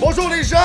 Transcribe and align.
Bonjour 0.00 0.28
les 0.30 0.42
gens! 0.42 0.56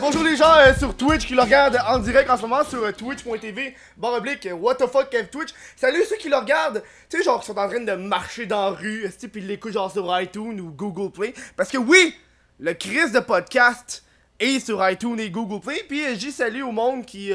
Bonjour 0.00 0.22
les 0.24 0.36
gens 0.36 0.54
euh, 0.56 0.74
sur 0.74 0.96
Twitch 0.96 1.26
qui 1.26 1.34
le 1.34 1.42
regardent 1.42 1.78
en 1.86 1.98
direct 1.98 2.30
en 2.30 2.36
ce 2.36 2.42
moment 2.42 2.64
sur 2.64 2.82
euh, 2.82 2.92
twitch.tv 2.92 3.74
barre 3.96 4.14
oblique 4.14 4.46
euh, 4.46 4.54
what 4.54 4.76
the 4.76 4.86
fuck 4.86 5.10
Kev 5.10 5.28
Twitch. 5.28 5.50
Salut 5.76 6.02
ceux 6.08 6.16
qui 6.16 6.28
le 6.30 6.36
regardent, 6.36 6.82
tu 7.10 7.18
sais 7.18 7.22
genre 7.22 7.40
qui 7.40 7.46
sont 7.46 7.58
en 7.58 7.68
train 7.68 7.80
de 7.80 7.92
marcher 7.92 8.46
dans 8.46 8.70
la 8.70 8.76
rue, 8.76 9.04
esti, 9.04 9.28
puis 9.28 9.42
ils 9.42 9.46
l'écoutent 9.46 9.72
genre 9.72 9.92
sur 9.92 10.18
iTunes 10.18 10.58
ou 10.60 10.70
Google 10.70 11.12
Play? 11.12 11.34
Parce 11.56 11.70
que 11.70 11.78
oui, 11.78 12.14
le 12.58 12.72
Chris 12.72 13.10
de 13.12 13.20
podcast 13.20 14.02
est 14.40 14.64
sur 14.64 14.88
iTunes 14.88 15.20
et 15.20 15.28
Google 15.28 15.60
Play. 15.60 15.84
Puis 15.86 16.04
euh, 16.04 16.14
j'ai 16.16 16.30
salut 16.30 16.62
au 16.62 16.72
monde 16.72 17.04
qui, 17.04 17.32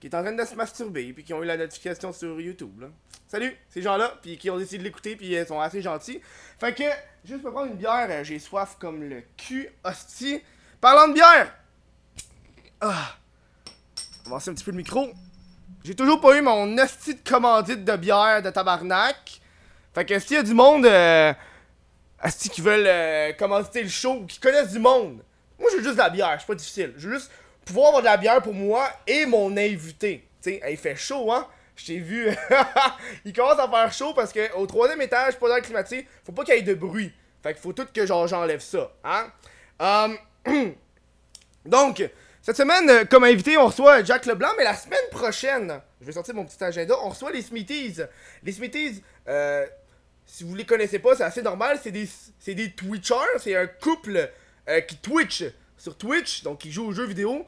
qui 0.00 0.06
est 0.06 0.14
en 0.14 0.22
train 0.22 0.32
de 0.32 0.44
se 0.44 0.54
masturber 0.54 1.12
puis 1.12 1.24
qui 1.24 1.34
ont 1.34 1.42
eu 1.42 1.46
la 1.46 1.56
notification 1.56 2.12
sur 2.12 2.40
YouTube. 2.40 2.80
Là. 2.80 2.88
Salut, 3.28 3.56
ces 3.68 3.82
gens-là, 3.82 4.14
puis 4.22 4.38
qui 4.38 4.50
ont 4.50 4.58
décidé 4.58 4.78
de 4.78 4.84
l'écouter, 4.84 5.16
puis 5.16 5.34
ils 5.34 5.46
sont 5.46 5.60
assez 5.60 5.82
gentils. 5.82 6.20
Fait 6.60 6.72
que, 6.72 6.84
juste 7.24 7.42
pour 7.42 7.52
prendre 7.52 7.72
une 7.72 7.76
bière, 7.76 8.06
euh, 8.08 8.22
j'ai 8.22 8.38
soif 8.38 8.76
comme 8.78 9.02
le 9.02 9.22
cul, 9.36 9.68
hostie. 9.82 10.40
Parlant 10.80 11.08
de 11.08 11.14
bière! 11.14 11.52
Ah. 12.80 13.16
Va 14.26 14.36
un 14.36 14.38
petit 14.38 14.64
peu 14.64 14.70
le 14.70 14.76
micro. 14.76 15.10
J'ai 15.82 15.94
toujours 15.94 16.20
pas 16.20 16.36
eu 16.36 16.40
mon 16.40 16.78
hostie 16.78 17.14
de 17.14 17.28
commandite 17.28 17.84
de 17.84 17.96
bière 17.96 18.42
de 18.42 18.50
tabarnak. 18.50 19.40
Fait 19.92 20.04
que 20.04 20.18
s'il 20.18 20.36
y 20.36 20.40
a 20.40 20.42
du 20.42 20.54
monde, 20.54 20.86
euh, 20.86 21.32
hostie 22.22 22.48
qui 22.48 22.60
veulent 22.60 22.86
euh, 22.86 23.32
commanditer 23.32 23.82
le 23.82 23.88
show 23.88 24.24
qui 24.26 24.38
connaissent 24.38 24.72
du 24.72 24.78
monde, 24.78 25.22
moi 25.58 25.68
j'ai 25.72 25.82
juste 25.82 25.94
de 25.94 25.98
la 25.98 26.10
bière, 26.10 26.36
c'est 26.38 26.46
pas 26.46 26.54
difficile. 26.54 26.92
Veux 26.96 27.14
juste 27.14 27.30
pouvoir 27.66 27.88
avoir 27.88 28.02
de 28.02 28.06
la 28.06 28.16
bière 28.16 28.40
pour 28.40 28.54
moi 28.54 28.88
et 29.06 29.26
mon 29.26 29.54
invité. 29.56 30.26
Tu 30.42 30.50
sais, 30.50 30.62
il 30.70 30.76
fait 30.78 30.96
chaud, 30.96 31.30
hein? 31.30 31.46
Je 31.74 31.86
t'ai 31.86 31.98
vu. 31.98 32.28
il 33.26 33.34
commence 33.34 33.58
à 33.58 33.68
faire 33.68 33.92
chaud 33.92 34.14
parce 34.14 34.32
que 34.32 34.54
au 34.54 34.66
troisième 34.66 35.02
étage, 35.02 35.36
pas 35.38 35.48
d'air 35.48 35.60
climatisé, 35.60 36.06
faut 36.24 36.32
pas 36.32 36.44
qu'il 36.44 36.54
y 36.54 36.58
ait 36.58 36.62
de 36.62 36.74
bruit. 36.74 37.12
Fait 37.42 37.52
qu'il 37.52 37.60
faut 37.60 37.74
tout 37.74 37.86
que 37.92 38.06
genre 38.06 38.26
j'enlève 38.26 38.60
ça, 38.60 38.92
hein? 39.04 39.30
Um, 39.78 40.16
donc, 41.66 42.08
cette 42.40 42.56
semaine, 42.56 42.88
euh, 42.88 43.04
comme 43.04 43.24
invité, 43.24 43.58
on 43.58 43.66
reçoit 43.66 44.02
Jack 44.04 44.24
Leblanc, 44.24 44.50
mais 44.56 44.64
la 44.64 44.74
semaine 44.74 44.98
prochaine, 45.10 45.80
je 46.00 46.06
vais 46.06 46.12
sortir 46.12 46.34
mon 46.34 46.46
petit 46.46 46.62
agenda, 46.62 46.94
on 47.02 47.10
reçoit 47.10 47.32
les 47.32 47.42
Smithies. 47.42 47.96
Les 48.42 48.52
Smithies, 48.52 49.02
euh, 49.28 49.66
si 50.24 50.44
vous 50.44 50.54
les 50.54 50.64
connaissez 50.64 50.98
pas, 50.98 51.14
c'est 51.14 51.24
assez 51.24 51.42
normal, 51.42 51.78
c'est 51.82 51.90
des, 51.90 52.08
c'est 52.38 52.54
des 52.54 52.72
Twitchers, 52.72 53.38
c'est 53.38 53.54
un 53.54 53.66
couple 53.66 54.30
euh, 54.68 54.80
qui 54.80 54.96
Twitch 54.96 55.44
sur 55.76 55.96
Twitch, 55.96 56.42
donc 56.42 56.58
qui 56.58 56.72
joue 56.72 56.86
aux 56.86 56.92
jeux 56.92 57.06
vidéo. 57.06 57.46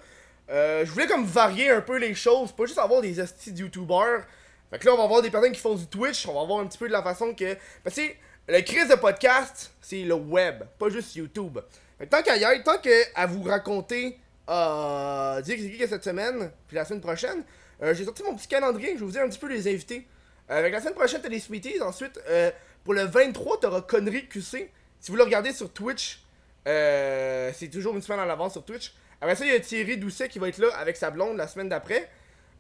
Euh, 0.51 0.85
je 0.85 0.91
voulais 0.91 1.07
comme 1.07 1.25
varier 1.25 1.71
un 1.71 1.81
peu 1.81 1.99
les 1.99 2.15
choses, 2.15 2.53
pas 2.53 2.67
juste 2.67 2.79
avoir 2.79 3.01
des 3.01 3.21
hosties 3.21 3.53
de 3.53 3.61
youtubeurs. 3.61 4.25
Fait 4.71 4.79
que 4.79 4.87
là, 4.87 4.95
on 4.95 4.97
va 4.97 5.05
avoir 5.05 5.23
des 5.23 5.31
personnes 5.31 5.53
qui 5.53 5.61
font 5.61 5.75
du 5.75 5.87
Twitch, 5.87 6.27
on 6.27 6.35
va 6.35 6.45
voir 6.45 6.61
un 6.61 6.67
petit 6.67 6.79
peu 6.79 6.89
de 6.89 6.93
la 6.93 7.03
façon 7.03 7.35
que. 7.35 7.57
Parce 7.85 7.97
que 7.97 8.03
le 8.49 8.61
crise 8.63 8.89
de 8.89 8.95
podcast, 8.95 9.73
c'est 9.81 10.03
le 10.03 10.15
web, 10.15 10.65
pas 10.79 10.89
juste 10.89 11.15
YouTube. 11.17 11.59
Fait 11.99 12.07
que 12.07 12.11
tant 12.11 12.23
qu'à 12.23 12.37
y 12.37 12.43
être, 12.45 12.65
tant 12.65 12.79
qu'à 12.79 13.27
vous 13.27 13.43
raconter, 13.43 14.19
euh, 14.49 15.41
dire 15.43 15.57
c'est 15.59 15.71
que 15.71 15.87
cette 15.87 16.05
semaine, 16.05 16.51
puis 16.67 16.77
la 16.77 16.85
semaine 16.85 17.01
prochaine, 17.01 17.45
euh, 17.83 17.95
j'ai 17.95 18.05
sorti 18.05 18.23
mon 18.23 18.35
petit 18.35 18.49
calendrier, 18.49 18.95
je 18.95 19.01
vais 19.01 19.05
vous 19.05 19.13
dire 19.13 19.23
un 19.23 19.29
petit 19.29 19.39
peu 19.39 19.49
les 19.49 19.69
invités. 19.69 20.07
Euh, 20.51 20.59
avec 20.59 20.73
la 20.73 20.81
semaine 20.81 20.95
prochaine, 20.95 21.21
t'as 21.23 21.29
les 21.29 21.41
Smithies, 21.41 21.81
ensuite, 21.81 22.21
euh, 22.29 22.51
pour 22.85 22.95
le 22.95 23.05
23, 23.05 23.61
t'auras 23.61 23.83
Connery 23.83 24.27
QC. 24.27 24.71
Si 25.01 25.11
vous 25.11 25.17
le 25.17 25.23
regardez 25.23 25.53
sur 25.53 25.71
Twitch, 25.73 26.23
euh, 26.69 27.51
c'est 27.55 27.69
toujours 27.69 27.95
une 27.97 28.03
semaine 28.03 28.21
en 28.21 28.29
avance 28.31 28.53
sur 28.53 28.65
Twitch. 28.65 28.93
Après 29.21 29.35
ça, 29.35 29.45
il 29.45 29.53
y 29.53 29.55
a 29.57 29.61
Thierry 29.61 29.97
Doucet 29.97 30.29
qui 30.29 30.39
va 30.39 30.49
être 30.49 30.59
là 30.59 30.69
avec 30.79 30.97
sa 30.97 31.11
blonde 31.11 31.37
la 31.37 31.49
semaine 31.49 31.69
d'après. 31.69 32.09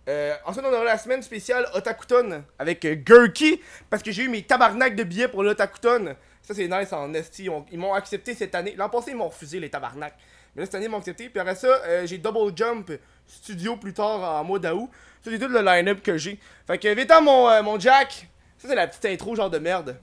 Euh, 0.08 0.34
ensuite, 0.46 0.64
on 0.66 0.72
aura 0.72 0.84
la 0.84 0.96
semaine 0.98 1.22
spéciale 1.22 1.66
Otakuton 1.74 2.42
avec 2.58 2.84
euh, 2.86 2.94
Gurky 2.94 3.60
parce 3.90 4.02
que 4.02 4.10
j'ai 4.10 4.22
eu 4.24 4.28
mes 4.28 4.42
tabarnak 4.42 4.96
de 4.96 5.04
billets 5.04 5.28
pour 5.28 5.42
l'Otakuton. 5.42 6.16
Ça, 6.42 6.54
c'est 6.54 6.66
nice 6.66 6.92
en 6.92 7.12
esti. 7.12 7.44
Ils 7.44 7.50
ont- 7.50 7.66
Ils 7.70 7.78
m'ont 7.78 7.92
accepté 7.92 8.34
cette 8.34 8.54
année. 8.54 8.74
L'an 8.76 8.88
passé, 8.88 9.10
ils 9.10 9.16
m'ont 9.16 9.28
refusé 9.28 9.60
les 9.60 9.68
tabarnak. 9.68 10.14
Mais 10.56 10.62
là, 10.62 10.66
cette 10.66 10.76
année, 10.76 10.86
ils 10.86 10.90
m'ont 10.90 10.98
accepté. 10.98 11.28
Puis 11.28 11.38
après 11.38 11.54
ça, 11.54 11.66
euh, 11.68 12.06
j'ai 12.06 12.16
Double 12.16 12.56
Jump 12.56 12.90
Studio 13.26 13.76
plus 13.76 13.92
tard 13.92 14.22
en 14.40 14.44
mois 14.44 14.58
d'août. 14.58 14.88
Ça, 15.22 15.30
c'est 15.30 15.38
tout 15.38 15.48
le 15.48 15.60
line-up 15.60 16.02
que 16.02 16.16
j'ai. 16.16 16.38
Fait 16.66 16.78
que, 16.78 16.88
vite 16.94 17.12
mon, 17.22 17.48
euh, 17.50 17.62
mon 17.62 17.78
Jack. 17.78 18.28
Ça, 18.56 18.66
c'est 18.68 18.74
la 18.74 18.86
petite 18.86 19.04
intro 19.04 19.36
genre 19.36 19.50
de 19.50 19.58
merde. 19.58 19.96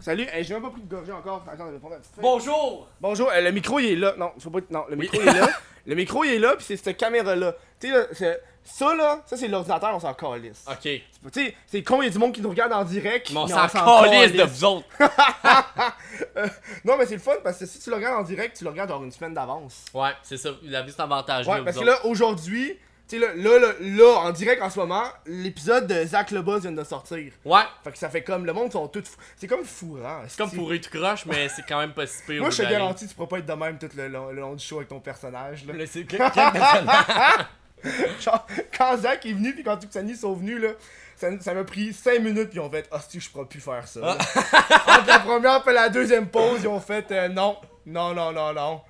Salut, 0.00 0.26
Hey, 0.32 0.44
j'ai 0.44 0.54
même 0.54 0.62
pas 0.62 0.70
pris 0.70 0.80
de 0.80 0.88
gorgée 0.90 1.12
encore. 1.12 1.44
Attends, 1.50 1.66
je 1.66 1.72
vais 1.72 1.78
prendre 1.78 1.94
la 1.94 2.00
petite 2.00 2.14
feuille. 2.14 2.22
Bonjour! 2.22 2.88
Bonjour, 3.00 3.28
euh, 3.30 3.40
le 3.40 3.50
micro 3.52 3.78
il 3.78 3.92
est 3.92 3.96
là. 3.96 4.14
Non, 4.16 4.32
faut 4.38 4.50
pas. 4.50 4.60
Non, 4.70 4.84
le 4.88 4.96
micro 4.96 5.18
il 5.20 5.28
est 5.28 5.32
là. 5.40 5.48
Le 5.86 5.94
micro 5.94 6.22
il 6.24 6.34
est 6.34 6.38
là, 6.38 6.54
puis 6.56 6.64
c'est 6.68 6.76
cette 6.76 6.98
caméra 6.98 7.34
là. 7.34 7.54
Tu 7.80 7.88
sais, 7.88 7.94
là, 7.94 8.04
c'est- 8.12 8.42
ça 8.62 8.94
là, 8.94 9.22
ça 9.24 9.38
c'est 9.38 9.48
l'ordinateur, 9.48 9.94
on 9.94 9.98
s'en 9.98 10.12
calisse. 10.12 10.62
Ok. 10.70 10.82
Tu 10.82 11.02
sais, 11.32 11.54
c'est 11.66 11.82
con, 11.82 12.02
il 12.02 12.04
y 12.04 12.08
a 12.08 12.10
du 12.10 12.18
monde 12.18 12.32
qui 12.34 12.42
nous 12.42 12.50
regarde 12.50 12.72
en 12.74 12.84
direct. 12.84 13.30
Mais 13.30 13.38
on 13.38 13.46
s'en 13.48 13.66
calisse 13.66 14.32
de 14.34 14.42
vous 14.42 14.64
autres. 14.64 14.86
Non, 16.84 16.96
mais 16.98 17.06
c'est 17.06 17.14
le 17.14 17.20
fun 17.20 17.32
parce 17.42 17.58
que 17.58 17.66
si 17.66 17.80
tu 17.80 17.88
le 17.90 17.96
regardes 17.96 18.20
en 18.20 18.22
direct, 18.24 18.56
tu 18.58 18.64
le 18.64 18.70
regardes 18.70 18.90
genre 18.90 19.02
une 19.02 19.10
semaine 19.10 19.32
d'avance. 19.34 19.86
Ouais, 19.94 20.10
c'est 20.22 20.36
ça. 20.36 20.50
Il 20.62 20.74
a 20.76 20.82
vu 20.82 20.90
cet 20.90 21.00
avantage 21.00 21.46
Ouais, 21.48 21.62
parce 21.64 21.78
que 21.78 21.84
là, 21.84 21.96
aujourd'hui, 22.04 22.78
tu 23.10 23.18
sais, 23.20 23.26
là, 23.26 23.32
là, 23.34 23.58
là, 23.58 23.68
là, 23.80 24.18
en 24.20 24.30
direct 24.30 24.62
en 24.62 24.70
ce 24.70 24.78
moment, 24.78 25.02
l'épisode 25.26 25.86
de 25.88 26.04
Zach 26.06 26.30
Lebuzz 26.30 26.62
vient 26.62 26.70
de 26.72 26.84
sortir. 26.84 27.32
Ouais, 27.44 27.62
Fait 27.82 27.90
que 27.90 27.98
ça 27.98 28.08
fait 28.08 28.22
comme, 28.22 28.46
le 28.46 28.52
monde 28.52 28.70
sont 28.70 28.86
tous. 28.88 29.02
fou- 29.02 29.16
C'est 29.36 29.48
comme 29.48 29.64
fourrant. 29.64 30.20
c'est 30.28 30.38
comme 30.38 30.50
pour 30.52 30.68
tout 30.70 30.90
croche, 30.98 31.26
mais 31.26 31.48
c'est 31.48 31.62
quand 31.68 31.80
même 31.80 31.92
pas 31.92 32.06
si 32.06 32.22
pire. 32.26 32.40
Moi, 32.40 32.50
je 32.50 32.62
te 32.62 32.70
garantis, 32.70 33.08
tu 33.08 33.14
pourras 33.14 33.28
pas 33.28 33.38
être 33.38 33.46
de 33.46 33.52
même 33.52 33.78
tout 33.78 33.88
le 33.96 34.08
long, 34.08 34.30
le 34.30 34.40
long 34.40 34.54
du 34.54 34.64
show 34.64 34.76
avec 34.76 34.88
ton 34.88 35.00
personnage. 35.00 35.64
Là. 35.66 35.74
c'est? 35.86 36.06
Genre, 38.20 38.46
quand 38.76 38.96
Zach 38.98 39.24
est 39.24 39.32
venu 39.32 39.54
puis 39.54 39.64
quand 39.64 39.78
Tuxani 39.78 40.14
sont 40.14 40.34
venus 40.34 40.60
là, 40.60 40.68
ça 41.16 41.28
ça 41.40 41.54
m'a 41.54 41.64
pris 41.64 41.94
5 41.94 42.20
minutes 42.20 42.50
puis 42.50 42.58
ils 42.58 42.60
ont 42.60 42.68
fait 42.70 42.86
Ah 42.92 43.00
si 43.08 43.18
je 43.20 43.30
pourrais 43.30 43.46
plus 43.46 43.60
faire 43.60 43.88
ça. 43.88 44.16
Entre 44.18 45.06
la 45.06 45.18
première 45.20 45.66
et 45.66 45.72
la 45.72 45.88
deuxième 45.88 46.26
pause, 46.28 46.58
ils 46.60 46.68
ont 46.68 46.80
fait 46.80 47.10
euh, 47.10 47.28
non, 47.28 47.56
non, 47.86 48.12
non, 48.14 48.32
non, 48.32 48.52
non. 48.52 48.82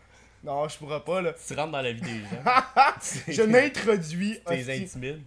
Non, 0.42 0.66
je 0.68 0.78
pourrais 0.78 1.00
pas 1.04 1.20
là. 1.20 1.32
Tu 1.46 1.54
rentres 1.54 1.72
dans 1.72 1.82
la 1.82 1.92
vie 1.92 2.00
des 2.00 2.20
gens. 2.20 2.42
Je 3.28 3.42
m'introduis. 3.42 4.40
T'es 4.46 4.60
hostie. 4.60 4.72
intimides. 4.84 5.22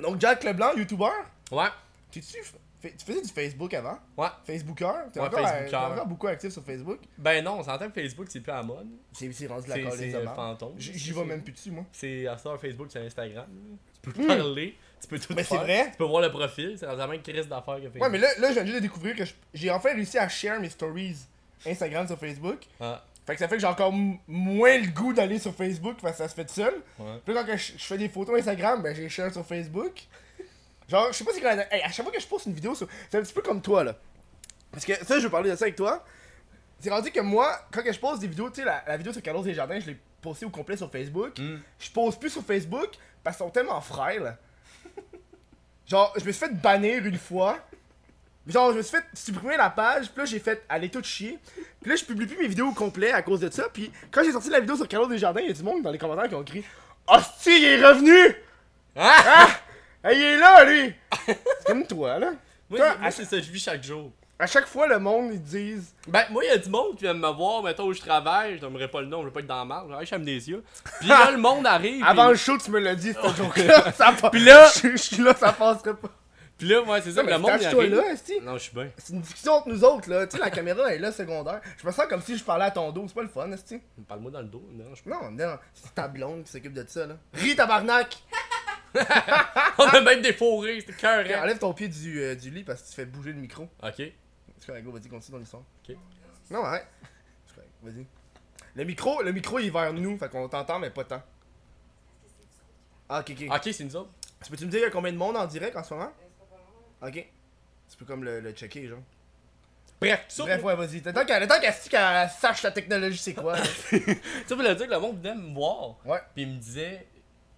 Donc 0.00 0.20
Jack 0.20 0.42
Leblanc, 0.44 0.72
youtubeur, 0.76 1.12
Ouais, 1.52 1.66
t'es-tu 2.10 2.38
tu 2.82 3.04
faisais 3.06 3.22
du 3.22 3.28
Facebook 3.28 3.72
avant? 3.72 3.98
Ouais. 4.16 4.26
Facebooker? 4.46 5.06
T'es 5.10 5.18
Ouais, 5.20 5.26
encore, 5.26 5.48
Facebooker. 5.48 5.92
encore 5.92 6.06
beaucoup 6.06 6.26
actif 6.26 6.50
sur 6.50 6.62
Facebook? 6.62 6.98
Ben 7.16 7.42
non, 7.42 7.58
on 7.60 7.62
s'entend 7.62 7.88
que 7.88 7.94
Facebook, 7.94 8.26
c'est 8.28 8.40
plus 8.40 8.52
à 8.52 8.56
la 8.56 8.62
mode. 8.62 8.88
C'est 9.12 9.32
c'est 9.32 9.46
rendu 9.46 9.68
la 9.68 9.74
C'est 9.76 9.82
colise 9.84 10.12
c'est 10.12 10.24
fantôme. 10.34 10.74
J'y 10.76 11.12
vais 11.12 11.24
même 11.24 11.42
plus 11.42 11.52
dessus 11.52 11.70
moi. 11.70 11.84
C'est 11.92 12.26
à 12.26 12.36
ça, 12.36 12.56
Facebook, 12.60 12.88
c'est 12.90 12.98
Instagram. 13.06 13.46
Tu 14.02 14.10
peux 14.10 14.22
Hmm. 14.22 14.26
parler, 14.26 14.76
tu 15.00 15.08
peux 15.08 15.18
tout 15.18 15.32
Mais 15.34 15.44
c'est 15.44 15.54
faire. 15.54 15.62
vrai. 15.64 15.90
Tu 15.92 15.96
peux 15.96 16.04
voir 16.04 16.20
le 16.20 16.30
profil, 16.30 16.76
c'est 16.78 16.84
vraiment 16.86 17.14
une 17.14 17.22
crise 17.22 17.48
d'affaires 17.48 17.76
que 17.76 17.82
Facebook. 17.84 18.02
Ouais, 18.02 18.10
mais 18.10 18.18
là, 18.18 18.28
là 18.38 18.48
je 18.48 18.54
viens 18.54 18.64
juste 18.64 18.76
de 18.76 18.80
découvrir 18.82 19.16
que 19.16 19.22
j'ai 19.54 19.70
enfin 19.70 19.94
réussi 19.94 20.18
à 20.18 20.28
share 20.28 20.60
mes 20.60 20.68
stories 20.68 21.16
Instagram 21.66 22.06
sur 22.06 22.18
Facebook. 22.18 22.58
Ah, 22.78 23.02
Fait 23.26 23.34
que 23.34 23.38
ça 23.38 23.48
fait 23.48 23.56
que 23.56 23.60
j'ai 23.60 23.66
encore 23.66 23.92
moins 24.28 24.78
le 24.78 24.88
goût 24.88 25.12
d'aller 25.12 25.38
sur 25.38 25.54
Facebook 25.54 25.96
parce 26.02 26.18
que 26.18 26.22
ça 26.24 26.28
se 26.28 26.34
fait 26.34 26.44
tout 26.44 26.54
seul. 26.54 26.74
ouais. 26.98 27.20
Puis 27.24 27.34
quand 27.34 27.46
je, 27.56 27.72
je 27.78 27.84
fais 27.84 27.96
des 27.96 28.08
photos 28.08 28.38
Instagram, 28.38 28.82
ben 28.82 28.94
j'ai 28.94 29.08
share 29.08 29.32
sur 29.32 29.46
Facebook. 29.46 30.02
Genre, 30.88 31.08
je 31.08 31.16
sais 31.16 31.24
pas 31.24 31.32
si 31.32 31.40
quand 31.40 31.56
hey, 31.70 31.82
à 31.82 31.90
chaque 31.90 32.04
fois 32.04 32.12
que 32.12 32.20
je 32.20 32.26
poste 32.26 32.46
une 32.46 32.52
vidéo 32.52 32.74
sur. 32.74 32.86
C'est 33.10 33.18
un 33.18 33.22
petit 33.22 33.32
peu 33.32 33.40
comme 33.42 33.62
toi 33.62 33.84
là. 33.84 33.96
Parce 34.70 34.84
que 34.84 34.92
ça, 35.04 35.18
je 35.18 35.24
veux 35.24 35.30
parler 35.30 35.50
de 35.50 35.56
ça 35.56 35.64
avec 35.64 35.76
toi. 35.76 36.04
C'est 36.80 36.90
rendu 36.90 37.10
que 37.10 37.20
moi, 37.20 37.50
quand 37.72 37.82
que 37.82 37.92
je 37.92 37.98
poste 37.98 38.20
des 38.20 38.26
vidéos, 38.26 38.50
tu 38.50 38.56
sais, 38.56 38.66
la, 38.66 38.84
la 38.86 38.96
vidéo 38.98 39.12
sur 39.12 39.22
Carlos 39.22 39.42
Desjardins, 39.42 39.80
je 39.80 39.86
l'ai 39.86 39.96
postée 40.20 40.44
au 40.44 40.50
complet 40.50 40.76
sur 40.76 40.90
Facebook. 40.90 41.38
Hmm. 41.38 41.58
Je 41.78 41.90
pose 41.90 42.16
plus 42.18 42.30
sur 42.30 42.42
Facebook 42.42 42.90
parce 43.22 43.36
qu'ils 43.36 43.46
sont 43.46 43.50
tellement 43.50 43.80
frêles. 43.80 44.36
Genre, 45.86 46.12
je 46.18 46.24
me 46.24 46.32
suis 46.32 46.46
fait 46.46 46.54
bannir 46.54 47.06
une 47.06 47.18
fois. 47.18 47.58
Genre, 48.46 48.72
je 48.72 48.76
me 48.78 48.82
suis 48.82 48.96
fait 48.96 49.04
supprimer 49.14 49.56
la 49.56 49.70
page, 49.70 50.10
puis 50.10 50.18
là, 50.18 50.24
j'ai 50.26 50.38
fait 50.38 50.62
aller 50.68 50.90
tout 50.90 51.02
chier. 51.02 51.38
Puis 51.80 51.90
là, 51.90 51.96
je 51.96 52.04
publie 52.04 52.26
plus 52.26 52.36
mes 52.36 52.46
vidéos 52.48 52.68
au 52.68 52.72
complet 52.72 53.10
à 53.12 53.22
cause 53.22 53.40
de 53.40 53.50
ça. 53.50 53.64
Puis 53.72 53.90
quand 54.10 54.22
j'ai 54.22 54.32
sorti 54.32 54.50
la 54.50 54.60
vidéo 54.60 54.76
sur 54.76 54.86
Carlos 54.86 55.06
Desjardins, 55.08 55.40
il 55.40 55.48
y 55.48 55.50
a 55.50 55.54
du 55.54 55.62
monde 55.62 55.82
dans 55.82 55.90
les 55.90 55.98
commentaires 55.98 56.28
qui 56.28 56.34
ont 56.34 56.42
écrit 56.42 56.64
Hostie, 57.06 57.56
il 57.58 57.64
est 57.64 57.86
revenu 57.86 58.36
Ah! 58.96 59.48
Ah 60.02 60.12
Il 60.12 60.20
est 60.20 60.36
là, 60.36 60.64
lui 60.64 60.92
C'est 61.26 61.66
comme 61.66 61.86
toi, 61.86 62.18
là. 62.18 62.32
Moi, 62.68 62.78
Toi, 62.78 63.10
c'est- 63.10 63.24
ça, 63.24 63.38
je 63.40 63.50
vis 63.50 63.62
chaque 63.62 63.82
jour. 63.82 64.10
À 64.38 64.46
chaque 64.46 64.66
fois, 64.66 64.86
le 64.88 64.98
monde, 64.98 65.30
ils 65.32 65.40
disent 65.42 65.94
Ben, 66.08 66.24
moi, 66.30 66.42
il 66.44 66.48
y 66.48 66.50
a 66.50 66.58
du 66.58 66.68
monde 66.68 66.96
qui 66.96 67.04
vient 67.04 67.14
me 67.14 67.28
voir, 67.28 67.62
mettons 67.62 67.84
où 67.86 67.92
je 67.94 68.00
travaille, 68.00 68.56
je 68.56 68.60
donnerai 68.60 68.88
pas 68.88 69.00
le 69.00 69.06
nom, 69.06 69.20
je 69.20 69.26
veux 69.26 69.32
pas 69.32 69.40
être 69.40 69.46
dans 69.46 69.58
la 69.58 69.64
marge, 69.64 69.92
je 70.00 70.04
suis 70.06 70.14
amnésia. 70.16 70.56
Puis 71.00 71.08
là, 71.08 71.30
le 71.32 71.38
monde 71.38 71.66
arrive. 71.66 72.04
Avant 72.04 72.28
le 72.28 72.34
show, 72.36 72.58
tu 72.58 72.70
me 72.70 72.80
l'as 72.80 72.94
dit, 72.96 73.12
cette 73.14 73.36
joke-là. 73.36 73.92
Ça 73.92 74.12
passe. 74.20 74.30
Puis 74.32 74.40
là- 74.44 74.68
Je 74.82 74.90
je 74.90 74.96
suis 74.96 75.22
là, 75.22 75.34
ça 75.34 75.52
passerait 75.52 75.94
pas. 75.94 76.08
Puis 76.56 76.68
là, 76.68 76.82
ouais, 76.82 77.02
c'est 77.02 77.10
ça, 77.12 77.22
mais 77.22 77.32
le 77.32 77.38
mais 77.38 77.42
monde 77.42 77.50
arrive. 77.64 77.94
là, 77.94 78.12
esti. 78.12 78.40
Non, 78.40 78.54
je 78.54 78.62
suis 78.62 78.74
bien. 78.74 78.88
C'est 78.96 79.12
une 79.12 79.20
discussion 79.20 79.54
entre 79.54 79.68
nous 79.68 79.82
autres, 79.84 80.08
là. 80.08 80.26
Tu 80.26 80.36
sais, 80.36 80.42
la 80.42 80.50
caméra 80.50 80.94
est 80.94 80.98
là, 80.98 81.10
secondaire. 81.10 81.60
Je 81.76 81.86
me 81.86 81.90
sens 81.92 82.06
comme 82.06 82.22
si 82.22 82.38
je 82.38 82.44
parlais 82.44 82.66
à 82.66 82.70
ton 82.70 82.92
dos. 82.92 83.04
C'est 83.08 83.14
pas 83.14 83.22
le 83.22 83.28
fun, 83.28 83.50
esti. 83.50 83.80
Parle-moi 84.06 84.30
dans 84.30 84.40
le 84.40 84.46
dos, 84.46 84.64
non, 84.72 84.94
je 84.94 85.08
Non, 85.08 85.30
non, 85.32 85.58
c'est 85.72 85.94
ta 85.94 86.06
blonde 86.06 86.44
qui 86.44 86.52
s'occupe 86.52 86.72
de 86.72 86.84
ça, 86.86 87.06
là. 87.06 87.16
Ris, 87.32 87.56
tabarnak! 87.56 88.22
On 89.78 89.82
a 89.84 90.00
même 90.02 90.22
des 90.22 90.32
fourrés, 90.32 90.78
c'était 90.80 90.92
cœur. 90.92 91.24
Ok, 91.26 91.32
Enlève 91.42 91.58
ton 91.58 91.74
pied 91.74 91.88
du, 91.88 92.20
euh, 92.22 92.36
du 92.36 92.50
lit 92.50 92.62
parce 92.62 92.82
que 92.82 92.88
tu 92.88 92.94
fais 92.94 93.06
bouger 93.06 93.32
le 93.32 93.40
micro. 93.40 93.64
Ok. 93.82 93.94
C'est 93.96 94.66
correct, 94.66 94.84
go, 94.84 94.92
vas-y, 94.92 95.08
continue 95.08 95.36
ton 95.36 95.42
histoire. 95.42 95.62
Ok. 95.88 95.96
Non. 96.50 96.62
C'est 96.62 97.54
correct, 97.56 97.70
vas-y. 97.82 98.06
Le 98.76 98.84
micro, 98.84 99.22
le 99.22 99.32
micro, 99.32 99.58
il 99.58 99.66
est 99.66 99.70
vers 99.70 99.92
nous, 99.92 100.16
fait 100.16 100.28
qu'on 100.30 100.48
t'entend, 100.48 100.78
mais 100.78 100.90
pas 100.90 101.02
tant. 101.04 101.22
Ah, 103.08 103.20
ok, 103.20 103.32
ok. 103.36 103.48
Ok, 103.50 103.72
c'est 103.72 103.84
nous 103.84 103.96
autres. 103.96 104.10
Tu 104.44 104.50
Peux-tu 104.50 104.66
me 104.66 104.70
dire 104.70 104.90
combien 104.92 105.12
de 105.12 105.16
monde 105.16 105.36
en 105.36 105.46
direct 105.46 105.76
en 105.76 105.82
ce 105.82 105.92
moment? 105.94 106.12
Ok. 107.02 107.26
Tu 107.90 107.96
peux 107.98 108.04
comme 108.04 108.24
le, 108.24 108.40
le 108.40 108.52
checker, 108.52 108.88
genre. 108.88 108.98
Bref, 110.00 110.24
ça, 110.28 110.42
Bref, 110.42 110.62
ouais, 110.62 110.74
vas-y. 110.76 111.00
Temps 111.00 111.24
qu'elle 111.24 111.42
le 111.42 111.46
temps 111.48 111.60
qu'elle 111.60 111.74
qu'elle 111.90 112.28
sache 112.28 112.62
la 112.62 112.70
technologie, 112.72 113.16
c'est 113.18 113.34
quoi. 113.34 113.56
ça 114.46 114.54
veut 114.54 114.74
dire 114.74 114.86
que 114.86 114.92
le 114.92 114.98
monde 115.00 115.18
venait 115.22 115.34
me 115.34 115.54
voir. 115.54 115.96
Ouais. 116.04 116.18
Puis 116.34 116.42
il 116.42 116.48
me 116.48 116.56
disait, 116.58 117.06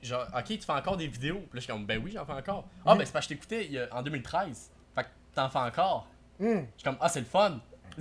genre, 0.03 0.27
ok, 0.37 0.45
tu 0.45 0.59
fais 0.61 0.73
encore 0.73 0.97
des 0.97 1.07
vidéos. 1.09 1.37
Puis 1.39 1.45
là, 1.45 1.49
je 1.55 1.61
suis 1.61 1.73
comme, 1.73 1.87
ben 1.87 2.01
oui, 2.05 2.13
j'en 2.15 2.25
fais 2.27 2.33
encore. 2.33 2.69
Ah, 2.85 2.95
Mm. 2.95 2.99
ben 2.99 3.07
c'est 3.07 3.13
parce 3.13 3.27
que 3.27 3.35
je 3.35 3.39
t'écoutais 3.41 3.89
en 3.91 4.03
2013. 4.03 4.71
Fait 4.95 5.03
que 5.03 5.09
t'en 5.35 5.49
fais 5.49 5.59
encore. 5.59 6.07
Hum. 6.41 6.67
Je 6.77 6.81
suis 6.81 6.85
comme, 6.85 6.99
ah, 7.01 7.09
c'est 7.09 7.21
le 7.21 7.27
fun. 7.27 7.59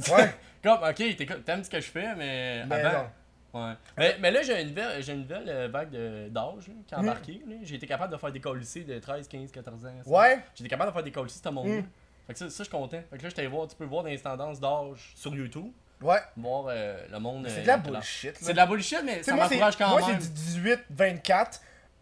Ouais. 0.10 0.36
comme, 0.64 0.84
ok, 0.84 1.44
t'aimes 1.46 1.64
ce 1.64 1.70
que 1.70 1.80
je 1.80 1.90
fais, 1.90 2.14
mais. 2.16 2.66
Mais 2.66 2.76
avant. 2.82 3.04
non. 3.04 3.10
Ouais. 3.56 3.74
Mais, 3.98 4.18
mais 4.20 4.32
là, 4.32 4.42
j'ai 4.42 4.62
une 4.62 4.68
nouvelle, 4.70 5.02
j'ai 5.04 5.14
une 5.14 5.22
nouvelle 5.22 5.48
euh, 5.48 5.68
vague 5.72 5.90
de- 5.90 6.28
d'âge 6.30 6.68
là, 6.68 6.74
qui 6.88 6.94
a 6.94 6.98
Mm. 6.98 7.02
embarqué. 7.02 7.42
là. 7.48 7.56
J'ai 7.64 7.76
été 7.76 7.88
capable 7.88 8.12
de 8.14 8.18
faire 8.18 8.32
des 8.32 8.42
lycées 8.60 8.84
de 8.84 9.00
13, 9.00 9.28
15, 9.28 9.52
14 9.52 9.86
ans. 9.86 9.90
ça. 10.04 10.10
Ouais. 10.10 10.40
J'ai 10.56 10.64
été 10.64 10.70
capable 10.70 10.92
de 10.92 10.94
faire 10.94 11.04
des 11.04 11.12
lycées, 11.24 11.40
ce 11.44 11.50
monde-là. 11.50 11.78
Mm. 11.82 11.86
Fait 12.28 12.34
que 12.34 12.40
ça, 12.40 12.50
ça, 12.50 12.56
je 12.60 12.64
suis 12.64 12.72
content. 12.72 13.02
Fait 13.10 13.18
que 13.18 13.24
là, 13.24 13.30
je 13.30 13.36
t'allais 13.36 13.48
voir, 13.48 13.68
tu 13.68 13.76
peux 13.76 13.86
voir 13.86 14.04
dans 14.04 14.10
les 14.10 14.20
tendances 14.20 14.60
d'âge 14.60 15.14
sur 15.16 15.34
YouTube. 15.36 15.72
Ouais. 16.02 16.18
Voir 16.36 16.66
euh, 16.70 16.98
le 17.10 17.20
monde. 17.20 17.48
C'est 17.48 17.60
euh, 17.60 17.62
de 17.62 17.68
la 17.68 17.78
bullshit, 17.78 18.32
là. 18.34 18.38
C'est 18.42 18.52
de 18.52 18.58
la 18.58 18.66
bullshit, 18.66 19.00
mais 19.06 19.18
Tu 19.20 19.24
sais, 19.24 19.30
ça 19.32 19.36
moi, 19.36 19.46
c'est 19.48 19.56
m'encourage 19.56 19.78
quand 19.78 19.90
moi, 19.90 20.02
c'est 20.02 20.12
même. 20.12 20.20
du 20.22 20.28
18, 20.30 20.80
24. 20.90 21.62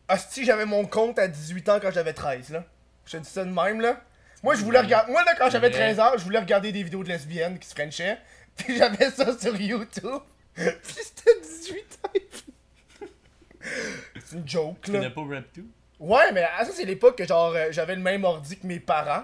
Hostie, 0.09 0.45
j'avais 0.45 0.65
mon 0.65 0.85
compte 0.85 1.19
à 1.19 1.27
18 1.27 1.69
ans 1.69 1.79
quand 1.79 1.91
j'avais 1.91 2.13
13, 2.13 2.49
là. 2.51 2.63
Je 3.05 3.11
te 3.17 3.17
dis 3.23 3.29
ça 3.29 3.45
de 3.45 3.51
même, 3.51 3.79
là. 3.79 4.01
Moi, 4.41 4.55
je 4.55 4.63
voulais 4.65 4.79
regarder. 4.79 5.11
Moi, 5.11 5.23
là, 5.23 5.35
quand 5.37 5.49
j'avais 5.51 5.69
vrai. 5.69 5.77
13 5.93 5.99
ans, 5.99 6.11
je 6.17 6.23
voulais 6.23 6.39
regarder 6.39 6.71
des 6.71 6.81
vidéos 6.83 7.03
de 7.03 7.09
lesbiennes 7.09 7.59
qui 7.59 7.67
se 7.69 7.75
frenchaient. 7.75 8.17
Puis 8.55 8.77
j'avais 8.77 9.09
ça 9.11 9.37
sur 9.37 9.55
YouTube. 9.55 10.21
Puis 10.83 10.95
c'était 11.03 11.39
18 11.41 11.99
ans. 12.03 12.19
C'est 14.25 14.35
une 14.35 14.47
joke, 14.47 14.77
Tu 14.81 14.91
là. 14.91 14.99
connais 14.99 15.11
pas 15.11 15.21
Rap 15.35 15.45
2 15.55 15.63
Ouais, 15.99 16.31
mais 16.33 16.45
ah, 16.57 16.65
ça, 16.65 16.71
c'est 16.73 16.85
l'époque 16.85 17.17
que, 17.17 17.25
genre, 17.25 17.53
euh, 17.55 17.67
j'avais 17.71 17.95
le 17.95 18.01
même 18.01 18.23
ordi 18.25 18.57
que 18.57 18.67
mes 18.67 18.79
parents. 18.79 19.23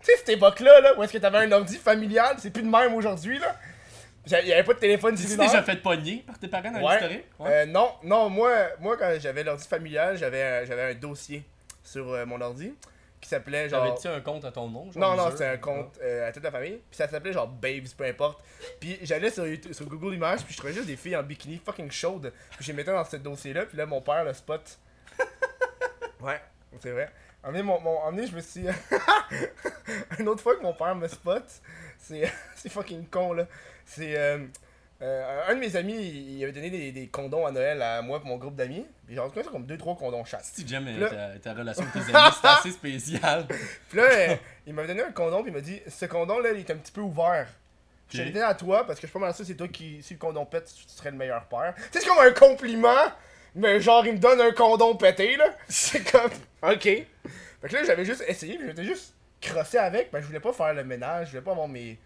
Tu 0.00 0.06
sais, 0.06 0.18
cette 0.18 0.28
époque-là, 0.28 0.80
là, 0.80 0.96
où 0.96 1.02
est-ce 1.02 1.12
que 1.12 1.18
t'avais 1.18 1.38
un 1.38 1.52
ordi 1.52 1.76
familial, 1.76 2.36
c'est 2.38 2.50
plus 2.50 2.62
de 2.62 2.68
même 2.68 2.94
aujourd'hui, 2.94 3.38
là. 3.38 3.56
Il 4.26 4.34
avait 4.52 4.62
pas 4.62 4.72
de 4.74 4.78
téléphone 4.78 5.14
Tu 5.16 5.22
cellulaire. 5.22 5.48
déjà 5.50 5.62
fait 5.62 5.76
pogner 5.76 6.24
par 6.26 6.38
tes 6.38 6.48
parents 6.48 6.70
dans 6.70 6.80
Ouais. 6.80 6.92
l'historique? 6.94 7.24
Euh, 7.40 7.66
non, 7.66 7.92
non, 8.02 8.30
moi, 8.30 8.50
moi 8.80 8.96
quand 8.96 9.10
j'avais 9.20 9.42
l'ordi 9.44 9.66
familial, 9.68 10.16
j'avais 10.16 10.42
un, 10.42 10.64
j'avais 10.64 10.92
un 10.92 10.94
dossier 10.94 11.42
sur 11.82 12.10
euh, 12.10 12.24
mon 12.24 12.40
ordi 12.40 12.72
qui 13.24 13.30
s'appelait 13.30 13.70
genre. 13.70 13.86
J'avais-tu 13.86 14.06
un 14.08 14.20
compte 14.20 14.44
à 14.44 14.52
ton 14.52 14.68
nom 14.68 14.92
genre, 14.92 15.16
Non, 15.16 15.24
non, 15.24 15.30
c'était 15.30 15.46
un 15.46 15.56
compte 15.56 15.98
euh, 16.02 16.28
à 16.28 16.32
toute 16.32 16.42
la 16.44 16.50
famille. 16.50 16.76
Puis 16.90 16.96
ça 16.98 17.08
s'appelait 17.08 17.32
genre 17.32 17.48
Babes, 17.48 17.88
peu 17.96 18.04
importe. 18.04 18.44
Puis 18.78 18.98
j'allais 19.00 19.30
sur, 19.30 19.46
YouTube- 19.46 19.72
sur 19.72 19.86
Google 19.86 20.14
Images, 20.14 20.44
puis 20.44 20.52
je 20.52 20.58
trouvais 20.58 20.74
juste 20.74 20.86
des 20.86 20.96
filles 20.96 21.16
en 21.16 21.22
bikini 21.22 21.56
fucking 21.64 21.90
chaudes. 21.90 22.30
Puis 22.50 22.58
je 22.60 22.66
les 22.66 22.74
mettais 22.76 22.92
dans 22.92 23.02
ce 23.02 23.16
dossier-là, 23.16 23.64
puis 23.64 23.78
là, 23.78 23.86
mon 23.86 24.02
père 24.02 24.24
le 24.24 24.34
spot. 24.34 24.78
ouais, 26.20 26.38
c'est 26.80 26.90
vrai. 26.90 27.10
Emmené, 27.42 27.62
mon, 27.62 27.80
mon, 27.80 27.96
emmené, 28.00 28.26
je 28.26 28.36
me 28.36 28.40
suis. 28.42 28.66
Une 30.18 30.28
autre 30.28 30.42
fois 30.42 30.56
que 30.56 30.62
mon 30.62 30.74
père 30.74 30.94
me 30.94 31.08
spot, 31.08 31.44
c'est 31.98 32.30
c'est 32.56 32.68
fucking 32.68 33.06
con, 33.08 33.32
là. 33.32 33.46
C'est. 33.86 34.18
euh, 34.18 34.44
euh, 35.04 35.42
un 35.48 35.54
de 35.54 35.60
mes 35.60 35.76
amis, 35.76 35.94
il 35.94 36.42
avait 36.42 36.52
donné 36.52 36.70
des, 36.70 36.90
des 36.92 37.08
condoms 37.08 37.46
à 37.46 37.50
Noël 37.52 37.82
à 37.82 38.00
moi 38.02 38.20
et 38.24 38.28
mon 38.28 38.36
groupe 38.38 38.56
d'amis. 38.56 38.86
Puis 39.06 39.14
genre, 39.16 39.30
c'est 39.34 39.44
comme 39.50 39.66
2-3 39.66 39.98
condoms 39.98 40.24
chaque. 40.24 40.44
Si 40.44 40.66
j'aime 40.66 40.86
Là- 40.98 41.10
ta, 41.10 41.38
ta 41.38 41.54
relation 41.54 41.82
avec 41.84 42.06
tes 42.06 42.14
amis, 42.16 42.34
c'est 42.40 42.48
assez 42.48 42.70
spécial. 42.70 43.46
Puis 43.88 43.98
là, 43.98 44.04
euh, 44.04 44.34
il 44.66 44.72
m'avait 44.74 44.88
donné 44.88 45.02
un 45.02 45.12
condom, 45.12 45.42
puis 45.42 45.50
il 45.52 45.54
m'a 45.54 45.60
dit 45.60 45.80
Ce 45.88 46.06
condom-là, 46.06 46.52
il 46.52 46.60
est 46.60 46.70
un 46.70 46.76
petit 46.76 46.92
peu 46.92 47.02
ouvert. 47.02 47.46
Je 48.10 48.16
te 48.18 48.22
Ok. 48.22 48.26
l'ai 48.26 48.32
donné 48.32 48.44
à 48.44 48.54
toi 48.54 48.86
parce 48.86 48.98
que 49.00 49.06
je 49.06 49.10
suis 49.10 49.18
pas 49.18 49.24
mal 49.26 49.34
sûr 49.34 49.44
c'est 49.46 49.54
toi 49.54 49.68
qui, 49.68 50.02
si 50.02 50.14
le 50.14 50.18
condom 50.18 50.44
pète, 50.46 50.72
tu 50.74 50.84
serais 50.94 51.10
le 51.10 51.16
meilleur 51.16 51.44
père. 51.46 51.74
Tu 51.76 51.82
sais, 51.82 52.00
c'est 52.00 52.06
comme 52.06 52.18
un 52.24 52.32
compliment, 52.32 53.04
mais 53.54 53.80
genre, 53.80 54.06
il 54.06 54.14
me 54.14 54.18
donne 54.18 54.40
un 54.40 54.52
condom 54.52 54.94
pété, 54.96 55.36
là. 55.36 55.46
C'est 55.68 56.10
comme, 56.10 56.30
ok. 56.62 56.82
Fait 56.82 57.06
que 57.68 57.74
là, 57.74 57.84
j'avais 57.84 58.04
juste 58.04 58.22
essayé, 58.28 58.56
puis 58.58 58.66
j'étais 58.68 58.84
juste 58.84 59.14
crossé 59.40 59.78
avec, 59.78 60.10
ben 60.12 60.20
je 60.20 60.26
voulais 60.26 60.40
pas 60.40 60.52
faire 60.52 60.72
le 60.74 60.84
ménage, 60.84 61.26
je 61.26 61.30
voulais 61.32 61.42
pas 61.44 61.50
avoir 61.52 61.68
mes. 61.68 61.98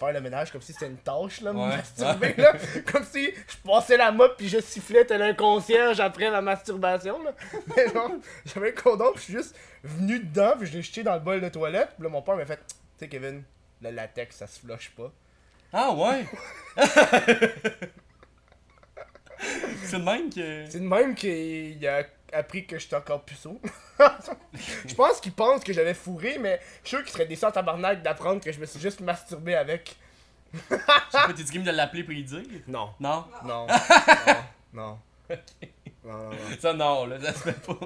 Faire 0.00 0.12
le 0.14 0.20
ménage 0.20 0.50
comme 0.50 0.62
si 0.62 0.72
c'était 0.72 0.86
une 0.86 0.96
tâche, 0.96 1.40
là, 1.42 1.52
me 1.52 1.58
Ouais. 1.60 1.76
masturber, 1.76 2.34
là. 2.38 2.54
Comme 2.92 3.04
si 3.04 3.26
je 3.26 3.56
passais 3.68 3.96
la 3.96 4.10
mop, 4.10 4.34
puis 4.36 4.48
je 4.48 4.58
sifflais 4.60 5.04
tel 5.04 5.20
un 5.22 5.34
concierge 5.34 6.00
après 6.00 6.30
la 6.30 6.40
masturbation, 6.40 7.22
là. 7.22 7.32
Mais 7.76 7.86
genre, 7.92 8.10
j'avais 8.46 8.70
un 8.76 8.82
condom, 8.82 9.12
je 9.16 9.20
suis 9.20 9.32
juste 9.34 9.54
venu 9.84 10.18
dedans, 10.20 10.54
puis 10.58 10.66
je 10.66 10.72
l'ai 10.72 10.82
jeté 10.82 11.02
dans 11.02 11.14
le 11.14 11.20
bol 11.20 11.40
de 11.40 11.48
toilette, 11.48 11.90
puis 11.96 12.04
là, 12.04 12.08
mon 12.08 12.22
père 12.22 12.34
m'a 12.36 12.46
fait, 12.46 12.56
tu 12.66 12.74
sais, 12.98 13.08
Kevin, 13.08 13.42
le 13.82 13.90
latex, 13.90 14.36
ça 14.36 14.46
se 14.46 14.58
flush 14.60 14.90
pas. 14.96 15.12
Ah 15.72 15.92
ouais? 15.92 16.24
C'est 19.84 19.98
le 19.98 20.04
même 20.04 20.28
que. 20.30 20.66
C'est 20.68 20.80
de 20.80 20.84
même 20.88 21.14
qu'il 21.14 21.86
a 21.86 22.02
appris 22.32 22.66
que 22.66 22.78
j'étais 22.78 22.96
encore 22.96 23.22
puceau. 23.24 23.60
je 24.86 24.94
pense 24.94 25.20
qu'il 25.20 25.32
pense 25.32 25.62
que 25.64 25.72
j'avais 25.72 25.94
fourré, 25.94 26.38
mais 26.38 26.60
je 26.82 26.88
suis 26.88 26.96
sûr 26.96 27.04
qu'il 27.04 27.12
serait 27.12 27.26
déçu 27.26 27.44
en 27.44 27.50
tabarnak 27.50 28.02
d'apprendre 28.02 28.42
que 28.42 28.52
je 28.52 28.60
me 28.60 28.66
suis 28.66 28.80
juste 28.80 29.00
masturbé 29.00 29.54
avec. 29.54 29.96
Sais 30.68 30.78
pas, 31.12 31.32
t'es 31.34 31.44
game 31.44 31.62
de 31.62 31.70
l'appeler 31.70 32.02
pour 32.04 32.12
lui 32.12 32.24
dire? 32.24 32.42
Non. 32.66 32.90
Non? 32.98 33.24
Non. 33.44 33.66
non. 34.72 34.98
Non. 35.28 35.36
Non, 36.02 36.18
non, 36.18 36.30
non. 36.30 36.36
Ça, 36.58 36.72
non, 36.72 37.06
là, 37.06 37.20
ça 37.20 37.32
se 37.32 37.38
fait 37.38 37.60
pas. 37.60 37.78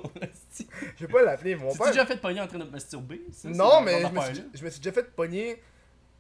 Je 0.97 1.07
vais 1.07 1.13
pas 1.13 1.23
l'appeler, 1.23 1.57
mon 1.57 1.75
père. 1.75 1.89
déjà 1.89 2.07
fait 2.07 2.17
pogner 2.17 2.41
en 2.41 2.47
train 2.47 2.59
de 2.59 2.65
masturber 2.65 3.21
ça, 3.33 3.49
Non, 3.49 3.81
mais 3.81 4.01
je 4.03 4.07
me, 4.07 4.21
suis, 4.21 4.35
là? 4.35 4.43
je 4.55 4.65
me 4.65 4.71
suis 4.71 4.81
déjà 4.81 4.93
fait 4.93 5.15
pogner 5.15 5.61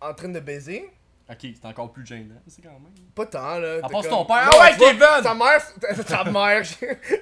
en 0.00 0.12
train 0.12 0.28
de 0.28 0.40
baiser. 0.40 0.90
Ok, 1.30 1.38
c'est 1.40 1.64
encore 1.64 1.90
plus 1.92 2.04
gênant, 2.04 2.34
c'est 2.46 2.60
quand 2.62 2.72
même. 2.72 2.92
Pas 3.14 3.26
tant, 3.26 3.58
là. 3.58 3.78
À 3.82 3.88
part 3.88 4.02
comme- 4.02 4.10
ton 4.10 4.24
père. 4.26 4.50
Ah 4.52 4.60
ouais, 4.60 4.72
tu 4.72 4.78
Kevin! 4.80 4.98
Ta 5.22 5.34
mère, 5.34 5.62
ta, 6.06 6.24
mère, 6.24 6.62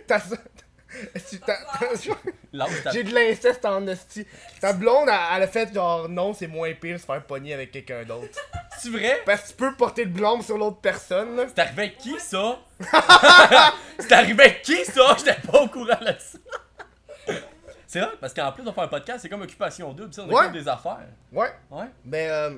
ta, 0.07 0.19
J'ai 2.93 3.05
de 3.05 3.15
l'inceste 3.15 3.65
en 3.65 3.87
esti. 3.87 4.27
Ta 4.61 4.73
blonde, 4.73 5.09
elle, 5.09 5.37
elle 5.37 5.43
a 5.45 5.49
fait 5.49 5.73
genre 5.73 6.09
non, 6.09 6.35
c'est 6.35 6.47
moins 6.47 6.73
pire 6.75 6.99
se 7.01 7.07
faire 7.07 7.23
pogner 7.25 7.55
avec 7.55 7.73
quelqu'un 7.73 8.05
d'autre. 8.05 8.39
C'est 8.79 8.91
vrai? 8.91 9.23
Parce 9.25 9.43
que 9.43 9.49
tu 9.49 9.55
peux 9.55 9.75
porter 9.77 10.05
le 10.05 10.11
blâme 10.11 10.43
sur 10.43 10.59
l'autre 10.59 10.79
personne, 10.81 11.37
là. 11.37 11.45
C'est 11.49 11.59
arrivé 11.61 11.83
avec 11.83 11.99
qui 11.99 12.19
ça? 12.19 12.59
c'est 13.99 14.13
arrivé 14.13 14.43
avec 14.45 14.63
qui 14.63 14.85
ça? 14.85 15.17
J'étais 15.19 15.37
pas 15.47 15.63
au 15.63 15.69
courant 15.69 15.99
de 16.01 16.15
ça. 16.19 16.39
C'est 17.87 18.01
vrai, 18.01 18.11
parce 18.21 18.35
qu'en 18.35 18.51
plus 18.53 18.65
de 18.65 18.71
faire 18.73 18.85
un 18.85 18.89
podcast, 18.89 19.21
c'est 19.23 19.29
comme 19.29 19.43
occupation 19.43 19.93
double, 19.93 20.11
tu 20.11 20.17
sais, 20.17 20.23
on 20.23 20.29
Ouais. 20.29 20.41
occupe 20.47 20.53
des 20.55 20.67
affaires. 20.69 20.99
Ouais. 21.31 21.53
Ouais. 21.71 21.85
Mais, 22.05 22.29
euh, 22.31 22.51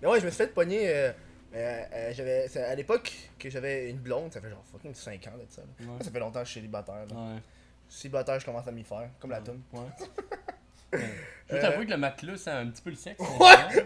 mais 0.00 0.08
ouais, 0.08 0.20
je 0.20 0.24
me 0.24 0.30
suis 0.30 0.38
fait 0.38 0.46
pogner. 0.54 0.88
euh, 0.88 1.12
euh, 1.54 1.84
euh, 1.92 2.12
j'avais, 2.14 2.48
c'est 2.48 2.62
à 2.64 2.74
l'époque 2.74 3.12
que 3.38 3.50
j'avais 3.50 3.90
une 3.90 3.98
blonde, 3.98 4.32
ça 4.32 4.40
fait 4.40 4.50
genre 4.50 4.64
fucking 4.72 4.94
5 4.94 5.26
ans 5.28 5.30
de 5.38 5.44
ça. 5.50 5.62
là. 5.62 5.66
Ouais. 5.80 5.86
Moi, 5.86 5.96
ça 6.02 6.10
fait 6.10 6.18
longtemps 6.20 6.40
que 6.40 6.46
je 6.46 6.50
suis 6.50 6.60
célibataire. 6.60 7.06
Là. 7.10 7.14
Ouais. 7.14 7.40
Célibataire, 7.88 8.40
je 8.40 8.44
commence 8.46 8.66
à 8.66 8.72
m'y 8.72 8.84
faire, 8.84 9.08
comme 9.20 9.30
la 9.30 9.40
toune. 9.40 9.62
Ouais. 9.72 9.80
Ouais. 9.80 9.86
Je 11.48 11.54
veux 11.54 11.58
Euh. 11.58 11.60
t'avouer 11.62 11.86
que 11.86 11.90
le 11.90 11.96
matelas, 11.96 12.36
c'est 12.36 12.50
un 12.50 12.66
petit 12.68 12.82
peu 12.82 12.90
le 12.90 12.96
sexe. 12.96 13.18
Ouais. 13.20 13.84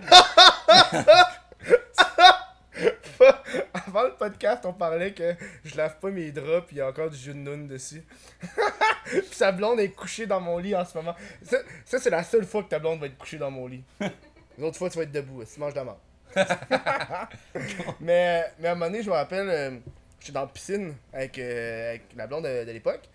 Avant 3.73 4.03
le 4.05 4.13
podcast, 4.15 4.65
on 4.67 4.73
parlait 4.73 5.13
que 5.15 5.35
je 5.65 5.77
lave 5.77 5.99
pas 5.99 6.11
mes 6.11 6.31
draps 6.33 6.67
pis 6.69 6.75
il 6.75 6.79
y 6.79 6.81
a 6.81 6.89
encore 6.89 7.09
du 7.09 7.17
jus 7.17 7.33
de 7.33 7.39
noun 7.39 7.67
dessus. 7.67 8.05
Pis 9.11 9.23
sa 9.31 9.53
blonde 9.53 9.79
est 9.81 9.91
couchée 9.91 10.27
dans 10.27 10.41
mon 10.41 10.59
lit 10.59 10.75
en 10.75 10.85
ce 10.85 10.97
moment. 10.99 11.15
Ça, 11.43 11.59
ça, 11.85 11.99
c'est 11.99 12.11
la 12.11 12.23
seule 12.25 12.45
fois 12.45 12.63
que 12.65 12.69
ta 12.69 12.79
blonde 12.81 12.99
va 13.01 13.07
être 13.07 13.17
couchée 13.17 13.39
dans 13.39 13.51
mon 13.51 13.67
lit. 13.69 13.83
Les 14.59 14.65
autres 14.65 14.77
fois, 14.77 14.91
tu 14.91 14.99
vas 14.99 15.05
être 15.05 15.13
debout, 15.13 15.43
tu 15.45 15.61
manges 15.61 15.73
de 15.73 15.79
la 15.79 15.85
mort. 15.85 16.01
mais, 18.01 18.45
mais 18.59 18.69
à 18.69 18.73
un 18.73 18.75
moment 18.75 18.87
donné, 18.87 19.03
je 19.03 19.11
me 19.11 19.15
rappelle, 19.15 19.49
euh, 19.49 19.71
j'étais 20.21 20.33
dans 20.33 20.43
la 20.43 20.47
piscine 20.47 20.95
avec, 21.13 21.39
euh, 21.39 21.91
avec 21.91 22.03
la 22.17 22.27
blonde 22.27 22.45
de, 22.45 22.65
de 22.65 22.71
l'époque. 22.71 23.09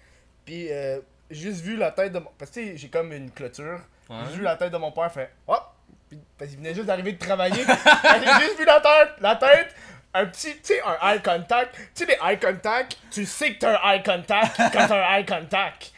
Puis 0.46 0.72
euh, 0.72 1.00
j'ai 1.30 1.52
juste 1.52 1.62
vu 1.62 1.78
la 1.78 1.92
tête 1.92 2.14
de 2.14 2.20
mon. 2.20 2.30
Parce 2.38 2.52
que 2.52 2.76
j'ai 2.76 2.90
comme 2.90 3.14
une 3.14 3.32
clôture. 3.32 3.80
Ouais. 4.10 4.18
J'ai 4.30 4.38
vu 4.38 4.44
la 4.44 4.56
tête 4.56 4.72
de 4.72 4.78
mon 4.78 4.92
père 4.92 5.12
faire 5.12 5.30
Hop! 5.48 5.64
Puis, 6.10 6.20
parce 6.38 6.50
qu'il 6.50 6.60
venait 6.60 6.74
juste 6.74 6.88
d'arriver 6.88 7.14
de 7.14 7.20
travailler. 7.20 7.64
j'ai 7.64 8.46
juste 8.46 8.60
vu 8.60 8.66
la 8.66 8.82
tête, 8.82 9.12
la 9.22 9.36
tête, 9.38 9.74
un 10.14 10.26
petit, 10.26 10.54
tu 10.56 10.74
sais, 10.74 10.82
un 10.82 11.14
eye 11.14 11.22
contact. 11.22 11.76
Tu 11.96 12.06
sais, 12.06 12.06
les 12.06 12.18
eye 12.22 12.38
contact, 12.38 12.98
tu 13.10 13.26
sais 13.26 13.54
que 13.54 13.60
t'as 13.60 13.80
un 13.82 13.94
eye 13.94 14.04
contact 14.04 14.58
quand 14.58 14.88
t'as 14.88 15.08
un 15.08 15.18
eye 15.18 15.26
contact. 15.26 15.94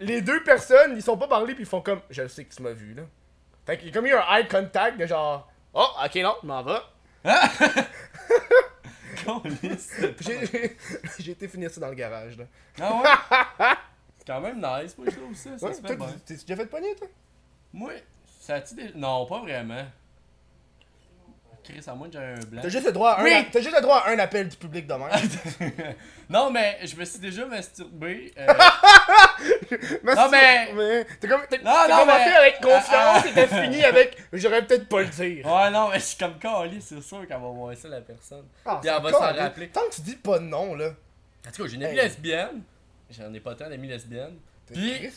Les 0.00 0.20
deux 0.20 0.42
personnes, 0.44 0.92
ils 0.94 1.02
sont 1.02 1.16
pas 1.16 1.26
parlés 1.28 1.54
puis 1.54 1.64
ils 1.64 1.68
font 1.68 1.80
comme 1.80 2.00
Je 2.10 2.28
sais 2.28 2.44
que 2.44 2.54
tu 2.54 2.62
m'as 2.62 2.72
vu 2.72 2.94
là. 2.94 3.02
Fait 3.66 3.76
qu'il 3.76 3.88
y 3.88 3.90
a 3.90 3.94
comme 3.94 4.06
eu 4.06 4.14
un 4.14 4.36
eye 4.36 4.46
contact 4.46 4.98
de 4.98 5.06
genre 5.06 5.47
Oh, 5.74 5.86
ok, 6.04 6.14
non, 6.16 6.34
je 6.42 6.46
m'en 6.46 6.62
vais. 6.62 6.80
J'ai- 10.20 11.30
été 11.32 11.48
finir 11.48 11.70
ça 11.70 11.80
dans 11.80 11.88
le 11.88 11.94
garage 11.94 12.36
là. 12.38 12.44
Ah 12.80 12.94
ouais? 12.94 13.02
C'est 14.18 14.26
quand 14.32 14.40
même 14.40 14.56
nice, 14.56 14.96
moi, 14.96 15.06
je 15.10 15.16
trouve 15.16 15.34
ça. 15.34 15.58
Ça 15.58 15.66
Ouais, 15.66 15.74
se 15.74 15.80
fait 15.82 15.96
bien. 15.96 16.06
t'es 16.24 16.34
déjà 16.36 16.56
fait 16.56 16.66
pogner 16.66 16.94
toi? 16.94 17.08
Moi, 17.72 17.92
ça 18.40 18.54
a-tu 18.56 18.74
des... 18.74 18.92
Non, 18.94 19.26
pas 19.26 19.40
vraiment. 19.40 19.84
Chris, 21.68 21.82
à 21.86 21.94
moins 21.94 22.08
que 22.08 22.16
un 22.16 22.34
blanc. 22.46 22.62
T'as 22.62 22.68
juste 22.70 22.86
le 22.86 22.92
droit 22.92 23.10
à 23.10 23.20
un, 23.20 23.24
Oui. 23.24 23.46
t'as 23.52 23.60
juste 23.60 23.74
le 23.76 23.82
droit 23.82 23.98
à 23.98 24.10
un 24.10 24.18
appel 24.18 24.48
du 24.48 24.56
public 24.56 24.86
demain. 24.86 25.08
non, 26.30 26.50
mais 26.50 26.78
je 26.84 26.96
me 26.96 27.04
suis 27.04 27.18
déjà 27.18 27.44
masturbé. 27.46 28.32
euh, 28.38 28.46
Non, 30.04 30.28
mais- 30.30 31.04
T'as 31.20 31.28
comme, 31.28 31.42
t'as- 31.48 31.58
Non, 31.58 31.88
non, 31.88 32.00
commencé 32.00 32.24
mais- 32.26 32.36
avec 32.36 32.60
confiance 32.60 32.84
Ah, 32.90 33.22
ah. 33.24 33.28
et 33.28 33.32
t'as 33.34 33.46
fini 33.62 33.84
avec 33.84 34.16
j'aurais 34.32 34.66
peut-être 34.66 34.88
pas 34.88 35.00
le 35.02 35.08
dire. 35.08 35.46
Ouais, 35.46 35.70
non, 35.70 35.88
mais 35.90 35.98
je 35.98 36.04
suis 36.04 36.18
comme 36.18 36.38
calé, 36.38 36.80
c'est 36.80 37.00
sûr 37.02 37.20
qu'elle 37.26 37.28
va 37.40 37.48
voir 37.48 37.76
ça, 37.76 37.88
la 37.88 38.00
personne. 38.00 38.44
Ah, 38.64 38.78
Puis 38.80 38.88
c'est 38.90 38.96
elle 38.96 39.02
va 39.02 39.12
s'en 39.12 39.18
rappeler. 39.20 39.68
Tant 39.68 39.82
que 39.90 39.94
tu 39.94 40.00
dis 40.02 40.16
pas 40.16 40.38
de 40.38 40.44
nom, 40.44 40.74
là. 40.74 40.90
En 41.46 41.50
tout 41.50 41.62
cas, 41.62 41.68
j'ai 41.68 41.76
une 41.76 41.84
amie 41.84 41.98
Hey. 41.98 42.04
lesbienne. 42.04 42.62
J'en 43.10 43.32
ai 43.32 43.40
pas 43.40 43.54
tant 43.54 43.68
d'amis 43.68 43.88
lesbiennes. 43.88 44.36
Puis- 44.72 44.98
Chris? 44.98 45.14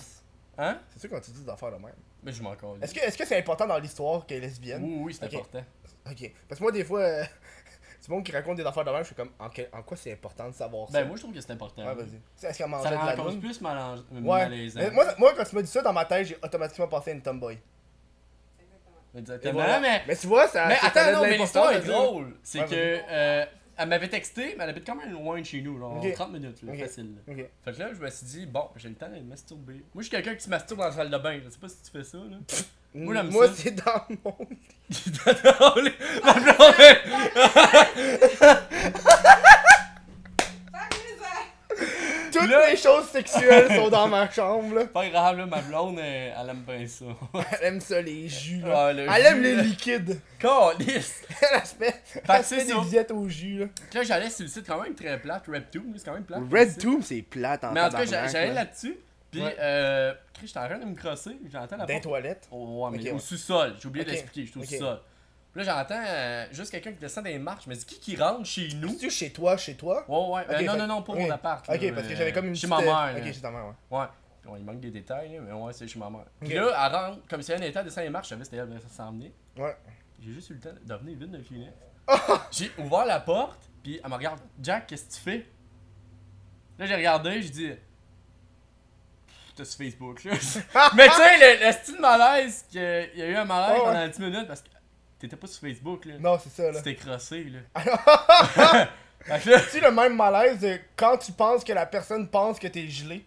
Hein? 0.58 0.78
C'est 0.94 1.00
sûr 1.00 1.10
quand 1.10 1.20
tu 1.22 1.32
dis 1.32 1.44
des 1.44 1.50
affaires 1.50 1.72
de 1.72 1.78
même. 1.78 1.94
Mais 2.24 2.32
je 2.32 2.44
m'en. 2.44 2.54
Est-ce 2.82 2.94
que 2.94 3.00
est-ce 3.00 3.18
que 3.18 3.26
c'est 3.26 3.38
important 3.38 3.66
dans 3.66 3.80
l'histoire 3.80 4.26
qu'elle 4.28 4.38
est 4.38 4.42
lesbienne? 4.48 4.84
Oui, 4.84 4.98
oui, 5.06 5.18
c'est 5.20 5.26
Ok. 5.26 5.34
important. 5.34 5.64
Ok. 6.10 6.32
Parce 6.48 6.60
que 6.60 6.64
moi, 6.64 6.72
des 6.72 6.84
fois, 6.84 7.00
euh, 7.02 7.24
c'est 8.00 8.10
bon 8.10 8.22
qui 8.24 8.32
raconte 8.32 8.58
des 8.58 8.66
affaires 8.66 8.84
de 8.86 8.90
même, 8.92 9.02
je 9.02 9.08
suis 9.08 9.16
comme, 9.16 9.30
en, 9.40 9.50
quoi 9.84 9.98
c'est 9.98 10.14
important 10.14 10.48
de 10.50 10.54
savoir 10.54 10.88
ça? 10.90 11.00
Ben, 11.02 11.08
moi, 11.08 11.16
je 11.18 11.22
trouve 11.22 11.34
que 11.34 11.42
c'est 11.42 11.52
important. 11.52 11.86
Ouais, 11.86 11.94
vas-y. 11.96 12.20
C'est- 12.36 12.48
Est-ce 12.48 12.58
qu'elle 12.58 12.68
mangeait 12.68 12.84
Ça 12.86 12.92
de 12.92 12.96
rend 12.98 13.06
la 13.06 13.14
encore 13.14 13.30
lune? 13.30 13.40
plus 13.40 13.62
malan- 13.62 13.96
Ouais. 14.12 14.22
malaisant. 14.50 14.80
Mais 14.80 14.92
moi, 14.92 15.06
moi, 15.18 15.34
quand 15.38 15.44
tu 15.44 15.56
m'as 15.56 15.62
dit 15.62 15.68
ça, 15.72 15.82
dans 15.82 15.94
ma 15.94 16.06
tête, 16.06 16.28
j'ai 16.28 16.38
automatiquement 16.44 16.88
pensé 16.88 17.12
à 17.12 17.14
une 17.14 17.22
tomboy. 17.22 17.58
Exactement. 19.16 19.54
Voilà. 19.54 19.80
mais, 19.80 20.02
Mais 20.08 20.16
tu 20.16 20.28
vois, 20.28 20.48
ça. 20.48 20.68
mais 20.68 20.76
ça 20.78 20.88
attends, 20.88 21.08
de 21.08 21.16
non, 21.16 21.22
mais 21.24 21.32
l'importance 21.32 21.40
l'histoire 21.42 21.72
est 21.74 21.80
de 21.80 21.84
dire- 21.84 21.94
drôle. 21.94 22.36
C'est 22.44 22.60
Ouais, 22.62 22.66
que. 22.68 23.00
euh, 23.10 23.46
elle 23.78 23.90
m'avait 23.90 24.08
texté, 24.08 24.56
mais 24.58 24.64
elle 24.64 24.70
habite 24.70 24.86
quand 24.88 24.96
même 24.96 25.12
loin 25.12 25.40
de 25.40 25.46
chez 25.46 25.62
nous, 25.62 25.78
genre 25.78 25.98
Ok. 25.98 26.14
30 26.14 26.32
minutes, 26.32 26.62
là, 26.64 26.72
Ok. 26.74 26.80
facile. 26.80 27.16
là. 27.28 27.34
Ok. 27.34 27.46
Fait 27.66 27.74
que 27.74 27.80
là, 27.80 27.94
je 27.94 28.00
me 28.00 28.10
suis 28.10 28.26
dit, 28.26 28.46
bon, 28.46 28.70
j'ai 28.78 28.88
le 28.90 28.96
temps 28.96 29.10
de 29.10 29.16
me 29.16 29.22
masturber. 29.22 29.74
Moi, 29.74 29.84
je 29.98 30.02
suis 30.04 30.10
quelqu'un 30.12 30.34
qui 30.36 30.44
se 30.44 30.50
masturbe 30.50 30.80
dans 30.80 30.86
la 30.86 30.92
salle 30.94 31.10
de 31.10 31.18
bain. 31.18 31.40
Je 31.44 31.50
sais 31.50 31.60
pas 31.60 31.68
si 31.68 31.82
tu 31.84 31.92
fais 31.92 32.04
ça, 32.06 32.18
là. 32.20 32.38
Moi, 32.94 33.48
c'est 33.56 33.72
dans 33.72 34.06
mon. 34.24 34.36
Dans 35.26 35.76
les- 35.82 35.94
Ma 36.24 36.34
blonde 36.34 36.80
est- 36.80 37.02
Toutes 42.32 42.50
Là- 42.50 42.70
les 42.70 42.78
choses 42.78 43.08
sexuelles 43.08 43.74
sont 43.76 43.90
dans 43.90 44.08
ma 44.08 44.30
chambre, 44.30 44.76
là. 44.76 44.86
Pas 44.86 45.08
grave, 45.10 45.38
là, 45.38 45.46
ma 45.46 45.62
blonde, 45.62 46.00
elle, 46.00 46.34
elle 46.40 46.50
aime 46.50 46.64
bien 46.68 46.86
ça. 46.88 47.06
Elle 47.62 47.68
aime 47.68 47.82
ça, 47.82 48.02
les 48.02 48.28
jus, 48.30 48.62
là. 48.62 48.88
Ah, 48.88 48.94
le 48.94 49.02
Elle 49.10 49.26
aime 49.26 49.42
les 49.42 49.56
liquides. 49.56 50.20
Calice! 50.40 51.22
Elle 51.54 51.66
se 51.66 51.76
fait, 51.76 52.02
elle 52.28 52.44
fait 52.44 52.66
des 52.66 53.14
au 53.14 53.28
jus, 53.30 53.60
là. 53.60 53.66
Là, 53.94 54.04
j'allais 54.04 54.30
sur 54.30 54.44
le 54.44 54.50
site 54.50 54.66
quand 54.68 54.82
même 54.82 54.96
très 54.96 55.20
plate, 55.20 55.44
RedTube, 55.48 55.84
c'est 55.98 56.06
quand 56.06 56.14
même 56.14 56.24
plate. 56.24 56.40
le 56.50 56.58
Red 56.60 56.70
site. 56.72 56.82
Tomb, 56.82 57.02
c'est 57.02 57.22
plate 57.22 57.64
en 57.64 57.72
Mais 57.74 57.82
en 57.82 57.90
tout 57.90 57.98
cas, 57.98 58.06
j'allais 58.06 58.48
là. 58.48 58.54
là-dessus, 58.54 58.96
pis 59.32 59.42
Ouais. 59.42 59.56
euh, 59.60 60.14
j'étais 60.44 60.60
en 60.60 60.68
train 60.68 60.78
de 60.80 60.86
me 60.86 60.96
crosser, 60.96 61.40
j'entends 61.52 61.78
la 61.78 61.86
Dans 61.86 61.94
porte. 61.94 62.04
toilettes. 62.04 62.48
Oh, 62.52 62.86
ouais, 62.90 62.98
mais 62.98 63.10
au 63.12 63.14
ouais. 63.16 63.20
sous-sol, 63.20 63.76
j'ai 63.80 63.88
oublié 63.88 64.06
Ok, 64.06 64.12
d'expliquer, 64.12 64.46
je 64.46 64.52
suis 64.52 64.60
au 64.60 64.64
sous-sol. 64.64 65.00
Puis 65.54 65.66
là, 65.66 65.76
j'entends 65.78 66.04
euh, 66.08 66.46
juste 66.52 66.72
quelqu'un 66.72 66.92
qui 66.94 67.00
descend 67.00 67.26
des 67.26 67.38
marches, 67.38 67.66
je 67.66 67.70
me 67.70 67.76
dis 67.76 67.86
qui 67.86 68.00
qui 68.00 68.16
rentre 68.16 68.46
chez 68.46 68.70
nous? 68.76 68.90
C'est-tu 68.90 69.10
chez 69.10 69.32
toi, 69.34 69.58
chez 69.58 69.76
toi? 69.76 70.06
Ouais, 70.08 70.46
ouais, 70.48 70.56
euh, 70.56 70.62
non, 70.66 70.78
non, 70.78 70.88
non, 70.88 71.02
pas 71.04 71.14
mon 71.14 71.30
appart. 71.30 71.68
Ok, 71.68 71.82
là, 71.82 71.92
parce 71.94 72.08
que 72.08 72.14
euh, 72.14 72.16
j'avais 72.16 72.32
comme 72.34 72.46
une 72.48 72.56
Chez 72.56 72.68
petite, 72.68 72.86
ma 72.86 73.10
mère. 73.12 73.18
Ok, 73.20 73.26
là. 73.26 73.34
chez 73.34 73.42
ta 73.42 73.52
mère, 73.52 73.66
ouais. 73.90 73.98
Ouais. 74.00 74.06
Bon, 74.46 74.56
il 74.56 74.64
manque 74.64 74.80
des 74.80 74.92
détails, 74.92 75.40
mais 75.40 75.52
ouais, 75.52 75.74
c'est 75.74 75.88
chez 75.88 76.00
ma 76.00 76.10
mère. 76.10 76.26
Puis 76.40 76.54
là, 76.54 76.68
elle 76.88 76.96
rentre, 76.96 77.28
comme 77.28 77.42
si 77.42 77.52
elle 77.52 77.64
était 77.64 77.80
à 77.80 77.84
descendre 77.84 78.06
les 78.06 78.10
marches, 78.12 78.28
je 78.28 78.34
savais 78.34 78.44
c'était 78.46 78.58
elle 78.58 78.70
qui 78.80 78.90
s'en 78.94 79.12
venir. 79.12 79.32
Ouais. 79.58 79.76
J'ai 80.22 80.32
juste 80.32 80.50
eu 80.52 80.54
le 80.54 80.60
temps 80.62 80.70
de 80.74 80.88
devenir 80.88 81.18
vide 81.18 81.32
de 81.32 81.42
filet. 81.44 81.74
j'ai 82.52 82.72
ouvert 82.78 83.06
la 83.06 83.20
porte, 83.20 83.60
puis 83.84 84.00
elle 84.04 84.10
me 84.10 84.16
regarde. 84.16 84.40
Jack, 84.62 84.88
qu'est-ce 84.88 85.06
que 85.10 85.14
tu 85.14 85.20
fais? 85.20 85.46
Là, 86.80 86.86
j'ai 86.86 86.96
regardé, 86.96 87.42
j'ai 87.42 87.50
dit. 87.50 87.72
T'es 89.56 89.66
sur 89.66 89.78
Facebook, 89.78 90.24
là. 90.24 90.32
Mais 90.96 91.08
tu 91.10 91.14
sais, 91.16 91.38
le, 91.60 91.66
le 91.68 91.72
style 91.74 92.00
malaise, 92.00 92.66
que- 92.74 93.10
il 93.14 93.20
y 93.20 93.24
a 93.24 93.28
eu 93.28 93.36
un 93.36 93.46
malaise 93.46 93.82
pendant 93.84 94.08
10 94.08 94.20
minutes 94.20 94.48
parce 94.48 94.62
que 94.62 94.70
t'étais 95.20 95.36
pas 95.36 95.48
sur 95.48 95.60
Facebook, 95.62 96.06
là. 96.06 96.14
Non, 96.20 96.40
c'est 96.42 96.50
ça, 96.50 96.72
là. 96.72 96.78
Tu 96.82 96.84
t'es 96.84 96.96
crossé, 96.96 97.44
là. 97.46 97.82
fait 99.26 99.40
que 99.44 99.50
là. 99.50 99.60
Tu 99.72 99.80
le 99.80 99.92
même 99.92 100.16
malaise 100.16 100.60
de 100.60 100.80
quand 100.96 101.18
tu 101.18 101.32
penses 101.34 101.64
que 101.64 101.74
la 101.74 101.86
personne 101.86 102.28
pense 102.30 102.60
que 102.60 102.68
t'es 102.68 102.88
gelé. 102.88 103.26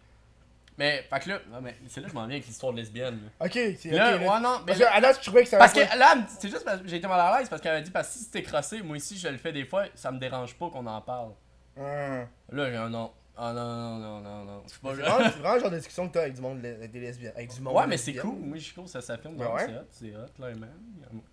Mais, 0.77 1.07
fait 1.09 1.21
que 1.21 1.29
là, 1.29 1.39
non, 1.53 1.61
mais 1.61 1.77
c'est 1.89 2.01
là 2.01 2.07
que 2.07 2.11
je 2.13 2.15
m'en 2.19 2.27
viens 2.27 2.35
avec 2.37 2.49
l'histoire 2.49 2.73
de 2.73 2.79
lesbienne, 2.79 3.21
là. 3.39 3.47
Ok, 3.47 3.53
c'est 3.53 3.91
Là, 3.91 4.17
ok. 4.17 4.21
là. 4.23 4.35
ouais, 4.35 4.41
non, 4.41 4.59
mais 4.61 4.67
Parce 4.67 4.79
que 4.81 4.85
à 4.97 5.01
date, 5.01 5.19
je 5.21 5.27
trouvais 5.27 5.45
que 5.45 5.49
ça 5.49 5.59
Parce 5.59 5.73
que 5.73 5.79
là, 5.81 6.17
c'est 6.41 6.49
juste 6.49 6.65
parce 6.65 6.81
que 6.81 6.89
j'ai 6.89 6.97
été 6.97 7.07
mal 7.07 7.21
à 7.21 7.39
l'aise 7.39 7.49
parce 7.49 7.63
qu'elle 7.63 7.75
m'a 7.75 7.81
dit 7.81 7.93
parce 7.93 8.09
que 8.09 8.15
si 8.15 8.25
c'était 8.25 8.43
crossé, 8.43 8.83
moi 8.83 8.97
aussi 8.97 9.17
je 9.17 9.29
le 9.29 9.37
fais 9.37 9.53
des 9.53 9.65
fois, 9.67 9.85
ça 9.95 10.11
me 10.11 10.19
dérange 10.19 10.55
pas 10.57 10.69
qu'on 10.71 10.85
en 10.87 11.01
parle. 11.01 11.31
Là, 11.77 12.27
j'ai 12.71 12.77
un 12.77 12.89
non. 12.89 13.13
Ah 13.37 13.53
non, 13.53 13.65
non, 13.65 13.99
non, 13.99 14.21
non, 14.21 14.45
non. 14.45 14.63
C'est 14.67 14.79
pas 14.81 14.93
vraiment, 14.93 15.19
c'est 15.25 15.39
vraiment 15.39 15.55
le 15.55 15.61
genre 15.61 15.71
de 15.71 15.77
discussion 15.79 16.09
que 16.09 16.13
t'as 16.15 16.21
avec 16.23 16.35
du 16.35 16.41
monde, 16.41 16.65
avec 16.65 16.91
des 16.93 17.01
lesbiennes. 17.01 17.33
Avec 17.35 17.53
du 17.53 17.61
monde 17.61 17.75
Ouais, 17.77 17.87
mais 17.87 17.97
c'est 17.97 18.15
cool. 18.15 18.37
Moi, 18.39 18.59
je 18.59 18.73
trouve 18.73 18.85
que 18.85 18.91
ça 18.91 19.01
s'affirme. 19.01 19.35
Ben 19.37 19.45
Non, 19.47 19.55
ouais. 19.55 19.67
C'est 19.67 19.75
hot, 19.75 20.13
c'est 20.13 20.17
hot, 20.17 20.27
clairement. 20.37 20.67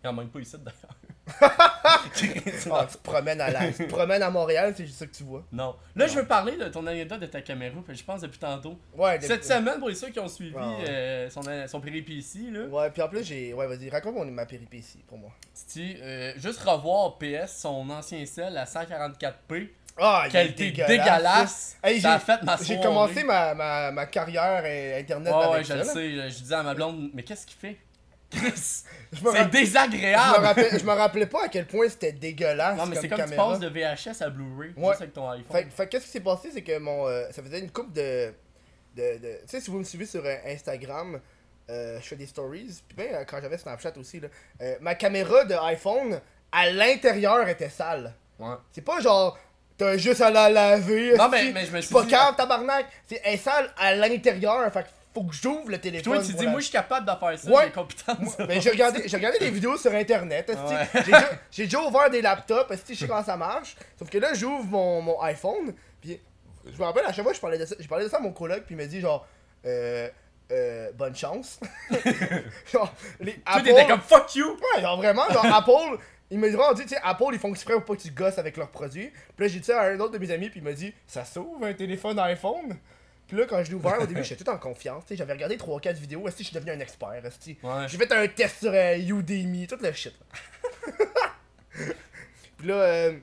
Il 0.04 0.08
en- 0.10 0.14
manque 0.14 0.32
pas 0.32 0.40
ici 0.40 0.56
d'ailleurs. 0.58 0.96
Ah, 2.74 2.86
tu 2.90 2.98
te 2.98 3.04
promènes 3.04 3.42
à 3.42 3.52
la... 3.52 3.68
tu 3.72 3.86
te 3.86 3.90
promènes 3.90 4.22
à 4.24 4.30
Montréal, 4.30 4.74
c'est 4.76 4.86
juste 4.86 4.98
ça 5.00 5.06
que 5.08 5.12
tu 5.14 5.24
vois. 5.24 5.44
non. 5.52 5.76
Là, 5.96 6.08
je 6.08 6.16
veux 6.16 6.26
parler 6.26 6.58
de 6.58 6.66
ton 6.70 6.86
anecdote 6.88 7.20
de 7.20 7.26
ta 7.28 7.42
caméra, 7.42 7.76
je 7.90 8.04
pense 8.04 8.22
depuis 8.22 8.40
tantôt. 8.40 8.78
Ouais, 8.96 9.18
des- 9.20 9.28
Cette 9.28 9.46
semaine, 9.46 9.80
pour 9.80 9.92
ceux 9.94 10.10
qui 10.10 10.20
ont 10.20 10.28
suivi 10.28 10.56
Ouais, 10.56 10.62
ouais. 10.62 10.90
euh, 10.90 11.30
son, 11.30 11.42
son 11.68 11.80
péripétie, 11.82 12.50
là, 12.52 12.66
Ouais, 12.66 12.90
puis 12.90 13.02
en 13.02 13.08
plus, 13.10 13.24
j'ai. 13.24 13.54
Ouais, 13.54 13.68
vas-y, 13.68 13.90
raconte 13.90 14.16
mon 14.16 14.26
ma 14.26 14.46
péripétie 14.46 15.04
pour 15.08 15.18
moi. 15.18 15.32
c'est 15.54 15.98
euh, 16.02 16.34
juste 16.38 16.60
revoir 16.62 17.18
PS, 17.18 17.58
son 17.62 17.90
ancien 17.90 18.26
sel 18.26 18.58
à 18.58 18.66
144p, 18.66 19.70
Ah, 19.98 20.26
qualité 20.32 20.72
dégueulasse. 20.72 20.90
dégueulasse. 20.90 21.78
Hey, 21.84 22.02
ça 22.02 22.14
a 22.14 22.20
j'ai- 22.20 22.26
fait 22.26 22.44
ma 22.44 22.58
J'ai 22.58 22.64
soirée. 22.66 22.82
commencé 22.84 23.24
ma, 23.24 23.54
ma, 23.54 23.92
ma 23.92 24.06
carrière 24.08 24.64
euh, 24.66 25.00
internet 25.00 25.34
Ouais, 25.34 25.48
ouais, 25.48 25.64
je 25.64 25.68
ça. 25.68 25.74
le 25.76 25.80
là. 25.82 25.86
sais. 25.86 26.30
Je 26.30 26.40
disais 26.44 26.56
à 26.56 26.64
ma 26.64 26.74
blonde, 26.74 27.10
mais 27.14 27.24
qu'est-ce 27.24 27.46
qu'il 27.46 27.58
fait? 27.58 27.78
Chris, 28.30 28.52
c'est 28.56 28.86
ra- 29.28 29.36
je, 29.40 29.44
me 29.44 29.50
désagréable! 29.50 30.46
rappelais, 30.46 30.80
je 30.80 30.86
me 30.86 30.92
rappelais 30.94 31.26
pas 31.26 31.46
à 31.46 31.48
quel 31.50 31.68
point 31.68 31.90
c'était 31.90 32.14
dégueulasse. 32.14 32.78
Non, 32.78 32.86
mais 32.86 32.96
c'est 32.96 33.10
comme 33.10 33.18
tu 33.18 33.24
caméra. 33.26 33.50
passes 33.50 33.60
de 33.60 33.68
VHS 33.68 34.22
à 34.24 34.30
Blu-ray, 34.30 34.74
Ouais. 34.78 34.96
avec 34.96 35.12
ton 35.14 35.30
iPhone. 35.30 35.52
Fait, 35.52 35.68
fait 35.70 35.88
qu'est-ce 35.88 36.06
qui 36.06 36.12
s'est 36.12 36.20
passé, 36.22 36.50
c'est 36.54 36.62
que 36.62 36.78
mon. 36.80 37.08
euh, 37.08 37.26
ça 37.32 37.44
faisait 37.44 37.60
une 37.60 37.70
coupe 37.72 37.92
de. 37.92 38.34
de, 38.96 39.18
de- 39.18 39.40
tu 39.42 39.48
sais, 39.48 39.60
si 39.60 39.70
vous 39.70 39.80
me 39.80 39.84
suivez 39.84 40.06
sur 40.06 40.26
euh, 40.26 40.36
Instagram, 40.48 41.20
euh, 41.70 42.00
je 42.02 42.08
fais 42.08 42.16
des 42.16 42.26
stories. 42.26 42.82
Puis 42.88 42.96
ben, 42.96 43.26
quand 43.26 43.40
j'avais 43.42 43.58
Snapchat 43.58 43.94
aussi, 43.98 44.22
là, 44.22 44.30
ma 44.80 44.96
caméra 44.96 45.44
de 45.44 45.54
iPhone, 45.56 46.22
à 46.54 46.70
l'intérieur, 46.70 47.48
était 47.50 47.70
sale. 47.70 48.14
Ouais. 48.40 48.56
C'est 48.72 48.82
pas 48.82 49.02
genre. 49.02 49.38
T'as 49.82 49.98
juste 49.98 50.22
à 50.22 50.30
la 50.30 50.48
laver. 50.50 51.16
Non, 51.18 51.28
mais- 51.30 51.52
mais 51.52 51.66
je 51.66 51.72
me 51.72 51.82
suis 51.82 51.92
pas 51.94 52.04
dit- 52.04 52.10
calme, 52.12 52.36
tabarnak. 52.36 52.86
C'est 53.08 53.38
sale 53.38 53.70
à 53.78 53.96
l'intérieur. 53.96 54.72
Fait 54.72 54.84
que 54.84 54.90
faut 55.14 55.24
que 55.24 55.34
j'ouvre 55.34 55.70
le 55.72 55.78
téléphone. 55.80 56.14
toi, 56.14 56.24
tu 56.24 56.34
dis, 56.34 56.46
moi, 56.48 56.60
je 56.60 56.66
suis 56.66 56.72
capable 56.72 57.06
de 57.06 57.12
faire 57.20 57.40
ça, 57.40 57.50
Ouais. 57.52 57.72
j'ai. 57.74 58.14
Moi, 58.24 58.34
ben, 58.48 58.62
j'ai 58.62 58.70
regardé, 58.70 59.04
j'ai 59.08 59.18
regardé 59.18 59.40
des 59.40 59.50
vidéos 59.50 59.76
sur 59.78 59.92
internet. 59.94 60.50
Ouais. 60.50 60.88
J'ai 60.94 61.02
déjà, 61.04 61.30
j'ai 61.52 61.64
déjà 61.66 61.82
ouvert 61.82 62.10
des 62.12 62.22
laptops, 62.22 62.72
je 62.88 62.94
sais 62.94 63.08
comment 63.08 63.24
ça 63.24 63.36
marche. 63.36 63.76
Sauf 63.98 64.10
que 64.10 64.18
là, 64.20 64.34
j'ouvre 64.34 64.66
mon, 64.66 65.02
mon 65.02 65.22
iPhone. 65.24 65.74
Puis 66.00 66.20
je 66.72 66.78
me 66.80 66.84
rappelle 66.86 67.06
à 67.06 67.12
chaque 67.12 67.24
fois, 67.26 67.34
je 67.34 67.40
parlais 67.40 67.58
de 67.58 67.66
ça, 67.66 67.76
je 67.80 67.88
parlais 67.88 68.06
de 68.06 68.10
ça 68.10 68.18
à 68.18 68.20
mon 68.22 68.32
coloc. 68.32 68.64
Puis 68.66 68.76
il 68.76 68.78
m'a 68.78 68.86
dit 68.86 69.02
genre, 69.02 69.26
euh, 69.66 70.08
euh, 70.52 70.92
bonne 70.94 71.16
chance. 71.16 71.60
genre, 72.72 72.94
les 73.20 73.42
Apple. 73.46 73.88
comme 73.88 74.02
fuck 74.02 74.36
you! 74.36 74.58
Ouais, 74.76 74.82
genre 74.82 74.98
vraiment, 74.98 75.30
genre 75.30 75.46
Apple. 75.54 75.98
Il 76.30 76.40
m'a 76.40 76.48
vraiment 76.48 76.74
dit, 76.74 76.84
tu 76.84 76.90
sais, 76.90 77.00
Apple, 77.04 77.26
ils 77.34 77.40
font 77.40 77.50
exprès 77.50 77.74
pour 77.74 77.84
pas 77.84 77.96
que 77.96 78.02
tu 78.02 78.12
gosses 78.12 78.38
avec 78.38 78.56
leurs 78.56 78.70
produits. 78.70 79.10
Puis 79.36 79.46
là, 79.46 79.48
j'ai 79.48 79.60
dit 79.60 79.66
ça 79.66 79.82
à 79.82 79.90
un 79.90 80.00
autre 80.00 80.14
de 80.14 80.18
mes 80.18 80.32
amis, 80.32 80.50
puis 80.50 80.62
il 80.62 80.64
m'a 80.64 80.72
dit, 80.72 80.94
ça 81.06 81.26
s'ouvre 81.26 81.66
un 81.66 81.74
téléphone 81.74 82.18
iPhone? 82.20 82.78
Puis 83.28 83.38
là, 83.38 83.46
quand 83.46 83.64
je 83.64 83.70
l'ai 83.70 83.76
ouvert, 83.76 84.02
au 84.02 84.06
début, 84.06 84.24
j'étais 84.26 84.44
tout 84.44 84.50
en 84.50 84.58
confiance. 84.58 85.04
tu 85.06 85.10
sais, 85.10 85.16
J'avais 85.18 85.34
regardé 85.34 85.58
3-4 85.58 85.94
vidéos. 85.96 86.28
Est-ce 86.28 86.38
que 86.38 86.44
je 86.44 86.50
suis 86.50 86.56
devenu 86.56 86.72
un 86.72 86.80
expert? 86.80 87.10
Ouais. 87.10 87.88
J'ai 87.88 87.98
fait 87.98 88.12
un 88.12 88.28
test 88.28 88.60
sur 88.60 88.72
euh, 88.74 88.98
Udemy, 88.98 89.68
tout 89.68 89.78
le 89.82 89.92
shit. 89.92 90.14
là. 90.98 91.06
puis 92.58 92.68
là, 92.68 92.74
euh, 92.76 93.14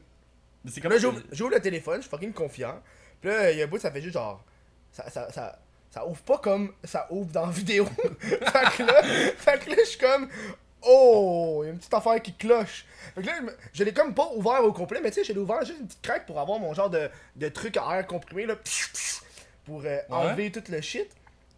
j'ouvre 0.99 1.20
j'ouvre 1.32 1.50
le 1.50 1.61
téléphone, 1.61 1.97
je 1.97 2.02
suis 2.02 2.11
fucking 2.11 2.32
confiant. 2.32 2.82
Puis 3.20 3.30
là, 3.30 3.52
il 3.52 3.58
y 3.58 3.62
a 3.62 3.64
un 3.64 3.68
bout, 3.68 3.78
ça 3.78 3.90
fait 3.90 4.02
juste 4.02 4.14
genre. 4.14 4.44
Ça, 4.92 5.08
ça, 5.11 5.30
ça, 5.30 5.58
ça 5.90 6.07
ouvre 6.07 6.21
pas 6.23 6.38
comme 6.38 6.73
ça 6.85 7.07
ouvre 7.11 7.30
dans 7.33 7.47
la 7.47 7.52
vidéo. 7.52 7.87
fait 8.21 8.76
que 8.76 8.83
là, 8.83 9.02
fait 9.02 9.64
que 9.64 9.71
là, 9.71 9.76
je 9.78 9.88
suis 9.88 9.99
comme. 9.99 10.28
Oh, 10.83 11.61
il 11.62 11.66
y 11.66 11.68
a 11.71 11.73
une 11.73 11.78
petite 11.78 11.95
affaire 11.95 12.23
qui 12.23 12.35
cloche. 12.35 12.85
Fait 13.14 13.23
que 13.23 13.26
là, 13.26 13.40
je 13.73 13.83
l'ai 13.85 13.92
comme 13.92 14.14
pas 14.14 14.30
ouvert 14.35 14.62
au 14.64 14.73
complet, 14.73 15.00
mais 15.02 15.11
tu 15.11 15.16
sais, 15.16 15.25
je 15.25 15.33
l'ai 15.33 15.40
ouvert 15.40 15.64
juste 15.64 15.80
une 15.80 15.87
petite 15.87 16.02
craque 16.02 16.26
pour 16.26 16.38
avoir 16.38 16.61
mon 16.61 16.73
genre 16.73 16.90
de, 16.90 17.11
de 17.37 17.49
truc 17.49 17.76
à 17.76 17.97
air 17.97 18.07
comprimé, 18.07 18.47
là. 18.47 18.54
Pour 19.64 19.83
euh, 19.85 19.99
enlever 20.09 20.52
tout 20.52 20.62
le 20.71 20.80
shit. 20.80 21.11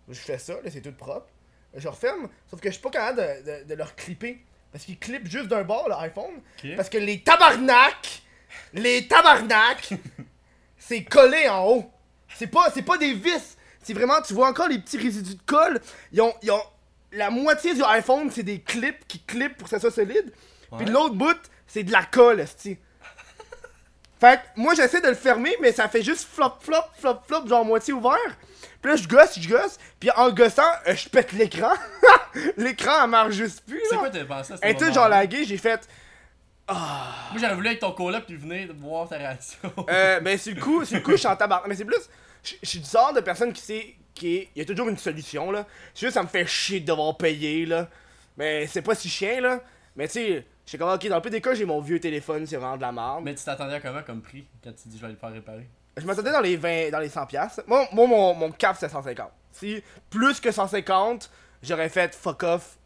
Je 0.09 0.19
fais 0.19 0.39
ça, 0.39 0.55
là, 0.55 0.71
c'est 0.71 0.81
tout 0.81 0.93
propre. 0.93 1.29
Je 1.75 1.87
referme, 1.87 2.29
sauf 2.51 2.61
que 2.61 2.69
je 2.69 2.75
suis 2.75 2.83
pas 2.83 2.91
capable 2.91 3.19
de, 3.19 3.63
de, 3.63 3.69
de 3.69 3.75
leur 3.75 3.95
clipper. 3.95 4.43
Parce 4.73 4.85
qu'ils 4.85 4.99
clippent 4.99 5.29
juste 5.29 5.49
d'un 5.49 5.63
bord, 5.63 5.89
l'iPhone. 5.89 6.41
Ok. 6.59 6.77
Parce 6.77 6.89
que 6.89 6.99
les 6.99 7.21
tabarnak, 7.21 8.23
les 8.73 9.07
tabarnak, 9.09 9.91
c'est 10.79 11.05
collé 11.05 11.49
en 11.49 11.67
haut. 11.67 11.91
C'est 12.37 12.47
pas, 12.47 12.71
c'est 12.73 12.83
pas 12.83 12.97
des 12.99 13.15
vis. 13.15 13.57
C'est 13.83 13.95
vraiment, 13.95 14.21
tu 14.23 14.35
vois 14.35 14.49
encore 14.49 14.69
les 14.69 14.79
petits 14.79 14.99
résidus 14.99 15.35
de 15.37 15.43
colle. 15.47 15.81
Ils 16.13 16.21
ont, 16.21 16.35
ils 16.43 16.51
ont 16.51 16.63
la 17.13 17.31
moitié 17.31 17.75
du 17.75 17.83
iPhone, 17.83 18.31
c'est 18.31 18.43
des 18.43 18.61
clips 18.61 19.07
qui 19.09 19.21
clippent 19.21 19.57
pour 19.57 19.65
que 19.65 19.71
ça 19.71 19.81
soit 19.81 19.91
solide. 19.91 20.33
Puis 20.77 20.87
Ouais. 20.87 20.93
l'autre 20.93 21.15
bout, 21.15 21.37
c'est 21.67 21.83
de 21.83 21.91
la 21.93 22.05
colle, 22.05 22.41
esti. 22.41 22.79
Fait 24.21 24.37
que 24.37 24.61
moi 24.61 24.75
j'essaie 24.75 25.01
de 25.01 25.09
le 25.09 25.15
fermer, 25.15 25.57
mais 25.63 25.73
ça 25.73 25.89
fait 25.89 26.03
juste 26.03 26.29
flop, 26.31 26.53
flop, 26.61 26.77
flop, 26.99 27.21
flop, 27.27 27.47
genre 27.49 27.65
moitié 27.65 27.95
ouvert. 27.95 28.17
Puis 28.83 28.91
là 28.93 28.97
je 28.97 29.09
gosse, 29.09 29.39
je 29.41 29.49
gosse, 29.49 29.79
puis 29.99 30.11
en 30.15 30.31
gossant, 30.31 30.63
euh, 30.87 30.95
je 30.95 31.09
pète 31.09 31.33
l'écran. 31.33 31.73
l'écran, 32.59 33.05
elle 33.05 33.11
marche 33.11 33.33
juste 33.33 33.63
plus. 33.67 33.81
C'est 33.89 33.97
quoi 33.97 34.11
t'as 34.11 34.25
pensé 34.25 34.53
à 34.53 34.57
ce 34.59 34.67
était 34.67 34.81
moment 34.85 34.95
genre 34.95 35.09
laguée, 35.09 35.45
j'ai 35.45 35.57
fait. 35.57 35.89
Moi, 36.69 36.79
j'aurais 37.41 37.55
voulu 37.55 37.67
avec 37.69 37.81
ton 37.81 37.93
coloc 37.93 38.25
puis 38.27 38.37
venir 38.37 38.69
voir 38.79 39.09
ta 39.09 39.17
réaction. 39.17 39.59
Euh, 39.89 40.21
ben 40.21 40.39
c'est 40.39 40.53
le 40.53 40.61
coup, 40.61 40.85
c'est 40.85 40.97
le 40.97 41.01
coup, 41.01 41.13
je 41.13 41.17
suis 41.17 41.27
en 41.27 41.35
tabac. 41.35 41.65
Mais 41.67 41.75
c'est 41.75 41.85
plus, 41.85 41.97
je 42.45 42.69
suis 42.69 42.81
du 42.81 42.89
genre 42.89 43.13
de 43.13 43.21
personne 43.21 43.53
qui 43.53 43.63
sait, 43.63 43.95
qui 44.15 44.37
est, 44.37 44.49
il 44.55 44.59
y 44.59 44.63
a 44.63 44.65
toujours 44.65 44.89
une 44.89 44.99
solution 44.99 45.51
là. 45.51 45.67
C'est 45.95 46.07
juste 46.07 46.15
ça 46.15 46.23
me 46.23 46.29
fait 46.29 46.47
chier 46.47 46.81
de 46.81 46.87
devoir 46.87 47.17
payer 47.17 47.67
là. 47.67 47.89
Mais 48.37 48.67
c'est 48.67 48.83
pas 48.83 48.95
si 48.95 49.09
chien 49.09 49.41
là. 49.41 49.61
Mais 49.97 50.07
tu 50.07 50.15
sais, 50.15 50.47
je 50.65 50.69
suis 50.71 50.79
comme 50.79 50.91
ok, 50.91 51.07
dans 51.09 51.17
le 51.17 51.23
plus 51.23 51.31
des 51.31 51.41
cas, 51.41 51.55
j'ai 51.55 51.65
mon 51.65 51.81
vieux 51.81 52.01
téléphone, 52.01 52.47
c'est 52.47 52.57
vraiment 52.57 52.77
de 52.77 52.83
la 52.83 52.93
merde. 52.93 53.23
Mais 53.25 53.35
tu 53.35 53.45
t'attendais 53.45 53.75
à 53.75 53.81
comment 53.81 54.03
comme 54.03 54.23
prix 54.23 54.45
quand 54.63 54.73
tu 54.73 54.89
dis 54.89 54.97
je 54.97 55.03
vais 55.03 55.13
le 55.13 55.19
faire 55.19 55.33
réparer? 55.33 55.69
Je 55.97 56.07
m'attendais 56.07 56.33
dans 56.33 56.41
les 56.41 56.57
20, 56.57 56.91
dans 56.91 57.01
les 57.01 57.09
100 57.09 57.27
pièces. 57.27 57.61
Moi, 57.67 57.89
moi 57.93 58.07
mon, 58.07 58.35
mon 58.35 58.53
cap 58.53 58.77
c'est 58.79 58.89
150. 58.89 59.31
Si 59.53 59.83
plus 60.09 60.41
que 60.41 60.51
150, 60.51 61.31
j'aurais 61.63 61.89
fait 61.89 62.15
fuck 62.15 62.43
off, 62.45 62.79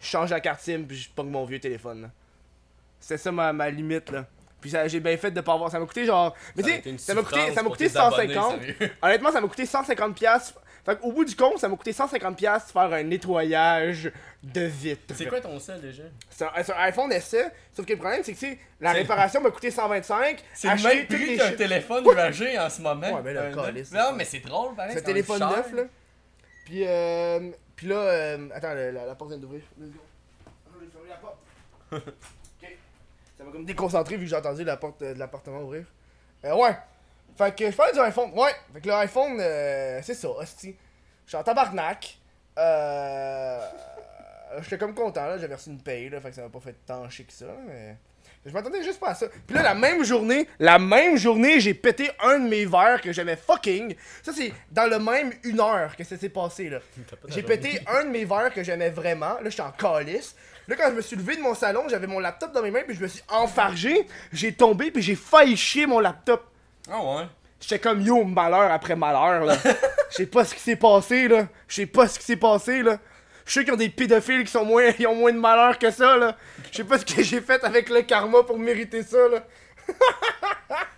je 0.00 0.06
change 0.06 0.30
la 0.30 0.40
carte 0.40 0.60
SIM, 0.60 0.84
puis 0.86 0.96
je 0.96 1.10
pogne 1.10 1.30
mon 1.30 1.44
vieux 1.44 1.58
téléphone. 1.58 2.02
là. 2.02 2.10
C'est 3.00 3.18
ça 3.18 3.32
ma, 3.32 3.52
ma 3.52 3.70
limite, 3.70 4.10
là. 4.10 4.26
Puis 4.68 4.76
ça- 4.76 4.86
j'ai 4.86 5.00
bien 5.00 5.16
fait 5.16 5.30
de 5.30 5.40
pas 5.40 5.54
avoir. 5.54 5.70
Ça 5.70 5.78
m'a 5.78 5.86
coûté 5.86 6.04
genre. 6.04 6.36
Mais 6.54 6.62
tu 6.62 6.68
sais, 6.70 6.98
ça 6.98 7.14
m'a 7.14 7.22
coûté, 7.22 7.54
ça 7.54 7.62
m'a 7.62 7.70
coûté 7.70 7.88
150. 7.88 8.60
Honnêtement, 9.02 9.32
ça 9.32 9.40
m'a 9.40 9.48
coûté 9.48 9.64
150$. 9.64 10.12
piastres. 10.12 10.60
Fait 10.84 10.98
qu'au 10.98 11.10
bout 11.12 11.24
du 11.24 11.34
compte, 11.34 11.58
ça 11.58 11.68
m'a 11.68 11.76
coûté 11.76 11.92
150$ 11.92 12.34
piastres 12.34 12.72
faire 12.72 12.92
un 12.92 13.02
nettoyage 13.02 14.12
de 14.42 14.60
vitre. 14.60 15.14
C'est 15.14 15.26
quoi 15.26 15.40
ton 15.40 15.58
sel 15.58 15.80
déjà? 15.80 16.02
C'est 16.30 16.44
un, 16.44 16.78
iPhone 16.80 17.10
SE, 17.12 17.36
sauf 17.72 17.86
que 17.86 17.92
le 17.92 17.98
problème, 17.98 18.20
c'est 18.22 18.32
que 18.34 18.38
tu 18.38 18.46
sais, 18.46 18.58
la 18.80 18.92
réparation 18.92 19.40
m'a 19.40 19.50
coûté 19.50 19.70
125$. 19.70 20.36
C'est 20.54 20.68
le 20.68 20.82
même 20.82 21.06
prix 21.06 21.36
qu'un 21.38 21.52
téléphone 21.52 22.04
usagé 22.06 22.58
en 22.58 22.68
ce 22.68 22.82
moment. 22.82 23.10
Ouais, 23.16 23.22
mais 23.24 23.32
là, 23.32 23.50
neuf. 23.50 23.90
Non, 23.92 24.12
mais 24.14 24.24
c'est 24.26 24.40
drôle, 24.40 24.74
pareil. 24.74 24.92
C'est 24.92 25.00
un 25.00 25.04
téléphone 25.04 25.38
cher. 25.38 25.50
neuf, 25.50 25.72
là. 25.72 25.82
Puis, 26.66 26.82
euh, 26.86 27.50
puis 27.74 27.86
là, 27.86 27.96
euh, 27.96 28.48
attends, 28.54 28.74
la, 28.74 28.92
la- 28.92 29.06
la 29.06 29.14
porte 29.14 29.30
vient 29.30 29.38
d'ouvrir. 29.38 29.62
Let's 29.80 29.90
go. 29.92 30.00
Je 30.74 30.84
vais 30.84 30.90
fermer 30.90 31.08
la 31.08 31.16
porte. 31.16 31.38
Ça 33.38 33.44
m'a 33.44 33.52
comme 33.52 33.64
déconcentré 33.64 34.16
vu 34.16 34.24
que 34.24 34.30
j'ai 34.30 34.36
entendu 34.36 34.64
la 34.64 34.76
porte 34.76 35.00
euh, 35.02 35.14
de 35.14 35.18
l'appartement 35.18 35.62
ouvrir. 35.62 35.84
Euh, 36.44 36.56
ouais. 36.56 36.76
Fait 37.36 37.54
que 37.54 37.70
je 37.70 37.76
parlais 37.76 37.92
du 37.92 38.00
iPhone. 38.00 38.32
Ouais. 38.34 38.50
Fait 38.72 38.80
que 38.80 38.88
l'iPhone, 38.88 39.38
euh, 39.40 40.00
c'est 40.02 40.14
ça, 40.14 40.28
hostie. 40.28 40.74
Je 41.24 41.30
suis 41.30 41.36
en 41.36 41.44
tabarnak. 41.44 42.18
Euh. 42.58 43.60
J'étais 44.62 44.78
comme 44.78 44.94
content, 44.94 45.26
là. 45.26 45.38
J'avais 45.38 45.54
reçu 45.54 45.70
une 45.70 45.80
paye, 45.80 46.08
là. 46.08 46.20
Fait 46.20 46.30
que 46.30 46.34
ça 46.34 46.42
m'a 46.42 46.48
pas 46.48 46.58
fait 46.58 46.74
tant 46.84 47.08
chier 47.08 47.24
que 47.24 47.32
ça, 47.32 47.46
mais. 47.66 47.96
Je 48.46 48.52
m'attendais 48.52 48.82
juste 48.82 48.98
pas 48.98 49.10
à 49.10 49.14
ça. 49.14 49.26
Puis 49.46 49.54
là, 49.54 49.62
la 49.62 49.74
même 49.74 50.04
journée, 50.04 50.48
la 50.58 50.78
même 50.78 51.16
journée, 51.16 51.60
j'ai 51.60 51.74
pété 51.74 52.10
un 52.20 52.38
de 52.38 52.48
mes 52.48 52.64
verres 52.64 53.00
que 53.00 53.12
j'aimais 53.12 53.36
fucking. 53.36 53.94
Ça, 54.22 54.32
c'est 54.32 54.52
dans 54.70 54.86
le 54.88 54.98
même 54.98 55.32
une 55.44 55.60
heure 55.60 55.94
que 55.96 56.04
ça 56.04 56.16
s'est 56.16 56.28
passé, 56.28 56.70
là. 56.70 56.78
J'ai 57.28 57.42
pété 57.42 57.80
un 57.86 58.04
de 58.04 58.10
mes 58.10 58.24
verres 58.24 58.52
que 58.52 58.62
j'aimais 58.62 58.90
vraiment. 58.90 59.38
Là, 59.40 59.50
j'étais 59.50 59.62
en 59.62 59.72
calice. 59.72 60.34
Là, 60.68 60.76
quand 60.76 60.90
je 60.90 60.94
me 60.96 61.00
suis 61.00 61.16
levé 61.16 61.36
de 61.36 61.40
mon 61.40 61.54
salon, 61.54 61.84
j'avais 61.88 62.06
mon 62.06 62.18
laptop 62.20 62.52
dans 62.52 62.62
mes 62.62 62.70
mains, 62.70 62.82
puis 62.86 62.94
je 62.94 63.00
me 63.02 63.08
suis 63.08 63.22
enfargé. 63.28 64.06
J'ai 64.32 64.52
tombé, 64.52 64.90
puis 64.90 65.02
j'ai 65.02 65.14
failli 65.16 65.56
chier 65.56 65.86
mon 65.86 65.98
laptop. 65.98 66.44
Ah 66.90 67.02
ouais. 67.02 67.24
J'étais 67.60 67.78
comme 67.78 68.00
yo, 68.02 68.22
malheur 68.24 68.70
après 68.70 68.94
malheur, 68.94 69.44
là. 69.46 69.56
Je 70.10 70.16
sais 70.16 70.26
pas 70.26 70.44
ce 70.44 70.54
qui 70.54 70.60
s'est 70.60 70.76
passé, 70.76 71.26
là. 71.28 71.48
Je 71.66 71.74
sais 71.74 71.86
pas 71.86 72.06
ce 72.06 72.18
qui 72.18 72.24
s'est 72.24 72.36
passé, 72.36 72.82
là. 72.82 72.98
Je 73.46 73.52
sais 73.52 73.64
qu'ils 73.64 73.72
ont 73.72 73.76
des 73.78 73.88
pédophiles 73.88 74.44
qui 74.44 74.50
sont 74.52 74.64
moins, 74.64 74.90
ils 74.98 75.06
ont 75.06 75.14
moins 75.14 75.32
de 75.32 75.38
malheur 75.38 75.78
que 75.78 75.90
ça, 75.90 76.16
là. 76.16 76.36
Je 76.70 76.76
sais 76.76 76.84
pas 76.84 76.98
ce 76.98 77.04
que 77.04 77.22
j'ai 77.22 77.40
fait 77.40 77.64
avec 77.64 77.88
le 77.88 78.02
karma 78.02 78.42
pour 78.42 78.58
mériter 78.58 79.02
ça, 79.02 79.26
là. 79.28 79.44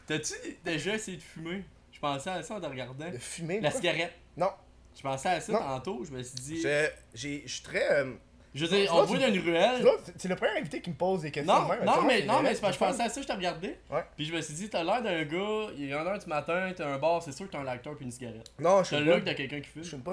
T'as-tu 0.07 0.35
déjà 0.65 0.95
essayé 0.95 1.17
de 1.17 1.23
fumer? 1.23 1.65
Je 1.93 2.00
pensais 2.00 2.31
à 2.31 2.43
ça 2.43 2.55
en 2.55 2.61
te 2.61 2.67
regardant. 2.67 3.09
De 3.11 3.19
fumer, 3.19 3.61
La 3.61 3.71
quoi? 3.71 3.81
cigarette? 3.81 4.12
Non. 4.37 4.50
Je 4.97 5.03
pensais 5.03 5.29
à 5.29 5.41
ça 5.41 5.53
Non. 5.53 5.59
tantôt, 5.61 6.03
je 6.05 6.11
me 6.12 6.23
suis 6.23 6.35
dit. 6.41 6.61
Je, 6.61 6.89
j'ai, 7.15 7.43
je 7.47 7.53
suis 7.53 7.62
très. 7.62 7.89
euh, 8.00 8.12
Je 8.54 8.66
veux 8.66 8.76
dire, 8.78 8.92
on 8.95 9.04
voit 9.04 9.16
d'une 9.19 9.40
ruelle. 9.40 9.87
c'est- 10.16 10.28
le 10.28 10.35
premier 10.37 10.59
invité 10.59 10.80
qui 10.80 10.90
me 10.90 10.95
pose 10.97 11.23
des 11.23 11.30
questions. 11.30 11.52
Non, 11.54 11.64
de 11.69 11.71
même. 11.75 11.85
non, 11.85 12.02
mais, 12.02 12.23
non, 12.25 12.42
mais 12.42 12.54
c'est 12.54 12.61
parce 12.61 12.76
que 12.76 12.85
je 12.85 12.90
pensais 12.90 13.02
à 13.04 13.09
ça, 13.09 13.23
je 13.23 13.26
t'ai 13.26 13.33
regardé. 13.33 13.76
Ouais. 13.90 14.04
Puis 14.16 14.26
je 14.26 14.35
me 14.35 14.40
suis 14.40 14.54
dit, 14.54 14.69
t'as 14.69 14.83
l'air 14.83 15.00
d'un 15.02 15.23
gars, 15.25 15.73
il 15.76 15.85
est 15.90 15.95
1h 15.95 16.19
du 16.19 16.26
matin, 16.26 16.73
t'as 16.76 16.87
un 16.88 16.99
bar, 16.99 17.23
c'est 17.23 17.33
sûr 17.33 17.47
que 17.47 17.52
t'as 17.52 17.61
un 17.61 17.64
lecteur 17.73 17.95
puis 17.97 18.04
une 18.04 18.11
cigarette. 18.11 18.50
Non, 18.59 18.83
je 18.83 18.90
T'as 18.90 18.97
suis 18.97 19.04
le 19.04 19.11
pas. 19.12 19.16
look 19.19 19.25
de 19.25 19.33
quelqu'un 19.35 19.61
qui 19.61 19.69
fume. 19.69 19.85
Je 19.85 19.88
fume 19.90 20.02
pas. 20.02 20.12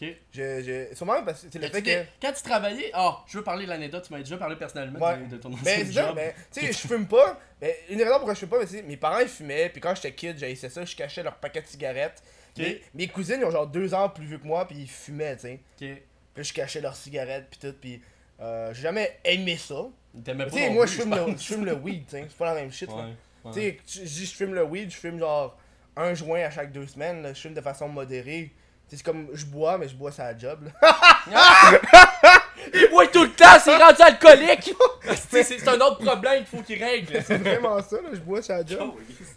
Ok. 0.00 0.08
Je, 0.32 0.88
je... 0.90 0.94
Sûrement 0.96 1.22
parce 1.24 1.42
que 1.42 1.48
c'est 1.50 1.58
le 1.58 1.68
fait 1.68 1.82
que. 1.82 2.04
Quand 2.20 2.32
tu 2.32 2.42
travaillais, 2.42 2.90
ah, 2.92 3.18
je 3.28 3.38
veux 3.38 3.44
parler 3.44 3.64
de 3.64 3.70
l'anecdote, 3.70 4.04
tu 4.06 4.12
m'as 4.12 4.18
déjà 4.18 4.36
parlé 4.36 4.56
personnellement 4.56 4.98
Ouais. 4.98 5.18
de, 5.18 5.36
de 5.36 5.36
ton 5.38 5.50
ancien 5.52 5.62
Ben, 5.64 5.86
c'est 5.86 5.92
ça, 5.92 6.06
job. 6.08 6.16
ben, 6.16 6.32
tu 6.52 6.60
sais, 6.60 6.72
je 6.72 6.88
fume 6.88 7.06
pas. 7.06 7.40
Ben, 7.60 7.72
une 7.88 7.96
des 7.98 8.04
raisons 8.04 8.16
pourquoi 8.16 8.34
je 8.34 8.40
fume 8.40 8.48
pas, 8.50 8.58
ben, 8.58 8.66
c'est 8.66 8.82
mes 8.82 8.96
parents 8.98 9.20
ils 9.20 9.28
fumaient, 9.28 9.68
puis 9.70 9.80
quand 9.80 9.94
j'étais 9.94 10.12
kid, 10.12 10.36
j'haïssais 10.38 10.68
ça, 10.68 10.84
je 10.84 10.94
cachais 10.96 11.22
leur 11.22 11.36
paquet 11.36 11.62
de 11.62 11.66
cigarettes. 11.66 12.22
Mes, 12.58 12.82
mes 12.94 13.06
cousines, 13.08 13.36
ils 13.40 13.44
ont 13.44 13.50
genre 13.50 13.66
deux 13.66 13.94
ans 13.94 14.08
plus 14.08 14.26
vieux 14.26 14.38
que 14.38 14.46
moi, 14.46 14.66
puis 14.66 14.76
ils 14.80 14.88
fumaient, 14.90 15.36
tu 15.36 15.58
sais. 15.78 16.02
Puis 16.36 16.42
là, 16.44 16.48
je 16.50 16.52
cachais 16.52 16.82
leurs 16.82 16.94
cigarettes, 16.96 17.46
puis 17.50 17.58
tout, 17.58 17.74
puis 17.80 18.02
euh, 18.42 18.74
j'ai 18.74 18.82
jamais 18.82 19.18
aimé 19.24 19.56
ça. 19.56 19.86
T'aimais 20.22 20.44
pas 20.44 20.50
Tu 20.50 20.58
sais, 20.58 20.68
moi, 20.68 20.84
je 20.84 20.92
fume, 21.00 21.14
le, 21.14 21.24
pense. 21.24 21.42
je 21.42 21.54
fume 21.54 21.64
le 21.64 21.72
weed, 21.72 22.04
tu 22.04 22.10
sais. 22.10 22.26
C'est 22.28 22.36
pas 22.36 22.44
la 22.44 22.60
même 22.60 22.70
shit, 22.70 22.90
là. 22.90 22.94
Ouais. 22.96 23.02
ouais. 23.44 23.52
Tu 23.54 23.60
sais, 23.60 23.78
tu- 23.86 23.98
je 24.06 24.14
dis 24.14 24.26
je 24.26 24.34
fume 24.34 24.54
le 24.54 24.62
weed, 24.62 24.90
je 24.90 24.96
fume 24.96 25.18
genre 25.18 25.56
un 25.96 26.12
joint 26.12 26.40
à 26.40 26.50
chaque 26.50 26.72
deux 26.72 26.86
semaines, 26.86 27.22
là. 27.22 27.32
je 27.32 27.40
fume 27.40 27.54
de 27.54 27.60
façon 27.62 27.88
modérée. 27.88 28.52
Tu 28.88 28.90
sais, 28.90 28.96
c'est 28.98 29.02
comme 29.02 29.28
je 29.32 29.46
bois, 29.46 29.78
mais 29.78 29.88
je 29.88 29.94
bois 29.94 30.12
ça 30.12 30.26
à 30.26 30.36
job, 30.36 30.68
là. 30.82 31.32
Il 32.74 32.88
boit 32.90 33.06
tout 33.06 33.22
le 33.22 33.30
temps, 33.32 33.58
c'est 33.62 33.76
rendu 33.76 34.02
alcoolique! 34.02 34.74
c'est 35.30 35.42
c'est 35.42 35.68
un 35.68 35.80
autre 35.80 36.04
problème 36.04 36.44
qu'il 36.44 36.58
faut 36.58 36.62
qu'il 36.62 36.82
règle. 36.82 37.22
C'est 37.24 37.38
vraiment 37.38 37.80
ça, 37.82 37.96
là, 37.96 38.08
je 38.12 38.20
bois 38.20 38.42
ça 38.42 38.56
à 38.56 38.66
job. 38.66 38.90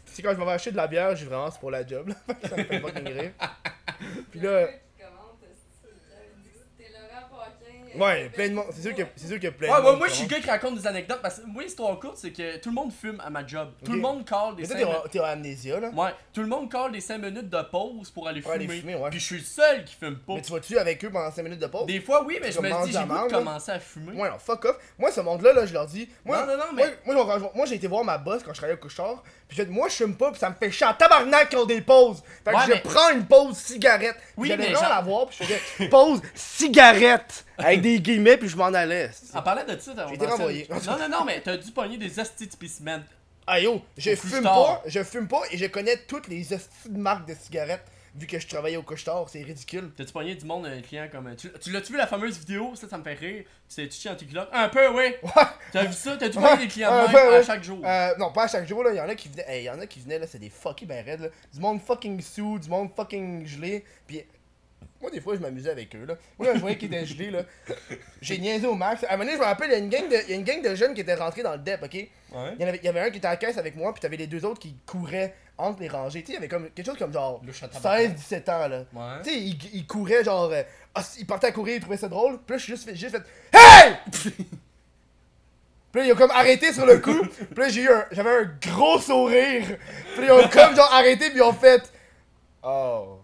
C'est 0.05 0.21
quand 0.21 0.31
je 0.33 0.37
m'en 0.37 0.45
vais 0.45 0.51
acheter 0.53 0.71
de 0.71 0.77
la 0.77 0.87
bière, 0.87 1.15
j'ai 1.15 1.25
vraiment 1.25 1.49
c'est 1.49 1.59
pour 1.59 1.71
la 1.71 1.85
job, 1.87 2.09
là. 2.09 2.15
ça 2.49 2.57
me 2.57 2.63
fait 2.63 2.79
pas 2.79 2.89
rire. 2.99 3.31
Puis 4.31 4.39
là, 4.41 4.67
ouais, 7.97 8.29
plein 8.29 8.49
de 8.49 8.53
monde. 8.53 8.65
C'est 8.71 8.81
sûr 8.81 8.93
que 8.93 8.99
y 8.99 9.47
a 9.47 9.51
plein 9.51 9.69
Ouais, 9.69 9.77
de 9.77 9.81
moi, 9.81 9.91
monde 9.91 9.99
moi 9.99 10.07
je 10.07 10.13
suis 10.13 10.23
le 10.23 10.29
gars 10.29 10.39
qui 10.39 10.49
raconte 10.49 10.75
des 10.79 10.87
anecdotes 10.87 11.19
parce 11.21 11.39
que 11.39 11.45
moi, 11.47 11.63
l'histoire 11.63 11.99
courte, 11.99 12.17
c'est 12.17 12.31
que 12.31 12.57
tout 12.57 12.69
le 12.69 12.75
monde 12.75 12.91
fume 12.91 13.21
à 13.25 13.29
ma 13.29 13.45
job. 13.45 13.69
Tout 13.83 13.93
le 13.93 13.99
monde 13.99 14.25
call 14.25 14.55
des 14.55 14.63
Mais 14.63 14.67
toi, 14.67 14.77
5 14.77 14.79
t'es 14.79 14.85
minutes. 14.85 15.11
t'es 15.11 15.19
en 15.19 15.23
amnésia, 15.23 15.79
là. 15.79 15.89
Ouais, 15.89 16.11
tout 16.33 16.41
le 16.41 16.47
monde 16.47 16.71
call 16.71 16.91
des 16.91 17.01
5 17.01 17.17
minutes 17.17 17.49
de 17.49 17.61
pause 17.63 18.09
pour 18.11 18.27
aller 18.27 18.41
Pour 18.41 18.51
fumer. 18.53 18.65
aller 18.65 18.79
fumer, 18.79 18.95
ouais. 18.95 19.09
Puis 19.09 19.19
je 19.19 19.25
suis 19.25 19.37
le 19.37 19.43
seul 19.43 19.83
qui 19.85 19.95
fume 19.95 20.17
pas. 20.19 20.35
Mais 20.35 20.41
tu 20.41 20.51
vas-tu 20.51 20.77
avec 20.77 21.03
eux 21.05 21.09
pendant 21.09 21.31
5 21.31 21.41
minutes 21.43 21.59
de 21.59 21.67
pause? 21.67 21.85
Des 21.85 21.99
fois, 22.01 22.23
oui, 22.25 22.37
mais 22.41 22.51
je 22.51 22.59
me 22.59 22.85
dis, 22.85 22.91
j'ai 22.91 22.99
goût 22.99 23.27
de 23.27 23.33
commencer 23.33 23.71
à 23.71 23.79
fumer. 23.79 24.13
Moi, 24.13 24.29
non, 24.29 24.37
fuck 24.39 24.65
off. 24.65 24.77
Moi, 24.97 25.11
ce 25.11 25.21
monde-là, 25.21 25.53
là, 25.53 25.65
je 25.65 25.73
leur 25.73 25.85
dis. 25.85 26.09
Moi, 26.25 26.39
Non, 26.45 26.53
non, 26.53 26.57
non, 26.57 26.63
mais- 26.73 26.97
moi, 27.05 27.15
moi, 27.25 27.51
moi, 27.55 27.65
j'ai 27.65 27.75
été 27.75 27.87
voir 27.87 28.03
ma 28.03 28.17
boss 28.17 28.43
quand 28.43 28.53
je 28.53 28.57
travaillais 28.57 28.77
au 28.77 28.81
couche-tard. 28.81 29.23
Puis 29.49 29.57
j'ai 29.57 29.65
dit, 29.65 29.71
moi, 29.71 29.89
je 29.89 29.95
fume 29.95 30.15
pas, 30.15 30.29
puis 30.29 30.39
ça 30.39 30.49
me 30.51 30.55
fait 30.55 30.69
chier 30.71 30.85
en 30.85 30.93
tabarnak 30.93 31.49
qu'ils 31.49 31.57
ont 31.57 31.65
des 31.65 31.81
pauses. 31.81 32.21
Fait 32.45 32.51
que 32.51 32.55
Ouais, 32.55 32.61
je 32.67 32.71
mais- 32.71 32.79
prends 32.81 33.09
une 33.09 33.25
pause 33.25 33.57
cigarette. 33.57 34.15
Oui, 34.37 34.47
j'allais 34.47 34.67
mais 34.67 34.73
genre 34.73 34.83
genre- 34.83 34.89
la 34.91 35.01
voir, 35.01 35.25
puis 35.27 35.37
je 35.41 35.43
faisais 35.45 35.89
pause 35.89 36.21
cigarette. 36.35 37.45
Avec 37.57 37.81
des 37.81 37.99
guillemets, 37.99 38.37
puis 38.37 38.47
je 38.47 38.55
m'en 38.55 38.65
allais. 38.65 39.09
En 39.33 39.41
parlant 39.41 39.63
de 39.65 39.77
ça, 39.79 39.91
t'as 39.95 40.07
J'ai 40.07 40.13
été 40.15 40.25
renvoyé. 40.27 40.67
Non, 40.69 40.97
non, 40.97 41.09
non, 41.09 41.25
mais 41.25 41.41
t'as 41.41 41.57
dû 41.57 41.71
pogner 41.71 41.97
des 41.97 42.19
hosties 42.19 42.45
de 42.47 42.51
spécimens. 42.51 43.01
Ah 43.47 43.59
yo, 43.59 43.81
je 43.97 44.11
Au 44.11 44.15
fume 44.15 44.43
pas, 44.43 44.83
je 44.85 45.03
fume 45.03 45.27
pas 45.27 45.41
et 45.51 45.57
je 45.57 45.65
connais 45.65 45.97
toutes 46.07 46.27
les 46.27 46.53
hosties 46.53 46.89
de 46.89 46.99
marques 46.99 47.27
de 47.27 47.33
cigarettes 47.33 47.83
vu 48.15 48.27
que 48.27 48.39
je 48.39 48.47
travaillais 48.47 48.77
au 48.77 48.83
couche-tard, 48.83 49.27
c'est 49.29 49.41
ridicule. 49.41 49.91
T'as-tu 49.95 50.13
pogné 50.13 50.35
du 50.35 50.45
monde, 50.45 50.65
un 50.65 50.81
client 50.81 51.07
comme. 51.11 51.35
Tu, 51.35 51.51
tu 51.59 51.71
l'as-tu 51.71 51.93
vu 51.93 51.97
la 51.97 52.07
fameuse 52.07 52.37
vidéo? 52.39 52.73
Ça, 52.75 52.87
ça 52.87 52.97
me 52.97 53.03
fait 53.03 53.13
rire. 53.13 53.43
C'est 53.67 53.87
tu 53.87 53.99
chies 53.99 54.09
anti-culotte. 54.09 54.49
Un 54.51 54.69
peu, 54.69 54.87
oui. 54.89 55.13
Ouais. 55.23 55.43
T'as 55.71 55.85
vu 55.85 55.93
ça? 55.93 56.17
T'as-tu 56.17 56.39
pogné 56.39 56.57
des 56.57 56.67
clients 56.67 56.91
un 56.91 57.05
de 57.05 57.11
peu, 57.11 57.19
à 57.19 57.29
ouais. 57.31 57.43
chaque 57.43 57.63
jour? 57.63 57.79
Euh, 57.85 58.15
non, 58.17 58.31
pas 58.31 58.45
à 58.45 58.47
chaque 58.47 58.67
jour, 58.67 58.83
là. 58.83 58.91
Il 58.91 58.97
y 58.97 59.01
en 59.01 59.07
a 59.07 59.15
qui 59.15 59.29
venaient, 59.29 59.45
hey, 59.47 59.65
y 59.65 59.69
en 59.69 59.79
a 59.79 59.85
qui 59.85 59.99
venaient, 59.99 60.19
là, 60.19 60.25
c'est 60.27 60.39
des 60.39 60.49
fuckés 60.49 60.85
ben 60.85 61.05
raides, 61.05 61.21
là. 61.21 61.27
Du 61.53 61.59
monde 61.59 61.79
fucking 61.81 62.19
sous, 62.21 62.57
du 62.59 62.69
monde 62.69 62.89
fucking 62.95 63.45
gelé. 63.45 63.83
Puis, 64.07 64.23
moi, 65.01 65.11
des 65.11 65.21
fois, 65.21 65.35
je 65.35 65.39
m'amusais 65.39 65.69
avec 65.69 65.95
eux, 65.95 66.05
là. 66.05 66.15
Moi, 66.37 66.47
là, 66.47 66.55
je 66.55 66.59
voyais 66.59 66.77
qu'ils 66.77 66.93
étaient 66.93 67.05
gelés, 67.05 67.31
là. 67.31 67.43
J'ai 68.21 68.37
niaisé 68.37 68.67
au 68.67 68.75
max. 68.75 69.03
À 69.03 69.09
un 69.09 69.11
moment 69.11 69.25
donné, 69.25 69.33
je 69.37 69.41
me 69.41 69.45
rappelle, 69.45 69.69
il 69.69 69.73
y 69.73 69.75
a 69.75 69.79
une 69.79 69.89
gang 69.89 70.09
de, 70.09 70.17
il 70.25 70.29
y 70.29 70.33
a 70.33 70.35
une 70.35 70.43
gang 70.43 70.61
de 70.61 70.75
jeunes 70.75 70.93
qui 70.93 71.01
étaient 71.01 71.15
rentrés 71.15 71.43
dans 71.43 71.53
le 71.53 71.59
DEP, 71.59 71.83
ok? 71.83 71.93
Ouais. 71.93 72.09
Il 72.31 72.61
y, 72.61 72.65
en 72.65 72.67
avait, 72.67 72.77
il 72.77 72.85
y 72.85 72.89
avait 72.89 72.99
un 72.99 73.09
qui 73.09 73.17
était 73.17 73.27
à 73.27 73.31
la 73.31 73.37
caisse 73.37 73.57
avec 73.57 73.75
moi, 73.75 73.93
puis 73.93 74.01
t'avais 74.01 74.17
les 74.17 74.27
deux 74.27 74.43
autres 74.45 74.59
qui 74.59 74.75
couraient 74.85 75.35
entre 75.59 75.81
les 75.81 75.87
rangées. 75.89 76.21
Tu 76.21 76.27
sais, 76.27 76.31
il 76.31 76.35
y 76.35 76.37
avait 76.37 76.47
comme 76.47 76.69
quelque 76.69 76.85
chose 76.85 76.97
comme 76.97 77.13
genre 77.13 77.41
Le 77.45 77.51
chat 77.53 77.67
tabarnak. 77.67 78.17
16-17 78.17 78.51
ans, 78.51 78.67
là. 78.67 78.77
Ouais. 78.93 79.21
Tu 79.23 79.29
sais, 79.29 79.39
il 79.73 79.85
couraient 79.85 80.23
genre. 80.23 80.49
euh, 80.51 80.63
ah, 80.95 81.03
ils 81.17 81.25
partaient 81.25 81.47
à 81.47 81.51
courir, 81.51 81.75
ils 81.75 81.81
trouvaient 81.81 81.97
ça 81.97 82.07
drôle. 82.07 82.39
Puis 82.39 82.53
là, 82.53 82.57
je 82.57 82.63
suis 82.63 82.73
juste 82.73 82.85
fait. 82.89 82.95
Juste 82.95 83.15
fait 83.17 83.23
hey! 83.57 83.95
Puis 85.91 86.01
là, 86.01 86.07
ils 86.07 86.13
ont 86.13 86.15
comme 86.15 86.31
arrêté 86.31 86.71
sur 86.71 86.85
le 86.85 86.99
coup. 86.99 87.21
Puis 87.25 87.57
là, 87.57 87.69
j'ai 87.69 87.81
eu 87.81 87.89
un. 87.89 88.05
J'avais 88.11 88.29
un 88.29 88.51
gros 88.61 88.99
sourire. 88.99 89.65
Puis 90.15 90.25
là, 90.25 90.35
ils 90.35 90.45
ont 90.45 90.49
comme 90.49 90.75
genre 90.75 90.93
arrêté, 90.93 91.29
puis 91.29 91.39
ils 91.39 91.43
ont 91.43 91.53
fait. 91.53 91.91
Oh. 92.61 93.19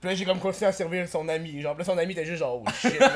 Puis 0.00 0.10
là, 0.10 0.16
j'ai 0.16 0.24
comme 0.24 0.40
continué 0.40 0.66
à 0.66 0.72
servir 0.72 1.08
son 1.08 1.28
ami. 1.28 1.62
Genre, 1.62 1.74
puis 1.74 1.84
là, 1.86 1.92
son 1.92 1.96
ami 1.98 2.12
était 2.12 2.24
juste 2.24 2.40
genre, 2.40 2.60
oh 2.60 2.70
shit, 2.72 2.98
man. 3.00 3.10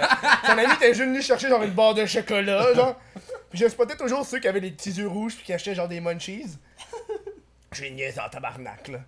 Son 0.47 0.53
ami 0.53 0.73
était 0.73 0.95
juste 0.95 1.01
venu 1.09 1.21
chercher 1.21 1.49
genre 1.49 1.63
une 1.65 1.73
barre 1.73 1.95
de 1.95 2.07
chocolat, 2.07 2.73
genre. 2.75 2.95
Puis 3.51 3.59
je 3.59 3.69
spottais 3.69 3.97
toujours 3.97 4.25
ceux 4.25 4.39
qui 4.39 4.49
avaient 4.49 4.61
les 4.61 4.71
petits 4.71 4.93
yeux 4.93 5.09
rouges, 5.09 5.35
puis 5.35 5.45
qui 5.45 5.53
achetaient 5.53 5.75
genre 5.75 5.89
des 5.89 6.01
munchies. 6.01 6.47
J'ai 7.77 7.91
niaisé 7.91 8.21
en 8.21 8.29
tabarnak, 8.29 8.89
là. 8.89 9.01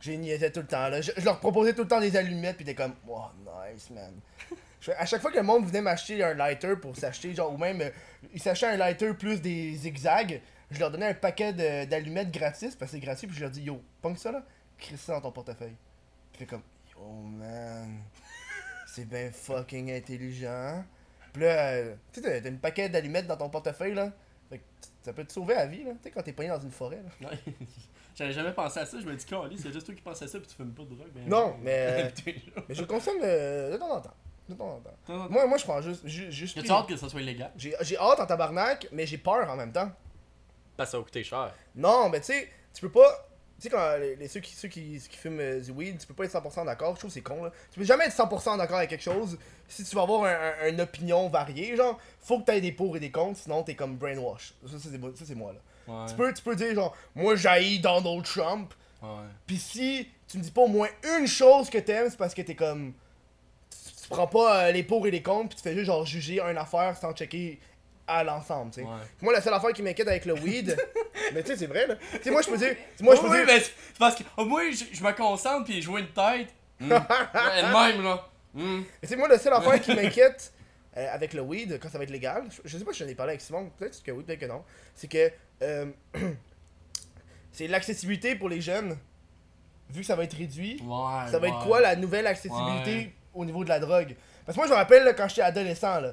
J'ai 0.00 0.16
niaisé 0.16 0.50
tout 0.50 0.60
le 0.60 0.66
temps, 0.66 0.88
là. 0.88 1.00
Je, 1.00 1.12
leur 1.24 1.38
proposais 1.38 1.74
tout 1.74 1.82
le 1.82 1.88
temps 1.88 2.00
des 2.00 2.16
allumettes, 2.16 2.56
puis 2.56 2.64
t'es 2.64 2.74
comme, 2.74 2.94
oh, 3.08 3.24
nice, 3.70 3.90
man. 3.90 4.12
À 4.98 5.06
chaque 5.06 5.20
fois 5.20 5.30
que 5.30 5.36
le 5.36 5.44
monde 5.44 5.64
venait 5.66 5.80
m'acheter 5.80 6.22
un 6.24 6.34
lighter 6.34 6.74
pour 6.74 6.96
s'acheter, 6.96 7.34
genre, 7.34 7.52
ou 7.52 7.56
même, 7.56 7.80
euh, 7.82 7.90
ils 8.34 8.40
s'achetaient 8.42 8.72
un 8.72 8.76
lighter 8.76 9.14
plus 9.14 9.40
des 9.40 9.74
zigzags, 9.76 10.40
je 10.72 10.80
leur 10.80 10.90
donnais 10.90 11.06
un 11.06 11.14
paquet 11.14 11.52
d'allumettes 11.86 12.32
gratis, 12.32 12.74
parce 12.74 12.90
que 12.90 12.96
c'est 12.96 13.04
gratuit, 13.04 13.28
puis 13.28 13.36
je 13.36 13.42
leur 13.42 13.50
dis, 13.50 13.62
yo, 13.62 13.80
pong 14.00 14.16
ça, 14.16 14.32
là, 14.32 14.42
crisse 14.78 15.02
ça 15.02 15.12
dans 15.14 15.20
ton 15.20 15.30
portefeuille. 15.30 15.76
Puis 16.32 16.40
fait 16.40 16.46
comme, 16.46 16.62
yo, 16.90 17.04
man, 17.22 18.00
c'est 18.88 19.04
bien 19.08 19.30
fucking 19.30 19.92
intelligent. 19.92 20.84
Puis 21.32 21.42
là, 21.44 21.68
euh, 21.74 21.94
tu 22.12 22.20
sais, 22.20 22.40
t'as- 22.42 22.48
une 22.48 22.58
paquet 22.58 22.88
d'allumettes 22.88 23.28
dans 23.28 23.36
ton 23.36 23.50
portefeuille, 23.50 23.94
là. 23.94 24.10
Ça 25.02 25.12
peut 25.12 25.24
te 25.24 25.32
sauver 25.32 25.54
la 25.54 25.66
vie, 25.66 25.82
là. 25.84 25.90
Tu 25.92 25.98
sais, 26.04 26.10
quand 26.10 26.22
t'es 26.22 26.32
pogné 26.32 26.48
dans 26.48 26.60
une 26.60 26.70
forêt, 26.70 27.02
là. 27.20 27.28
Ouais. 27.28 27.38
J'avais 28.14 28.32
jamais 28.32 28.52
pensé 28.52 28.78
à 28.80 28.86
ça. 28.86 28.98
Je 29.00 29.06
me 29.06 29.14
dis, 29.16 29.24
Carly, 29.24 29.58
c'est 29.58 29.72
juste 29.72 29.86
toi 29.86 29.94
qui 29.94 30.02
penses 30.02 30.20
à 30.22 30.28
ça 30.28 30.38
puis 30.38 30.46
tu 30.46 30.54
fumes 30.54 30.72
pas 30.72 30.82
de 30.82 30.94
drogue. 30.94 31.08
Ben, 31.14 31.26
Non, 31.28 31.56
mais, 31.62 32.12
euh. 32.26 32.32
Mais 32.68 32.74
je 32.74 32.80
le 32.82 32.86
consomme 32.86 33.18
de, 33.18 33.72
de 33.72 33.76
temps 33.78 33.90
en 33.96 34.00
temps. 34.00 34.14
De 34.48 34.54
temps 34.54 34.68
en 34.76 34.80
temps. 34.80 35.28
Moi, 35.30 35.46
moi 35.46 35.56
je 35.58 35.64
prends 35.64 35.80
juste. 35.80 36.06
ju- 36.06 36.30
juste 36.30 36.58
As-tu 36.58 36.70
hâte 36.70 36.86
que 36.88 36.96
ça 36.96 37.08
soit 37.08 37.20
illégal? 37.22 37.50
J'ai 37.56 37.74
j'ai 37.80 37.96
hâte 37.96 38.20
en 38.20 38.26
tabarnak, 38.26 38.86
mais 38.92 39.06
j'ai 39.06 39.18
peur 39.18 39.48
en 39.50 39.56
même 39.56 39.72
temps. 39.72 39.90
Parce 40.76 40.90
que 40.90 40.92
ça 40.92 40.98
va 40.98 41.04
coûter 41.04 41.24
cher. 41.24 41.52
Non, 41.74 42.08
mais 42.10 42.20
tu 42.20 42.26
sais, 42.26 42.48
tu 42.74 42.80
peux 42.82 42.90
pas. 42.90 43.28
Tu 43.62 43.68
sais, 43.68 43.74
quand 43.74 43.96
les, 43.98 44.16
les- 44.16 44.26
ceux, 44.28 44.40
qui, 44.40 44.54
ceux 44.54 44.66
qui, 44.68 45.00
qui 45.08 45.16
fument 45.16 45.38
euh, 45.40 45.60
du 45.60 45.70
weed, 45.70 45.96
tu 45.98 46.06
peux 46.06 46.14
pas 46.14 46.24
être 46.24 46.32
100% 46.34 46.66
d'accord. 46.66 46.94
Je 46.94 46.98
trouve 46.98 47.10
que 47.10 47.14
c'est 47.14 47.20
con, 47.20 47.44
là. 47.44 47.52
Tu 47.72 47.78
peux 47.78 47.84
jamais 47.84 48.06
être 48.06 48.16
100% 48.16 48.58
d'accord 48.58 48.78
avec 48.78 48.90
quelque 48.90 49.02
chose. 49.04 49.38
Si 49.68 49.84
tu 49.84 49.94
vas 49.94 50.02
avoir 50.02 50.24
un- 50.24 50.52
un- 50.64 50.68
une 50.70 50.80
opinion 50.80 51.28
variée, 51.28 51.76
genre, 51.76 51.96
faut 52.20 52.40
que 52.40 52.46
t'aies 52.46 52.60
des 52.60 52.72
pour 52.72 52.96
et 52.96 53.00
des 53.00 53.12
contre, 53.12 53.38
sinon 53.38 53.62
t'es 53.62 53.74
comme 53.76 53.94
brainwash. 53.96 54.54
Ça, 54.66 54.76
c'est 55.24 55.34
moi- 55.36 55.52
là. 55.52 55.60
Ouais. 55.94 56.06
Tu, 56.08 56.14
peux, 56.16 56.34
tu 56.34 56.42
peux 56.42 56.56
dire, 56.56 56.74
genre, 56.74 56.96
moi, 57.14 57.36
j'haïs 57.36 57.78
Donald 57.78 58.24
Trump. 58.24 58.74
Ouais. 59.00 59.08
Pis 59.46 59.58
si 59.58 60.08
tu 60.28 60.38
me 60.38 60.42
dis 60.42 60.50
pas 60.50 60.62
au 60.62 60.68
moins 60.68 60.88
une 61.18 61.26
chose 61.26 61.70
que 61.70 61.78
t'aimes, 61.78 62.08
c'est 62.10 62.16
parce 62.18 62.34
que 62.34 62.42
t'es 62.42 62.54
comme. 62.56 62.92
Tu, 63.70 64.02
tu 64.02 64.08
prends 64.08 64.26
pas 64.26 64.64
euh, 64.66 64.72
les 64.72 64.82
pour 64.82 65.06
et 65.06 65.10
les 65.10 65.22
contre, 65.22 65.50
puis 65.50 65.56
tu 65.56 65.62
fais 65.62 65.74
juste 65.74 65.86
genre 65.86 66.04
juger 66.04 66.40
une 66.40 66.58
affaire 66.58 66.96
sans 66.96 67.12
checker 67.12 67.58
à 68.06 68.24
l'ensemble, 68.24 68.70
tu 68.72 68.80
sais. 68.80 68.86
Ouais. 68.86 68.96
Moi, 69.20 69.32
la 69.32 69.40
seule 69.40 69.54
affaire 69.54 69.72
qui 69.72 69.82
m'inquiète 69.82 70.08
avec 70.08 70.24
le 70.24 70.34
weed. 70.34 70.76
mais 71.34 71.42
tu 71.42 71.48
sais, 71.48 71.56
c'est 71.56 71.66
vrai, 71.66 71.86
là. 71.86 71.96
Tu 72.12 72.22
sais, 72.22 72.30
moi, 72.30 72.42
je 72.42 72.48
peux 72.48 72.58
dire. 72.58 72.76
Moi, 73.00 73.14
je 73.14 73.20
peux 73.20 73.28
oui, 73.28 73.36
dire. 73.38 73.46
mais 73.46 73.60
c'est 73.60 73.98
parce 73.98 74.14
que 74.14 74.24
oh, 74.36 74.44
moi, 74.44 74.70
je, 74.70 74.84
je 74.92 75.02
me 75.04 75.12
concentre 75.12 75.64
puis 75.64 75.74
je 75.76 75.82
joue 75.82 75.98
une 75.98 76.08
tête. 76.08 76.48
Mm. 76.80 76.92
Ouais, 76.92 76.98
de 76.98 77.92
même, 77.92 78.02
là. 78.02 78.28
Mm. 78.54 78.82
Tu 79.02 79.08
sais, 79.08 79.16
moi, 79.16 79.28
la 79.28 79.38
seule 79.38 79.54
affaire 79.54 79.80
qui 79.80 79.94
m'inquiète 79.94 80.52
euh, 80.96 81.14
avec 81.14 81.32
le 81.32 81.42
weed, 81.42 81.78
quand 81.80 81.88
ça 81.88 81.98
va 81.98 82.04
être 82.04 82.10
légal, 82.10 82.44
je, 82.50 82.60
je 82.64 82.78
sais 82.78 82.84
pas 82.84 82.92
si 82.92 83.02
j'en 83.04 83.08
ai 83.08 83.14
parlé 83.14 83.30
avec 83.30 83.40
Simon, 83.40 83.70
peut-être 83.78 84.02
que 84.02 84.10
oui, 84.10 84.24
peut-être 84.24 84.40
que 84.40 84.46
non, 84.46 84.64
c'est 84.94 85.08
que. 85.08 85.30
euh, 85.62 85.86
c'est 87.52 87.68
l'accessibilité 87.68 88.34
pour 88.34 88.48
les 88.48 88.60
jeunes. 88.60 88.96
Vu 89.90 90.00
que 90.00 90.06
ça 90.06 90.16
va 90.16 90.24
être 90.24 90.36
réduit. 90.36 90.80
Ouais. 90.82 91.30
Ça 91.30 91.38
va 91.38 91.48
être 91.48 91.66
quoi 91.66 91.80
la 91.80 91.96
nouvelle 91.96 92.26
accessibilité 92.26 93.14
au 93.34 93.44
niveau 93.44 93.62
de 93.62 93.68
la 93.68 93.78
drogue? 93.78 94.16
Parce 94.46 94.56
que 94.56 94.60
moi, 94.60 94.66
je 94.66 94.72
me 94.72 94.76
rappelle 94.76 95.04
là, 95.04 95.12
quand 95.12 95.28
j'étais 95.28 95.42
adolescent, 95.42 96.00
là, 96.00 96.12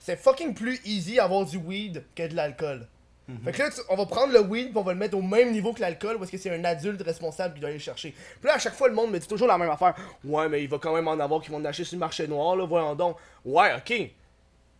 c'est 0.00 0.16
fucking 0.16 0.54
plus 0.54 0.80
easy 0.84 1.20
avoir 1.20 1.44
du 1.46 1.56
weed 1.58 2.02
que 2.16 2.26
de 2.26 2.34
l'alcool. 2.34 2.88
Mhm. 3.28 3.38
Fait 3.44 3.52
que 3.52 3.58
là, 3.62 3.70
tu- 3.70 3.80
on 3.88 3.94
va 3.96 4.06
prendre 4.06 4.32
le 4.32 4.40
weed 4.40 4.70
puis 4.70 4.78
on 4.78 4.82
va 4.82 4.92
le 4.92 4.98
mettre 4.98 5.16
au 5.16 5.22
même 5.22 5.52
niveau 5.52 5.72
que 5.72 5.80
l'alcool 5.80 6.18
parce 6.18 6.32
que 6.32 6.36
c'est 6.38 6.50
un 6.50 6.64
adulte 6.64 7.00
responsable 7.02 7.54
qui 7.54 7.60
doit 7.60 7.68
aller 7.68 7.78
le 7.78 7.82
chercher. 7.84 8.10
Puis 8.10 8.48
là, 8.48 8.54
à 8.54 8.58
chaque 8.58 8.74
fois, 8.74 8.88
le 8.88 8.94
monde 8.94 9.12
me 9.12 9.18
dit 9.20 9.28
toujours 9.28 9.46
la 9.46 9.56
même 9.56 9.70
affaire. 9.70 9.94
Ouais, 10.24 10.48
mais 10.48 10.64
il 10.64 10.68
va 10.68 10.78
quand 10.78 10.92
même 10.92 11.06
en 11.06 11.12
avoir 11.20 11.40
qui 11.40 11.50
vont 11.52 11.64
acheter 11.64 11.84
sur 11.84 11.94
le 11.94 12.00
marché 12.00 12.26
noir, 12.26 12.56
là, 12.56 12.64
voyons 12.66 12.96
donc. 12.96 13.16
Ouais, 13.44 13.70
ok. 13.76 14.10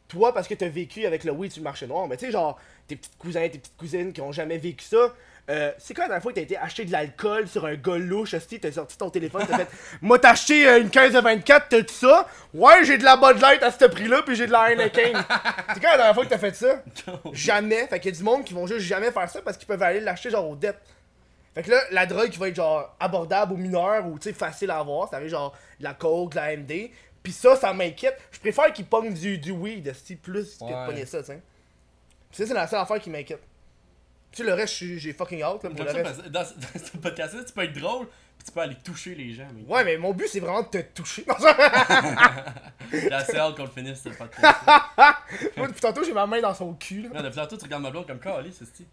Toi, 0.09 0.35
parce 0.35 0.49
que 0.49 0.55
t'as 0.55 0.69
vécu 0.69 1.07
avec 1.07 1.23
le 1.23 1.31
weed 1.31 1.53
sur 1.53 1.61
le 1.61 1.65
marché 1.65 1.87
noir, 1.87 2.09
mais 2.09 2.17
tu 2.17 2.27
sais, 2.27 2.33
genre, 2.33 2.59
tes 2.89 2.97
petits 2.97 3.11
cousins, 3.17 3.43
tes 3.49 3.59
petites 3.59 3.77
cousines 3.77 4.13
qui 4.13 4.21
ont 4.21 4.33
jamais 4.33 4.59
vécu 4.59 4.85
ça. 4.85 5.15
Euh, 5.51 5.73
c'est 5.79 5.95
quand 5.95 6.03
la 6.03 6.09
dernière 6.09 6.23
fois 6.23 6.33
que 6.33 6.37
t'as 6.37 6.43
été 6.43 6.57
acheter 6.57 6.85
de 6.85 6.93
l'alcool 6.93 7.49
sur 7.49 7.67
un 7.67 7.75
gars 7.75 7.99
louche, 7.99 8.35
t'as 8.61 8.73
sorti 8.73 8.97
ton 8.97 9.11
téléphone, 9.11 9.45
t'as 9.49 9.59
fait 9.59 9.69
Moi 10.03 10.19
t'as 10.19 10.31
acheté 10.31 10.67
euh, 10.69 10.81
une 10.81 10.91
15 10.91 11.13
de 11.13 11.19
24, 11.21 11.67
t'as 11.69 11.83
tout 11.83 11.93
ça? 11.93 12.27
Ouais, 12.55 12.85
j'ai 12.85 12.97
de 12.99 13.05
la 13.05 13.17
Bud 13.17 13.41
Light 13.41 13.63
à 13.63 13.71
ce 13.71 13.85
prix-là, 13.85 14.23
puis 14.23 14.37
j'ai 14.37 14.47
de 14.47 14.53
la 14.53 14.71
Heineken. 14.71 15.13
c'est 15.75 15.81
quand 15.81 15.91
la 15.91 15.97
dernière 15.97 16.15
fois 16.15 16.25
que 16.25 16.31
t'as 16.31 16.39
fait 16.39 16.55
ça? 16.55 16.83
Jamais. 17.33 17.87
Fait 17.89 17.99
qu'il 17.99 18.13
y 18.13 18.15
a 18.15 18.19
du 18.19 18.23
monde 18.25 18.45
qui 18.45 18.55
vont 18.55 18.67
juste 18.67 18.81
jamais 18.87 19.11
faire 19.11 19.29
ça 19.29 19.43
parce 19.43 19.57
qu'ils 19.57 19.67
peuvent 19.67 19.83
aller 19.83 20.01
l'acheter 20.01 20.31
genre 20.31 20.49
au 20.49 20.57
dep. 20.57 20.77
Fait 21.55 21.63
que 21.65 21.71
là, 21.71 21.81
la 21.91 22.07
drogue 22.07 22.31
qui 22.31 22.39
va 22.39 22.49
être 22.49 22.55
genre 22.57 22.95
abordable 23.01 23.55
aux 23.55 23.57
mineurs 23.57 24.07
ou 24.07 24.19
tu 24.19 24.29
sais 24.29 24.33
facile 24.33 24.71
à 24.71 24.79
avoir, 24.79 25.09
ça 25.11 25.21
être 25.21 25.29
genre 25.29 25.57
de 25.81 25.85
la 25.85 25.95
coke, 25.95 26.31
de 26.33 26.37
la 26.37 26.57
MD. 26.57 26.91
Pis 27.23 27.33
ça, 27.33 27.57
ça 27.57 27.73
m'inquiète. 27.73 28.19
Je 28.31 28.39
préfère 28.39 28.73
qu'ils 28.73 28.87
pognent 28.87 29.13
du, 29.13 29.37
du 29.37 29.51
weed 29.51 29.93
plus 30.23 30.57
que 30.59 30.65
de 30.65 30.71
Ouais. 30.71 30.87
pogner 30.87 31.07
ça, 31.07 31.19
tu 31.21 31.27
sais. 31.27 31.43
C'est 32.31 32.55
la 32.55 32.69
seule 32.69 32.79
affaire 32.79 33.01
qui 33.01 33.11
m'inquiète. 33.11 33.43
Tu 34.33 34.37
sais, 34.39 34.45
le 34.45 34.55
reste, 34.55 34.75
j'ai 34.75 35.13
fucking 35.13 35.43
out 35.45 35.63
là, 35.65 35.71
pour 35.71 35.85
le 35.85 35.91
reste. 35.91 36.29
dans, 36.29 36.45
ce- 36.45 36.55
dans 36.55 36.87
ce 36.87 36.97
podcast-là, 36.99 37.45
tu 37.45 37.53
peux 37.53 37.65
être 37.65 37.73
drôle 37.79 38.07
puis 38.39 38.47
tu 38.47 38.53
peux 38.53 38.61
aller 38.61 38.77
toucher 38.77 39.15
les 39.15 39.33
gens. 39.35 39.47
Mais... 39.55 39.63
Ouais, 39.71 39.85
mais 39.85 39.99
mon 39.99 40.13
but, 40.15 40.29
c'est 40.29 40.41
vraiment 40.41 40.63
de 40.63 40.69
te 40.69 40.79
toucher. 40.95 41.25
Assez 43.13 43.37
hâte 43.37 43.57
qu'on 43.57 43.65
le 43.65 43.71
finisse 43.71 44.03
ce 44.03 44.09
podcast. 44.11 44.57
Moi, 45.57 45.69
depuis 45.69 45.81
tantôt, 45.81 46.05
j'ai 46.05 46.13
ma 46.13 46.27
main 46.27 46.41
dans 46.41 46.55
son 46.55 46.73
cul. 46.75 47.03
Là. 47.03 47.09
Non, 47.15 47.23
depuis 47.23 47.37
tantôt, 47.37 47.57
tu 47.57 47.65
regardes 47.65 47.83
ma 47.83 47.91
blonde 47.91 48.07
comme 48.07 48.19
Carly, 48.21 48.53
c'est 48.57 48.65
style. 48.65 48.87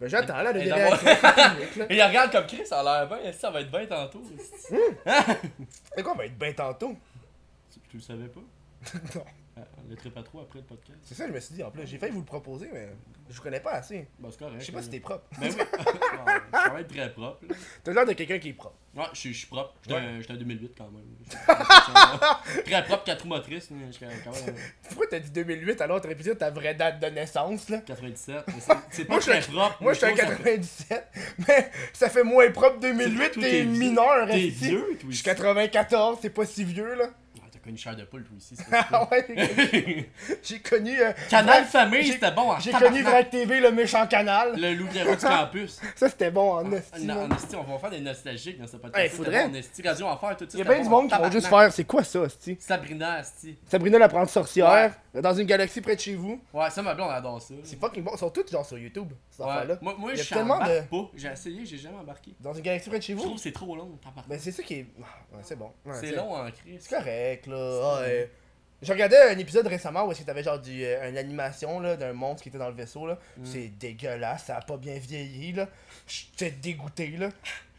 Ben, 0.00 0.08
j'attends 0.08 0.42
là, 0.42 0.52
public, 0.52 0.68
là. 0.70 1.86
Et 1.90 1.96
il 1.96 2.02
regarde 2.08 2.32
comme 2.32 2.46
Chris, 2.46 2.66
ça 2.66 2.80
a 2.80 2.82
l'air 2.82 3.08
bien. 3.08 3.32
Ça 3.32 3.50
va 3.50 3.60
être 3.60 3.70
bien 3.70 3.86
tantôt. 3.86 4.22
esti. 4.38 4.74
C'est 5.94 6.02
quoi, 6.02 6.12
on 6.12 6.16
va 6.16 6.26
être 6.26 6.38
ben 6.38 6.54
tantôt? 6.54 6.96
Tu, 7.72 7.80
tu 7.90 7.96
le 7.98 8.02
savais 8.02 8.28
pas? 8.28 8.40
non. 9.14 9.24
Ah, 9.56 9.60
On 9.78 9.88
le 9.88 10.10
pas 10.10 10.22
trop 10.24 10.40
après 10.40 10.58
le 10.58 10.64
podcast. 10.64 10.98
C'est 11.04 11.14
ça, 11.14 11.28
je 11.28 11.32
me 11.32 11.38
suis 11.38 11.54
dit 11.54 11.62
en 11.62 11.70
plus. 11.70 11.86
J'ai 11.86 11.96
failli 11.98 12.12
vous 12.12 12.18
le 12.20 12.24
proposer, 12.24 12.68
mais 12.72 12.88
je 13.30 13.36
vous 13.36 13.42
connais 13.42 13.60
pas 13.60 13.72
assez. 13.74 14.08
C'est 14.28 14.36
correct. 14.38 14.56
Je 14.58 14.64
sais 14.64 14.72
pas 14.72 14.82
si 14.82 14.90
t'es 14.90 14.98
propre. 14.98 15.24
Ben 15.40 15.48
oui. 15.48 15.56
Non, 15.56 15.64
je 16.52 16.58
suis 16.58 16.68
quand 16.68 16.74
même 16.74 16.86
très 16.88 17.12
propre. 17.12 17.44
T'as 17.84 17.92
l'air 17.92 18.04
de 18.06 18.12
quelqu'un 18.14 18.38
qui 18.40 18.48
est 18.48 18.52
propre. 18.54 18.74
Ouais, 18.96 19.04
je 19.12 19.18
suis- 19.18 19.34
suis 19.34 19.46
propre. 19.46 19.74
J'étais 19.82 19.94
Ouais. 19.94 20.22
en 20.30 20.34
2008 20.34 20.72
quand 20.76 20.90
même. 20.90 21.04
Très 22.64 22.84
propre, 22.84 23.04
4 23.04 23.22
roues 23.22 23.28
motrices. 23.28 23.70
mais 23.70 23.86
quand 24.00 24.06
même 24.32 24.54
Pourquoi 24.88 25.06
t'as 25.08 25.18
dit 25.20 25.30
2008 25.30 25.80
alors 25.80 26.00
t'aurais 26.00 26.14
pu 26.14 26.22
dire 26.24 26.38
ta 26.38 26.50
vraie 26.50 26.74
date 26.74 27.00
de 27.00 27.06
naissance 27.06 27.68
là? 27.70 27.78
97. 27.78 28.44
mais 28.48 28.54
c'est- 28.90 29.04
pas 29.04 29.12
Moi, 29.14 29.20
je 29.20 29.26
très 29.30 29.42
suis- 29.42 29.52
propre. 29.52 29.82
Moi 29.82 29.90
en 29.92 29.94
je 29.94 30.00
trouve 30.00 30.16
ça- 30.16 30.26
97, 30.26 31.08
mais 31.46 31.70
ça 31.92 32.08
fait 32.10 32.22
moins 32.24 32.50
propre 32.50 32.78
2008, 32.80 33.30
Toi, 33.32 33.42
t'es 33.42 33.64
mineur, 33.64 34.26
T'es 34.28 34.48
vieux, 34.48 34.80
toi 34.80 34.88
Je 35.00 35.04
suis 35.06 35.10
ici. 35.14 35.22
94, 35.22 36.18
c'est 36.22 36.30
pas 36.30 36.44
si 36.46 36.64
vieux 36.64 36.94
là. 36.94 37.10
Ah, 37.64 37.68
connu 37.68 37.78
chair 37.78 37.96
de 37.96 38.04
poule, 38.04 38.24
toi 38.24 38.36
ici. 38.38 38.54
c'est 38.56 38.64
Ah 38.92 39.08
ouais, 39.10 39.26
j'ai 40.42 40.58
connu- 40.60 40.62
connu. 40.84 41.00
euh, 41.00 41.12
Canal 41.30 41.64
Famille, 41.64 42.12
c'était 42.12 42.30
bon 42.30 42.50
en 42.52 42.60
J'ai 42.60 42.72
connu 42.72 43.02
Vrac 43.02 43.30
TV, 43.30 43.60
le 43.60 43.70
méchant 43.72 44.06
canal. 44.06 44.54
Le 44.60 44.74
loup 44.74 44.88
du 44.88 44.98
campus. 45.18 45.80
Ça 45.96 46.08
c'était 46.08 46.30
bon 46.30 46.52
en 46.52 46.72
esti. 46.72 47.04
Non, 47.06 47.14
man. 47.14 47.32
en 47.32 47.36
esti, 47.36 47.56
on 47.56 47.62
va 47.62 47.78
faire 47.78 47.90
des 47.90 48.00
nostalgiques 48.00 48.58
dans 48.60 48.66
ce 48.66 48.76
podcast. 48.76 49.02
Hey, 49.04 49.08
faudrait. 49.10 49.44
En 49.44 49.54
esti, 49.54 49.82
radio 49.82 50.06
enfer, 50.06 50.36
tout 50.36 50.44
ça. 50.44 50.50
Il 50.54 50.58
y 50.58 50.62
a 50.62 50.64
bien 50.64 50.80
du 50.82 50.86
en 50.86 50.90
monde 50.90 51.10
qui 51.10 51.16
vont 51.16 51.30
juste 51.30 51.46
faire 51.46 51.72
c'est 51.72 51.84
quoi 51.84 52.04
ça, 52.04 52.22
esti? 52.24 52.56
Sabrina, 52.60 53.20
esti. 53.20 53.56
Sabrina 53.66 53.98
l'apprenti 53.98 54.32
sorcière, 54.32 54.94
dans 55.14 55.34
une 55.34 55.46
galaxie 55.46 55.80
près 55.80 55.96
de 55.96 56.00
chez 56.00 56.14
vous. 56.14 56.40
Ouais, 56.52 56.68
ça, 56.70 56.82
ma 56.82 56.94
blonde 56.94 57.10
adore 57.10 57.40
ça. 57.40 57.54
C'est 57.64 57.80
fucking 57.80 58.02
bon. 58.02 58.10
Ils 58.14 58.18
sont 58.18 58.30
tous 58.30 58.50
genre 58.50 58.66
sur 58.66 58.78
YouTube, 58.78 59.08
ces 59.30 59.42
Ouais. 59.42 59.48
affaires-là. 59.50 59.78
Moi, 59.80 59.94
moi 59.98 60.14
je 60.14 60.22
de- 60.22 60.86
pas. 60.88 61.10
J'ai 61.14 61.28
essayé, 61.28 61.64
j'ai 61.64 61.78
jamais 61.78 61.96
embarqué. 61.98 62.32
Dans 62.40 62.52
une 62.52 62.62
galaxie 62.62 62.88
près 62.90 62.98
de 62.98 63.04
chez 63.04 63.12
Je 63.12 63.18
vous? 63.18 63.24
trouve 63.24 63.36
que 63.36 63.40
c'est 63.42 63.52
trop 63.52 63.74
long. 63.76 63.98
Ben 64.28 64.38
c'est 64.38 64.52
ça 64.52 64.62
qui 64.62 64.74
est. 64.74 64.86
Ouais, 64.98 65.40
c'est 65.42 65.56
bon. 65.58 65.70
Ouais, 65.84 65.94
c'est 66.00 66.12
long 66.12 66.34
en 66.34 66.50
crise. 66.50 66.80
C'est 66.88 66.96
correct, 66.96 67.46
là. 67.46 67.53
Ah, 67.56 68.00
ouais. 68.02 68.30
J'ai 68.82 68.92
regardé 68.92 69.16
un 69.16 69.38
épisode 69.38 69.66
récemment 69.66 70.06
où 70.06 70.12
est-ce 70.12 70.20
que 70.20 70.26
t'avais 70.26 70.42
genre 70.42 70.58
du, 70.58 70.84
euh, 70.84 71.08
une 71.08 71.16
animation 71.16 71.80
là, 71.80 71.96
d'un 71.96 72.12
monstre 72.12 72.42
qui 72.42 72.50
était 72.50 72.58
dans 72.58 72.68
le 72.68 72.74
vaisseau. 72.74 73.06
là. 73.06 73.18
Mm. 73.38 73.44
C'est 73.44 73.68
dégueulasse, 73.78 74.44
ça 74.44 74.58
a 74.58 74.60
pas 74.60 74.76
bien 74.76 74.98
vieilli. 74.98 75.52
là. 75.52 75.68
J'étais 76.06 76.50
dégoûté. 76.50 77.08
là. 77.16 77.30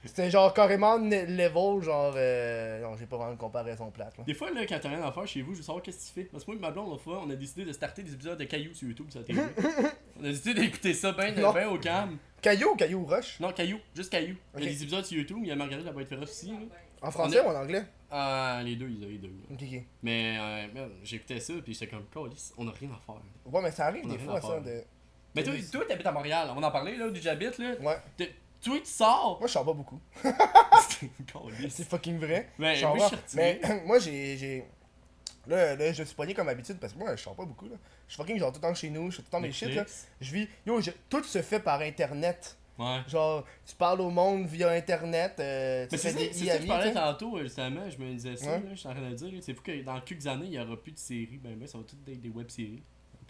C'était 0.06 0.30
genre 0.30 0.54
carrément 0.54 0.98
level, 0.98 1.82
genre. 1.82 2.14
Euh... 2.16 2.82
Non, 2.82 2.96
j'ai 2.96 3.06
pas 3.06 3.18
vraiment 3.18 3.32
une 3.32 3.38
comparaison 3.38 3.90
plate. 3.90 4.18
Là. 4.18 4.24
Des 4.24 4.34
fois, 4.34 4.52
là, 4.52 4.66
quand 4.66 4.80
t'as 4.80 4.90
rien 4.90 5.04
à 5.04 5.12
faire 5.12 5.28
chez 5.28 5.42
vous, 5.42 5.54
je 5.54 5.58
veux 5.60 5.64
savoir 5.64 5.84
qu'est-ce 5.84 5.98
que 5.98 6.20
tu 6.20 6.22
fais. 6.22 6.30
Parce 6.32 6.44
que 6.44 6.52
moi 6.52 6.58
et 6.58 6.62
ma 6.62 6.72
blonde, 6.72 6.90
l'autre 6.90 7.04
fois, 7.04 7.24
on 7.26 7.30
a 7.30 7.36
décidé 7.36 7.66
de 7.66 7.74
starter 7.74 8.04
des 8.04 8.14
épisodes 8.14 8.38
de 8.38 8.44
Caillou 8.44 8.74
sur 8.74 8.88
YouTube, 8.88 9.08
télé. 9.26 9.42
on 10.20 10.26
a 10.26 10.30
décidé 10.30 10.54
d'écouter 10.54 10.94
ça 10.94 11.12
ben 11.12 11.36
au 11.68 11.80
calme. 11.80 12.18
Caillou 12.42 12.70
ou 12.74 12.76
Caillou 12.76 13.06
Rush 13.06 13.40
Non, 13.40 13.52
Caillou, 13.52 13.80
juste 13.96 14.12
Caillou. 14.12 14.36
Il 14.56 14.64
y 14.64 14.68
a 14.68 14.70
des 14.70 14.84
épisodes 14.84 15.06
sur 15.06 15.18
YouTube, 15.18 15.38
il 15.42 15.48
y 15.48 15.52
a 15.52 15.56
Marguerite 15.56 15.86
la 15.86 15.92
boîte 15.92 16.08
féroce 16.08 16.30
aussi. 16.30 16.52
Là. 16.52 16.58
En 17.02 17.12
français 17.12 17.40
ou 17.42 17.50
en 17.50 17.56
anglais? 17.56 17.86
Ah, 18.12 18.62
les 18.64 18.76
deux, 18.76 18.88
ils 18.90 19.04
ont 19.04 19.10
les 19.10 19.18
deux. 19.18 19.28
là. 19.50 19.80
Mais 20.04 20.38
euh, 20.40 20.88
j'écoutais 21.04 21.40
ça, 21.40 21.54
puis 21.64 21.74
j'étais 21.74 21.88
comme, 21.88 22.06
Câlisse, 22.14 22.54
on 22.58 22.68
a 22.68 22.72
rien 22.72 22.90
à 22.92 23.00
faire. 23.06 23.22
Ouais, 23.46 23.62
mais 23.62 23.72
ça 23.72 23.88
arrive 23.88 24.04
On 24.06 24.10
a 24.10 24.12
des 24.14 24.18
rien 24.18 24.40
fois 24.40 24.42
ça. 24.42 24.60
De... 24.60 24.84
Mais 25.36 25.44
toi, 25.44 25.54
toi 25.72 25.86
t'habites 25.88 26.06
à 26.08 26.12
Montréal, 26.12 26.50
on 26.56 26.64
en 26.64 26.72
parler 26.72 26.96
là, 26.96 27.10
d'où 27.10 27.20
j'habite 27.22 27.58
là. 27.58 27.74
Ouais. 27.82 27.98
T'es- 28.16 28.34
Toi, 28.64 28.80
tu 28.80 28.86
sors. 28.86 29.38
Moi, 29.40 29.48
je 29.48 29.54
sors 29.54 29.66
pas 29.66 29.74
beaucoup. 29.74 30.00
Câlisse. 30.22 31.70
C'est 31.76 31.88
fucking 31.90 32.18
vrai. 32.20 32.50
Mais 32.58 32.76
Je 32.76 32.82
sors 32.82 32.96
moi, 32.96 33.10
pas. 33.10 33.16
je 33.16 33.30
suis 33.30 33.40
retiré. 33.40 33.60
Mais 33.64 33.84
moi, 33.86 34.00
j'ai. 34.00 34.38
j'ai- 34.38 34.66
Là, 35.48 35.76
là, 35.76 35.94
je 35.94 36.02
suis 36.04 36.16
pogné 36.16 36.34
comme 36.34 36.50
habitude 36.50 36.78
parce 36.80 36.94
que 36.94 36.98
moi, 36.98 37.16
je 37.16 37.22
sors 37.22 37.36
pas 37.36 37.46
beaucoup. 37.46 37.68
Là. 37.68 37.76
Je 38.08 38.14
suis 38.14 38.22
fucking 38.24 38.40
genre 38.40 38.52
tout 38.52 38.58
le 38.60 38.68
temps 38.68 38.74
chez 38.74 38.90
nous, 38.90 39.12
je 39.12 39.16
suis 39.16 39.24
tout 39.24 39.28
le 39.28 39.32
temps 39.32 39.42
mes 39.42 39.52
shit. 39.52 39.68
Là. 39.70 39.76
Netflix. 39.76 40.08
Je 40.20 40.32
vis. 40.34 40.48
Yo, 40.66 40.82
je- 40.82 40.90
tout 41.10 41.24
se 41.24 41.42
fait 41.44 41.60
par 41.60 41.82
internet. 41.82 42.58
Ouais. 42.78 43.00
Genre, 43.08 43.46
tu 43.66 43.76
parles 43.76 44.02
au 44.02 44.10
monde 44.10 44.46
via 44.48 44.70
internet. 44.72 45.36
euh, 45.40 45.88
tu 45.90 45.98
fais 45.98 46.14
des 46.14 46.34
c'est 46.34 46.46
ça 46.46 46.58
que 46.58 46.64
je 46.64 46.68
parlais 46.68 46.94
tantôt, 46.94 47.38
euh, 47.38 47.44
justement, 47.44 47.90
je 47.90 47.98
me 47.98 48.12
disais 48.14 48.36
ça, 48.36 48.48
Ouais. 48.52 48.58
là, 48.60 48.66
je 48.72 48.76
suis 48.76 48.88
en 48.88 48.92
train 48.94 49.10
de 49.10 49.16
dire, 49.16 49.32
c'est 49.42 49.54
fou 49.54 49.62
que 49.64 49.82
dans 49.84 50.00
quelques 50.02 50.28
années, 50.28 50.46
il 50.46 50.52
n'y 50.52 50.60
aura 50.60 50.76
plus 50.76 50.92
de 50.92 50.98
séries, 51.00 51.40
ben 51.42 51.56
ben, 51.58 51.68
ça 51.68 51.78
va 51.78 51.84
tout 51.86 51.96
être 52.12 52.22
des 52.22 52.30
web-séries. 52.30 52.84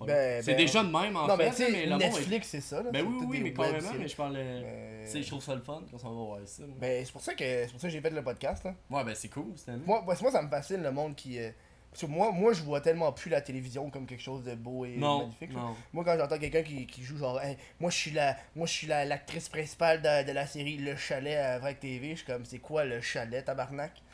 Ben, 0.05 0.41
c'est 0.43 0.51
ben, 0.51 0.57
déjà 0.57 0.83
de 0.83 0.89
même 0.89 1.15
en 1.15 1.25
Non, 1.25 1.37
fait, 1.37 1.71
mais 1.71 1.85
le 1.85 1.95
Netflix, 1.95 2.49
c'est 2.49 2.59
ça. 2.59 2.83
Là. 2.83 2.91
Ben 2.91 3.05
oui, 3.07 3.25
oui, 3.29 3.39
mais 3.41 3.53
carrément, 3.53 3.75
web-séries. 3.77 3.97
mais 3.99 4.07
je 4.09 5.05
Tu 5.05 5.11
sais, 5.11 5.21
je 5.23 5.27
trouve 5.29 5.41
ça 5.43 5.55
le 5.55 5.61
fun 5.61 5.81
quand 5.89 5.97
on 6.03 6.09
va 6.09 6.25
voir 6.25 6.39
ça. 6.45 6.63
moi. 6.65 6.75
Ben, 6.81 7.05
c'est 7.05 7.11
pour 7.13 7.21
ça 7.21 7.33
que 7.33 7.45
c'est 7.45 7.71
pour 7.71 7.79
ça 7.79 7.87
que 7.87 7.93
j'ai 7.93 8.01
fait 8.01 8.09
le 8.09 8.21
podcast. 8.23 8.65
Là. 8.65 8.73
Ouais, 8.89 9.03
ben 9.05 9.15
c'est 9.15 9.29
cool, 9.29 9.53
moi, 9.85 10.01
moi, 10.05 10.15
ça 10.15 10.41
me 10.41 10.49
fascine 10.49 10.83
le 10.83 10.91
monde 10.91 11.15
qui. 11.15 11.39
euh, 11.39 11.49
Parce 11.95 12.01
que 12.01 12.11
moi, 12.11 12.29
moi, 12.33 12.51
je 12.51 12.61
vois 12.61 12.81
tellement 12.81 13.13
plus 13.13 13.29
la 13.29 13.39
télévision 13.39 13.89
comme 13.89 14.05
quelque 14.05 14.21
chose 14.21 14.43
de 14.43 14.53
beau 14.53 14.83
et 14.83 14.97
Non, 14.97 15.19
magnifique. 15.19 15.53
non. 15.53 15.77
Moi, 15.93 16.03
quand 16.03 16.17
j'entends 16.17 16.37
quelqu'un 16.37 16.61
qui, 16.61 16.85
qui 16.87 17.01
joue 17.03 17.17
genre, 17.17 17.39
Hey, 17.41 17.55
moi, 17.79 17.89
je 17.89 17.95
suis 17.95 18.11
la, 18.11 18.35
moi, 18.53 18.67
je 18.67 18.73
suis 18.73 18.87
la, 18.87 19.05
l'actrice 19.05 19.47
principale 19.47 20.01
de, 20.01 20.27
de 20.27 20.31
la 20.33 20.45
série 20.45 20.75
Le 20.75 20.97
Chalet 20.97 21.37
à 21.37 21.57
Vrac 21.57 21.79
TV, 21.79 22.09
je 22.11 22.15
suis 22.17 22.25
comme, 22.25 22.43
c'est 22.43 22.59
quoi 22.59 22.83
le 22.83 22.99
chalet, 22.99 23.45
tabarnak? 23.45 23.93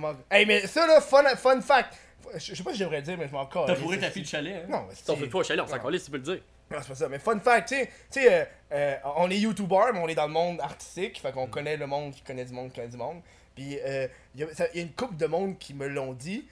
Man- 0.00 0.16
hey, 0.30 0.46
mais 0.46 0.66
ça, 0.66 0.86
là, 0.86 1.00
fun, 1.00 1.22
fun 1.36 1.60
fact. 1.60 1.94
Je 2.36 2.54
sais 2.54 2.62
pas 2.64 2.72
si 2.72 2.78
je 2.78 2.84
devrais 2.84 2.96
le 2.98 3.02
dire, 3.02 3.18
mais 3.18 3.28
je 3.28 3.32
m'en. 3.32 3.46
T'as 3.46 3.74
fourré 3.76 3.98
ta 3.98 4.10
fille 4.10 4.22
de 4.22 4.26
chalet, 4.28 4.56
hein? 4.64 4.66
Non, 4.68 4.84
mais 4.88 4.94
T'en 4.94 5.14
c'est- 5.14 5.20
fais 5.20 5.26
pas 5.28 5.38
au 5.38 5.44
chalet, 5.44 5.62
on 5.64 5.68
s'en 5.68 5.76
Non. 5.76 5.82
calisse, 5.82 6.04
tu 6.06 6.10
peux 6.10 6.16
le 6.16 6.22
dire. 6.24 6.40
non, 6.70 6.78
c'est 6.80 6.88
pas 6.88 6.94
ça. 6.94 7.08
Mais 7.08 7.18
fun 7.18 7.38
fact, 7.38 7.68
tu 7.68 7.74
sais, 7.76 7.86
tu 8.10 8.20
sais, 8.22 8.32
euh, 8.32 8.44
euh, 8.72 8.96
on 9.16 9.30
est 9.30 9.38
youtubeur, 9.38 9.92
mais 9.92 10.00
on 10.00 10.08
est 10.08 10.14
dans 10.14 10.26
le 10.26 10.32
monde 10.32 10.60
artistique, 10.60 11.20
fait 11.20 11.30
Mm. 11.30 11.34
qu'on 11.34 11.46
connaît 11.46 11.76
le 11.76 11.86
monde 11.86 12.12
qui 12.14 12.22
connaît 12.22 12.44
du 12.44 12.52
monde 12.52 12.70
qui 12.70 12.76
connaît 12.76 12.88
du 12.88 12.96
monde. 12.96 13.20
Puis 13.54 13.78
euh, 13.84 14.08
il 14.34 14.40
y, 14.40 14.44
y 14.44 14.80
a 14.80 14.82
une 14.82 14.90
couple 14.92 15.16
de 15.16 15.26
monde 15.26 15.58
qui 15.58 15.74
me 15.74 15.86
l'ont 15.86 16.12
dit. 16.12 16.44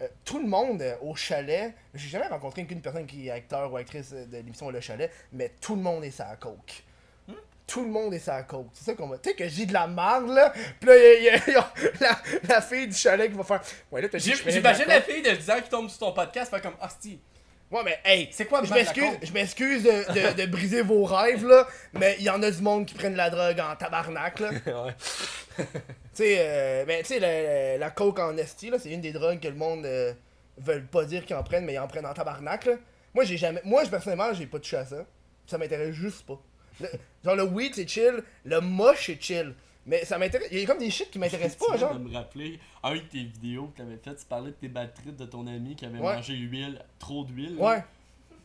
Euh, 0.00 0.06
tout 0.24 0.38
le 0.38 0.46
monde 0.46 0.80
euh, 0.82 0.94
au 1.02 1.16
chalet, 1.16 1.74
j'ai 1.92 2.08
jamais 2.08 2.28
rencontré 2.28 2.64
qu'une 2.66 2.80
personne 2.80 3.06
qui 3.06 3.26
est 3.26 3.30
acteur 3.32 3.72
ou 3.72 3.76
actrice 3.76 4.12
euh, 4.12 4.26
de 4.26 4.36
l'émission 4.36 4.70
Le 4.70 4.80
Chalet, 4.80 5.10
mais 5.32 5.52
tout 5.60 5.74
le 5.74 5.82
monde 5.82 6.04
est 6.04 6.12
sa 6.12 6.36
coke. 6.36 6.84
Hmm? 7.26 7.32
tout 7.66 7.82
le 7.82 7.88
monde 7.90 8.14
est 8.14 8.20
sa 8.20 8.42
côte. 8.44 8.68
C'est 8.74 8.84
ça 8.84 8.94
qu'on 8.94 9.08
va. 9.08 9.18
Tu 9.18 9.30
sais 9.30 9.34
que 9.36 9.48
j'ai 9.48 9.66
de 9.66 9.72
la 9.72 9.86
marde, 9.86 10.28
là. 10.28 10.52
Pis 10.80 10.86
là, 10.86 10.96
y 10.96 11.28
a, 11.28 11.50
y 11.50 11.54
a 11.56 11.72
la, 12.00 12.18
la 12.48 12.62
fille 12.62 12.86
du 12.86 12.94
chalet 12.94 13.30
qui 13.30 13.36
va 13.36 13.44
faire. 13.44 13.60
Ouais, 13.90 14.00
là, 14.00 14.08
t'as 14.08 14.18
la 14.18 14.24
J'imagine 14.50 14.86
la 14.86 15.00
coke. 15.00 15.10
fille 15.12 15.22
de 15.22 15.30
10 15.32 15.50
ans 15.50 15.60
qui 15.62 15.68
tombe 15.68 15.88
sur 15.90 15.98
ton 15.98 16.12
podcast, 16.12 16.50
fait 16.50 16.60
comme, 16.62 16.76
hostie. 16.80 17.20
Ouais, 17.70 17.82
mais 17.84 17.98
hey, 18.04 18.28
C'est 18.32 18.46
quoi, 18.46 18.62
je 18.64 18.72
m'excuse, 18.72 19.10
je 19.22 19.32
m'excuse 19.32 19.82
de, 19.82 19.90
de, 19.90 20.40
de 20.42 20.46
briser 20.46 20.80
vos 20.82 21.04
rêves, 21.04 21.46
là. 21.46 21.66
Mais 21.92 22.16
il 22.18 22.24
y 22.24 22.30
en 22.30 22.42
a 22.42 22.50
du 22.50 22.62
monde 22.62 22.86
qui 22.86 22.94
prennent 22.94 23.12
de 23.12 23.18
la 23.18 23.28
drogue 23.30 23.60
en 23.60 23.76
tabarnak, 23.76 24.40
là. 24.40 24.50
Tu 24.64 24.70
ouais. 24.72 25.66
sais, 26.14 26.36
euh, 26.38 26.84
ben, 26.84 27.02
tu 27.02 27.08
sais, 27.14 27.18
la, 27.20 27.76
la 27.78 27.90
coke 27.90 28.18
en 28.20 28.36
esti, 28.36 28.70
là, 28.70 28.78
c'est 28.78 28.90
une 28.90 29.00
des 29.00 29.12
drogues 29.12 29.40
que 29.40 29.48
le 29.48 29.54
monde 29.54 29.84
euh, 29.84 30.12
veut 30.56 30.82
pas 30.82 31.04
dire 31.04 31.24
qu'ils 31.26 31.36
en 31.36 31.42
prennent, 31.42 31.64
mais 31.64 31.74
ils 31.74 31.78
en 31.78 31.88
prennent 31.88 32.06
en 32.06 32.14
tabarnak, 32.14 32.64
là. 32.66 32.72
Moi, 33.14 33.24
j'ai 33.24 33.36
jamais. 33.36 33.60
Moi, 33.64 33.84
je, 33.84 33.90
personnellement, 33.90 34.32
j'ai 34.32 34.46
pas 34.46 34.58
touché 34.58 34.76
à 34.78 34.86
ça. 34.86 35.04
Ça 35.46 35.58
m'intéresse 35.58 35.94
juste 35.94 36.26
pas. 36.26 36.40
Le- 36.80 36.88
genre, 37.24 37.36
le 37.36 37.42
weed, 37.44 37.74
c'est 37.74 37.88
chill. 37.88 38.22
Le 38.44 38.60
moche, 38.60 39.06
c'est 39.06 39.20
chill. 39.20 39.54
Mais 39.88 40.04
ça 40.04 40.18
m'intéresse. 40.18 40.48
Il 40.52 40.60
y 40.60 40.62
a 40.62 40.66
comme 40.66 40.78
des 40.78 40.90
shit 40.90 41.10
qui 41.10 41.18
m'intéressent 41.18 41.56
pas, 41.66 41.76
viens 41.76 41.88
genre. 41.88 41.94
de 41.94 42.00
me 42.08 42.14
rappeler, 42.14 42.60
un 42.84 42.94
de 42.94 43.00
tes 43.00 43.24
vidéos 43.24 43.68
que 43.68 43.78
t'avais 43.78 43.96
fait, 43.96 44.14
tu 44.14 44.24
parlais 44.26 44.50
de 44.50 44.56
tes 44.56 44.68
batteries 44.68 45.12
de 45.12 45.24
ton 45.24 45.46
ami 45.46 45.74
qui 45.74 45.86
avait 45.86 45.98
Ouais. 45.98 46.14
mangé 46.16 46.34
huile, 46.34 46.84
trop 46.98 47.24
d'huile. 47.24 47.56
Ouais. 47.58 47.82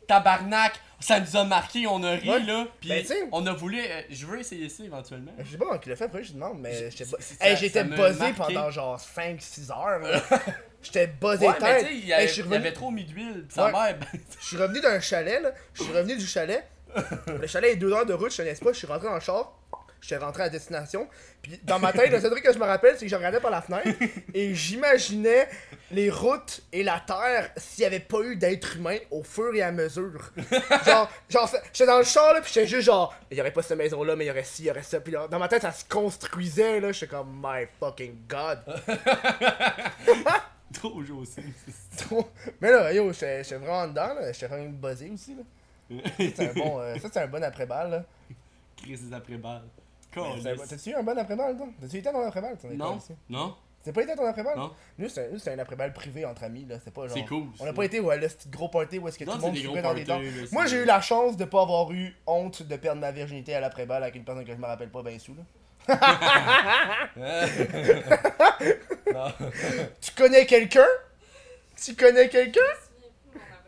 Tabarnak, 0.08 0.74
ça 1.00 1.20
nous 1.20 1.36
a 1.38 1.44
marqué, 1.46 1.88
on 1.88 2.04
a 2.04 2.12
ri 2.12 2.30
Ouais. 2.30 2.40
là, 2.44 2.68
puis 2.80 2.90
Ben, 2.90 3.02
tu 3.02 3.08
sais- 3.08 3.28
on 3.32 3.46
a 3.48 3.54
voulu, 3.54 3.80
euh, 3.80 4.02
je 4.10 4.26
veux 4.26 4.40
essayer 4.40 4.68
ça 4.68 4.84
éventuellement. 4.84 5.32
Je 5.40 5.52
sais 5.52 5.58
pas 5.58 5.66
comment 5.66 5.80
il 5.82 5.90
l'a 5.90 5.96
fait, 5.96 6.04
après, 6.06 6.24
je 6.24 6.34
demande, 6.34 6.60
mais 6.60 6.90
j'étais 6.92 7.06
pas. 7.06 7.18
c'est- 7.20 7.36
ça- 7.36 7.46
Hey, 7.50 7.56
j'étais 7.58 7.80
ça 7.80 7.84
m'a 7.86 7.96
buzzé 7.96 8.20
marqué. 8.20 8.36
pendant 8.54 8.70
genre 8.72 9.00
5-6 9.00 9.70
heures, 9.72 10.00
là. 10.00 10.22
J'étais 10.84 11.08
buzzé 11.08 11.48
Ouais, 11.48 11.54
mais 11.62 11.66
tête. 11.68 11.80
tu 11.80 11.86
sais, 11.88 11.94
il 11.98 12.00
y 12.06 12.08
Hey, 12.08 12.14
avait, 12.14 12.28
je 12.28 12.34
suis 12.34 12.42
il 12.42 12.46
y 12.46 12.48
revenu- 12.50 12.56
avait 12.58 12.74
trop 12.74 12.92
mis 12.92 13.04
d'huile, 13.06 13.46
pis 13.48 13.56
sa 13.56 13.66
Ouais. 13.66 13.72
mère, 13.72 13.98
ben, 14.00 14.20
Je 14.42 14.46
suis 14.46 14.58
revenu 14.58 14.82
d'un 14.82 15.00
chalet, 15.00 15.42
là. 15.42 15.52
Je 15.74 15.84
suis 15.84 15.94
revenu 15.94 16.18
du 16.18 16.26
chalet. 16.28 16.68
Le 17.28 17.48
chalet 17.48 17.72
est 17.74 17.78
deux 17.78 17.92
heures 17.94 18.06
de 18.06 18.14
route, 18.14 18.32
je 18.32 18.38
connais 18.38 18.54
pas. 18.56 18.72
Je 18.74 18.78
suis 18.78 18.88
rentré 18.88 19.08
dans 19.08 19.16
le 19.16 19.20
char. 19.22 19.58
J'étais 20.04 20.18
rentré 20.18 20.44
à 20.44 20.50
destination. 20.50 21.08
Puis 21.42 21.58
dans 21.64 21.80
ma 21.80 21.94
tête, 21.94 22.12
le 22.12 22.20
seul 22.20 22.30
truc 22.30 22.44
que 22.44 22.52
je 22.52 22.60
me 22.60 22.66
rappelle, 22.66 22.96
c'est 22.98 23.06
que 23.06 23.10
je 23.10 23.16
regardais 23.16 23.40
par 23.40 23.52
la 23.52 23.62
fenêtre 23.62 23.88
et 24.34 24.54
j'imaginais 24.54 25.48
les 25.92 26.10
routes 26.10 26.62
et 26.74 26.84
la 26.84 27.00
terre 27.00 27.50
s'il 27.56 27.84
y 27.84 27.86
avait 27.86 28.02
pas 28.02 28.20
eu 28.22 28.36
d'être 28.36 28.76
humain 28.76 28.98
au 29.12 29.24
fur 29.24 29.56
et 29.56 29.62
à 29.62 29.72
mesure. 29.72 30.30
Genre, 30.86 31.10
genre 31.30 31.50
j'étais 31.72 31.86
dans 31.86 32.00
le 32.00 32.04
char 32.04 32.34
là, 32.34 32.42
puis 32.42 32.52
j'étais 32.54 32.68
juste 32.68 32.84
genre, 32.88 33.16
il 33.32 33.38
y 33.38 33.40
aurait 33.42 33.52
pas 33.54 33.62
cette 33.62 33.78
maison 33.78 34.04
là, 34.04 34.18
mais 34.18 34.26
il 34.26 34.28
y 34.28 34.32
aurait 34.32 34.44
ci, 34.44 34.64
il 34.64 34.66
y 34.66 34.72
aurait 34.72 34.84
ça. 34.84 35.00
Puis 35.00 35.14
là, 35.14 35.26
dans 35.30 35.40
ma 35.40 35.48
tête, 35.48 35.62
ça 35.62 35.72
se 35.72 35.86
construisait 35.86 36.82
là. 36.82 36.92
J'étais 36.92 37.08
comme, 37.08 37.42
my 37.42 37.66
fucking 37.80 38.18
god. 38.28 38.60
trop 40.74 41.02
aussi. 41.22 41.42
Trop- 41.98 42.30
Mais 42.60 42.72
là, 42.72 42.92
yo, 42.92 43.12
j'étais 43.14 43.42
j'étais 43.44 43.56
vraiment 43.58 43.88
dedans 43.88 44.14
là. 44.16 44.32
J'étais 44.34 44.48
vraiment 44.48 44.70
buzzé 44.70 45.10
aussi 45.14 45.36
là. 45.36 45.44
C'est 46.18 46.40
un 46.42 46.54
bon, 46.54 46.80
euh, 46.82 46.96
ça 47.00 47.08
c'est 47.12 47.20
un 47.22 47.28
bon 47.28 47.42
après-balle 47.44 47.90
là. 47.92 48.04
Crise 48.76 49.04
des 49.08 49.14
après-balles. 49.16 49.64
T'as-tu 50.14 50.90
eu 50.92 50.96
un 50.96 51.04
bon 51.04 51.18
après-balle, 51.18 51.58
toi? 51.58 51.68
T'as-tu 51.82 51.98
été 51.98 52.10
à 52.10 52.12
ton 52.12 52.22
après-balle? 52.26 52.58
ton 52.58 52.68
école, 52.70 52.78
Non, 52.78 53.00
non, 53.30 53.56
T'as 53.84 53.92
pas 53.92 54.02
été 54.04 54.12
à 54.14 54.16
ton 54.16 54.26
après-balle? 54.26 54.58
non. 54.58 54.72
Nous, 54.98 55.10
c'est 55.10 55.30
un, 55.50 55.56
un 55.56 55.60
après-balle 55.60 55.92
privé 55.94 56.24
entre 56.26 56.44
amis, 56.46 56.66
là. 56.66 56.78
C'est 56.84 56.94
pas 56.94 57.08
genre. 57.08 57.18
C'est 57.18 57.26
cool. 57.26 57.48
On 57.60 57.64
a 57.66 57.68
ça. 57.68 57.74
pas 57.74 57.84
été 57.84 58.00
ouais, 58.00 58.18
là, 58.20 58.30
ce 58.30 58.36
petit 58.36 58.50
gros 58.50 58.70
party 58.70 58.98
où 59.00 59.08
est-ce 59.10 59.20
que 59.20 59.26
Non, 59.26 59.34
tout 59.34 59.40
le 59.40 59.44
monde 59.48 59.58
souffrait 59.58 59.82
dans 59.82 59.90
parties, 59.90 60.06
dents. 60.06 60.22
Moi, 60.54 60.66
j'ai 60.68 60.78
eu 60.78 60.86
la 60.86 61.02
chance 61.02 61.36
de 61.36 61.44
pas 61.46 61.62
avoir 61.64 61.92
eu 61.92 62.16
honte 62.26 62.64
de 62.64 62.76
perdre 62.78 63.02
ma 63.02 63.12
virginité 63.12 63.54
à 63.56 63.60
l'après-balle 63.60 64.04
avec 64.04 64.16
une 64.16 64.24
personne 64.24 64.46
que 64.46 64.54
je 64.54 64.58
me 64.58 64.66
rappelle 64.66 64.90
pas 64.90 65.04
bien 65.04 65.20
sous, 65.20 65.36
là. 65.36 65.44
Tu 70.02 70.12
connais 70.16 70.46
quelqu'un? 70.46 70.88
Tu 71.84 71.96
connais 71.96 72.30
quelqu'un? 72.30 72.62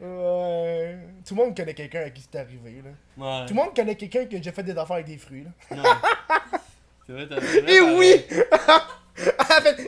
Ouais. 0.02 0.98
Tout 1.26 1.36
le 1.36 1.44
monde 1.44 1.56
connaît 1.56 1.74
quelqu'un 1.74 2.02
à 2.02 2.10
qui 2.10 2.22
c'est 2.30 2.38
arrivé, 2.40 2.82
là. 2.84 2.92
Ouais. 3.18 3.46
Tout 3.48 3.54
le 3.54 3.60
monde 3.62 3.76
connaît 3.76 3.96
quelqu'un 3.96 4.26
qui 4.26 4.36
a 4.36 4.40
déjà 4.40 4.52
fait 4.52 4.64
des 4.64 4.72
affaires 4.78 4.96
avec 4.98 5.06
des 5.08 5.18
fruits, 5.18 5.44
là. 5.46 5.76
Non. 5.78 5.84
C'est 7.08 7.14
vrai, 7.14 7.28
t'as 7.28 7.38
Et 7.38 7.80
pareil. 7.80 7.96
oui! 7.98 8.26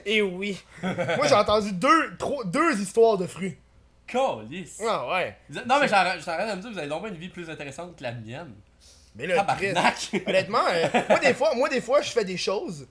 Et 0.05 0.21
oui! 0.21 0.63
Moi, 0.83 1.27
j'ai 1.27 1.35
entendu 1.35 1.71
deux, 1.73 2.15
trois, 2.17 2.43
deux 2.45 2.79
histoires 2.79 3.17
de 3.17 3.25
fruits. 3.27 3.57
Calisse. 4.05 4.81
Ah 4.87 5.07
ouais. 5.09 5.35
Non, 5.49 5.79
mais 5.81 5.87
j'arrête 5.87 6.21
j'arrête 6.23 6.49
de 6.51 6.55
me 6.55 6.61
dire, 6.61 6.71
vous 6.71 6.77
avez 6.77 6.87
donc 6.87 7.07
une 7.07 7.15
vie 7.15 7.27
plus 7.29 7.49
intéressante 7.49 7.95
que 7.97 8.03
la 8.03 8.13
mienne. 8.13 8.53
Mais 9.15 9.25
là, 9.27 9.45
Chris, 9.57 9.73
honnêtement, 10.25 10.59
euh, 10.71 10.87
moi, 11.09 11.19
des 11.19 11.33
fois, 11.33 11.55
moi, 11.55 11.67
des 11.69 11.81
fois, 11.81 12.01
je 12.01 12.11
fais 12.11 12.23
des 12.23 12.37
choses. 12.37 12.87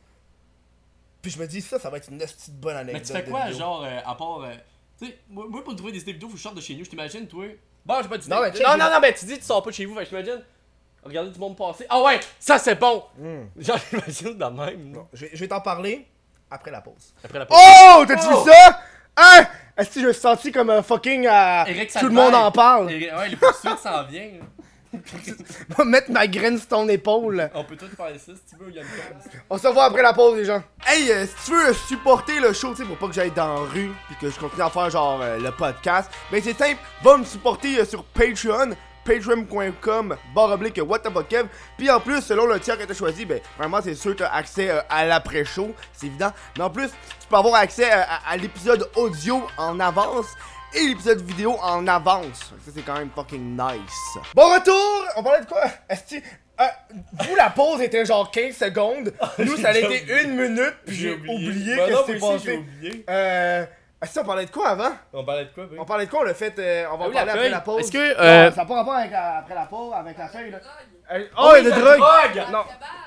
Puis 1.23 1.31
je 1.31 1.39
me 1.39 1.47
dis, 1.47 1.61
ça, 1.63 1.79
ça 1.79 1.89
va 1.89 1.97
être 1.99 2.11
une 2.11 2.19
petite 2.19 2.55
bonne 2.61 2.75
Mais 2.75 2.81
anecdote. 2.93 3.05
tu 3.07 3.13
fais 3.13 3.25
quoi, 3.31 3.51
genre, 3.53 3.85
euh, 3.85 3.99
à 4.05 4.15
part. 4.17 4.41
euh, 4.43 4.53
tu 4.99 5.07
sais, 5.07 5.19
moi, 5.29 5.47
moi, 5.49 5.63
pour 5.65 5.75
trouver 5.77 5.93
des 5.93 6.01
idées 6.01 6.13
vidéo, 6.13 6.29
faut 6.29 6.33
que 6.35 6.39
je 6.39 6.43
sorte 6.43 6.57
de 6.57 6.61
chez 6.61 6.75
nous. 6.75 6.85
Je 6.85 6.91
t'imagine, 6.91 7.27
toi. 7.27 7.45
Bon, 7.85 7.95
j'ai 8.03 8.09
pas 8.09 8.19
dit 8.19 8.29
Non, 8.29 8.41
mais 8.43 8.51
tu 8.51 8.59
sais, 8.59 8.63
non, 8.65 8.77
non, 8.77 8.91
non, 8.91 8.99
mais 9.01 9.13
tu 9.15 9.25
dis, 9.27 9.39
tu 9.39 9.45
sors 9.45 9.63
pas 9.63 9.71
de 9.71 9.75
chez 9.75 9.85
vous, 9.85 9.95
fait 9.95 10.01
que 10.01 10.05
je 10.07 10.11
t'imagine. 10.11 10.43
Regardez 11.03 11.31
du 11.31 11.39
monde 11.39 11.57
passer. 11.57 11.87
Ah 11.89 12.03
ouais, 12.03 12.19
ça 12.41 12.59
c'est 12.59 12.75
bon! 12.75 13.05
Hmm. 13.17 13.45
Genre, 13.57 13.79
j'imagine 13.91 14.39
de 14.39 14.45
même. 14.45 14.91
Non, 14.91 15.07
je 15.13 15.27
vais, 15.27 15.31
je 15.35 15.39
vais 15.39 15.49
t'en 15.49 15.61
parler 15.61 16.05
après 16.51 16.71
la 16.73 16.81
pause. 16.81 17.15
Après 17.23 17.39
la 17.39 17.47
pause. 17.47 17.57
Oh! 17.61 18.05
T'as-tu 18.09 18.27
Oh! 18.33 18.43
vu 18.45 18.51
ça? 18.51 18.81
Hein? 19.17 19.47
Est-ce 19.77 19.91
que 19.95 20.01
je 20.01 20.07
me 20.09 20.13
suis 20.13 20.21
senti 20.23 20.51
comme 20.53 20.69
un 20.71 20.83
fucking. 20.83 21.27
euh, 21.27 21.65
Eric 21.67 21.93
tout 21.93 22.07
le 22.07 22.13
monde 22.13 22.35
en 22.35 22.51
parle? 22.51 22.91
Et- 22.91 23.11
ouais, 23.13 23.29
les 23.29 23.37
poursuites 23.37 23.79
s'en 23.79 24.03
viennent. 24.05 24.41
Va 25.77 25.85
mettre 25.85 26.11
ma 26.11 26.27
graine 26.27 26.59
sur 26.59 26.69
ton 26.69 26.89
épaule. 26.89 27.51
On 27.55 27.65
peut 27.65 27.77
tout 27.77 27.87
faire 27.89 28.09
ça 28.19 28.33
si 28.33 28.55
tu 28.55 28.57
veux, 28.63 28.71
il 28.71 28.77
y 28.77 28.79
a 28.79 28.83
une 28.83 28.89
cause. 28.89 29.31
On 29.51 29.59
se 29.59 29.67
revoit 29.67 29.85
après 29.85 30.03
la 30.03 30.13
pause, 30.13 30.37
les 30.37 30.45
gens. 30.45 30.63
Hey, 30.87 31.11
euh, 31.11 31.27
si 31.27 31.51
tu 31.51 31.57
veux 31.57 31.73
supporter 31.75 32.41
le 32.41 32.53
show, 32.53 32.71
tu 32.71 32.77
sais, 32.77 32.85
pour 32.85 32.97
pas 32.97 33.09
que 33.09 33.13
j'aille 33.15 33.31
dans 33.31 33.55
la 33.55 33.61
rue, 33.71 33.91
puis 34.07 34.17
que 34.21 34.31
je 34.31 34.39
continue 34.39 34.63
à 34.63 34.71
faire 34.71 34.91
genre 34.91 35.21
euh, 35.23 35.39
le 35.39 35.51
podcast, 35.51 36.11
ben 36.31 36.41
c'est 36.43 36.57
simple, 36.57 36.81
va 37.03 37.17
me 37.17 37.25
supporter 37.25 37.81
euh, 37.81 37.85
sur 37.85 38.05
Patreon, 38.05 38.71
patreon.com, 39.05 40.17
barre 40.35 40.51
oblique 40.51 40.81
what 40.85 40.99
the 41.01 41.13
fuck. 41.13 41.35
Puis 41.79 41.91
en 41.91 42.01
plus, 42.01 42.21
selon 42.21 42.47
le 42.47 42.59
tiers 42.61 42.77
que 42.77 42.85
t'as 42.85 42.95
choisi, 42.95 43.25
ben 43.25 43.41
vraiment 43.57 43.81
c'est 43.83 43.95
sûr 43.95 44.13
que 44.13 44.19
t'as 44.19 44.33
accès 44.33 44.71
euh, 44.71 44.81
à 44.91 45.07
l'après-show, 45.07 45.75
c'est 45.93 46.07
évident. 46.07 46.33
Mais 46.59 46.65
en 46.65 46.71
plus, 46.71 46.89
tu 46.89 47.29
peux 47.29 47.37
avoir 47.37 47.55
accès 47.55 47.91
euh, 47.91 48.03
à, 48.03 48.31
à 48.33 48.37
l'épisode 48.37 48.89
audio 48.97 49.47
en 49.57 49.81
avance 49.81 50.27
et 50.77 50.89
l'épisode 50.89 51.21
vidéo 51.23 51.57
en 51.63 51.87
avance. 51.87 52.39
Ça 52.65 52.71
c'est 52.75 52.83
quand 52.83 52.95
même 52.99 53.11
fucking 53.15 53.57
nice. 53.57 54.19
Bon 54.35 54.53
retour! 54.55 55.05
On 55.17 55.23
parlait 55.23 55.41
de 55.41 55.47
quoi? 55.47 55.65
Est-ce 55.89 56.17
que 56.17 56.23
euh, 56.61 56.65
vous 57.13 57.35
la 57.37 57.51
pause 57.51 57.81
était 57.83 58.05
genre 58.07 58.31
15 58.31 58.55
secondes, 58.57 59.13
nous 59.39 59.57
ça 59.57 59.69
a 59.69 59.77
été 59.77 59.87
oublié. 59.87 60.23
une 60.23 60.37
minute, 60.37 60.75
puis 60.87 60.97
j'ai 60.97 61.13
oublié, 61.15 61.77
Ben 61.77 61.89
que 61.91 61.97
c'était 62.07 62.19
passé. 62.19 62.57
oublié. 62.59 63.05
Euh. 63.11 63.67
Est-ce 64.03 64.21
qu'on 64.21 64.27
parlait 64.27 64.45
de 64.45 64.51
quoi 64.51 64.69
avant? 64.69 64.93
On 65.15 65.25
parlait 65.25 65.47
de 65.47 65.51
quoi, 65.55 65.65
ben? 65.67 65.77
On 65.81 65.85
parlait 65.87 66.05
de 66.05 66.11
quoi? 66.11 66.21
On 66.21 66.25
l'a 66.25 66.35
fait. 66.35 66.55
euh, 66.59 66.85
on 66.93 66.99
va 66.99 67.05
Ah 67.05 67.07
en 67.07 67.09
oui, 67.09 67.15
parler 67.15 67.27
la 67.27 67.33
après 67.33 67.49
la 67.49 67.61
pause. 67.61 67.81
Est-ce 67.81 67.93
que, 67.93 68.15
Non, 68.15 68.21
euh, 68.21 68.51
ça 68.51 68.57
n'a 68.57 68.65
pas 68.67 68.75
rapport 68.75 68.95
avec 68.95 69.11
la- 69.11 69.37
après 69.39 69.55
la 69.55 69.65
pause, 69.65 69.93
avec 69.95 70.19
la 70.19 70.29
feuille 70.29 70.51
là. 70.51 70.59
Euh, 71.13 71.25
Oh, 71.39 71.49
Oh, 71.51 71.55
il 71.59 71.65
y 71.65 71.67
a 71.67 71.71
la 71.71 71.77
de 71.77 71.81
drogue! 71.81 71.99
drogue! 71.99 72.45
Non, 72.53 72.65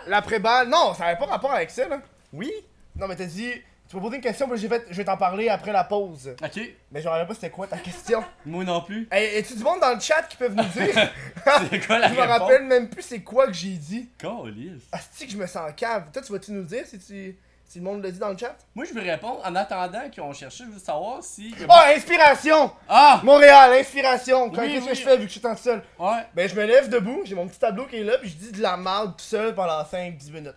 l'après-balle. 0.08 0.68
Non, 0.68 0.94
ça 0.96 1.06
n'avait 1.06 1.20
pas 1.20 1.26
rapport 1.28 1.52
avec 1.54 1.70
ça 1.70 1.88
là. 1.88 2.00
Oui? 2.34 2.52
Non, 2.96 3.08
mais 3.08 3.16
t'as 3.16 3.26
dit. 3.26 3.54
Tu 3.90 3.96
m'as 3.96 4.02
posé 4.04 4.18
une 4.18 4.22
question, 4.22 4.48
j'ai 4.56 4.68
fait. 4.68 4.86
Je 4.92 4.96
vais 4.98 5.04
t'en 5.04 5.18
parler 5.18 5.50
après 5.50 5.72
la 5.72 5.84
pause. 5.84 6.36
Ok. 6.44 6.62
Mais 6.92 7.02
je 7.02 7.06
me 7.06 7.10
rappelle 7.12 7.26
pas 7.28 7.34
c'était 7.34 7.50
quoi 7.50 7.66
ta 7.66 7.78
question. 7.80 8.24
Moi 8.46 8.64
non 8.64 8.82
plus. 8.82 9.08
Hey, 9.12 9.40
y 9.40 9.44
tu 9.44 9.56
du 9.56 9.64
monde 9.64 9.80
dans 9.80 9.96
le 9.96 10.00
chat 10.00 10.22
qui 10.30 10.38
peuvent 10.38 10.54
nous 10.56 10.64
dire? 10.64 10.94
C'est 11.72 11.86
quoi 11.88 11.98
la 11.98 12.08
je 12.10 12.14
me 12.14 12.20
réponse? 12.22 12.38
rappelle 12.40 12.64
même 12.66 12.88
plus 12.90 13.02
c'est 13.02 13.22
quoi 13.24 13.48
que 13.48 13.54
j'ai 13.54 13.70
dit. 13.78 14.08
Calisse. 14.20 14.84
Ah, 14.92 15.00
c'est 15.12 15.26
que 15.26 15.32
je 15.32 15.38
me 15.38 15.48
sens 15.48 15.72
cave. 15.76 16.04
Toi, 16.14 16.22
tu 16.22 16.32
vas-tu 16.32 16.52
nous 16.52 16.64
dire 16.64 16.86
si, 16.86 17.00
tu... 17.00 17.36
si 17.66 17.80
le 17.80 17.84
monde 17.84 18.04
l'a 18.04 18.12
dit 18.12 18.20
dans 18.20 18.30
le 18.30 18.38
chat? 18.38 18.56
Moi, 18.76 18.86
je 18.86 18.94
veux 18.94 19.02
répondre 19.02 19.42
en 19.44 19.56
attendant 19.56 20.04
qu'on 20.16 20.34
cherche, 20.34 20.58
je 20.60 20.64
veux 20.66 20.78
savoir 20.78 21.24
si. 21.24 21.56
Oh, 21.68 21.74
inspiration! 21.96 22.72
Ah! 22.88 23.22
Montréal, 23.24 23.74
inspiration! 23.74 24.52
Quand- 24.52 24.62
Oui, 24.62 24.74
Qu'est-ce 24.74 24.84
oui. 24.84 24.90
que 24.90 24.96
je 24.96 25.02
fais 25.02 25.16
vu 25.18 25.22
que 25.24 25.28
je 25.30 25.32
suis 25.32 25.42
tant 25.42 25.56
seul? 25.56 25.82
Ouais. 25.98 26.28
Ben, 26.36 26.48
je 26.48 26.54
me 26.54 26.66
lève 26.66 26.90
debout, 26.90 27.22
j'ai 27.26 27.34
mon 27.34 27.48
petit 27.48 27.58
tableau 27.60 27.88
qui 27.88 27.96
est 27.96 28.04
là, 28.04 28.20
puis 28.20 28.30
je 28.30 28.36
dis 28.36 28.52
de 28.52 28.62
la 28.62 28.78
merde 28.78 29.14
tout 29.18 29.24
seul 29.26 29.56
pendant 29.56 29.82
5-10 29.82 30.32
minutes. 30.32 30.54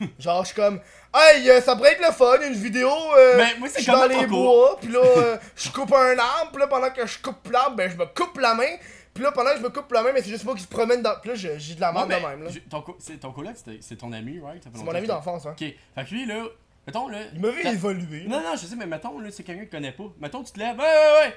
Genre, 0.18 0.42
je 0.44 0.46
suis 0.52 0.56
comme, 0.56 0.80
hey, 1.14 1.50
euh, 1.50 1.60
ça 1.60 1.74
pourrait 1.76 1.92
être 1.92 2.06
le 2.06 2.12
fun, 2.12 2.36
une 2.46 2.54
vidéo. 2.54 2.88
Euh, 3.16 3.36
Mais 3.36 3.58
moi, 3.58 3.68
c'est 3.68 3.84
dans 3.86 4.06
les 4.06 4.26
bois, 4.26 4.78
puis 4.80 4.90
là, 4.92 5.00
euh, 5.00 5.36
je 5.56 5.70
coupe 5.70 5.92
un 5.92 6.18
arbre, 6.18 6.50
puis 6.52 6.60
là, 6.60 6.66
pendant 6.66 6.90
que 6.90 7.06
je 7.06 7.18
coupe 7.18 7.50
l'arbre, 7.50 7.76
ben, 7.76 7.90
je 7.90 7.96
me 7.96 8.06
coupe 8.06 8.38
la 8.38 8.54
main. 8.54 8.76
Puis 9.14 9.24
là, 9.24 9.32
pendant 9.32 9.50
que 9.50 9.56
je 9.58 9.62
me 9.62 9.70
coupe 9.70 9.90
la 9.92 10.02
main, 10.02 10.12
mais 10.12 10.22
c'est 10.22 10.30
juste 10.30 10.44
moi 10.44 10.54
qui 10.54 10.62
se 10.62 10.68
promène 10.68 11.02
dans. 11.02 11.14
Puis 11.20 11.30
là, 11.30 11.34
j'ai 11.34 11.74
de 11.74 11.80
la 11.80 11.88
Ouais, 11.88 11.94
merde 12.06 12.08
mais 12.08 12.20
de 12.20 12.26
même, 12.26 12.42
là. 12.44 12.50
ton, 12.70 12.82
co- 12.82 12.96
c'est 13.00 13.18
ton 13.18 13.32
coloc, 13.32 13.54
c'est 13.80 13.96
ton 13.96 14.12
ami, 14.12 14.38
right? 14.40 14.62
C'est 14.62 14.84
mon 14.84 14.94
ami 14.94 15.06
d'enfance, 15.08 15.44
hein. 15.46 15.56
Ok. 15.58 15.58
Fait 15.94 16.04
que 16.04 16.10
lui, 16.14 16.24
là, 16.26 16.44
mettons, 16.86 17.08
là. 17.08 17.18
Il 17.34 17.40
m'a 17.40 17.48
vu 17.48 17.62
quand- 17.62 17.72
évoluer. 17.72 18.20
là. 18.20 18.28
Non, 18.28 18.40
non, 18.42 18.52
je 18.52 18.66
sais, 18.66 18.76
mais 18.76 18.86
mettons, 18.86 19.18
là, 19.18 19.30
c'est 19.32 19.42
quelqu'un 19.42 19.64
que 19.64 19.70
connaît 19.72 19.90
pas. 19.92 20.04
Mettons, 20.20 20.44
tu 20.44 20.52
te 20.52 20.58
lèves, 20.60 20.76
ouais, 20.78 20.84
ouais, 20.84 21.20
ouais. 21.26 21.34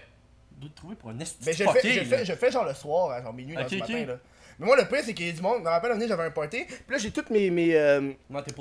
Tu 0.54 0.60
dois 0.60 0.70
te 0.70 0.76
trouver 0.76 0.96
pour 0.96 1.10
un 1.10 1.20
esti 1.20 1.44
Ben, 1.44 1.56
je 1.56 1.64
fais, 1.64 2.26
je 2.26 2.34
fais, 2.34 2.52
genre 2.52 2.66
le 2.66 2.74
soir, 2.76 3.20
genre 3.24 3.34
minuit, 3.34 3.56
dans 3.56 3.62
le 3.62 3.78
matin, 3.80 4.06
là. 4.06 4.14
Mais 4.60 4.66
moi, 4.66 4.76
le 4.78 4.86
pire, 4.86 5.00
c'est 5.04 5.14
qu'il 5.14 5.28
y 5.28 5.30
a 5.30 5.34
du 5.34 5.42
monde. 5.42 5.58
Je 5.60 5.64
me 5.64 5.70
rappelle, 5.70 5.92
un 5.92 6.08
j'avais 6.08 6.24
un 6.24 6.32
party. 6.32 6.66
Puis 6.66 6.78
là, 6.90 6.98
j'ai 6.98 7.12
toutes 7.12 7.30
mes. 7.30 7.50
mes 7.50 7.76
euh, 7.76 8.12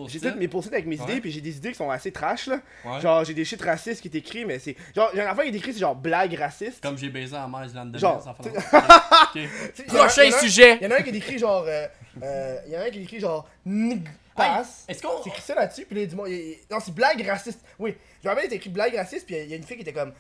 J'ai 0.09 0.21
toutes 0.21 0.37
mes 0.37 0.49
post 0.49 0.73
avec 0.73 0.87
mes 0.87 0.99
Ouais. 0.99 1.05
idées, 1.11 1.21
puis 1.21 1.31
j'ai 1.31 1.41
des 1.41 1.57
idées 1.57 1.71
qui 1.71 1.77
sont 1.77 1.91
assez 1.91 2.13
trash, 2.13 2.47
là. 2.47 2.61
Ouais. 2.85 3.01
Genre, 3.01 3.25
j'ai 3.25 3.35
des 3.35 3.45
shit 3.45 3.61
racistes 3.63 4.01
qui 4.01 4.09
est 4.09 4.17
écrit, 4.19 4.45
mais 4.45 4.59
c'est. 4.59 4.77
Genre, 4.95 5.11
j'ai 5.15 5.23
un 5.23 5.27
affaire 5.31 5.45
qui 5.45 5.51
est 5.51 5.57
écrit, 5.57 5.73
c'est 5.73 5.81
genre 5.81 5.95
blague 5.95 6.35
raciste. 6.35 6.83
Comme 6.83 6.97
j'ai 6.99 7.09
baisé 7.11 7.37
en 7.37 7.49
mer 7.49 7.65
Island 7.67 7.93
de 7.93 7.99
Genre, 7.99 8.15
mer, 8.15 8.25
ça 8.25 8.35
fait 8.35 8.51
t'sais- 8.51 8.77
longtemps. 8.77 8.95
Ok. 9.23 9.33
Tu 9.75 9.83
sais, 9.83 9.89
y 9.89 9.91
en 9.91 9.95
a 9.95 10.03
un- 10.03 10.07
Prochain 10.07 10.23
y 10.25 10.33
a 10.33 10.37
un- 10.37 10.41
sujet. 10.41 10.79
Il 10.81 10.85
y 10.85 10.87
en 10.87 10.91
a 10.91 10.99
un 10.99 11.03
qui 11.03 11.11
est 11.11 11.17
écrit 11.17 11.39
genre. 11.39 11.65
euh, 11.67 11.87
euh, 12.23 12.57
Il 12.67 12.73
y 12.73 12.77
en 12.77 12.81
a 12.81 12.85
un 12.85 12.91
qui 12.91 12.99
est 13.01 13.03
écrit 13.03 13.21
genre. 13.21 13.49
Nig 13.67 14.07
passe. 14.37 14.85
Est-ce 14.89 15.03
qu'on. 15.03 15.23
C'est 15.23 15.31
écrit 15.31 15.43
ça 15.43 15.55
là-dessus, 15.55 15.85
puis 15.85 15.97
là, 15.97 16.03
il 16.03 16.11
y 16.33 16.53
a- 16.55 16.75
Non, 16.75 16.81
c'est 16.81 16.95
blague 16.95 17.25
raciste. 17.27 17.61
Oui, 17.79 17.95
je 18.23 18.29
me 18.29 18.31
rappelle, 18.31 18.45
il 18.45 18.47
était 18.49 18.57
écrit 18.57 18.71
blague 18.71 18.95
raciste, 18.95 19.27
puis 19.27 19.37
il 19.37 19.49
y 19.49 19.53
a 19.53 19.57
une 19.57 19.65
fille 19.65 19.77
qui 19.77 19.83
était 19.83 19.93
comme. 19.93 20.13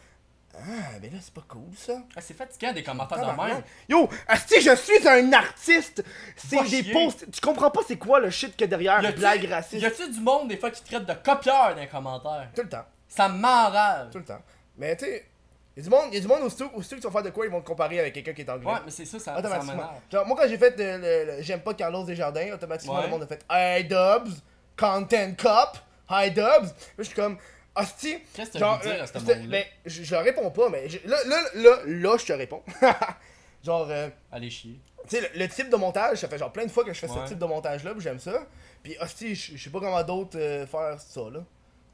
Ah, 0.54 0.98
ben 1.00 1.12
là, 1.12 1.18
c'est 1.22 1.32
pas 1.32 1.44
cool 1.48 1.70
ça. 1.76 1.94
Ah, 2.16 2.20
c'est 2.20 2.34
fatigant 2.36 2.72
des 2.72 2.82
commentaires 2.82 3.18
de 3.18 3.24
Tabarnak. 3.24 3.54
même. 3.54 3.62
Yo, 3.88 4.08
si 4.48 4.60
je 4.60 4.74
suis 4.76 5.08
un 5.08 5.32
artiste, 5.32 6.04
c'est 6.36 6.56
Va 6.56 6.62
des 6.64 6.82
chier. 6.82 6.92
posts. 6.92 7.30
Tu 7.30 7.40
comprends 7.40 7.70
pas 7.70 7.80
c'est 7.86 7.96
quoi 7.98 8.18
le 8.20 8.30
shit 8.30 8.52
qu'il 8.52 8.62
y 8.62 8.64
a 8.64 8.66
derrière, 8.66 9.00
Y 9.02 9.06
a-tu- 9.06 9.18
blague 9.18 9.44
Y 9.44 9.46
raciste. 9.52 9.84
a-tu 9.84 10.10
du 10.10 10.20
monde 10.20 10.48
des 10.48 10.56
fois 10.56 10.70
qui 10.70 10.82
traite 10.82 11.06
de 11.06 11.14
copieur 11.14 11.74
dans 11.74 11.80
les 11.80 11.86
commentaires? 11.88 12.48
Tout 12.54 12.62
le 12.62 12.68
temps, 12.68 12.84
Ça 13.08 13.28
m'enrage. 13.28 14.10
tout 14.10 14.18
le 14.18 14.24
temps. 14.24 14.40
Mais 14.76 14.96
tu 14.96 15.04
sais, 15.04 15.24
y 15.76 15.80
a 15.80 15.82
du 15.84 15.88
monde, 15.88 16.12
y 16.12 16.16
a 16.16 16.20
du 16.20 16.26
monde 16.26 16.42
aussitôt, 16.42 16.70
aussitôt 16.74 16.96
que 16.96 17.00
tu 17.02 17.06
vas 17.06 17.12
faire 17.12 17.22
de 17.22 17.30
quoi, 17.30 17.46
ils 17.46 17.52
vont 17.52 17.60
te 17.60 17.66
comparer 17.66 18.00
avec 18.00 18.12
quelqu'un 18.14 18.32
qui 18.32 18.42
est 18.42 18.50
anglais. 18.50 18.66
Ouais, 18.66 18.78
mais 18.84 18.90
c'est 18.90 19.04
ça, 19.04 19.18
ça, 19.20 19.24
ça 19.34 19.38
automatiquement. 19.38 19.72
m'énerve. 19.74 19.94
Genre, 20.10 20.26
moi 20.26 20.36
quand 20.40 20.48
j'ai 20.48 20.58
fait 20.58 20.76
le, 20.76 20.98
le- 20.98 21.24
le- 21.36 21.42
J'aime 21.42 21.60
pas 21.60 21.74
Carlos 21.74 22.02
Desjardins, 22.04 22.52
automatiquement 22.54 22.96
Ouais. 22.96 23.02
le 23.04 23.08
monde 23.08 23.22
a 23.22 23.26
fait 23.28 23.44
Hey 23.50 23.84
Dubs, 23.84 24.32
Content 24.76 25.32
Cop, 25.38 25.78
Hi 26.10 26.30
Dubs. 26.32 26.42
Là, 26.42 26.70
je 26.98 27.02
suis 27.04 27.14
comme, 27.14 27.38
hostie. 27.76 28.18
Qu'est-ce 28.35 28.52
que 28.52 28.59
dire 28.59 28.66
euh, 28.68 29.02
à 29.02 29.06
ce 29.06 29.48
ben, 29.48 29.64
je, 29.87 30.02
je 30.02 30.14
réponds 30.14 30.50
pas, 30.50 30.68
mais 30.68 30.88
je- 30.88 31.06
là, 31.09 31.16
là, 31.26 31.42
là, 31.54 31.76
là, 31.87 32.16
je 32.18 32.26
te 32.26 32.33
réponds. 32.33 32.62
genre, 33.64 33.87
euh, 33.90 34.09
Allez 34.33 34.50
chier. 34.50 34.80
tu 35.09 35.16
sais, 35.16 35.20
le, 35.35 35.38
le 35.38 35.48
type 35.48 35.70
de 35.70 35.76
montage, 35.76 36.18
ça 36.18 36.28
fait 36.28 36.38
genre 36.38 36.52
plein 36.52 36.64
de 36.66 36.70
fois 36.70 36.85
que 36.85 36.92
je 36.92 36.98
fais 36.98 37.09
Ouais. 37.11 37.20
ce 37.24 37.28
type 37.28 37.38
de 37.38 37.44
montage-là, 37.46 37.92
puis 37.92 38.00
j'aime 38.00 38.18
ça. 38.18 38.46
Puis, 38.83 38.96
hostie, 39.00 39.35
je 39.35 39.56
sais 39.62 39.70
pas 39.70 39.80
comment 39.80 40.02
d'autres 40.02 40.38
euh, 40.38 40.66
faire 40.66 41.00
ça, 41.00 41.20
là. 41.33 41.40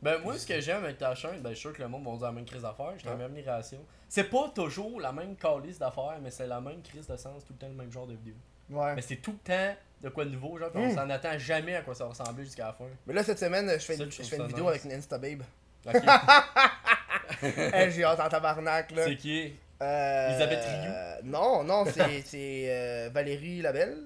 Ben, 0.02 0.18
moi, 0.18 0.36
ce 0.38 0.46
que 0.46 0.60
j'aime 0.60 0.84
avec 0.84 0.98
ta 0.98 1.14
chaîne, 1.14 1.40
ben, 1.40 1.50
je 1.50 1.54
suis 1.54 1.62
sûr 1.62 1.72
que 1.72 1.82
le 1.82 1.88
monde 1.88 2.04
va 2.04 2.12
dire 2.12 2.26
la 2.26 2.32
même 2.32 2.44
crise 2.44 2.62
d'affaires. 2.62 2.92
J'ai 2.98 3.06
la 3.08 3.16
même 3.16 3.26
admiration. 3.26 3.78
C'est 4.08 4.24
pas 4.30 4.50
toujours 4.54 5.00
la 5.00 5.10
même 5.10 5.34
calice 5.36 5.78
d'affaires, 5.78 6.18
mais 6.22 6.30
c'est 6.30 6.46
la 6.46 6.60
même 6.60 6.82
crise 6.82 7.06
de 7.06 7.16
sens, 7.16 7.44
tout 7.44 7.54
le 7.54 7.58
temps 7.58 7.68
le 7.68 7.74
même 7.74 7.90
genre 7.90 8.06
de 8.06 8.14
vidéo. 8.14 8.34
Ouais. 8.70 8.94
Mais 8.94 9.02
c'est 9.02 9.16
tout 9.16 9.32
le 9.32 9.38
temps 9.38 9.74
de 10.02 10.08
quoi 10.10 10.24
de 10.26 10.30
nouveau, 10.30 10.58
genre, 10.58 10.70
pis 10.70 10.78
on 10.78 10.86
Mm. 10.88 10.94
s'en 10.94 11.10
attend 11.10 11.38
jamais 11.38 11.74
à 11.76 11.82
quoi 11.82 11.94
ça 11.94 12.04
va 12.04 12.10
ressembler 12.10 12.44
jusqu'à 12.44 12.66
la 12.66 12.72
fin. 12.74 12.84
Mais 13.06 13.14
là, 13.14 13.24
cette 13.24 13.38
semaine, 13.38 13.68
je 13.72 13.78
fais 13.78 13.96
une, 13.96 14.10
je 14.12 14.22
fais 14.22 14.36
une 14.36 14.46
vidéo 14.46 14.64
nice. 14.64 14.70
avec 14.70 14.84
une 14.84 14.92
Instababe. 14.92 15.42
J'ai 17.90 18.04
hâte 18.04 18.20
en 18.20 18.28
tabarnak, 18.28 18.90
là. 18.92 19.04
c'est 19.04 19.16
qui? 19.16 19.54
Euh, 19.82 20.28
Elisabeth 20.30 20.64
Rioux? 20.64 20.92
euh, 20.92 21.16
Non, 21.24 21.62
non, 21.64 21.84
c'est 21.84 22.22
c'est, 22.24 22.64
euh, 22.68 23.10
Valérie 23.12 23.60
Labelle, 23.60 23.98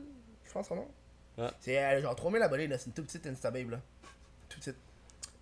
je 0.45 0.53
pense 0.53 0.67
son 0.69 0.77
nom. 0.77 0.89
Ah. 1.39 1.51
C'est 1.61 1.79
euh, 1.79 2.03
genre 2.03 2.15
3000 2.17 2.43
abonnés, 2.43 2.67
là. 2.67 2.77
C'est 2.77 2.87
une 2.87 2.93
toute 2.93 3.07
petite 3.07 3.27
Instababe, 3.27 3.71
là. 3.71 3.81
Toute 4.49 4.59
petite. 4.61 4.77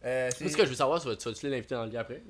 Euh, 0.05 0.31
c'est- 0.37 0.49
ce 0.49 0.57
que 0.57 0.65
je 0.65 0.69
veux 0.69 0.75
savoir, 0.77 1.01
tu 1.01 1.09
vas- 1.09 1.17
tu 1.17 1.29
vas-tu 1.29 1.49
l'inviter 1.51 1.75
dans 1.75 1.85
le 1.85 1.91
lit 1.91 1.97
après 1.97 2.23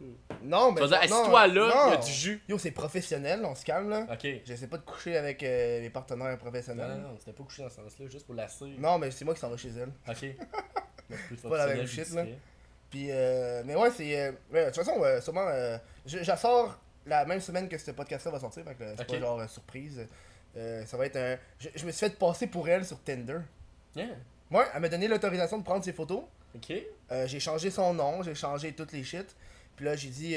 Non, 0.42 0.68
Tu 0.68 0.74
mais. 0.76 0.80
vas 0.86 0.86
dire, 0.86 1.10
non, 1.10 1.18
assis-toi 1.20 1.46
là, 1.48 1.52
il 1.52 1.56
y 1.90 1.92
a 1.92 1.96
non. 1.98 2.04
du 2.04 2.12
jus. 2.12 2.42
Yo, 2.48 2.56
c'est 2.56 2.70
professionnel, 2.70 3.44
on 3.44 3.54
se 3.54 3.64
calme, 3.64 3.90
là. 3.90 4.06
Ok. 4.10 4.26
J'essaie 4.46 4.68
pas 4.68 4.78
de 4.78 4.84
coucher 4.84 5.18
avec 5.18 5.42
euh, 5.42 5.80
mes 5.82 5.90
partenaires 5.90 6.30
Non, 6.30 6.36
professionnels. 6.38 6.88
non, 7.02 7.08
non, 7.10 7.16
c'était 7.18 7.32
pas 7.32 7.42
couché 7.44 7.62
dans 7.62 7.68
ce 7.68 7.76
sens-là, 7.76 8.06
juste 8.06 8.24
pour 8.24 8.34
lasser. 8.36 8.74
Non, 8.78 8.98
mais 8.98 9.10
c'est 9.10 9.24
moi 9.26 9.34
qui 9.34 9.40
s'en 9.40 9.50
va 9.50 9.56
chez 9.58 9.70
elle. 9.76 9.90
Ok. 10.08 10.16
C'est 11.30 11.48
pas 11.48 11.66
la 11.66 11.74
même 11.74 11.86
shit, 11.86 12.10
là. 12.12 12.24
Puis, 12.90 13.08
euh, 13.10 13.62
mais 13.66 13.74
ouais, 13.76 13.90
c'est. 13.90 14.18
euh, 14.18 14.32
de 14.52 14.64
toute 14.66 14.76
façon, 14.76 15.02
euh, 15.02 15.20
sûrement. 15.20 15.46
Euh, 15.48 15.76
je, 16.06 16.18
je 16.18 16.26
la 16.28 16.36
sors 16.36 16.78
la 17.06 17.24
même 17.26 17.40
semaine 17.40 17.68
que 17.68 17.76
ce 17.78 17.90
podcast-là 17.90 18.30
va 18.32 18.40
sortir, 18.40 18.64
fait 18.64 18.74
que 18.74 18.82
euh, 18.84 18.94
c'est 18.96 19.06
pas 19.06 19.18
genre 19.20 19.40
euh, 19.40 19.46
surprise. 19.46 20.06
Euh, 20.56 20.84
ça 20.86 20.96
va 20.96 21.06
être 21.06 21.16
un. 21.16 21.36
Je, 21.58 21.68
je 21.74 21.84
me 21.86 21.90
suis 21.92 22.00
fait 22.08 22.18
passer 22.18 22.46
pour 22.46 22.68
elle 22.68 22.84
sur 22.84 22.98
Tinder. 23.02 23.38
Yeah. 23.94 24.06
Ouais, 24.50 24.64
elle 24.74 24.80
m'a 24.80 24.88
donné 24.88 25.06
l'autorisation 25.08 25.58
de 25.58 25.64
prendre 25.64 25.84
ses 25.84 25.92
photos. 25.92 26.22
Ok. 26.54 26.72
J'ai 27.26 27.40
changé 27.40 27.70
son 27.70 27.92
nom, 27.94 28.22
j'ai 28.22 28.34
changé 28.34 28.72
toutes 28.72 28.92
les 28.92 29.04
shit. 29.04 29.36
Puis 29.76 29.84
là, 29.84 29.94
j'ai 29.94 30.08
dit. 30.08 30.36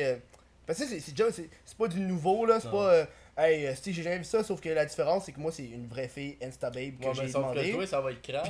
parce 0.68 0.80
que 0.80 0.86
c'est 0.86 1.00
c'est 1.00 1.12
déjà. 1.14 1.32
C'est 1.32 1.50
c'est 1.66 1.78
pas 1.78 1.88
du 1.88 2.00
nouveau, 2.02 2.46
là. 2.46 2.60
C'est 2.60 2.70
pas. 2.70 2.92
euh, 2.94 3.06
hey, 3.38 3.74
si 3.78 3.94
j'ai 3.94 4.04
jamais 4.04 4.18
vu 4.18 4.24
ça, 4.26 4.44
sauf 4.44 4.60
que 4.60 4.68
la 4.70 4.86
différence, 4.86 5.26
c'est 5.26 5.32
que 5.32 5.40
moi, 5.40 5.52
c'est 5.54 5.64
une 5.66 5.88
vraie 5.88 6.10
fille 6.10 6.38
Instababe 6.42 7.00
que 7.00 7.08
Ouais, 7.08 7.14
j'ai 7.14 7.32
demandé. 7.32 7.72
toi, 7.72 7.88
ça 7.88 8.02
va 8.02 8.12
être 8.12 8.22
crash, 8.22 8.50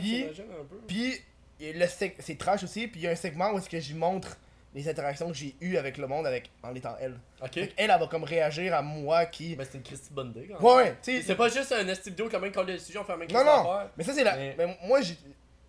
Puis- 0.88 1.22
le 1.62 1.86
c'est 1.88 2.38
trash 2.38 2.64
aussi. 2.64 2.88
Puis 2.88 3.02
il 3.02 3.04
y 3.04 3.08
a 3.08 3.12
un 3.12 3.16
segment 3.16 3.52
où 3.52 3.58
est-ce 3.58 3.70
que 3.70 3.80
j'y 3.80 3.94
montre 3.94 4.38
les 4.74 4.88
interactions 4.88 5.28
que 5.28 5.34
j'ai 5.34 5.54
eues 5.60 5.76
avec 5.78 5.98
le 5.98 6.08
monde 6.08 6.26
avec, 6.26 6.50
en 6.64 6.74
étant 6.74 6.96
elle. 7.00 7.16
Ok. 7.44 7.58
Elle, 7.58 7.70
elle 7.78 7.88
va 7.90 8.08
comme 8.08 8.24
réagir 8.24 8.74
à 8.74 8.82
moi 8.82 9.26
qui. 9.26 9.56
Ben, 9.56 9.68
c'est 9.70 9.78
une 9.78 9.84
Christy 9.84 10.14
bonne 10.14 10.30
idée, 10.32 10.48
quand 10.48 10.62
même. 10.64 10.78
Ouais, 10.78 10.96
tu 11.04 11.18
sais. 11.18 11.22
C'est 11.24 11.36
pas 11.36 11.50
juste 11.50 11.72
un 11.74 11.86
esti 11.88 12.10
vidéo 12.10 12.30
comme 12.30 12.46
un 12.46 12.50
call 12.52 12.66
de 12.68 12.78
sujet, 12.78 12.98
on 13.00 13.04
fait 13.04 13.14
un 13.14 13.18
mec 13.18 13.32
Non, 13.34 13.44
non. 13.44 13.80
Mais 13.98 14.04
ça, 14.04 14.14
c'est 14.14 14.24
la. 14.24 14.36
Mais- 14.36 14.56
mais 14.58 14.78
moi, 14.86 15.02
j'ai 15.02 15.18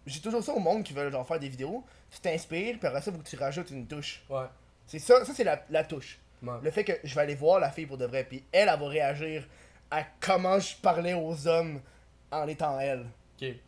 j'ai 0.06 0.20
toujours 0.20 0.42
ça 0.42 0.52
au 0.52 0.58
monde 0.58 0.82
qui 0.82 0.92
veulent 0.92 1.12
genre 1.12 1.26
faire 1.26 1.38
des 1.38 1.48
vidéos. 1.48 1.84
Tu 2.10 2.20
t'inspires, 2.20 2.78
puis 2.78 2.86
après 2.88 3.00
ça, 3.00 3.12
faut 3.12 3.18
que 3.18 3.28
tu 3.28 3.36
rajoutes 3.36 3.70
une 3.70 3.86
touche. 3.86 4.22
Ouais. 4.28 4.46
C'est 4.86 4.98
ça, 4.98 5.24
ça 5.24 5.32
c'est 5.34 5.44
la, 5.44 5.64
la 5.70 5.84
touche. 5.84 6.18
Ouais. 6.42 6.54
Le 6.62 6.70
fait 6.72 6.82
que 6.84 6.92
je 7.04 7.14
vais 7.14 7.20
aller 7.22 7.34
voir 7.36 7.60
la 7.60 7.70
fille 7.70 7.86
pour 7.86 7.98
de 7.98 8.04
vrai, 8.06 8.24
puis 8.24 8.42
elle, 8.52 8.68
elle 8.68 8.78
va 8.80 8.88
réagir 8.88 9.46
à 9.90 10.02
comment 10.20 10.58
je 10.58 10.74
parlais 10.76 11.14
aux 11.14 11.46
hommes 11.46 11.80
en 12.32 12.48
étant 12.48 12.78
elle. 12.80 13.00
Ok. 13.00 13.40
Fait 13.40 13.58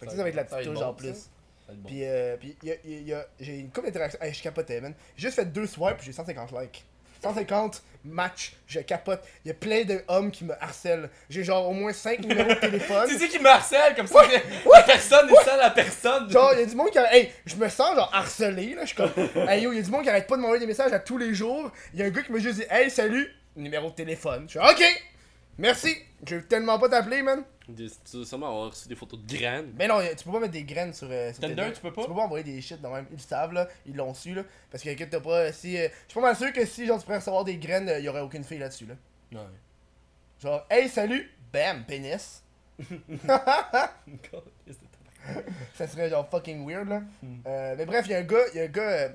que 0.00 0.10
ça, 0.10 0.16
ça 0.16 0.22
va 0.22 0.28
être 0.28 0.34
la 0.34 0.44
petite 0.44 0.64
touche 0.64 0.74
bon, 0.78 0.84
en 0.84 0.94
plus. 0.94 1.14
ça. 1.14 1.28
Bon. 1.68 1.88
Puis, 1.88 2.00
euh, 2.04 2.36
puis 2.36 2.56
y 2.62 2.70
a- 2.72 2.76
y 2.84 3.12
a- 3.12 3.26
j'ai 3.40 3.58
une 3.58 3.70
couple 3.70 3.86
d'interactions. 3.86 4.20
Hey, 4.22 4.32
je 4.34 4.42
capotais, 4.42 4.80
man. 4.80 4.94
J'ai 5.16 5.28
juste 5.28 5.36
fait 5.36 5.46
deux 5.46 5.66
swipes, 5.66 5.96
j'ai 6.02 6.12
150 6.12 6.52
likes. 6.52 6.84
150 7.22 7.82
matchs, 8.04 8.52
je 8.66 8.80
capote. 8.80 9.22
Il 9.44 9.48
y 9.48 9.50
a 9.50 9.54
plein 9.54 9.82
d'hommes 9.84 10.30
qui 10.30 10.44
me 10.44 10.52
harcèlent. 10.62 11.08
J'ai 11.30 11.42
genre 11.42 11.66
au 11.66 11.72
moins 11.72 11.94
5 11.94 12.18
numéros 12.20 12.50
de 12.50 12.54
téléphone. 12.60 13.06
Tu 13.08 13.16
sais 13.18 13.28
qui 13.28 13.38
me 13.38 13.48
harcèle 13.48 13.94
comme 13.94 14.06
ça, 14.06 14.20
personne 14.84 15.30
est 15.30 15.44
seule 15.44 15.60
à 15.60 15.70
personne. 15.70 16.30
Genre, 16.30 16.52
il 16.52 16.60
y 16.60 16.62
a 16.62 16.66
du 16.66 16.74
monde 16.76 16.90
qui. 16.90 16.98
Hey, 16.98 17.32
je 17.46 17.56
me 17.56 17.66
sens 17.70 17.96
genre 17.96 18.10
harcelé, 18.12 18.74
là. 18.74 18.82
Je 18.82 18.88
suis 18.88 18.96
comme. 18.96 19.10
Hey 19.48 19.62
yo, 19.62 19.72
il 19.72 19.76
y 19.76 19.78
a 19.78 19.82
du 19.82 19.90
monde 19.90 20.02
qui 20.02 20.10
arrête 20.10 20.26
pas 20.26 20.36
de 20.36 20.42
m'envoyer 20.42 20.60
des 20.60 20.66
messages 20.66 20.92
à 20.92 20.98
tous 20.98 21.16
les 21.16 21.32
jours. 21.32 21.72
Il 21.94 22.00
y 22.00 22.02
a 22.02 22.06
un 22.06 22.10
gars 22.10 22.20
qui 22.22 22.30
m'a 22.30 22.38
juste 22.40 22.58
dit, 22.58 22.66
hey, 22.68 22.90
salut, 22.90 23.26
numéro 23.56 23.88
de 23.88 23.94
téléphone. 23.94 24.44
Je 24.46 24.58
suis 24.58 24.68
ok, 24.68 24.84
merci. 25.56 25.96
Je 26.28 26.36
veux 26.36 26.42
tellement 26.44 26.78
pas 26.78 26.90
t'appeler, 26.90 27.22
man. 27.22 27.42
Des- 27.68 27.88
Tu 27.88 28.16
dois 28.16 28.26
sûrement 28.26 28.48
avoir 28.48 28.70
reçu 28.70 28.88
des 28.88 28.94
photos 28.94 29.18
de 29.20 29.26
graines. 29.36 29.72
Mais 29.78 29.88
non, 29.88 29.98
tu 30.16 30.24
peux 30.24 30.32
pas 30.32 30.40
mettre 30.40 30.52
des 30.52 30.64
graines 30.64 30.92
sur, 30.92 31.08
euh, 31.10 31.32
sur 31.32 31.40
Tinder, 31.40 31.70
tu 31.74 31.80
peux 31.80 31.92
pas? 31.92 32.02
Tu 32.02 32.08
peux 32.08 32.14
pas 32.14 32.22
envoyer 32.24 32.44
des 32.44 32.60
shit 32.60 32.80
de 32.80 32.86
même. 32.88 33.06
Ils 33.10 33.14
le 33.16 33.20
savent, 33.22 33.52
là. 33.54 33.68
Ils 33.86 33.96
l'ont 33.96 34.12
su, 34.12 34.34
là. 34.34 34.42
Parce 34.70 34.82
que, 34.84 34.90
écoute, 34.90 35.08
t'as 35.10 35.20
pas. 35.20 35.50
Si, 35.52 35.78
euh, 35.78 35.88
je 36.06 36.12
suis 36.12 36.20
pas 36.20 36.26
mal 36.26 36.36
sûr 36.36 36.52
que 36.52 36.64
si, 36.66 36.84
genre, 36.86 36.98
tu 36.98 37.04
pourrais 37.06 37.18
recevoir 37.18 37.44
des 37.44 37.56
graines, 37.56 37.90
il 37.98 38.04
y 38.04 38.08
aurait 38.08 38.20
aucune 38.20 38.44
fille 38.44 38.58
là-dessus, 38.58 38.86
là. 38.86 38.94
Ouais. 39.32 39.46
Genre, 40.42 40.66
hey, 40.70 40.88
salut, 40.88 41.30
bam, 41.52 41.84
pénis. 41.86 42.42
Ça 45.74 45.86
serait 45.86 46.10
genre 46.10 46.28
fucking 46.28 46.66
weird 46.68 46.88
là. 46.88 47.00
Hmm. 47.22 47.36
Euh, 47.46 47.74
mais 47.78 47.86
bref, 47.86 48.04
il 48.06 48.12
y 48.12 48.14
a 48.14 48.18
un 48.18 48.22
gars, 48.22 48.44
il 48.52 48.58
y 48.58 48.60
a 48.60 48.64
un 48.64 48.68
gars. 48.68 48.82
euh, 48.82 49.08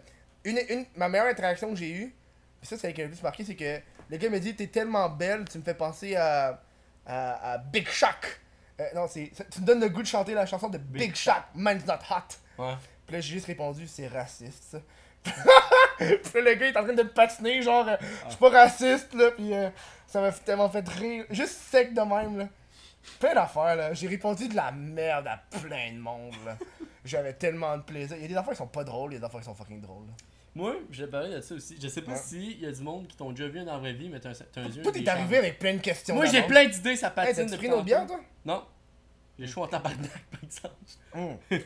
une, 0.43 0.59
une, 0.69 0.85
ma 0.95 1.07
meilleure 1.09 1.27
interaction 1.27 1.69
que 1.69 1.75
j'ai 1.75 1.91
eue, 1.91 2.15
pis 2.61 2.67
ça 2.67 2.77
c'est 2.77 2.87
avec 2.87 2.97
le 2.97 3.09
plus 3.09 3.21
marqué, 3.21 3.43
c'est 3.43 3.55
que 3.55 3.79
le 4.09 4.17
gars 4.17 4.29
me 4.29 4.39
dit 4.39 4.55
T'es 4.55 4.67
tellement 4.67 5.07
belle, 5.09 5.45
tu 5.49 5.57
me 5.57 5.63
fais 5.63 5.73
penser 5.75 6.15
à, 6.15 6.61
à, 7.09 7.53
à 7.53 7.57
Big 7.57 7.87
Shaq. 7.89 8.39
Euh, 8.79 8.85
non, 8.95 9.07
c'est, 9.09 9.31
tu 9.51 9.61
me 9.61 9.65
donnes 9.65 9.81
le 9.81 9.89
goût 9.89 10.01
de 10.01 10.07
chanter 10.07 10.33
la 10.33 10.45
chanson 10.45 10.69
de 10.69 10.77
Big, 10.77 11.07
Big 11.07 11.15
Shaq, 11.15 11.43
Mine's 11.55 11.85
Not 11.85 11.95
Hot. 12.09 12.61
Ouais. 12.61 12.75
Puis 13.05 13.15
là, 13.15 13.21
j'ai 13.21 13.33
juste 13.33 13.47
répondu 13.47 13.87
C'est 13.87 14.07
raciste 14.07 14.63
ça. 14.71 14.77
puis 15.97 16.07
là, 16.07 16.41
le 16.41 16.53
gars 16.55 16.67
il 16.67 16.73
est 16.73 16.77
en 16.77 16.83
train 16.83 16.93
de 16.93 17.03
me 17.03 17.09
patiner, 17.09 17.61
genre, 17.61 17.85
euh, 17.87 17.97
je 18.25 18.29
suis 18.29 18.39
pas 18.39 18.49
raciste 18.49 19.13
là, 19.13 19.31
pis 19.31 19.53
euh, 19.53 19.69
ça 20.07 20.21
m'a 20.21 20.31
tellement 20.31 20.69
fait 20.69 20.87
rire. 20.87 21.25
Juste 21.29 21.57
sec 21.59 21.93
de 21.93 22.01
même 22.01 22.37
là. 22.37 22.47
Plein 23.19 23.33
d'affaires 23.33 23.75
là. 23.75 23.93
J'ai 23.93 24.07
répondu 24.07 24.47
de 24.47 24.55
la 24.55 24.71
merde 24.71 25.27
à 25.27 25.37
plein 25.59 25.91
de 25.91 25.97
monde 25.99 26.35
là. 26.45 26.55
J'avais 27.05 27.33
tellement 27.33 27.77
de 27.77 27.83
plaisir. 27.83 28.15
Il 28.17 28.21
y 28.23 28.25
a 28.25 28.27
des 28.29 28.37
affaires 28.37 28.53
qui 28.53 28.57
sont 28.59 28.67
pas 28.67 28.83
drôles, 28.83 29.11
il 29.11 29.15
y 29.15 29.17
a 29.17 29.19
des 29.19 29.25
affaires 29.25 29.39
qui 29.41 29.45
sont 29.45 29.55
fucking 29.55 29.81
drôles. 29.81 30.05
là. 30.07 30.13
Moi, 30.59 30.75
je 30.91 31.05
vais 31.05 31.09
parler 31.11 31.35
de 31.35 31.41
ça 31.41 31.55
aussi. 31.55 31.77
Je 31.81 31.87
sais 31.87 32.01
pas 32.01 32.15
si 32.15 32.51
il 32.53 32.59
y 32.61 32.65
a 32.65 32.71
du 32.71 32.81
monde 32.81 33.07
qui 33.07 33.15
t'ont 33.17 33.31
déjà 33.31 33.47
vu 33.47 33.59
dans 33.63 33.73
la 33.73 33.77
vraie 33.79 33.93
vie, 33.93 34.09
mais 34.09 34.19
t'as 34.19 34.29
un, 34.29 34.33
t'as 34.51 34.61
un 34.61 34.67
yeux. 34.67 34.81
Toi, 34.83 34.91
t'es 34.91 35.07
arrivé 35.07 35.37
avec 35.37 35.57
plein 35.59 35.73
de 35.73 35.79
questions. 35.79 36.15
Moi, 36.15 36.25
j'ai 36.25 36.41
plein 36.43 36.65
d'idées, 36.67 36.95
ça 36.95 37.07
Hey, 37.07 37.13
patine. 37.15 37.33
t'as-tu 37.35 37.51
depuis 37.51 37.67
pris 37.67 37.77
nos 37.77 37.83
bières, 37.83 38.05
toi? 38.05 38.19
Non. 38.45 38.65
J'ai 39.37 39.47
chaud 39.47 39.63
en 39.63 39.67
tabarnak, 39.67 40.25
par 40.31 40.43
exemple. 40.43 40.75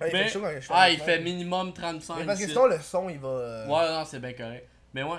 Ouais, 0.00 0.08
il 0.08 0.12
Mais- 0.14 0.24
fait 0.24 0.28
chaud 0.30 0.40
quand 0.40 0.50
je 0.54 0.60
fais 0.60 0.72
Ah, 0.74 0.88
il 0.90 0.98
fait 0.98 1.20
minimum 1.20 1.74
35. 1.74 2.16
Mais 2.20 2.24
parce 2.24 2.40
que 2.40 2.48
sinon, 2.48 2.64
le 2.66 2.78
son, 2.80 3.10
il 3.10 3.18
va. 3.18 3.28
euh, 3.28 3.66
Ouais, 3.66 3.86
non, 3.90 4.04
c'est 4.06 4.18
bien 4.18 4.32
correct. 4.32 4.66
Mais 4.94 5.02
ouais. 5.02 5.18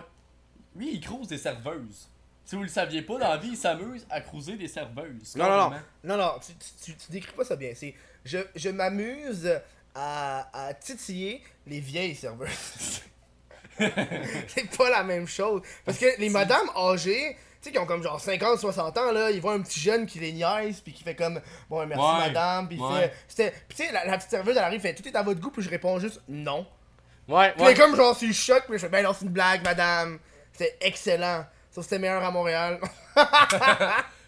Lui, 0.75 0.93
il 0.95 0.99
cruise 0.99 1.27
des 1.27 1.37
serveuses. 1.37 2.09
Si 2.45 2.55
vous 2.55 2.63
le 2.63 2.67
saviez 2.67 3.03
pas, 3.03 3.13
dans 3.19 3.29
la 3.29 3.37
vie, 3.37 3.49
il 3.49 3.57
s'amuse 3.57 4.07
à 4.09 4.21
cruiser 4.21 4.55
des 4.55 4.67
serveuses. 4.67 5.35
Non, 5.35 5.45
non, 5.47 5.69
non. 5.69 5.75
Non, 6.03 6.17
non, 6.17 6.31
tu, 6.43 6.53
tu, 6.55 6.93
tu, 6.93 6.97
tu 6.97 7.11
décris 7.11 7.31
pas 7.33 7.43
ça 7.43 7.55
bien. 7.55 7.73
C'est. 7.75 7.93
Je, 8.25 8.39
je 8.55 8.69
m'amuse 8.69 9.47
à, 9.95 10.49
à 10.67 10.73
titiller 10.73 11.43
les 11.67 11.79
vieilles 11.79 12.15
serveuses. 12.15 13.01
c'est 13.77 14.77
pas 14.77 14.89
la 14.89 15.03
même 15.03 15.27
chose. 15.27 15.61
Parce 15.85 15.97
que 15.97 16.19
les 16.19 16.29
madames 16.29 16.69
âgées, 16.75 17.35
tu 17.61 17.69
sais, 17.69 17.71
qui 17.71 17.79
ont 17.79 17.85
comme 17.85 18.03
genre 18.03 18.19
50, 18.19 18.59
60 18.59 18.97
ans, 18.97 19.11
là, 19.11 19.31
ils 19.31 19.41
voient 19.41 19.53
un 19.53 19.61
petit 19.61 19.79
jeune 19.79 20.05
qui 20.05 20.19
les 20.19 20.33
niaise, 20.33 20.81
puis 20.81 20.93
qui 20.93 21.03
fait 21.03 21.15
comme, 21.15 21.39
bon, 21.69 21.85
merci 21.85 22.03
Ouais, 22.03 22.27
madame, 22.27 22.67
puis 22.67 22.79
ouais. 22.79 23.01
fait. 23.01 23.13
c'était- 23.27 23.51
Puis 23.67 23.77
tu 23.77 23.85
sais, 23.85 23.91
la, 23.91 24.05
la 24.05 24.17
petite 24.17 24.29
serveuse, 24.29 24.55
elle 24.57 24.63
arrive, 24.63 24.81
fait, 24.81 24.93
tout 24.93 25.07
est 25.07 25.15
à 25.15 25.23
votre 25.23 25.39
goût, 25.39 25.51
puis 25.51 25.61
je 25.63 25.69
réponds 25.69 25.99
juste 25.99 26.21
non. 26.27 26.65
Ouais, 27.27 27.51
Puis 27.53 27.61
ouais. 27.63 27.71
elle 27.71 27.77
est 27.77 27.79
comme 27.79 27.95
genre, 27.95 28.15
c'est 28.15 28.31
choc, 28.33 28.63
puis 28.67 28.73
je 28.73 28.79
fais, 28.79 28.89
ben 28.89 29.03
non, 29.03 29.13
c'est 29.13 29.25
une 29.25 29.31
blague, 29.31 29.63
madame. 29.63 30.19
C'est 30.53 30.77
excellent. 30.81 31.45
Sauf 31.71 31.83
que 31.85 31.89
c'était 31.89 31.99
meilleur 31.99 32.23
à 32.23 32.31
Montréal. 32.31 32.79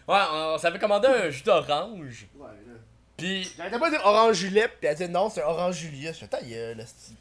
Ouais, 0.06 0.18
on, 0.32 0.52
on 0.54 0.58
s'avait 0.58 0.78
commandé 0.78 1.08
un 1.08 1.30
jus 1.30 1.42
d'orange. 1.42 2.26
ouais. 2.36 2.48
Puis, 3.16 3.44
J'arrêtais 3.56 3.78
pas 3.78 3.90
de 3.90 3.96
dire 3.96 4.04
orange 4.04 4.36
Juliette, 4.36 4.72
puis 4.80 4.88
elle 4.88 4.96
dit 4.96 5.08
non, 5.08 5.30
c'est 5.30 5.42
orange 5.42 5.76
Juliette. 5.76 6.14
Je 6.14 6.20
fais 6.20 6.28
ta 6.28 6.42
gueule, 6.42 6.80
esti. 6.80 7.14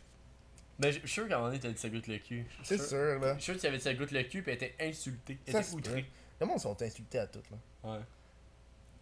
ben, 0.80 0.92
je 0.92 1.00
suis 1.00 1.08
sûr 1.08 1.28
qu'à 1.28 1.36
un 1.36 1.38
moment 1.38 1.50
donné, 1.50 1.60
t'as 1.60 1.70
dit 1.70 1.78
ça 1.78 1.90
goûte 1.90 2.08
le 2.08 2.18
cul. 2.18 2.46
C'est 2.64 2.82
sûr, 2.82 3.20
là. 3.20 3.34
Je 3.36 3.42
suis 3.42 3.44
sûr 3.44 3.54
que 3.56 3.60
tu 3.60 3.68
avais 3.68 3.78
dit 3.78 3.84
ça 3.84 3.94
goûte 3.94 4.12
le 4.12 4.24
cul, 4.24 4.42
puis 4.42 4.52
elle 4.52 4.64
était 4.64 4.76
insultée. 4.80 5.38
Elle 5.48 5.56
était 5.58 5.72
outrée. 5.74 6.06
Le 6.40 6.46
monde 6.48 6.60
sont 6.60 6.82
insultés 6.82 7.20
à 7.20 7.28
tout, 7.28 7.42
là. 7.52 7.92
Ouais. 7.92 8.00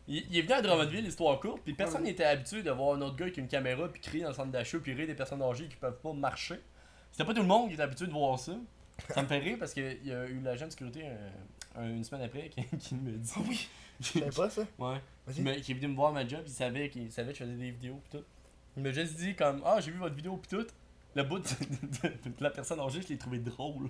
Il, 0.08 0.26
il 0.32 0.38
est 0.40 0.42
venu 0.42 0.54
à 0.54 0.62
Drummondville, 0.62 1.08
histoire 1.08 1.40
courte, 1.40 1.62
puis 1.64 1.74
personne 1.74 2.04
n'était 2.04 2.26
habitué 2.26 2.62
de 2.64 2.72
voir 2.72 2.96
un 2.98 3.02
autre 3.02 3.16
gars 3.16 3.26
avec 3.26 3.38
une 3.38 3.48
caméra, 3.48 3.88
puis 3.88 4.02
crier 4.02 4.24
dans 4.24 4.30
le 4.30 4.36
centre 4.36 4.52
d'achat, 4.52 4.80
puis 4.80 4.94
rire 4.94 5.08
des 5.08 5.14
personnes 5.16 5.42
âgées 5.42 5.68
qui 5.68 5.76
peuvent 5.78 6.00
pas 6.02 6.12
marcher. 6.14 6.60
C'était 7.12 7.24
pas 7.26 7.34
tout 7.34 7.42
le 7.42 7.48
monde 7.48 7.68
qui 7.70 7.76
était 7.76 7.84
habitué 7.84 8.08
de 8.08 8.12
voir 8.12 8.38
ça. 8.40 8.54
Ça 9.14 9.22
me 9.22 9.28
fait 9.28 9.38
rire 9.40 9.58
parce 9.60 9.74
qu'il 9.74 10.00
y 10.06 10.12
a 10.12 10.26
eu 10.26 10.40
l'agent 10.42 10.66
de 10.66 10.72
sécurité 10.72 11.02
euh, 11.06 11.30
un- 11.30 11.61
une 11.80 12.04
semaine 12.04 12.24
après 12.24 12.50
qui, 12.56 12.64
qui 12.78 12.96
me 12.96 13.12
dit. 13.18 13.32
Ah 13.36 13.40
oui. 13.48 13.68
Je 14.02 14.08
savais 14.20 14.32
pas 14.32 14.50
ça. 14.50 14.62
Ouais. 14.80 14.98
Vas-y. 15.28 15.36
Qui, 15.36 15.42
me- 15.42 15.56
qui 15.60 15.72
est 15.72 15.76
venu 15.76 15.88
me 15.90 15.96
voir 15.96 16.12
ma 16.12 16.28
job, 16.28 16.42
il 16.46 16.52
savait, 16.52 16.90
qu'il 16.90 17.12
savait 17.12 17.34
que 17.34 17.38
je 17.40 17.44
faisais 17.44 17.56
des 17.56 17.70
vidéos 17.72 18.02
pis 18.04 18.18
tout. 18.18 18.24
Il 18.78 18.84
m'a 18.84 18.92
juste 18.92 19.16
dit 19.16 19.36
comme 19.36 19.62
Ah, 19.66 19.80
j'ai 19.80 19.92
vu 19.92 19.98
votre 20.00 20.16
vidéo 20.16 20.38
pis 20.38 20.50
tout. 20.50 20.66
Le 21.16 21.24
bout 21.24 21.40
de, 21.40 21.44
de- 22.10 22.30
de 22.30 22.44
la 22.44 22.50
personne 22.50 22.80
âgée, 22.80 23.02
je 23.02 23.10
l'ai 23.10 23.18
trouvé 23.18 23.38
drôle. 23.40 23.90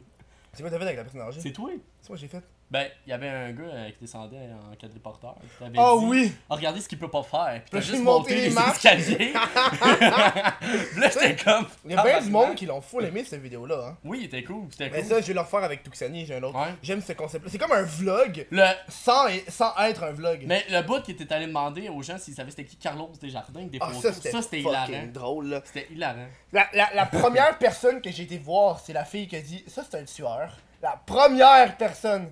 C'est 0.54 0.64
quoi 0.64 0.70
t'as 0.72 0.78
fait 0.78 0.84
avec 0.84 0.98
la 0.98 1.04
personne 1.04 1.22
âgée? 1.22 1.40
C'est 1.40 1.54
toi? 1.54 1.72
C'est 2.02 2.10
moi 2.10 2.18
j'ai 2.18 2.28
fait. 2.28 2.44
Ben, 2.72 2.88
il 3.06 3.10
y 3.10 3.14
avait 3.14 3.28
un 3.28 3.52
gars 3.52 3.64
euh, 3.66 3.90
qui 3.90 3.98
descendait 4.00 4.38
en 4.38 4.74
quadriporteur. 4.78 5.36
qui 5.42 5.50
t'avait 5.60 5.78
Oh 5.78 6.00
dit, 6.00 6.06
oui! 6.08 6.34
Ah, 6.50 6.56
regardez 6.56 6.80
ce 6.80 6.88
qu'il 6.88 6.98
peut 6.98 7.10
pas 7.10 7.22
faire. 7.22 7.62
Puis 7.64 7.70
t'as 7.70 7.82
juste 7.82 8.02
monté 8.02 8.34
les 8.34 8.50
les 8.50 8.58
escaliers. 8.58 9.34
Là, 10.96 11.10
j'étais 11.10 11.36
comme. 11.36 11.68
Il 11.84 11.92
y 11.92 11.96
a 11.96 12.02
bien 12.04 12.22
du 12.22 12.30
monde 12.30 12.56
qui 12.56 12.66
l'ont 12.66 12.80
full 12.80 13.04
aimé 13.04 13.26
cette 13.26 13.42
vidéo-là. 13.42 13.90
Hein. 13.90 13.98
Oui, 14.06 14.20
il 14.22 14.26
était 14.28 14.44
cool. 14.44 14.68
C'était 14.72 14.90
Mais 14.90 15.02
cool. 15.02 15.10
ça, 15.10 15.20
je 15.22 15.28
vais 15.28 15.34
le 15.34 15.42
refaire 15.42 15.64
avec 15.66 15.84
Tuxani, 15.84 16.26
j'ai 16.26 16.36
un 16.36 16.44
autre. 16.44 16.58
Ouais. 16.58 16.74
J'aime 16.82 17.02
ce 17.02 17.12
concept-là. 17.12 17.52
C'est 17.52 17.58
comme 17.58 17.74
un 17.74 17.82
vlog 17.84 18.48
Le, 18.52 18.66
sans, 18.88 19.26
sans 19.50 19.76
être 19.84 20.04
un 20.04 20.12
vlog. 20.12 20.44
mais 20.48 20.64
le 20.70 20.82
bout 20.82 21.02
qui 21.02 21.12
était 21.12 21.32
allé 21.34 21.48
demander 21.48 21.90
aux 21.90 22.02
gens 22.02 22.18
s'ils 22.18 22.36
savaient 22.36 22.52
c'était 22.52 22.66
qui 22.66 22.78
Carlos 22.78 23.12
Desjardins 23.22 23.64
des 23.66 23.80
ah, 23.82 23.88
photos. 23.88 24.02
ça, 24.02 24.14
c'était 24.14 24.42
c'était 24.42 24.60
hilarant. 24.62 25.08
drôle, 25.14 25.48
là. 25.50 25.62
C'était 25.66 25.88
hilarant. 25.92 26.28
La, 26.54 26.68
la, 26.74 26.90
la 26.94 27.06
première 27.06 27.58
personne 27.58 28.02
que 28.02 28.10
j'ai 28.12 28.24
été 28.24 28.38
voir, 28.38 28.80
c'est 28.80 28.94
la 28.94 29.04
fille 29.04 29.28
qui 29.28 29.36
a 29.36 29.42
dit 29.42 29.62
Ça, 29.68 29.84
c'est 29.90 29.98
un 30.00 30.06
tueur. 30.06 30.56
La 30.82 31.00
première 31.06 31.78
personne. 31.78 32.30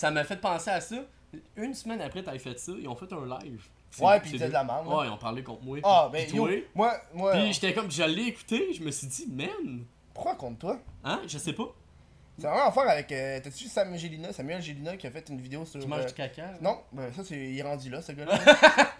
Ça 0.00 0.10
m'a 0.10 0.24
fait 0.24 0.40
penser 0.40 0.70
à 0.70 0.80
ça. 0.80 0.96
Une 1.56 1.74
semaine 1.74 2.00
après, 2.00 2.22
t'avais 2.22 2.38
fait 2.38 2.58
ça, 2.58 2.72
ils 2.80 2.88
ont 2.88 2.96
fait 2.96 3.12
un 3.12 3.38
live. 3.38 3.62
Ouais, 4.00 4.18
puis 4.18 4.30
ils 4.30 4.32
disaient 4.32 4.48
de 4.48 4.52
la 4.54 4.64
merde. 4.64 4.86
Ouais, 4.86 5.06
ils 5.06 5.10
ont 5.10 5.18
parlé 5.18 5.42
contre 5.42 5.62
moi. 5.62 5.76
Ah, 5.84 6.08
ben 6.10 6.26
yo, 6.34 6.48
moi, 6.74 6.94
moi. 7.12 7.32
Puis 7.32 7.52
j'étais 7.52 7.74
comme, 7.74 7.90
je 7.90 8.02
l'ai 8.04 8.28
écouté, 8.28 8.72
je 8.72 8.82
me 8.82 8.90
suis 8.92 9.06
dit, 9.08 9.26
man, 9.30 9.84
Pourquoi 10.14 10.36
contre 10.36 10.58
toi? 10.58 10.78
Hein, 11.04 11.20
je 11.28 11.36
sais 11.36 11.52
pas, 11.52 11.74
C'est 12.38 12.46
vraiment 12.46 12.68
à 12.68 12.72
faire 12.72 12.88
avec. 12.88 13.12
Euh, 13.12 13.40
T'as-tu 13.44 13.68
Sam 13.68 13.94
Gélina, 13.94 14.32
Samuel 14.32 14.62
Gélina 14.62 14.96
qui 14.96 15.06
a 15.06 15.10
fait 15.10 15.28
une 15.28 15.38
vidéo 15.38 15.66
sur. 15.66 15.78
tu 15.78 15.86
manges 15.86 16.04
euh, 16.04 16.06
du 16.06 16.14
caca. 16.14 16.46
Non, 16.62 16.78
ben 16.92 17.12
ça, 17.12 17.22
c'est, 17.22 17.36
il 17.36 17.58
est 17.58 17.62
rendu 17.62 17.90
là, 17.90 18.00
ce 18.00 18.12
gars-là. 18.12 18.38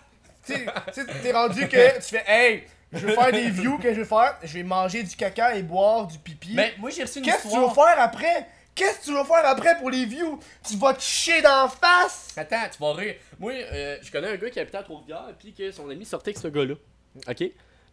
tu 0.45 0.53
sais, 0.53 1.07
t'es 1.23 1.33
rendu 1.33 1.67
que 1.67 1.97
tu 1.97 2.15
fais 2.15 2.25
Hey, 2.27 2.65
je 2.93 3.07
veux 3.07 3.15
faire 3.15 3.33
des 3.33 3.49
views, 3.49 3.79
que 3.79 3.95
je 3.95 4.01
vais 4.01 4.07
faire 4.07 4.37
Je 4.43 4.53
vais 4.53 4.65
manger 4.65 5.03
du 5.03 5.17
caca 5.17 5.57
et 5.57 5.63
boire 5.63 6.07
du 6.07 6.19
pipi. 6.19 6.53
Mais 6.53 6.75
moi, 6.79 6.91
j'ai 6.91 7.05
reçu 7.05 7.21
une 7.21 7.25
Qu'est-ce 7.25 7.45
que 7.45 7.49
tu 7.49 7.59
vas 7.59 7.71
faire 7.71 7.99
après? 8.01 8.47
Qu'est-ce 8.75 9.01
que 9.01 9.05
tu 9.05 9.13
vas 9.13 9.25
faire 9.25 9.45
après 9.47 9.77
pour 9.79 9.91
les 9.91 10.05
views? 10.07 10.39
Tu 10.67 10.77
vas 10.77 10.95
te 10.95 11.03
chier 11.03 11.43
d'en 11.43 11.69
face? 11.69 12.29
Attends, 12.37 12.69
tu 12.73 12.79
vas 12.79 12.93
rire. 12.95 13.17
Moi, 13.39 13.53
euh, 13.53 13.99
je 14.01 14.11
connais 14.11 14.29
un 14.29 14.37
gars 14.37 14.51
qui 14.51 14.61
habitait 14.61 14.79
à 14.79 14.83
Trois-Rivières, 14.83 15.35
puis 15.39 15.53
que 15.53 15.71
son 15.71 15.89
ami 15.91 16.05
sortait 16.05 16.31
avec 16.31 16.39
ce 16.39 16.49
gars-là. 16.49 16.75
Ok? 17.29 17.45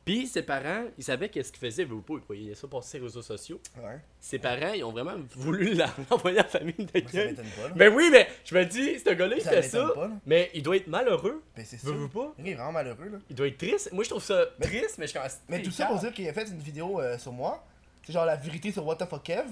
Puis 0.05 0.25
ses 0.25 0.41
parents, 0.41 0.85
ils 0.97 1.03
savaient 1.03 1.27
qu'est-ce 1.27 1.51
qu'il 1.51 1.59
faisait, 1.59 1.83
veut 1.83 1.99
pas, 1.99 2.13
ils 2.13 2.25
voyaient 2.25 2.55
ça 2.55 2.65
passer 2.65 2.91
sur 2.91 2.99
les 2.99 3.03
réseaux 3.07 3.21
sociaux. 3.21 3.59
Ouais, 3.75 3.99
Ses 4.21 4.39
parents, 4.39 4.71
ils 4.71 4.81
ont 4.85 4.91
vraiment 4.93 5.15
voulu 5.35 5.73
l'envoyer 6.09 6.39
à 6.39 6.43
la 6.43 6.47
famille 6.47 6.71
pas, 6.71 6.99
là. 6.99 7.73
Ben 7.75 7.93
oui, 7.93 8.07
mais 8.09 8.25
je 8.45 8.55
me 8.55 8.63
dis, 8.63 8.99
ce 8.99 9.09
gars-là, 9.09 9.35
il 9.35 9.41
Ça 9.41 9.51
fait 9.51 9.63
ça, 9.63 9.91
pas, 9.93 10.09
mais 10.25 10.49
il 10.53 10.63
doit 10.63 10.77
être 10.77 10.87
malheureux. 10.87 11.43
Ben 11.57 11.65
c'est 11.67 11.75
ça. 11.75 11.89
Pas? 12.13 12.33
Il 12.39 12.47
est 12.47 12.53
vraiment 12.53 12.71
malheureux, 12.71 13.09
là. 13.11 13.17
Il 13.29 13.35
doit 13.35 13.47
être 13.49 13.57
triste. 13.57 13.91
Moi, 13.91 14.05
je 14.05 14.09
trouve 14.11 14.23
ça 14.23 14.45
triste, 14.61 14.97
mais 14.97 15.07
je 15.07 15.11
suis 15.11 15.19
comme. 15.19 15.27
Mais 15.49 15.61
tout 15.61 15.71
ça 15.71 15.87
pour 15.87 15.99
dire 15.99 16.13
qu'il 16.13 16.29
a 16.29 16.31
fait 16.31 16.47
une 16.47 16.59
vidéo 16.59 17.01
euh, 17.01 17.17
sur 17.17 17.33
moi. 17.33 17.65
C'est 18.05 18.13
genre 18.13 18.25
la 18.25 18.37
vérité 18.37 18.71
sur 18.71 18.85
What 18.87 18.95
the 18.95 19.09
fuck 19.09 19.23
Kev. 19.23 19.47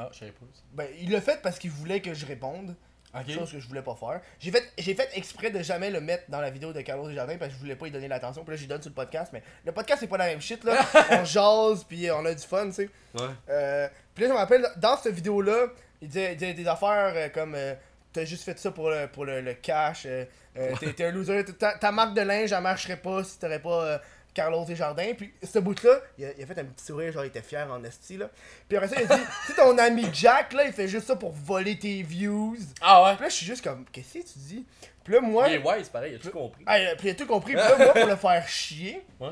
Ah, 0.00 0.08
je 0.12 0.18
savais 0.18 0.32
pas 0.32 0.46
ça. 0.54 0.62
Ben, 0.72 0.86
il 0.98 1.10
l'a 1.10 1.20
fait 1.20 1.40
parce 1.42 1.58
qu'il 1.58 1.70
voulait 1.70 2.00
que 2.00 2.14
je 2.14 2.24
réponde. 2.24 2.74
Ok. 3.12 3.28
Chose 3.30 3.52
que 3.52 3.58
je 3.58 3.68
voulais 3.68 3.82
pas 3.82 3.94
faire. 3.96 4.20
J'ai 4.38 4.50
fait, 4.50 4.72
j'ai 4.78 4.94
fait 4.94 5.10
exprès 5.14 5.50
de 5.50 5.62
jamais 5.62 5.90
le 5.90 6.00
mettre 6.00 6.30
dans 6.30 6.40
la 6.40 6.48
vidéo 6.48 6.72
de 6.72 6.80
Carlos 6.80 7.08
Desjardins 7.08 7.36
parce 7.36 7.50
que 7.50 7.56
je 7.56 7.60
voulais 7.60 7.74
pas 7.76 7.88
y 7.88 7.90
donner 7.90 8.08
l'attention. 8.08 8.44
Puis 8.44 8.52
là, 8.52 8.56
j'y 8.56 8.66
donne 8.66 8.80
sur 8.80 8.90
le 8.90 8.94
podcast. 8.94 9.30
Mais 9.34 9.42
le 9.66 9.72
podcast, 9.72 10.00
c'est 10.00 10.06
pas 10.06 10.16
la 10.16 10.26
même 10.26 10.40
shit, 10.40 10.64
là. 10.64 10.78
on 11.10 11.24
jase, 11.24 11.84
puis 11.84 12.10
on 12.10 12.24
a 12.24 12.32
du 12.32 12.46
fun, 12.46 12.66
tu 12.66 12.72
sais. 12.72 12.90
Ouais. 13.14 13.26
Euh, 13.50 13.88
puis 14.14 14.22
là, 14.22 14.28
je 14.30 14.34
me 14.34 14.38
rappelle, 14.38 14.66
dans 14.76 14.96
cette 14.96 15.14
vidéo-là, 15.14 15.66
il 16.00 16.08
disait, 16.08 16.32
il 16.32 16.36
disait 16.38 16.54
des 16.54 16.66
affaires 16.68 17.12
euh, 17.14 17.28
comme 17.28 17.54
euh, 17.56 17.74
T'as 18.12 18.24
juste 18.24 18.42
fait 18.42 18.58
ça 18.58 18.72
pour 18.72 18.90
le, 18.90 19.06
pour 19.06 19.24
le, 19.24 19.40
le 19.40 19.54
cash, 19.54 20.02
euh, 20.04 20.24
euh, 20.56 20.74
t'es 20.80 20.92
t'es 20.92 21.04
un 21.04 21.12
loser, 21.12 21.44
ta, 21.44 21.78
ta 21.78 21.92
marque 21.92 22.14
de 22.14 22.22
linge, 22.22 22.50
elle 22.50 22.60
marcherait 22.60 22.96
pas 22.96 23.22
si 23.22 23.38
t'aurais 23.38 23.60
pas 23.60 23.84
euh, 23.84 23.98
Carlos 24.34 24.64
Desjardins. 24.64 25.12
Puis 25.16 25.32
ce 25.42 25.58
bout-là, 25.58 25.98
il 26.18 26.24
a, 26.24 26.28
il 26.36 26.42
a 26.42 26.46
fait 26.46 26.58
un 26.58 26.64
petit 26.64 26.84
sourire, 26.84 27.12
genre 27.12 27.24
il 27.24 27.28
était 27.28 27.42
fier 27.42 27.68
en 27.70 27.82
esti, 27.84 28.16
là. 28.16 28.28
Puis 28.68 28.76
après 28.76 28.88
ça, 28.88 29.00
il 29.00 29.10
a 29.10 29.16
dit 29.16 29.22
Tu 29.46 29.52
sais, 29.52 29.54
ton 29.60 29.76
ami 29.78 30.06
Jack, 30.12 30.52
là, 30.52 30.64
il 30.64 30.72
fait 30.72 30.88
juste 30.88 31.06
ça 31.06 31.16
pour 31.16 31.32
voler 31.32 31.78
tes 31.78 32.02
views. 32.02 32.56
Ah 32.80 33.04
ouais? 33.04 33.14
Puis 33.14 33.22
là, 33.24 33.28
je 33.28 33.34
suis 33.34 33.46
juste 33.46 33.64
comme 33.64 33.84
Qu'est-ce 33.92 34.14
que 34.14 34.32
tu 34.32 34.38
dis? 34.38 34.66
Puis 35.04 35.14
là, 35.14 35.20
moi. 35.20 35.48
Il 35.48 35.54
est 35.54 35.58
wise, 35.58 35.88
pareil, 35.88 36.12
il 36.12 36.16
a 36.16 36.18
tout 36.18 36.30
compris. 36.30 36.62
Ah, 36.66 36.78
puis 36.98 37.08
il 37.08 37.10
a 37.10 37.14
tout 37.14 37.26
compris. 37.26 37.52
Puis 37.54 37.62
là, 37.62 37.76
moi, 37.76 37.92
pour 37.92 38.06
le 38.06 38.16
faire 38.16 38.46
chier, 38.48 39.04
Ouais. 39.18 39.30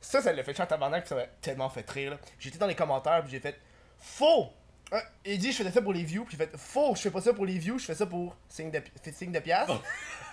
ça, 0.00 0.20
ça 0.22 0.32
l'a 0.32 0.42
fait 0.42 0.54
chier 0.54 0.64
en 0.64 0.66
tabarnak, 0.66 1.02
puis 1.02 1.08
ça 1.08 1.14
m'a 1.14 1.24
tellement 1.40 1.68
fait 1.70 1.88
rire. 1.90 2.10
là. 2.12 2.18
J'étais 2.38 2.58
dans 2.58 2.66
les 2.66 2.74
commentaires, 2.74 3.22
puis 3.22 3.30
j'ai 3.32 3.40
fait 3.40 3.56
Faux 3.98 4.50
Hein, 4.90 5.02
Il 5.24 5.36
dit, 5.38 5.52
je 5.52 5.58
faisais 5.58 5.70
ça 5.70 5.82
pour 5.82 5.92
les 5.92 6.02
views, 6.02 6.24
puis 6.24 6.34
j'ai 6.38 6.46
fait 6.46 6.56
Faux, 6.56 6.94
je 6.94 7.02
fais 7.02 7.10
pas 7.10 7.20
ça 7.20 7.34
pour 7.34 7.44
les 7.44 7.58
views, 7.58 7.78
je 7.78 7.84
fais 7.84 7.94
ça 7.94 8.06
pour 8.06 8.34
signe 8.48 8.70
de, 8.70 8.80
signe 9.12 9.32
de 9.32 9.38
piastres. 9.38 9.82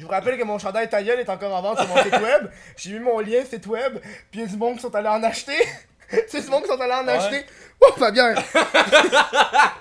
Je 0.00 0.06
vous 0.06 0.10
rappelle 0.10 0.38
que 0.38 0.44
mon 0.44 0.58
chandail 0.58 0.88
ta 0.88 1.02
gueule 1.02 1.20
est 1.20 1.28
encore 1.28 1.54
en 1.54 1.60
vente 1.60 1.78
sur 1.78 1.86
mon 1.88 2.02
site 2.02 2.18
web. 2.22 2.48
J'ai 2.74 2.92
mis 2.92 3.00
mon 3.00 3.20
lien 3.20 3.44
site 3.44 3.66
web, 3.66 3.98
puis 4.30 4.40
il 4.40 4.40
y 4.40 4.44
a 4.44 4.46
du 4.46 4.56
monde 4.56 4.76
qui 4.76 4.80
sont 4.80 4.94
allés 4.94 5.08
en 5.10 5.22
acheter. 5.22 5.58
C'est 6.26 6.40
du 6.40 6.48
monde 6.48 6.62
qui 6.62 6.70
sont 6.70 6.80
allés 6.80 6.94
en 6.94 7.04
Ouais. 7.06 7.12
acheter. 7.18 7.44
Oh, 7.82 7.92
ma 7.98 8.10
bière 8.10 8.42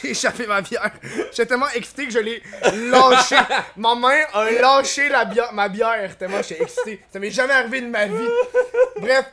J'ai 0.00 0.10
échappé 0.10 0.46
ma 0.46 0.60
bière. 0.60 0.92
J'étais 1.32 1.46
tellement 1.46 1.68
excité 1.74 2.06
que 2.06 2.12
je 2.12 2.20
l'ai 2.20 2.40
lâché. 2.88 3.36
Ma 3.76 3.96
main 3.96 4.20
a 4.32 4.48
lâché 4.52 5.08
la 5.08 5.24
bière, 5.24 5.52
ma 5.52 5.68
bière 5.68 6.16
tellement 6.16 6.42
j'étais 6.42 6.62
excité. 6.62 7.02
Ça 7.12 7.18
m'est 7.18 7.30
jamais 7.32 7.52
arrivé 7.54 7.80
de 7.80 7.88
ma 7.88 8.06
vie. 8.06 8.28
Bref, 9.00 9.24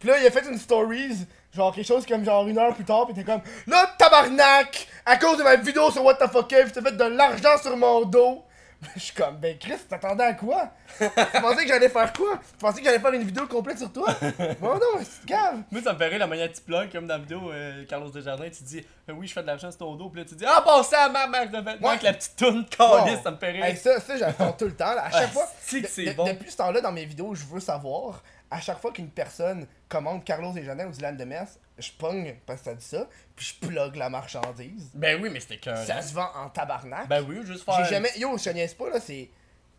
puis 0.00 0.08
là 0.08 0.18
il 0.18 0.26
a 0.26 0.30
fait 0.30 0.46
une 0.50 0.58
stories, 0.58 1.26
genre 1.56 1.74
quelque 1.74 1.86
chose 1.86 2.06
comme 2.06 2.24
genre 2.24 2.46
une 2.46 2.58
heure 2.58 2.74
plus 2.74 2.84
tard, 2.84 3.06
puis 3.06 3.14
il 3.16 3.20
était 3.20 3.30
comme 3.32 3.42
Là 3.66 3.90
tabarnak, 3.98 4.86
à 5.04 5.16
cause 5.16 5.38
de 5.38 5.42
ma 5.42 5.56
vidéo 5.56 5.90
sur 5.90 6.04
What 6.04 6.14
the 6.14 6.28
fuck 6.30 6.48
t'as 6.48 6.66
fait 6.66 6.92
de 6.96 7.04
l'argent 7.04 7.58
sur 7.60 7.76
mon 7.76 8.04
dos. 8.04 8.42
Je 8.94 9.00
suis 9.00 9.14
comme, 9.14 9.38
ben 9.38 9.56
Chris, 9.58 9.78
t'attendais 9.88 10.22
à 10.24 10.34
quoi? 10.34 10.68
Tu 10.98 11.06
pensais 11.40 11.62
que 11.62 11.68
j'allais 11.68 11.88
faire 11.88 12.12
quoi? 12.12 12.38
Tu 12.50 12.58
pensais 12.58 12.78
que 12.80 12.84
j'allais 12.84 12.98
faire 12.98 13.12
une 13.14 13.22
vidéo 13.22 13.46
complète 13.46 13.78
sur 13.78 13.90
toi? 13.90 14.06
Bon 14.60 14.74
non, 14.74 15.00
c'est 15.02 15.26
grave. 15.26 15.62
Moi, 15.70 15.80
ça 15.82 15.94
me 15.94 15.98
ferait 15.98 16.18
la 16.18 16.26
manière 16.26 16.50
que 16.52 16.56
tu 16.56 16.60
plugs, 16.60 16.92
comme 16.92 17.06
dans 17.06 17.14
la 17.14 17.20
vidéo 17.20 17.50
euh, 17.50 17.84
Carlos 17.88 18.10
Desjardins, 18.10 18.50
tu 18.50 18.62
dis 18.64 18.84
euh, 19.08 19.14
Oui, 19.14 19.26
je 19.26 19.32
fais 19.32 19.40
de 19.40 19.46
l'argent 19.46 19.70
sur 19.70 19.78
ton 19.78 19.94
dos, 19.94 20.10
puis 20.10 20.20
là, 20.20 20.26
tu 20.28 20.34
dis 20.34 20.44
Ah, 20.46 20.62
bon, 20.64 20.82
ça, 20.82 21.08
ma 21.08 21.26
marque 21.26 21.50
de 21.52 21.58
vêtements, 21.58 21.88
avec 21.88 22.02
la 22.02 22.12
petite 22.12 22.36
toune 22.36 22.66
Bon. 22.78 23.02
calice, 23.04 23.22
ça 23.24 23.30
me 23.30 23.38
fait 23.38 23.50
rire. 23.52 23.64
Hey, 23.64 23.76
ça, 23.78 23.98
ça 23.98 24.16
j'attends 24.18 24.52
tout 24.52 24.66
le 24.66 24.76
temps. 24.76 24.94
là. 24.94 25.06
À 25.06 25.10
chaque 25.10 25.22
Ah, 25.24 25.28
fois, 25.32 25.48
c'est 25.62 25.78
que 25.80 25.86
de- 25.86 25.90
c'est 25.90 26.04
de- 26.04 26.12
bon. 26.12 26.24
depuis 26.26 26.50
ce 26.50 26.56
temps-là, 26.58 26.80
dans 26.82 26.92
mes 26.92 27.06
vidéos, 27.06 27.34
je 27.34 27.46
veux 27.46 27.60
savoir, 27.60 28.22
à 28.50 28.60
chaque 28.60 28.78
fois 28.80 28.92
qu'une 28.92 29.10
personne 29.10 29.66
commande 29.88 30.24
Carlos 30.24 30.52
Desjardins 30.52 30.86
ou 30.86 30.90
Dylan 30.92 31.16
Demers, 31.16 31.48
je 31.78 31.90
pogne 31.92 32.36
parce 32.46 32.60
que 32.60 32.64
ça 32.66 32.74
dit 32.74 32.84
ça, 32.84 33.08
puis 33.34 33.46
je 33.46 33.66
plug 33.66 33.96
la 33.96 34.08
marchandise. 34.08 34.90
Ben 34.94 35.20
oui, 35.20 35.28
mais 35.30 35.40
c'était 35.40 35.58
qu'un. 35.58 35.76
Ça 35.76 36.00
se 36.02 36.14
vend 36.14 36.28
en 36.34 36.48
tabarnak. 36.48 37.08
Ben 37.08 37.22
oui, 37.28 37.38
juste 37.44 37.64
faire. 37.64 37.84
J'ai 37.84 37.90
jamais. 37.94 38.10
Yo, 38.16 38.36
je 38.38 38.44
te 38.44 38.50
niaise 38.50 38.74
pas, 38.74 38.88
là, 38.90 39.00
c'est. 39.00 39.28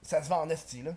Ça 0.02 0.22
se 0.22 0.30
vend 0.30 0.42
en 0.42 0.50
esti, 0.50 0.84
là. 0.84 0.92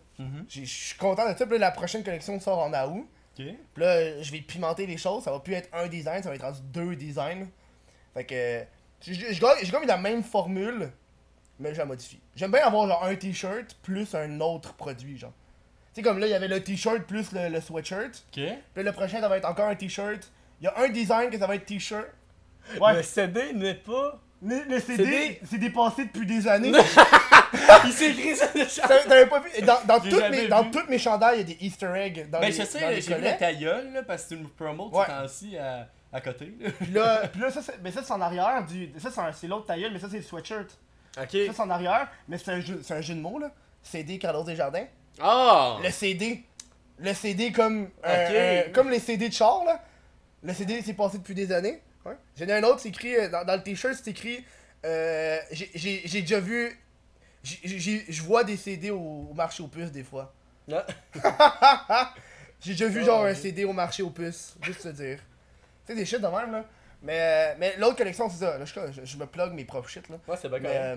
J'ai- 0.49 0.65
Je 0.67 0.73
suis 0.89 0.99
content 0.99 1.31
de 1.33 1.37
ça. 1.37 1.47
Puis 1.47 1.59
là, 1.59 1.67
la 1.67 1.71
prochaine 1.71 2.05
collection 2.05 2.39
sort 2.39 2.59
en 2.59 2.73
août. 2.73 3.09
Ok. 3.39 3.45
Puis 3.75 3.83
là, 3.83 4.23
je 4.23 4.31
vais 4.33 4.41
pimenter 4.41 4.87
les 4.87 4.99
choses. 4.99 5.25
Ça 5.25 5.31
va 5.33 5.41
plus 5.41 5.55
être 5.55 5.69
un 5.73 5.87
design, 5.89 6.23
ça 6.23 6.29
va 6.29 6.35
être 6.35 6.43
rendu 6.45 6.61
deux 6.65 6.95
designs. 6.97 7.47
Fait 8.15 8.25
que. 8.25 8.65
J'ai 9.01 9.71
comme 9.71 9.87
la 9.87 9.97
même 9.97 10.23
formule, 10.23 10.91
mais 11.59 11.73
je 11.73 11.79
la 11.79 11.87
modifie. 11.87 12.21
J'aime 12.37 12.51
bien 12.53 12.67
avoir 12.67 12.87
genre 12.87 13.03
un 13.05 13.15
t-shirt 13.17 13.75
plus 13.83 14.15
un 14.15 14.41
autre 14.41 14.75
produit, 14.75 15.17
genre. 15.17 15.33
Tu 15.93 15.97
sais, 15.97 16.03
comme 16.03 16.19
là, 16.19 16.27
il 16.27 16.31
y 16.31 16.35
avait 16.35 16.49
le 16.49 16.63
t-shirt 16.63 17.03
plus 17.03 17.33
le, 17.33 17.49
le 17.49 17.61
sweatshirt. 17.61 18.25
Ok. 18.37 18.43
Puis 18.75 18.83
le 18.85 18.93
prochain, 18.93 19.21
ça 19.21 19.29
va 19.29 19.37
être 19.39 19.49
encore 19.49 19.69
un 19.69 19.75
t-shirt. 19.75 20.31
Il 20.61 20.65
y 20.65 20.69
a 20.69 20.79
un 20.79 20.89
design 20.89 21.31
que 21.31 21.39
ça 21.39 21.47
va 21.47 21.57
être 21.57 21.67
t-shirt. 21.67 22.07
Le. 22.79 23.03
CD 23.03 23.53
n'est 23.55 23.75
pas. 23.75 24.21
Le, 24.43 24.63
le 24.69 24.81
CD, 24.81 25.41
c'est 25.45 25.59
dépassé 25.59 26.05
depuis 26.07 26.25
des 26.27 26.47
années. 26.49 26.73
Il 27.85 27.93
s'est 27.93 28.11
écrit 28.11 28.37
ça 28.37 28.47
le 28.55 28.65
chat. 28.65 28.87
T'avais 29.07 29.27
pas 29.27 29.41
vu? 29.41 29.51
Dans, 29.63 29.79
dans, 29.87 30.01
toutes 30.01 30.31
mes, 30.31 30.47
dans 30.49 30.63
vu. 30.63 30.71
toutes 30.71 30.89
mes 30.89 30.99
chandails, 30.99 31.41
il 31.41 31.49
y 31.49 31.53
a 31.53 31.57
des 31.57 31.67
easter 31.67 31.93
eggs 31.97 32.31
dans 32.31 32.39
Ben 32.41 32.47
les, 32.47 32.53
je 32.53 32.59
dans 32.59 32.65
sais, 32.67 33.01
j'ai 33.01 33.15
vu 33.17 33.23
la 33.23 33.33
ta 33.33 33.53
gueule, 33.53 33.93
là, 33.93 34.03
parce 34.03 34.23
que 34.23 34.29
c'est 34.31 34.35
une 34.37 34.49
promo 34.49 34.89
de 34.89 34.95
Ouais. 34.97 35.07
temps-ci 35.07 35.59
à, 35.59 35.89
à 36.13 36.21
côté. 36.21 36.55
là. 36.61 36.71
Puis 36.81 36.93
là, 36.93 37.27
puis 37.29 37.41
là 37.41 37.51
ça, 37.51 37.61
c'est, 37.63 37.83
mais 37.83 37.91
ça, 37.91 38.03
c'est 38.05 38.13
en 38.13 38.21
arrière. 38.21 38.65
Du, 38.65 38.91
ça, 38.99 39.11
c'est, 39.11 39.21
un- 39.21 39.33
c'est 39.33 39.47
l'autre 39.49 39.67
tailleul, 39.67 39.93
mais 39.93 39.99
ça, 39.99 40.07
c'est 40.11 40.19
le 40.19 40.23
sweatshirt. 40.23 40.79
Ok. 41.21 41.31
Ça, 41.49 41.53
c'est 41.55 41.61
en 41.61 41.71
arrière, 41.71 42.09
mais 42.29 42.39
c'est 42.39 42.53
un 42.53 42.61
jeu, 42.61 42.81
c'est 42.85 42.95
un 42.95 43.01
jeu 43.01 43.15
de 43.15 43.21
mots, 43.21 43.39
là. 43.39 43.51
CD 43.83 44.19
Carlos 44.19 44.45
Desjardins. 44.45 44.87
Ah! 45.21 45.79
Le 45.83 45.91
CD. 45.91 46.43
Le 46.99 47.15
CD 47.15 47.53
comme, 47.53 47.89
euh, 48.05 48.29
euh, 48.31 48.63
comme 48.73 48.91
les 48.91 48.99
CD 48.99 49.29
de 49.29 49.35
char, 49.35 49.65
là. 49.65 49.83
Le 50.43 50.53
CD, 50.53 50.83
c'est 50.85 50.95
passé 50.95 51.19
depuis 51.19 51.35
des 51.35 51.51
années. 51.53 51.81
Ouais. 52.05 52.17
J'en 52.39 52.47
ai 52.47 52.53
un 52.53 52.63
autre, 52.65 52.81
c'est 52.81 52.89
écrit, 52.89 53.15
euh, 53.17 53.29
dans, 53.29 53.45
dans 53.45 53.57
le 53.57 53.63
t-shirt, 53.63 53.95
c'est 53.95 54.11
écrit, 54.11 54.45
euh, 54.85 55.39
j'ai, 55.51 56.03
déjà 56.21 56.41
vu, 56.41 56.79
je 57.43 58.23
vois 58.23 58.45
des 58.45 58.57
CD 58.57 58.91
au, 58.91 59.29
au 59.31 59.35
marché 59.35 59.63
aux 59.63 59.69
puces 59.69 59.93
des 59.93 60.05
fois. 60.05 60.33
Ah. 60.73 62.15
J'ai 62.61 62.73
déjà 62.73 62.89
vu 62.89 63.01
Oh, 63.03 63.07
genre 63.07 63.25
un 63.25 63.33
ok. 63.33 63.37
CD 63.39 63.65
au 63.65 63.73
marché 63.73 64.03
aux 64.03 64.11
puces, 64.11 64.55
juste 64.63 64.83
te 64.83 64.89
dire. 64.89 65.19
Sais, 65.87 65.95
des 65.95 66.05
shit 66.05 66.21
de 66.21 66.27
même, 66.27 66.53
là. 66.53 66.65
Mais, 67.03 67.57
mais 67.59 67.75
l'autre 67.79 67.97
collection, 67.97 68.29
c'est 68.29 68.45
ça. 68.45 68.59
Là, 68.59 68.65
je, 68.67 68.75
je, 68.93 69.05
je 69.05 69.17
me 69.17 69.25
plug 69.25 69.53
mes 69.55 69.65
propres 69.65 69.89
shit, 69.89 70.07
là. 70.11 70.17
Ouais, 70.29 70.37
c'est 70.41 70.51
Mais, 70.51 70.97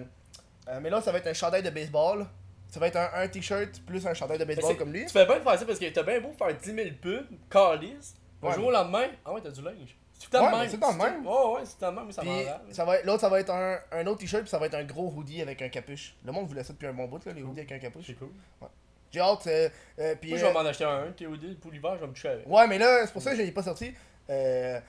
mais 0.81 0.89
là, 0.89 1.01
ça 1.01 1.11
va 1.13 1.19
être 1.19 1.27
un 1.27 1.33
chandail 1.33 1.63
de 1.63 1.69
baseball. 1.69 2.27
Ça 2.73 2.79
va 2.79 2.87
être 2.87 2.95
un, 2.95 3.09
un 3.13 3.27
t-shirt 3.27 3.81
plus 3.85 4.07
un 4.07 4.15
chandail 4.15 4.39
de 4.39 4.45
baseball 4.45 4.75
comme 4.77 4.91
lui. 4.91 5.05
Tu 5.05 5.11
fais 5.11 5.27
bien 5.27 5.37
de 5.37 5.43
faire 5.43 5.59
ça 5.59 5.65
parce 5.65 5.77
que 5.77 5.89
t'as 5.89 6.01
bien 6.01 6.19
beau 6.19 6.31
faire 6.35 6.55
10 6.57 6.73
000 6.73 6.87
pubs, 6.99 7.27
calice. 7.47 8.15
Ouais. 8.41 8.49
Un 8.49 8.53
jour 8.55 8.65
au 8.65 8.71
lendemain, 8.71 9.05
ah 9.23 9.31
ouais, 9.31 9.41
t'as 9.43 9.51
du 9.51 9.61
linge. 9.61 9.95
C'est 10.17 10.27
tout 10.29 10.37
le 10.37 10.43
Ouais, 10.43 10.59
même. 10.59 10.69
c'est 10.69 10.77
dans 10.79 10.91
le 10.91 10.97
même. 10.97 11.25
Ouais, 11.27 11.33
ouais, 11.53 11.61
c'est 11.65 11.77
tout 11.77 11.85
le 11.85 11.91
même, 11.91 12.05
mais 12.07 12.11
ça 12.73 12.83
être- 12.95 13.05
l'autre, 13.05 13.21
ça 13.21 13.29
va 13.29 13.39
être 13.39 13.51
un, 13.51 13.77
un 13.91 14.07
autre 14.07 14.19
t-shirt, 14.21 14.41
puis 14.41 14.49
ça 14.49 14.57
va 14.57 14.65
être 14.65 14.73
un 14.73 14.83
gros 14.85 15.13
hoodie 15.15 15.41
avec 15.43 15.61
un 15.61 15.69
capuche. 15.69 16.15
Le 16.25 16.31
monde 16.31 16.47
voulait 16.47 16.63
ça 16.63 16.73
depuis 16.73 16.87
un 16.87 16.93
bon 16.93 17.05
bout, 17.05 17.23
là, 17.25 17.31
les 17.33 17.43
hoodies 17.43 17.59
avec 17.59 17.71
un 17.73 17.79
capuche. 17.79 18.05
C'est 18.07 18.13
cool. 18.15 18.29
J'ai 19.11 19.19
hâte. 19.19 19.45
euh, 19.45 19.69
euh, 19.99 20.15
puis, 20.19 20.31
Moi, 20.31 20.39
je 20.39 20.45
euh, 20.45 20.47
vais 20.47 20.53
m'en 20.55 20.59
acheter 20.61 20.83
un, 20.85 21.11
TOD, 21.11 21.59
pour 21.61 21.71
l'hiver, 21.71 21.91
je 21.95 22.01
vais 22.01 22.07
me 22.07 22.13
toucher 22.13 22.29
avec. 22.29 22.47
Ouais, 22.47 22.67
mais 22.67 22.79
là, 22.79 23.05
c'est 23.05 23.13
pour 23.13 23.21
ça 23.21 23.29
que 23.31 23.37
je 23.37 23.43
l'ai 23.43 23.51
pas 23.51 23.61
sorti. 23.61 23.93
Euh, 24.31 24.79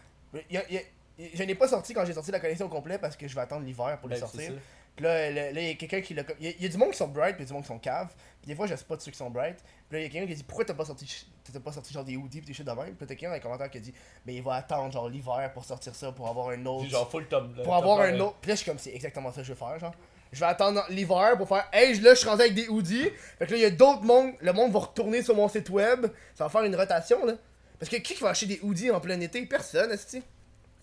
y 0.51 0.57
a- 0.57 0.71
y 0.71 0.79
a- 0.79 0.81
y- 1.19 1.31
je 1.35 1.43
n'ai 1.43 1.55
pas 1.55 1.69
sorti 1.69 1.93
quand 1.93 2.05
j'ai 2.07 2.15
sorti 2.15 2.31
la 2.31 2.41
collection 2.41 2.65
au 2.67 2.71
complet 2.71 2.97
parce 2.97 3.15
que 3.17 3.29
je 3.29 3.35
vais 3.35 3.43
attendre 3.43 3.67
l'hiver 3.67 3.99
pour 4.01 4.09
les 4.09 4.17
Ben, 4.19 4.27
c'est 4.27 4.37
sortir. 4.39 4.53
Puis 4.97 5.05
là, 5.05 5.29
il 5.51 5.67
y 5.67 5.71
a 5.71 5.75
quelqu'un 5.75 6.01
qui 6.01 6.15
l'a. 6.15 6.23
Il 6.39 6.47
y, 6.47 6.49
a- 6.51 6.55
y 6.61 6.67
a 6.67 6.69
du 6.69 6.77
monde 6.77 6.93
qui 6.93 6.99
sont 6.99 7.09
bright, 7.09 7.35
puis 7.35 7.45
a 7.45 7.47
du 7.47 7.53
monde 7.53 7.63
qui 7.63 7.69
sont 7.69 7.79
cave. 7.79 8.09
Puis 8.41 8.49
des 8.49 8.55
fois, 8.55 8.67
je 8.69 8.77
sais 8.77 8.85
pas 8.85 8.95
de 8.97 9.01
ceux 9.03 9.11
qui 9.11 9.19
sont 9.19 9.29
bright. 9.31 9.57
Puis 9.89 9.99
là, 9.99 9.99
il 9.99 10.03
y 10.03 10.07
a 10.07 10.09
quelqu'un 10.09 10.29
qui 10.29 10.37
dit 10.37 10.45
Pourquoi 10.45 10.65
t'as 10.65 10.75
pas 10.75 10.85
sorti 10.85 11.27
t'as 11.53 11.61
pas 11.61 11.73
sorti 11.73 11.93
genre 11.93 12.05
des 12.05 12.17
hoodies 12.17 12.41
pis 12.41 12.47
des 12.47 12.55
shit 12.55 12.65
de 12.67 12.71
même? 12.71 12.95
Puis 12.95 12.99
t'as 12.99 13.07
quelqu'un 13.07 13.29
dans 13.29 13.35
les 13.35 13.41
commentaires 13.41 13.71
qui 13.71 13.79
a 13.79 13.81
dit 13.81 13.93
Mais 14.25 14.35
il 14.37 14.43
va 14.43 14.55
attendre 14.55 14.93
genre 14.93 15.09
l'hiver 15.09 15.51
pour 15.53 15.65
sortir 15.65 15.95
ça, 15.95 16.13
pour 16.13 16.29
avoir 16.29 16.51
un 16.51 16.65
autre. 16.67 16.89
Genre 16.89 17.11
full 17.11 17.27
top. 17.27 17.63
pour 17.65 17.75
avoir 17.75 18.01
un 18.01 18.21
autre. 18.21 18.37
Puis 18.41 18.49
là, 18.51 18.55
je 18.55 18.61
suis 18.61 18.71
comme 18.71 18.79
C'est 18.79 18.95
exactement 18.95 19.31
ça 19.33 19.41
que 19.41 19.47
je 19.47 19.53
veux 19.53 19.59
faire, 19.59 19.79
genre. 19.79 19.95
Je 20.33 20.41
vais 20.41 20.47
attendre 20.47 20.85
l'hiver 20.91 21.35
pour 21.37 21.49
faire 21.49 21.69
Hey, 21.73 21.99
là, 22.01 22.15
je 22.15 22.19
suis 22.21 22.29
rendu 22.29 22.43
avec 22.43 22.55
des 22.55 22.69
hoodies. 22.69 23.09
Fait 23.39 23.47
que 23.47 23.53
là, 23.53 23.57
il 23.57 23.63
y 23.63 23.67
a 23.67 23.71
d'autres 23.71 24.03
mondes. 24.03 24.33
Le 24.41 24.53
monde 24.53 24.73
va 24.73 24.79
retourner 24.81 25.23
sur 25.23 25.35
mon 25.35 25.49
site 25.49 25.71
web. 25.71 26.07
Ça 26.35 26.45
va 26.45 26.51
faire 26.51 26.63
une 26.63 26.75
rotation, 26.77 27.25
là. 27.27 27.35
Parce 27.79 27.91
que 27.91 27.97
qui 27.97 28.15
va 28.15 28.31
acheter 28.31 28.47
des 28.47 28.61
hoodies 28.63 28.91
en 28.91 29.01
plein 29.01 29.21
été? 29.21 29.45
Personne, 29.47 29.91
esti. 29.93 30.23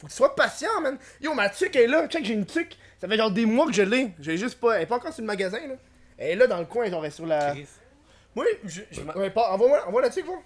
Faut 0.01 0.07
que 0.07 0.11
tu 0.11 0.17
sois 0.17 0.35
patient, 0.35 0.81
man. 0.81 0.97
Yo, 1.21 1.33
ma 1.35 1.47
tuque 1.49 1.75
est 1.75 1.87
là. 1.87 2.07
Check, 2.07 2.25
j'ai 2.25 2.33
une 2.33 2.45
tuque. 2.45 2.75
Ça 2.99 3.07
fait 3.07 3.15
genre 3.17 3.31
des 3.31 3.45
mois 3.45 3.67
que 3.67 3.73
je 3.73 3.83
l'ai. 3.83 4.11
J'ai 4.19 4.35
juste 4.35 4.59
pas. 4.59 4.75
Elle 4.77 4.83
est 4.83 4.85
pas 4.87 4.95
encore 4.95 5.13
sur 5.13 5.21
le 5.21 5.27
magasin, 5.27 5.59
là. 5.67 5.75
Elle 6.17 6.29
est 6.31 6.35
là 6.35 6.47
dans 6.47 6.57
le 6.59 6.65
coin, 6.65 6.89
genre, 6.89 7.03
elle 7.05 7.09
est 7.11 7.15
sur 7.15 7.25
la. 7.27 7.53
Moi, 8.35 8.45
je. 8.65 8.81
je 8.91 9.01
m'en- 9.01 9.13
Ouais, 9.13 9.29
pas. 9.29 9.51
Envoie-moi 9.51 9.87
envoie 9.87 10.01
la 10.01 10.09
tuque, 10.09 10.25
voir. 10.25 10.39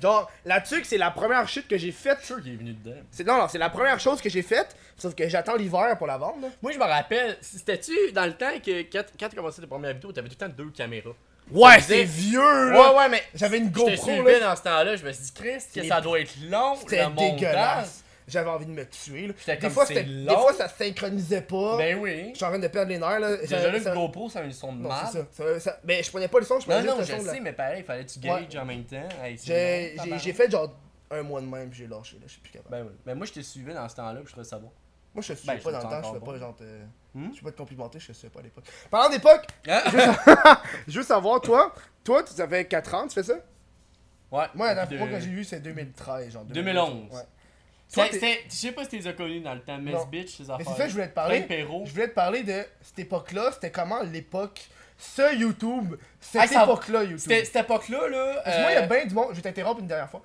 Genre, 0.00 0.30
la 0.46 0.60
tuque, 0.62 0.86
c'est 0.86 0.96
la 0.96 1.10
première 1.10 1.46
shit 1.46 1.68
que 1.68 1.76
j'ai 1.76 1.92
faite. 1.92 2.18
Je 2.22 2.26
sûr 2.26 2.42
qu'il 2.42 2.54
est 2.54 2.56
venu 2.56 2.72
dedans. 2.72 2.96
C'est 3.10 3.26
non, 3.26 3.36
non, 3.36 3.48
c'est 3.48 3.58
la 3.58 3.68
première 3.68 4.00
chose 4.00 4.22
que 4.22 4.30
j'ai 4.30 4.40
faite. 4.42 4.74
Sauf 4.96 5.14
que 5.14 5.28
j'attends 5.28 5.56
l'hiver 5.56 5.96
pour 5.98 6.06
la 6.06 6.16
vendre, 6.16 6.40
là. 6.42 6.48
Moi, 6.62 6.72
je 6.72 6.78
me 6.78 6.84
rappelle, 6.84 7.36
c'était-tu 7.42 8.12
dans 8.12 8.24
le 8.24 8.32
temps 8.32 8.58
que 8.64 8.82
quand, 8.90 9.04
quand 9.18 9.28
tu 9.28 9.36
commençais 9.36 9.60
tes 9.60 9.66
premières 9.66 9.92
vidéos, 9.92 10.12
t'avais 10.12 10.28
tout 10.28 10.36
le 10.40 10.46
temps 10.46 10.54
deux 10.56 10.70
caméras? 10.70 11.10
Ouais, 11.50 11.80
c'est 11.80 12.04
vieux, 12.04 12.70
là. 12.70 12.92
Ouais, 12.92 12.96
ouais, 12.98 13.08
mais 13.10 13.22
J'avais 13.34 13.58
une 13.58 13.66
je 13.66 13.72
te 13.72 13.78
GoPro, 13.78 13.96
suivais 14.04 14.38
là. 14.40 14.46
dans 14.50 14.56
ce 14.56 14.62
temps-là, 14.62 14.96
je 14.96 15.04
me 15.04 15.12
suis 15.12 15.24
dit, 15.24 15.32
Chris, 15.34 15.58
que 15.74 15.80
Les- 15.80 15.88
ça 15.88 16.00
doit 16.00 16.20
être 16.20 16.34
long, 16.48 16.76
C'était 16.76 17.02
le 17.02 17.08
montage. 17.10 17.30
dégueulasse. 17.34 18.04
J'avais 18.30 18.50
envie 18.50 18.66
de 18.66 18.70
me 18.70 18.86
tuer, 18.88 19.26
là. 19.26 19.34
Des 19.56 19.70
fois, 19.70 19.84
des 19.86 20.26
fois, 20.26 20.52
ça 20.54 20.68
synchronisait 20.68 21.42
pas. 21.42 21.76
Ben 21.76 21.98
oui. 21.98 22.30
Je 22.32 22.36
suis 22.36 22.44
en 22.44 22.48
train 22.48 22.58
de 22.58 22.68
perdre 22.68 22.90
les 22.90 22.98
nerfs, 22.98 23.20
là. 23.20 23.36
Déjà 23.36 23.70
là, 23.70 23.80
ça- 23.80 23.90
le 23.90 23.96
GoPro, 24.00 24.28
ça 24.30 24.40
a 24.40 24.42
une 24.44 24.52
son 24.52 24.72
de 24.72 24.80
mal. 24.82 25.06
ça. 25.58 25.78
Mais 25.84 26.02
je 26.02 26.10
prenais 26.10 26.28
pas 26.28 26.38
le 26.38 26.44
son, 26.44 26.60
je 26.60 26.66
prenais 26.66 26.82
Non, 26.82 26.96
juste 26.98 27.10
non, 27.10 27.16
le 27.16 27.22
je 27.22 27.26
son. 27.28 27.34
sais, 27.34 27.40
mais 27.40 27.52
pareil, 27.52 27.82
fallait 27.82 28.04
que 28.06 28.10
tu 28.10 28.18
Ouais. 28.28 28.58
en 28.58 28.64
même 28.64 28.84
temps. 28.84 29.08
Hey, 29.22 29.36
c'est 29.38 29.96
J'ai 30.18 30.32
fait 30.32 30.50
genre 30.50 30.72
un 31.10 31.22
mois 31.22 31.40
de 31.40 31.46
même, 31.46 31.72
j'ai 31.72 31.86
lâché, 31.88 32.16
là. 32.16 32.22
Je 32.26 32.32
suis 32.32 32.40
plus 32.40 32.52
capable. 32.52 32.70
Ben 32.70 32.84
oui. 32.86 32.92
Mais 33.04 33.14
moi, 33.16 33.26
je 33.26 33.32
t'ai 33.32 33.42
suivi 33.42 33.74
dans 33.74 33.88
ce 33.88 33.96
temps-là, 33.96 34.14
puis 34.20 34.26
je 34.26 34.30
trouvais 34.32 34.44
ça 34.46 34.58
bon. 34.58 34.70
Moi, 35.12 35.22
je 35.22 35.32
te 35.32 35.38
suis 35.38 35.48
Ben, 35.48 35.58
pas 35.58 35.72
dans 35.72 35.78
le 35.78 35.82
temps, 35.84 36.02
je 36.14 36.18
fais 36.20 36.24
pas 36.24 36.38
genre. 36.38 36.54
te- 36.54 36.64
Hmm? 37.12 37.30
Je 37.34 37.40
peux 37.40 37.46
pas 37.46 37.50
te 37.50 37.56
complimenter, 37.56 37.98
je 37.98 38.06
te 38.06 38.12
suis 38.12 38.28
pas 38.28 38.38
à 38.38 38.42
l'époque. 38.44 38.62
Parlant 38.88 39.10
d'époque, 39.10 39.44
Hein? 39.68 39.82
je 40.86 40.98
veux 41.00 41.02
savoir, 41.04 41.40
toi, 41.40 41.74
toi, 42.04 42.22
tu 42.22 42.40
avais 42.40 42.64
4 42.66 42.94
ans, 42.94 43.08
tu 43.08 43.14
fais 43.14 43.24
ça? 43.24 43.34
Ouais. 44.30 44.44
Moi, 44.54 44.68
la 44.72 44.86
dernière 44.86 44.98
fois 45.08 45.18
que 45.18 45.24
j'ai 45.24 45.30
vu, 45.30 45.42
c'est 45.42 45.58
2013, 45.58 46.32
genre. 46.32 46.44
2011. 46.44 47.12
Ouais. 47.12 47.22
Je 47.92 48.36
sais 48.48 48.72
pas 48.72 48.84
si 48.84 48.90
tu 48.90 48.96
les 48.98 49.06
as 49.08 49.12
connus 49.14 49.40
dans 49.40 49.54
le 49.54 49.60
temps, 49.60 49.78
Mess 49.78 49.94
Non. 49.94 50.04
Bitch, 50.06 50.36
ces 50.36 50.44
Mais 50.44 50.50
affaires. 50.54 50.66
c'est 50.68 50.76
ça 50.76 50.82
que 50.84 50.88
je 50.88 50.94
voulais 50.94 51.08
te 51.08 51.14
parler. 51.14 51.46
Je 51.48 51.90
voulais 51.90 52.08
te 52.08 52.14
parler 52.14 52.42
de 52.42 52.64
cette 52.82 52.98
époque-là. 52.98 53.50
C'était 53.52 53.70
comment 53.70 54.00
l'époque. 54.02 54.60
Ce 54.98 55.34
YouTube. 55.34 55.96
Cette 56.20 56.50
Ah, 56.54 56.62
époque-là, 56.64 57.02
YouTube? 57.04 57.18
C'était 57.18 57.44
cette 57.46 57.56
époque-là, 57.56 58.08
là. 58.08 58.40
Parce 58.44 58.56
que 58.56 58.60
moi, 58.62 58.70
il 58.70 58.74
y 58.74 58.76
a 58.76 58.82
euh, 58.82 58.86
bien 58.86 59.06
du 59.06 59.14
monde. 59.14 59.28
Je 59.30 59.36
vais 59.36 59.42
t'interrompre 59.42 59.80
une 59.80 59.86
dernière 59.86 60.10
fois. 60.10 60.20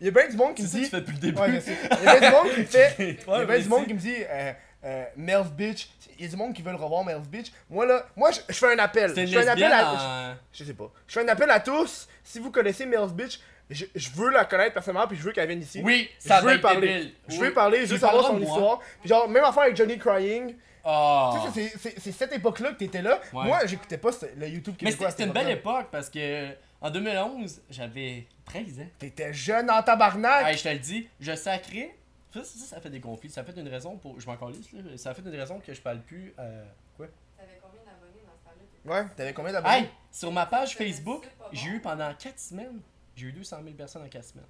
Il 0.00 0.06
y 0.06 0.08
a 0.08 0.10
bien 0.10 0.26
du 0.28 0.36
monde 0.38 0.54
qui 0.54 0.66
C'est 0.66 0.78
me 0.78 0.84
ça 0.84 1.00
que 1.00 1.04
tu 1.06 1.12
dit. 1.12 1.20
fais 1.20 1.30
depuis 1.30 1.32
le 1.32 1.32
début. 1.32 1.38
Ouais. 1.40 1.62
Il 2.00 2.04
y 2.04 2.08
a 2.08 2.18
bien 2.18 2.30
du 2.30 2.34
monde 2.34 2.54
qui 2.54 2.60
me 2.60 2.64
fait. 2.64 2.94
Il 2.98 3.06
y 3.28 3.34
a 3.34 3.44
bien 3.44 3.58
du 3.58 3.68
monde 3.68 3.86
qui 3.86 3.94
me 3.94 3.98
dit. 3.98 4.16
Euh, 4.30 4.52
euh, 4.84 5.04
Mel's 5.16 5.48
Bitch. 5.50 5.88
Il 6.18 6.24
y 6.24 6.28
a 6.28 6.30
du 6.30 6.36
monde 6.36 6.54
qui 6.54 6.62
veulent 6.62 6.76
revoir 6.76 7.04
Mel's 7.04 7.28
Bitch. 7.28 7.52
Moi, 7.68 7.84
là. 7.84 8.06
Moi, 8.16 8.30
je, 8.30 8.40
je 8.48 8.54
fais 8.54 8.72
un 8.72 8.78
appel. 8.78 9.12
C'est 9.14 9.26
je 9.26 9.38
fais 9.38 9.46
un 9.46 9.52
appel 9.52 9.64
à. 9.72 10.36
Je 10.52 10.64
sais 10.64 10.72
pas. 10.74 10.90
Je 11.06 11.12
fais 11.12 11.24
un 11.24 11.28
appel 11.28 11.50
à 11.50 11.60
tous. 11.60 12.08
Si 12.24 12.38
vous 12.38 12.50
connaissez 12.50 12.86
Mel's 12.86 13.12
Bitch, 13.12 13.38
je, 13.70 13.84
je 13.94 14.10
veux 14.10 14.30
la 14.30 14.44
connaître 14.44 14.74
personnellement. 14.74 15.06
Puis 15.06 15.16
je 15.16 15.22
veux 15.22 15.32
qu'elle 15.32 15.48
vienne 15.48 15.62
ici. 15.62 15.80
Oui, 15.84 16.08
ça 16.18 16.40
je 16.40 16.44
va 16.44 16.50
veux 16.50 16.56
être 16.56 16.62
parler. 16.62 16.88
débile. 16.94 17.12
Je 17.28 17.34
Oui. 17.34 17.40
veux 17.40 17.52
parler, 17.54 17.86
je 17.86 17.92
veux 17.94 17.98
savoir 17.98 18.24
son 18.26 18.40
histoire. 18.40 18.80
Puis 19.00 19.08
genre, 19.08 19.28
même 19.28 19.44
affaire 19.44 19.64
avec 19.64 19.76
Johnny 19.76 19.98
Crying. 19.98 20.54
Ah. 20.84 21.34
Tu 21.54 21.68
sais, 21.68 21.78
c'est- 21.98 22.12
cette 22.12 22.32
époque-là 22.32 22.70
que 22.72 22.76
t'étais 22.78 23.02
là. 23.02 23.20
Ouais. 23.32 23.44
Moi, 23.44 23.66
j'écoutais 23.66 23.98
pas 23.98 24.10
le 24.36 24.48
YouTube 24.48 24.74
Mais 24.80 24.90
québécois. 24.90 24.92
c'était 24.92 25.04
à 25.06 25.10
c'était 25.10 25.24
une 25.24 25.32
belle 25.32 25.50
époque 25.58 25.88
parce 25.90 26.08
que 26.08 26.48
en 26.80 26.90
2011, 26.90 27.60
j'avais 27.68 28.26
13 28.46 28.80
ans. 28.80 28.86
T'étais 28.98 29.32
jeune 29.34 29.70
en 29.70 29.82
tabarnak. 29.82 30.46
Hey, 30.46 30.56
je 30.56 30.62
te 30.62 30.68
le 30.68 30.78
dis, 30.78 31.08
je 31.20 31.34
sacrais. 31.34 31.94
Ça, 32.32 32.42
ça, 32.44 32.58
ça 32.76 32.80
fait 32.80 32.88
des 32.90 33.00
conflits. 33.00 33.28
Ça 33.30 33.42
fait 33.44 33.56
une 33.58 33.68
raison 33.68 33.96
pour. 33.96 34.18
Je 34.20 34.26
m'en 34.26 34.36
calisse, 34.36 34.72
là. 34.72 34.80
Ça 34.96 35.12
fait 35.12 35.22
une 35.22 35.34
raison 35.36 35.60
que 35.60 35.74
je 35.74 35.80
parle 35.80 36.00
plus. 36.00 36.32
Euh... 36.38 36.64
Quoi? 36.96 37.06
T'avais 37.36 37.58
combien 37.60 37.80
d'abonnés 37.84 38.22
dans 38.24 38.32
ce 38.38 38.44
temps-là? 38.90 39.02
Ouais, 39.02 39.08
t'avais 39.16 39.32
combien 39.34 39.52
d'abonnés? 39.52 39.74
Hey, 39.76 39.88
sur 40.10 40.30
ma 40.32 40.46
page 40.46 40.74
Facebook, 40.76 41.24
j'ai 41.52 41.68
eu 41.68 41.80
pendant 41.80 42.14
4 42.14 42.38
semaines. 42.38 42.80
J'ai 43.18 43.26
eu 43.26 43.32
200 43.32 43.58
000 43.64 43.74
personnes 43.74 44.02
en 44.02 44.08
4 44.08 44.24
semaines. 44.24 44.46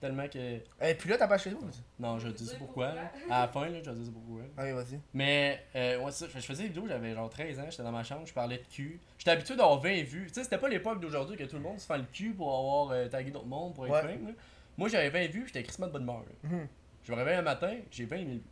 Tellement 0.00 0.28
que. 0.28 0.38
Et 0.82 0.94
puis 0.98 1.08
là, 1.08 1.16
t'as 1.16 1.28
pas 1.28 1.38
chez 1.38 1.50
vous. 1.50 1.66
Non, 1.98 2.18
je 2.18 2.28
dis 2.28 2.50
pourquoi. 2.58 2.92
là. 2.94 3.10
À 3.30 3.40
la 3.42 3.48
fin, 3.48 3.68
là, 3.68 3.78
je 3.82 3.90
te 3.90 3.94
dis 3.96 4.10
pourquoi. 4.10 4.42
Allez, 4.56 4.72
vas-y. 4.72 5.00
Mais, 5.14 5.64
euh, 5.76 5.98
ouais, 6.00 6.12
ça, 6.12 6.26
je 6.26 6.40
faisais 6.40 6.64
des 6.64 6.68
vidéos, 6.70 6.86
j'avais 6.88 7.14
genre 7.14 7.30
13 7.30 7.58
ans, 7.60 7.66
j'étais 7.70 7.82
dans 7.82 7.92
ma 7.92 8.02
chambre, 8.04 8.26
je 8.26 8.34
parlais 8.34 8.58
de 8.58 8.64
cul. 8.66 9.00
J'étais 9.18 9.30
habitué 9.30 9.56
d'avoir 9.56 9.80
20 9.80 10.02
vues. 10.02 10.26
Tu 10.28 10.34
sais, 10.34 10.44
c'était 10.44 10.58
pas 10.58 10.68
l'époque 10.68 11.00
d'aujourd'hui 11.00 11.36
que 11.36 11.44
tout 11.44 11.56
le 11.56 11.62
monde 11.62 11.78
se 11.78 11.86
fait 11.86 11.96
le 11.96 12.04
cul 12.12 12.34
pour 12.34 12.48
avoir 12.54 12.90
euh, 12.90 13.08
tagué 13.08 13.30
d'autres 13.30 13.46
mondes, 13.46 13.74
pour 13.74 13.86
être 13.86 13.92
Ouais. 13.94 14.02
fame. 14.02 14.26
là. 14.26 14.32
Moi, 14.76 14.88
j'avais 14.88 15.08
20 15.08 15.26
vues, 15.30 15.44
j'étais 15.46 15.62
crissement 15.62 15.86
de 15.86 15.92
bonne 15.92 16.02
humeur. 16.02 16.20
là. 16.20 16.48
Mhm. 16.50 16.66
Je 17.04 17.12
me 17.12 17.16
réveille 17.16 17.36
un 17.36 17.42
matin, 17.42 17.74
j'ai 17.90 18.04
20 18.04 18.16
000 18.16 18.28
vues. 18.30 18.42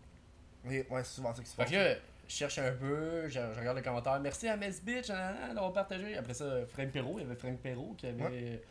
Oui, 0.65 0.85
ouais, 0.89 1.05
c'est 1.05 1.15
souvent 1.17 1.35
ça 1.35 1.43
qui 1.43 1.49
se 1.49 1.55
Fait 1.57 1.63
passe. 1.65 1.71
que 1.73 1.77
là, 1.77 1.95
je 2.29 2.35
cherche 2.35 2.59
un 2.59 2.73
peu, 2.73 3.29
je, 3.29 3.33
je 3.53 3.59
regarde 3.59 3.77
les 3.77 3.83
commentaires. 3.83 4.19
Merci 4.21 4.49
à 4.49 4.57
Mess 4.57 4.83
Bitch 4.83 5.09
d'avoir 5.09 5.73
partagé. 5.73 6.17
Après 6.17 6.33
ça, 6.35 6.65
Frank 6.69 6.89
Perrault, 6.91 7.17
il 7.19 7.23
y 7.23 7.27
avait 7.27 7.35
Frank 7.35 7.59
Perrault 7.59 7.95
qui 7.99 8.07
avait 8.07 8.63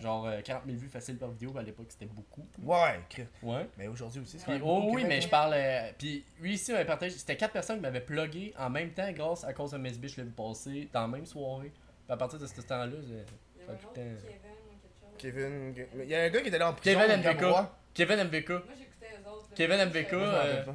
genre 0.00 0.26
euh, 0.26 0.40
40 0.42 0.62
000 0.66 0.78
vues 0.78 0.88
faciles 0.88 1.16
par 1.18 1.30
vidéo. 1.30 1.56
À 1.58 1.62
l'époque, 1.62 1.86
c'était 1.90 2.06
beaucoup. 2.06 2.46
Ouais, 2.62 3.00
Ouais. 3.42 3.68
mais 3.76 3.88
aujourd'hui 3.88 4.20
aussi, 4.20 4.38
c'est 4.38 4.44
Puis, 4.44 4.46
quand 4.46 4.52
même 4.52 4.62
oh 4.64 4.90
oui, 4.94 5.04
mais 5.06 5.20
je 5.20 5.28
parle. 5.28 5.54
euh, 5.54 5.90
puis 5.98 6.24
lui 6.40 6.54
ici, 6.54 6.72
on 6.72 6.76
avait 6.76 6.84
partagé. 6.84 7.16
C'était 7.16 7.36
quatre 7.36 7.52
personnes 7.52 7.76
qui 7.76 7.82
m'avaient 7.82 8.00
plugué 8.00 8.54
en 8.58 8.70
même 8.70 8.90
temps 8.90 9.10
grâce 9.12 9.44
à 9.44 9.52
cause 9.52 9.72
de 9.72 9.78
Miss 9.78 9.98
Bitch, 9.98 10.12
je 10.16 10.20
l'ai 10.22 10.26
vu 10.26 10.32
passer 10.32 10.88
dans 10.92 11.02
la 11.02 11.08
même 11.08 11.26
soirée. 11.26 11.70
Puis 11.70 12.12
à 12.12 12.16
partir 12.16 12.38
de 12.38 12.46
ce 12.46 12.60
temps-là, 12.60 12.86
j'ai- 13.06 13.24
Il 13.60 13.62
y 13.62 13.66
Ça 13.66 13.72
avait 13.72 13.72
un 13.72 13.76
fait 13.76 13.86
autre, 13.86 13.92
putain. 13.92 14.02
Kevin 15.18 15.50
ou 15.68 15.72
quelque 15.74 15.90
chose. 15.90 15.94
Kevin. 15.96 16.04
Il 16.04 16.08
y 16.10 16.14
a 16.14 16.22
un 16.22 16.28
gars 16.30 16.40
qui 16.40 16.48
était 16.48 16.58
là 16.58 16.68
en 16.70 16.74
prison. 16.74 16.98
Kevin 17.00 17.16
MVK. 17.20 17.44
Kevin 17.94 18.18
MVK. 18.20 18.48
Moi 18.50 18.62
j'écoutais 18.78 19.06
eux 19.24 19.28
autres. 19.30 19.48
Kevin 19.54 19.78
MVK, 19.80 20.12
euh, 20.14 20.64
tout. 20.64 20.70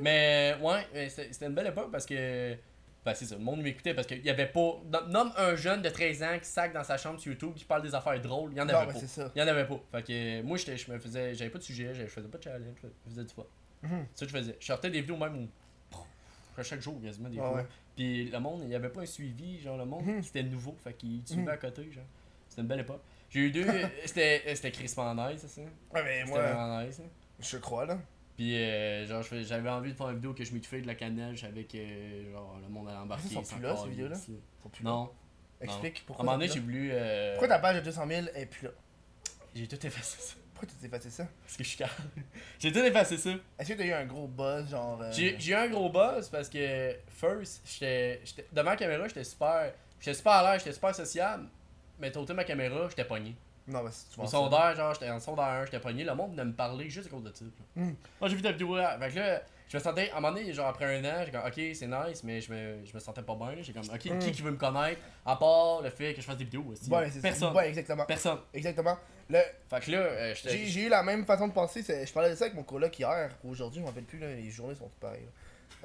Mais 0.00 0.56
ouais, 0.60 0.86
mais 0.94 1.08
c'était 1.08 1.32
c'était 1.32 1.46
une 1.46 1.54
belle 1.54 1.68
époque 1.68 1.90
parce 1.92 2.04
que. 2.06 2.56
Ben 3.04 3.14
c'est 3.14 3.24
ça, 3.24 3.36
le 3.36 3.42
monde 3.42 3.62
m'écoutait 3.62 3.94
parce 3.94 4.06
qu'il 4.06 4.22
y 4.24 4.28
avait 4.28 4.46
pas. 4.46 4.78
nom- 4.84 5.06
Nomme 5.08 5.32
un 5.38 5.56
jeune 5.56 5.80
de 5.80 5.88
13 5.88 6.22
ans 6.22 6.38
qui 6.38 6.44
sac 6.46 6.72
dans 6.74 6.84
sa 6.84 6.98
chambre 6.98 7.18
sur 7.18 7.32
YouTube 7.32 7.54
qui 7.54 7.64
parle 7.64 7.80
des 7.82 7.94
affaires 7.94 8.20
drôles, 8.20 8.52
il 8.52 8.58
y 8.58 8.60
en 8.60 8.66
Non, 8.66 8.74
avait 8.74 8.92
pas. 8.92 8.98
c'est 8.98 9.06
ça. 9.06 9.30
Il 9.34 9.38
y 9.40 9.42
en 9.42 9.48
avait 9.48 9.66
pas. 9.66 9.80
Fait 9.92 10.02
que 10.02 10.12
euh, 10.12 10.42
moi, 10.42 10.58
je 10.58 10.92
me 10.92 10.98
faisais. 10.98 11.34
J'avais 11.34 11.50
pas 11.50 11.58
de 11.58 11.62
sujet, 11.64 11.94
je 11.94 12.04
faisais 12.06 12.28
pas 12.28 12.36
de 12.38 12.42
challenge, 12.42 12.76
je 12.82 13.10
faisais 13.10 13.24
du 13.24 13.32
fun. 13.32 13.44
C'est 13.82 13.88
ça 13.88 14.26
que 14.26 14.32
je 14.32 14.36
faisais. 14.36 14.56
Je 14.60 14.66
sortais 14.66 14.90
des 14.90 15.00
vidéos 15.00 15.16
même 15.16 15.36
où. 15.44 15.48
chaque 16.62 16.82
jour 16.82 17.00
quasiment 17.02 17.30
des 17.30 17.38
fois. 17.38 17.54
ouais. 17.54 17.66
Puis 17.96 18.24
le 18.30 18.38
monde, 18.38 18.60
il 18.64 18.70
y 18.70 18.74
avait 18.74 18.90
pas 18.90 19.00
un 19.00 19.06
suivi, 19.06 19.60
genre 19.60 19.78
le 19.78 19.86
monde, 19.86 20.04
Mhm. 20.04 20.22
c'était 20.22 20.42
nouveau, 20.42 20.76
fait 20.84 20.92
qu'il 20.92 21.22
suivait 21.26 21.42
Mhm. 21.42 21.48
à 21.48 21.56
côté, 21.56 21.90
genre. 21.90 22.04
C'était 22.48 22.60
une 22.62 22.68
belle 22.68 22.80
époque. 22.80 23.00
J'ai 23.30 23.40
eu 23.40 23.50
deux. 23.50 23.64
c'était 24.04 24.42
c'était 24.54 24.70
crispement 24.72 25.14
nice, 25.14 25.46
ça. 25.46 25.60
Ouais, 25.62 26.02
mais 26.04 26.24
moi, 26.26 26.84
nice. 26.84 27.00
hein. 27.00 27.08
je 27.40 27.56
crois, 27.56 27.86
là. 27.86 27.98
Puis 28.40 28.56
euh, 28.56 29.06
genre 29.06 29.22
j'avais 29.42 29.68
envie 29.68 29.92
de 29.92 29.96
faire 29.98 30.08
une 30.08 30.14
vidéo 30.14 30.32
que 30.32 30.42
je 30.44 30.54
m'étouffais 30.54 30.80
de 30.80 30.86
la 30.86 30.94
cannelle 30.94 31.36
avec 31.44 31.74
euh, 31.74 32.32
genre 32.32 32.58
le 32.62 32.68
monde 32.70 32.88
allait 32.88 32.96
embarquer. 32.96 33.26
Ils 33.28 33.34
sont 33.34 33.44
sans 33.44 33.56
plus 33.56 33.64
là, 33.64 33.76
ces 33.76 33.88
vidéos-là? 33.90 34.16
Non. 34.82 35.10
Explique 35.60 35.98
À 35.98 36.00
un 36.00 36.04
pourquoi. 36.06 36.24
moment 36.24 36.38
donné, 36.38 36.50
j'ai 36.50 36.60
voulu. 36.60 36.88
euh, 36.90 37.34
Pourquoi 37.34 37.48
ta 37.48 37.58
page 37.58 37.76
de 37.76 37.80
200 37.82 38.06
000 38.08 38.26
est 38.34 38.46
plus 38.46 38.64
là? 38.64 38.70
J'ai 39.54 39.68
tout 39.68 39.86
effacé 39.86 40.16
ça. 40.22 40.34
Pourquoi 40.54 40.70
t'as 40.80 40.86
effacé 40.86 41.10
ça? 41.10 41.26
Parce 41.44 41.56
que 41.58 41.64
je 41.64 41.68
suis 41.68 41.76
calme. 41.76 41.90
J'ai 42.58 42.72
tout 42.72 42.78
effacé 42.78 43.18
ça. 43.18 43.30
Est-ce 43.58 43.68
que 43.72 43.74
t'as 43.78 43.84
eu 43.84 43.92
un 43.92 44.06
gros 44.06 44.26
buzz, 44.26 44.70
genre. 44.70 45.02
euh, 45.02 45.12
J'ai 45.12 45.36
eu 45.50 45.54
un 45.54 45.68
gros 45.68 45.90
buzz 45.90 46.30
parce 46.30 46.48
que, 46.48 46.96
first, 47.08 47.60
j'étais. 47.66 48.22
j'étais- 48.24 48.46
Devant 48.52 48.70
la 48.70 48.76
caméra, 48.76 49.06
j'étais 49.06 49.24
super. 49.24 49.70
J'étais 49.98 50.14
super 50.14 50.32
à 50.32 50.42
l'air, 50.52 50.58
j'étais 50.58 50.72
super 50.72 50.94
sociable. 50.94 51.46
Mais 51.98 52.10
t'as 52.10 52.20
ôté 52.20 52.32
ma 52.32 52.44
caméra, 52.44 52.88
j'étais 52.88 53.04
pogné. 53.04 53.36
Non, 53.70 53.82
mais 53.82 53.90
c'est 53.92 54.20
Au 54.20 54.26
secondaire, 54.26 54.74
genre, 54.76 54.92
j'étais 54.94 55.10
en 55.10 55.20
secondaire 55.20 55.44
1, 55.44 55.64
j'étais 55.66 55.80
pogné. 55.80 56.04
Le 56.04 56.14
monde 56.14 56.32
venait 56.32 56.44
me 56.44 56.52
parler 56.52 56.90
juste 56.90 57.06
à 57.06 57.10
cause 57.10 57.22
de 57.24 57.32
ça. 57.34 57.44
Hmm. 57.76 57.92
Moi, 58.20 58.28
j'ai 58.28 58.36
vu 58.36 58.42
ta 58.42 58.52
vidéo 58.52 58.76
là. 58.76 58.98
Fait 58.98 59.10
que 59.10 59.16
là, 59.18 59.42
je 59.68 59.76
me 59.76 59.82
sentais. 59.82 60.10
À 60.10 60.16
un 60.18 60.20
moment 60.20 60.32
donné, 60.34 60.52
genre, 60.52 60.66
après 60.68 60.96
un 60.98 61.04
an, 61.04 61.22
j'ai 61.24 61.30
comme, 61.30 61.46
ok, 61.46 61.54
c'est 61.74 61.86
nice, 61.86 62.24
mais 62.24 62.40
je 62.40 62.52
me, 62.52 62.84
je 62.84 62.92
me 62.94 62.98
sentais 63.00 63.22
pas 63.22 63.34
bien. 63.36 63.54
J'ai 63.62 63.72
comme, 63.72 63.84
ok, 63.84 64.04
Hmm. 64.06 64.18
qui 64.18 64.32
qui 64.32 64.42
veut 64.42 64.50
me 64.50 64.56
connaître 64.56 65.00
À 65.24 65.36
part 65.36 65.82
le 65.82 65.90
fait 65.90 66.14
que 66.14 66.20
je 66.20 66.26
fasse 66.26 66.36
des 66.36 66.44
vidéos 66.44 66.64
aussi. 66.72 66.90
Ouais, 66.90 67.10
c'est 67.10 67.20
Personne. 67.20 67.54
Ouais, 67.54 67.68
exactement. 67.68 68.04
Personne. 68.06 68.38
Exactement. 68.52 68.96
Le, 69.28 69.38
Fait 69.68 69.80
que 69.80 69.90
là, 69.92 69.98
euh, 69.98 70.34
J'ai 70.44 70.86
eu 70.86 70.88
la 70.88 71.02
même 71.04 71.24
façon 71.24 71.46
de 71.46 71.52
penser. 71.52 71.82
c'est- 71.84 72.04
Je 72.04 72.12
parlais 72.12 72.30
de 72.30 72.34
ça 72.34 72.46
avec 72.46 72.56
mon 72.56 72.64
coloc 72.64 72.98
hier 72.98 73.30
ou 73.44 73.50
aujourd'hui, 73.52 73.76
je 73.78 73.82
m'en 73.82 73.88
rappelle 73.90 74.02
plus, 74.04 74.18
là, 74.18 74.26
les 74.34 74.50
journées 74.50 74.74
sont 74.74 74.86
toutes 74.88 74.98
pareilles. 74.98 75.20
là. 75.24 75.30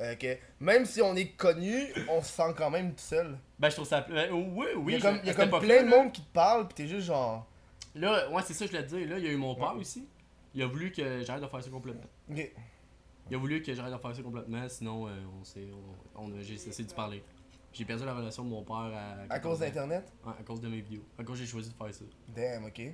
Euh, 0.02 0.16
que 0.16 0.36
même 0.60 0.84
si 0.86 1.02
on 1.02 1.16
est 1.16 1.28
connu, 1.38 1.86
on 2.10 2.22
se 2.22 2.30
sent 2.34 2.54
quand 2.58 2.70
même 2.70 2.90
tout 2.92 3.04
seul. 3.04 3.38
Ben, 3.60 3.70
je 3.70 3.76
trouve 3.76 3.88
ça. 3.88 4.06
euh, 4.10 4.28
oui, 4.32 4.66
oui. 4.76 4.94
il 4.94 5.00
y 5.00 5.02
a 5.06 5.10
comme, 5.10 5.20
il 5.24 5.28
y 5.28 5.30
a 5.30 5.34
comme 5.36 5.60
plein 5.62 5.84
de 5.84 5.88
monde 5.88 6.12
qui 6.12 6.22
te 6.22 6.34
parle, 6.34 6.68
pis 6.68 6.74
t'es 6.74 6.88
juste 6.88 7.06
genre. 7.08 7.46
Là, 7.96 8.30
ouais, 8.32 8.42
c'est 8.46 8.54
ça, 8.54 8.68
que 8.68 8.74
je 8.76 8.78
te 8.82 8.84
dire. 8.84 9.10
Là, 9.10 9.18
il 9.20 9.26
y 9.26 9.28
a 9.28 9.32
eu 9.32 9.38
mon 9.38 9.56
père 9.56 9.74
Ouais. 9.74 9.80
aussi. 9.82 10.08
Il 10.54 10.62
a 10.62 10.68
voulu 10.68 10.92
que 10.92 11.24
j'arrête 11.24 11.42
de 11.44 11.48
faire 11.48 11.64
ça 11.64 11.70
complètement. 11.70 12.04
Il 12.30 13.36
a 13.36 13.38
voulu 13.38 13.62
que 13.62 13.74
j'arrête 13.74 13.94
de 13.94 13.98
faire 13.98 14.16
ça 14.16 14.22
complètement, 14.22 14.70
sinon 14.70 15.08
euh, 15.08 15.12
on 15.40 15.44
s'est, 15.44 15.68
on, 16.16 16.32
j'ai 16.42 16.58
cessé 16.58 16.84
de 16.84 16.94
parler. 16.94 17.24
J'ai 17.74 17.84
perdu 17.84 18.06
la 18.06 18.14
relation 18.14 18.44
de 18.44 18.50
mon 18.50 18.64
père 18.64 18.76
à. 18.94 19.34
À 19.34 19.40
cause 19.40 19.60
d'Internet? 19.60 20.06
Ouais, 20.26 20.34
à 20.40 20.44
cause 20.44 20.62
de 20.62 20.68
mes 20.70 20.80
vidéos. 20.82 21.04
À 21.18 21.24
cause 21.24 21.38
j'ai 21.40 21.46
choisi 21.46 21.70
de 21.70 21.76
faire 21.76 21.94
ça. 21.94 22.06
Damn, 22.30 22.66
ok. 22.66 22.78
Ouais. 22.78 22.94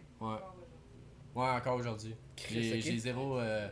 Ouais, 1.35 1.49
encore 1.49 1.75
aujourd'hui. 1.75 2.15
J'ai 2.49 2.97
zéro. 2.97 3.37
euh, 3.37 3.69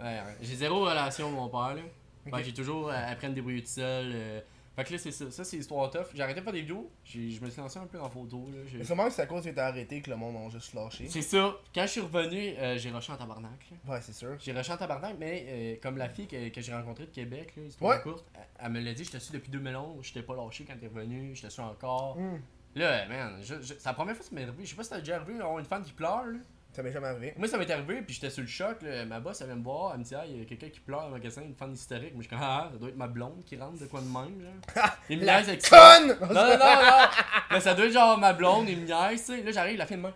ouais, 0.00 0.20
j'ai 0.40 0.54
zéro 0.56 0.80
relation 0.84 1.26
avec 1.26 1.38
mon 1.38 1.48
père, 1.48 1.74
là. 1.74 1.82
Fait 2.24 2.30
Ok. 2.30 2.38
que 2.38 2.44
j'ai 2.44 2.54
toujours 2.54 2.88
euh, 2.90 2.92
appris 2.94 3.26
à 3.26 3.30
me 3.30 3.34
débrouiller 3.34 3.62
tout 3.62 3.68
seul. 3.70 4.12
euh. 4.14 4.40
Fait 4.74 4.84
que 4.84 4.92
là, 4.92 4.98
c'est 4.98 5.10
ça. 5.10 5.30
Ça, 5.30 5.44
c'est 5.44 5.56
l'histoire 5.58 5.90
tough. 5.90 6.06
J'ai 6.14 6.22
arrêté 6.22 6.40
de 6.40 6.44
faire 6.44 6.52
des 6.54 6.62
vidéos. 6.62 6.90
Je 7.04 7.18
me 7.44 7.50
suis 7.50 7.60
lancé 7.60 7.78
un 7.78 7.86
peu 7.86 8.00
en 8.00 8.08
photo, 8.08 8.48
là. 8.50 8.58
J'ai- 8.66 8.78
Mais 8.78 8.84
sûrement 8.84 9.04
que 9.06 9.12
c'est 9.12 9.22
à 9.22 9.26
cause 9.26 9.44
que 9.44 9.50
t'as 9.50 9.66
arrêté 9.66 10.00
que 10.00 10.08
le 10.08 10.16
monde 10.16 10.34
a 10.36 10.48
juste 10.48 10.72
lâché. 10.72 11.06
C'est 11.08 11.20
ça. 11.22 11.54
Quand 11.74 11.82
je 11.82 11.86
suis 11.90 12.00
revenu, 12.00 12.54
euh, 12.56 12.78
j'ai 12.78 12.90
rushé 12.90 13.12
en 13.12 13.16
tabarnak, 13.16 13.66
là. 13.70 13.92
Ouais, 13.92 14.00
c'est 14.00 14.14
sûr. 14.14 14.36
J'ai 14.40 14.52
rushé 14.52 14.72
en 14.72 14.76
tabarnak, 14.78 15.16
mais 15.18 15.44
euh, 15.48 15.76
comme 15.82 15.98
la 15.98 16.08
fille 16.08 16.26
que, 16.26 16.48
que 16.48 16.60
j'ai 16.62 16.72
rencontrée 16.72 17.04
de 17.04 17.10
Québec, 17.10 17.52
là, 17.56 17.64
histoire 17.64 17.96
Ouais. 17.96 18.02
courte, 18.02 18.24
elle, 18.34 18.40
elle 18.64 18.72
me 18.72 18.80
l'a 18.80 18.94
dit, 18.94 19.04
j'étais 19.04 19.20
su 19.20 19.32
depuis 19.32 19.50
2011, 19.50 20.04
j'étais 20.06 20.22
pas 20.22 20.34
lâché 20.34 20.64
quand 20.64 20.74
t'es 20.80 20.86
revenu, 20.86 21.34
j'étais 21.34 21.50
su 21.50 21.60
encore. 21.60 22.16
Hmm. 22.18 22.38
Là, 22.74 23.06
man, 23.08 23.38
je- 23.42 23.60
je- 23.60 23.74
c'est 23.74 23.84
la 23.84 23.92
première 23.92 24.14
fois 24.14 24.22
que 24.24 24.30
ça 24.30 24.34
m'est 24.34 24.44
arrivé. 24.44 24.64
Je 24.64 24.70
sais 24.70 24.76
pas 24.76 24.84
si 24.84 24.88
t'as 24.88 25.00
déjà 25.00 25.16
arrivé 25.16 25.36
d'avoir 25.36 25.58
une 25.58 25.66
femme 25.66 25.84
qui 25.84 25.92
pleure, 25.92 26.24
là. 26.24 26.38
Ça 26.72 26.82
m'est 26.82 26.92
jamais 26.92 27.08
arrivé. 27.08 27.34
Moi, 27.36 27.48
ça 27.48 27.58
m'est 27.58 27.70
arrivé, 27.70 28.00
puis 28.00 28.14
j'étais 28.14 28.30
sur 28.30 28.40
le 28.40 28.48
choc. 28.48 28.80
Là. 28.80 29.04
Ma 29.04 29.20
boss, 29.20 29.42
elle 29.42 29.48
vient 29.48 29.56
me 29.56 29.62
voir, 29.62 29.92
elle 29.92 30.00
me 30.00 30.04
dit, 30.04 30.14
ah, 30.14 30.24
il 30.26 30.38
y 30.38 30.42
a 30.42 30.44
quelqu'un 30.46 30.70
qui 30.70 30.80
pleure 30.80 31.00
dans 31.00 31.08
le 31.08 31.12
magasin, 31.12 31.42
une 31.42 31.54
femme 31.54 31.74
historique. 31.74 32.14
Moi, 32.14 32.22
je 32.22 32.28
suis 32.28 32.36
comme, 32.36 32.38
ah, 32.42 32.70
ça 32.72 32.78
doit 32.78 32.88
être 32.88 32.96
ma 32.96 33.08
blonde 33.08 33.44
qui 33.44 33.56
rentre 33.56 33.78
de 33.78 33.84
quoi 33.84 34.00
de 34.00 34.06
même, 34.06 34.42
là. 34.42 34.96
Il 35.10 35.18
me 35.18 35.24
niaise 35.24 35.48
avec 35.48 35.66
ça. 35.66 35.98
conne! 35.98 36.16
Non, 36.20 36.28
non, 36.28 36.34
non, 36.34 36.58
non. 36.58 37.08
Là, 37.50 37.60
ça 37.60 37.74
doit 37.74 37.84
être 37.84 37.92
genre 37.92 38.16
ma 38.18 38.32
blonde, 38.32 38.68
il 38.68 38.78
me 38.78 38.86
niaise, 38.86 39.20
tu 39.20 39.36
sais. 39.36 39.42
Là, 39.42 39.50
j'arrive, 39.52 39.76
la 39.76 39.86
fille 39.86 39.98
de 39.98 40.02
main. 40.02 40.14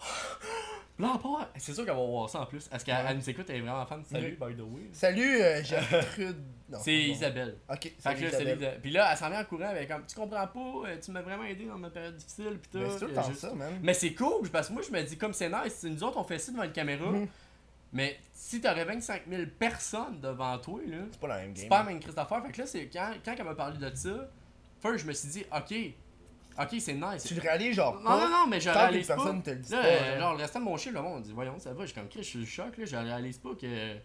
Là, 0.96 1.18
part, 1.20 1.48
c'est 1.56 1.72
sûr 1.72 1.84
qu'elle 1.84 1.96
va 1.96 2.04
voir 2.04 2.30
ça 2.30 2.42
en 2.42 2.46
plus. 2.46 2.68
Est-ce 2.72 2.84
qu'elle 2.84 3.04
elle 3.08 3.16
nous 3.16 3.28
écoute, 3.28 3.46
elle 3.48 3.56
est 3.56 3.60
vraiment 3.60 3.84
fan. 3.84 4.04
Salut, 4.04 4.38
by 4.40 4.54
the 4.54 4.60
way. 4.60 4.88
Salut, 4.92 5.40
euh, 5.42 5.64
Gertrude. 5.64 6.36
C'est. 6.82 6.94
Isabelle. 6.94 7.56
Ok, 7.70 7.92
Isabelle. 7.98 8.24
Isabelle. 8.28 8.78
Puis 8.82 8.90
là, 8.90 9.08
elle 9.12 9.16
s'en 9.18 9.28
vient 9.30 9.40
en 9.40 9.44
courant 9.44 9.68
avec 9.68 9.88
comme, 9.88 10.04
tu 10.06 10.14
comprends 10.14 10.46
pas, 10.46 10.88
euh, 10.88 10.96
tu 11.02 11.10
m'as 11.10 11.22
vraiment 11.22 11.44
aidé 11.44 11.66
dans 11.66 11.78
ma 11.78 11.90
période 11.90 12.16
difficile, 12.16 12.58
tout. 12.70 12.78
Mais 12.78 12.90
c'est 12.90 12.98
tout 13.06 13.12
Euh, 13.16 13.34
ça. 13.34 13.52
Mais 13.82 13.94
c'est 13.94 14.14
cool, 14.14 14.48
parce 14.50 14.68
que 14.68 14.72
moi, 14.72 14.82
je 14.82 14.90
me 14.92 15.02
dis, 15.02 15.16
comme 15.16 15.32
c'est 15.32 15.48
nice, 15.50 15.82
nous 15.84 16.02
autres, 16.04 16.18
on 16.18 16.24
fait 16.24 16.38
ça 16.38 16.52
devant 16.52 16.64
une 16.64 16.72
caméra, 16.72 17.10
Mhm. 17.10 17.28
mais 17.92 18.18
si 18.32 18.60
t'aurais 18.60 18.84
25 18.84 19.22
000 19.28 19.42
personnes 19.58 20.20
devant 20.20 20.58
toi, 20.58 20.80
là, 20.86 20.96
C'est 21.10 21.20
pas 21.20 21.28
la 21.28 21.36
même 21.38 21.54
c'est 21.54 21.62
game. 21.62 21.68
pas 21.70 21.78
la 21.78 21.84
même 21.84 22.00
d'affaires. 22.00 22.42
Fait 22.44 22.52
que 22.52 22.60
là, 22.60 22.66
c'est 22.66 22.86
quand, 22.92 23.12
quand 23.24 23.34
elle 23.38 23.44
m'a 23.44 23.54
parlé 23.54 23.78
de 23.78 23.94
ça, 23.94 24.28
first, 24.80 24.98
je 24.98 25.06
me 25.06 25.12
suis 25.12 25.28
dit, 25.28 25.44
ok, 25.54 25.74
ok, 26.60 26.80
c'est 26.80 26.94
nice. 26.94 27.24
Tu 27.24 27.34
le 27.34 27.40
réalises 27.40 27.76
genre 27.76 28.00
Non, 28.00 28.10
non, 28.18 28.28
non, 28.28 28.46
mais 28.48 28.60
je 28.60 28.68
réalise 28.70 29.06
pas. 29.06 29.14
personne 29.16 29.42
te 29.42 29.50
le 29.50 29.56
dit 29.56 29.72
Là, 29.72 29.82
pas, 29.82 30.18
genre. 30.18 30.32
le 30.34 30.38
restant 30.42 30.60
de 30.60 30.64
mon 30.64 30.76
chiffre, 30.76 30.94
le 30.94 31.02
monde 31.02 31.22
dit, 31.22 31.32
voyons, 31.32 31.58
ça 31.58 31.72
va, 31.72 31.82
je 31.82 31.86
suis 31.86 31.94
comme, 31.94 32.08
je 32.14 32.20
suis 32.22 32.38
le 32.40 32.44
choc, 32.46 32.76
là, 32.76 32.84
je 32.84 32.96
réalise 32.96 33.38
pas 33.38 33.54
que. 33.60 33.96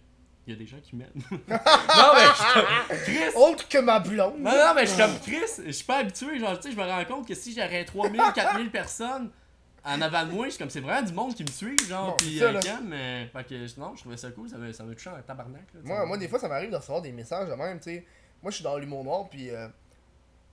Il 0.50 0.54
y 0.54 0.56
a 0.56 0.58
des 0.58 0.66
gens 0.66 0.80
qui 0.82 0.96
m'aiment. 0.96 1.12
non, 1.30 2.12
mais 2.16 2.26
je 2.26 2.34
suis 2.34 2.54
comme, 2.54 2.98
Chris! 3.04 3.36
Autre 3.36 3.68
que 3.68 3.78
ma 3.78 4.00
blonde. 4.00 4.40
Non, 4.40 4.50
non, 4.50 4.74
mais 4.74 4.88
je 4.88 4.94
suis 4.94 5.00
comme 5.00 5.20
Chris, 5.20 5.64
je 5.64 5.72
suis 5.72 5.86
pas 5.86 5.98
habitué. 5.98 6.40
Genre, 6.40 6.60
tu 6.60 6.70
sais, 6.70 6.76
je 6.76 6.82
me 6.82 6.84
rends 6.84 7.06
compte 7.06 7.28
que 7.28 7.36
si 7.36 7.54
j'aurais 7.54 7.86
3000, 7.86 8.20
4000 8.34 8.72
personnes 8.72 9.30
en 9.86 10.02
avant 10.02 10.26
de 10.26 10.32
moi, 10.32 10.46
je 10.46 10.52
suis 10.52 10.60
comme, 10.60 10.72
c'est 10.72 10.80
vraiment 10.80 11.06
du 11.06 11.14
monde 11.14 11.36
qui 11.36 11.44
me 11.44 11.52
suit, 11.52 11.78
genre, 11.88 12.18
pis 12.18 12.42
euh, 12.42 12.60
mais. 12.84 13.30
Fait 13.32 13.44
que, 13.44 13.80
non, 13.80 13.94
je 13.96 14.02
trouvais 14.02 14.18
ça 14.18 14.32
cool, 14.32 14.50
ça 14.50 14.58
me, 14.58 14.72
ça 14.72 14.84
me 14.84 14.96
touchait 14.96 15.12
un 15.12 15.22
tabarnak, 15.22 15.72
là. 15.72 15.82
Moi, 15.84 16.04
moi, 16.08 16.18
des 16.18 16.28
fois, 16.28 16.40
ça 16.40 16.48
m'arrive 16.48 16.72
de 16.72 16.78
recevoir 16.78 17.04
des 17.04 17.12
messages 17.12 17.48
de 17.48 17.54
même, 17.54 17.78
tu 17.80 17.92
sais. 17.92 18.06
Moi, 18.42 18.50
je 18.50 18.56
suis 18.56 18.64
dans 18.64 18.76
l'humour 18.80 19.04
noir, 19.04 19.30
puis 19.30 19.52
euh, 19.52 19.68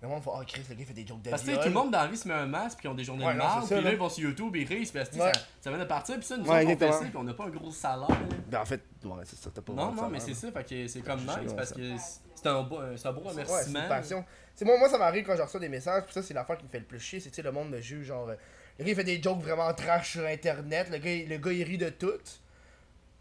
le 0.07 0.15
monde 0.15 0.23
fait 0.23 0.31
Ah, 0.35 0.43
Chris, 0.47 0.63
le 0.69 0.75
gars 0.75 0.85
fait 0.85 0.93
des 0.95 1.07
jokes 1.07 1.23
de 1.23 1.31
Parce 1.31 1.43
que 1.43 1.51
tout 1.57 1.65
le 1.69 1.71
monde 1.71 1.91
dans 1.91 2.01
la 2.03 2.07
vie 2.07 2.17
se 2.17 2.27
met 2.29 2.35
un 2.35 2.47
masque, 2.47 2.79
puis 2.79 2.89
ils 2.89 2.91
ont 2.91 2.95
des 2.95 3.05
journées 3.05 3.27
Ouais, 3.27 3.33
de 3.35 3.39
marde, 3.39 3.67
puis 3.67 3.75
là, 3.75 3.81
là. 3.83 3.93
ils 3.93 3.99
vont 3.99 4.09
sur 4.09 4.25
YouTube, 4.29 4.55
ils 4.57 4.67
rient, 4.67 4.87
puis 4.87 4.99
asti, 5.01 5.21
Ouais. 5.21 5.33
ça, 5.35 5.41
ça 5.61 5.71
vient 5.71 5.79
de 5.79 5.85
partir, 5.85 6.17
puis 6.17 6.25
ça, 6.25 6.37
nous 6.37 6.45
Ouais, 6.45 6.65
autres, 6.65 6.87
on 6.87 6.93
fait 6.93 7.05
puis 7.09 7.17
on 7.17 7.25
n'a 7.25 7.35
pas 7.35 7.45
un 7.45 7.51
gros 7.51 7.71
salaire, 7.71 8.09
là. 8.09 8.17
Ben, 8.49 8.61
en 8.61 8.65
fait, 8.65 8.83
ouais, 9.05 9.11
c'est 9.25 9.37
ça, 9.39 9.51
t'as 9.55 9.61
pas 9.63 9.73
Non, 9.73 9.87
vraiment 9.89 10.03
non, 10.03 10.09
mais 10.09 10.21
c'est 10.21 10.35
ça, 10.35 10.51
fait 10.51 10.65
que 10.65 10.89
c'est 10.89 11.01
comme 11.03 11.21
nice, 11.21 11.53
parce 11.57 11.69
ça. 11.71 11.75
que 11.75 11.83
c'est 12.35 12.47
un 12.49 12.63
beau, 12.63 12.79
un 12.79 13.13
beau 13.13 13.21
Ouais, 13.21 13.33
c'est 13.35 13.43
remerciement. 13.43 13.83
une 13.83 13.89
passion. 13.89 14.25
C'est 14.55 14.65
moi, 14.65 14.79
moi, 14.79 14.89
ça 14.89 14.99
m'arrive 14.99 15.25
quand 15.27 15.37
je 15.37 15.43
reçois 15.43 15.61
des 15.61 15.69
messages, 15.69 16.05
puis 16.05 16.15
ça, 16.15 16.23
c'est 16.23 16.33
l'affaire 16.35 16.57
qui 16.57 16.65
me 16.65 16.71
fait 16.71 16.79
le 16.79 16.85
plus 16.87 17.01
chier, 17.01 17.21
c'est 17.21 17.43
le 17.43 17.53
monde 17.53 17.71
me 17.71 17.81
juge, 17.81 18.07
genre, 18.07 18.29
euh, 18.29 18.35
le 18.79 18.85
gars, 18.85 18.91
il 18.91 18.97
fait 18.97 19.05
des 19.05 19.23
jokes 19.23 19.41
vraiment 19.41 19.73
trash 19.75 20.13
sur 20.13 20.25
internet, 20.27 20.89
le 20.91 20.99
gars, 20.99 21.11
il- 21.13 21.29
le 21.29 21.37
gars, 21.39 21.53
il 21.53 21.63
rit 21.63 21.79
de 21.79 21.89
tout. 21.91 22.09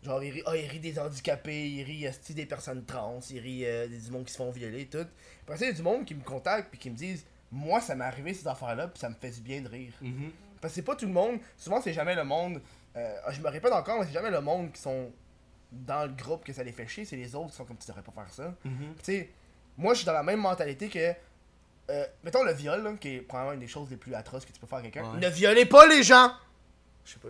Genre, 0.05 0.23
il 0.23 0.31
rit, 0.31 0.43
ah, 0.45 0.55
il 0.55 0.67
rit 0.67 0.79
des 0.79 0.99
handicapés, 0.99 1.67
il 1.69 1.83
rit 1.83 2.05
des 2.29 2.45
personnes 2.45 2.85
trans, 2.85 3.19
il 3.31 3.39
rit 3.39 3.65
euh, 3.65 3.87
des- 3.87 3.97
du 3.97 4.11
monde 4.11 4.25
qui 4.25 4.31
se 4.33 4.37
font 4.37 4.51
violer, 4.51 4.85
tout. 4.85 4.99
Après 5.43 5.57
il 5.59 5.67
y 5.67 5.69
a 5.69 5.73
du 5.73 5.81
monde 5.81 6.05
qui 6.05 6.13
me 6.15 6.21
contacte, 6.23 6.69
puis 6.69 6.79
qui 6.79 6.89
me 6.91 6.95
disent, 6.95 7.25
moi, 7.51 7.81
ça 7.81 7.95
m'est 7.95 8.05
arrivé 8.05 8.33
ces 8.33 8.47
affaires-là, 8.47 8.87
puis 8.89 8.99
ça 8.99 9.09
me 9.09 9.15
fait 9.15 9.31
du 9.31 9.41
bien 9.41 9.61
de 9.61 9.67
rire. 9.67 9.93
Mhm. 10.01 10.31
Parce 10.61 10.73
que 10.73 10.75
c'est 10.75 10.81
pas 10.85 10.95
tout 10.95 11.05
le 11.07 11.11
monde, 11.13 11.39
souvent, 11.57 11.81
c'est 11.81 11.93
jamais 11.93 12.13
le 12.15 12.23
monde, 12.23 12.61
euh, 12.95 13.15
je 13.31 13.41
me 13.41 13.49
répète 13.49 13.73
encore, 13.73 13.99
mais 13.99 14.05
c'est 14.05 14.13
jamais 14.13 14.29
le 14.31 14.41
monde 14.41 14.71
qui 14.71 14.81
sont 14.81 15.11
dans 15.71 16.05
le 16.05 16.13
groupe 16.13 16.43
que 16.45 16.53
ça 16.53 16.63
les 16.63 16.71
fait 16.71 16.87
chier, 16.87 17.03
c'est 17.05 17.15
les 17.17 17.33
autres 17.35 17.49
qui 17.49 17.55
sont 17.57 17.65
comme 17.65 17.77
tu 17.77 17.87
devrais 17.87 18.01
pas 18.03 18.11
faire 18.11 18.31
ça. 18.31 18.55
Mhm. 18.63 18.93
Tu 18.97 19.03
sais, 19.03 19.29
moi 19.77 19.93
je 19.93 19.99
suis 19.99 20.05
dans 20.05 20.13
la 20.13 20.23
même 20.23 20.39
mentalité 20.39 20.87
que. 20.87 21.13
euh, 21.89 22.05
mettons 22.23 22.43
le 22.43 22.53
viol, 22.53 22.81
là, 22.83 22.93
qui 22.99 23.15
est 23.15 23.21
probablement 23.21 23.53
une 23.53 23.59
des 23.59 23.67
choses 23.67 23.89
les 23.89 23.97
plus 23.97 24.13
atroces 24.15 24.45
que 24.45 24.51
tu 24.51 24.59
peux 24.59 24.67
faire 24.67 24.79
à 24.79 24.81
quelqu'un. 24.81 25.11
Ouais. 25.13 25.19
Ne 25.19 25.29
violez 25.29 25.65
pas 25.65 25.85
les 25.87 26.01
gens! 26.03 26.31
Je 27.05 27.11
sais 27.13 27.19
pas, 27.19 27.27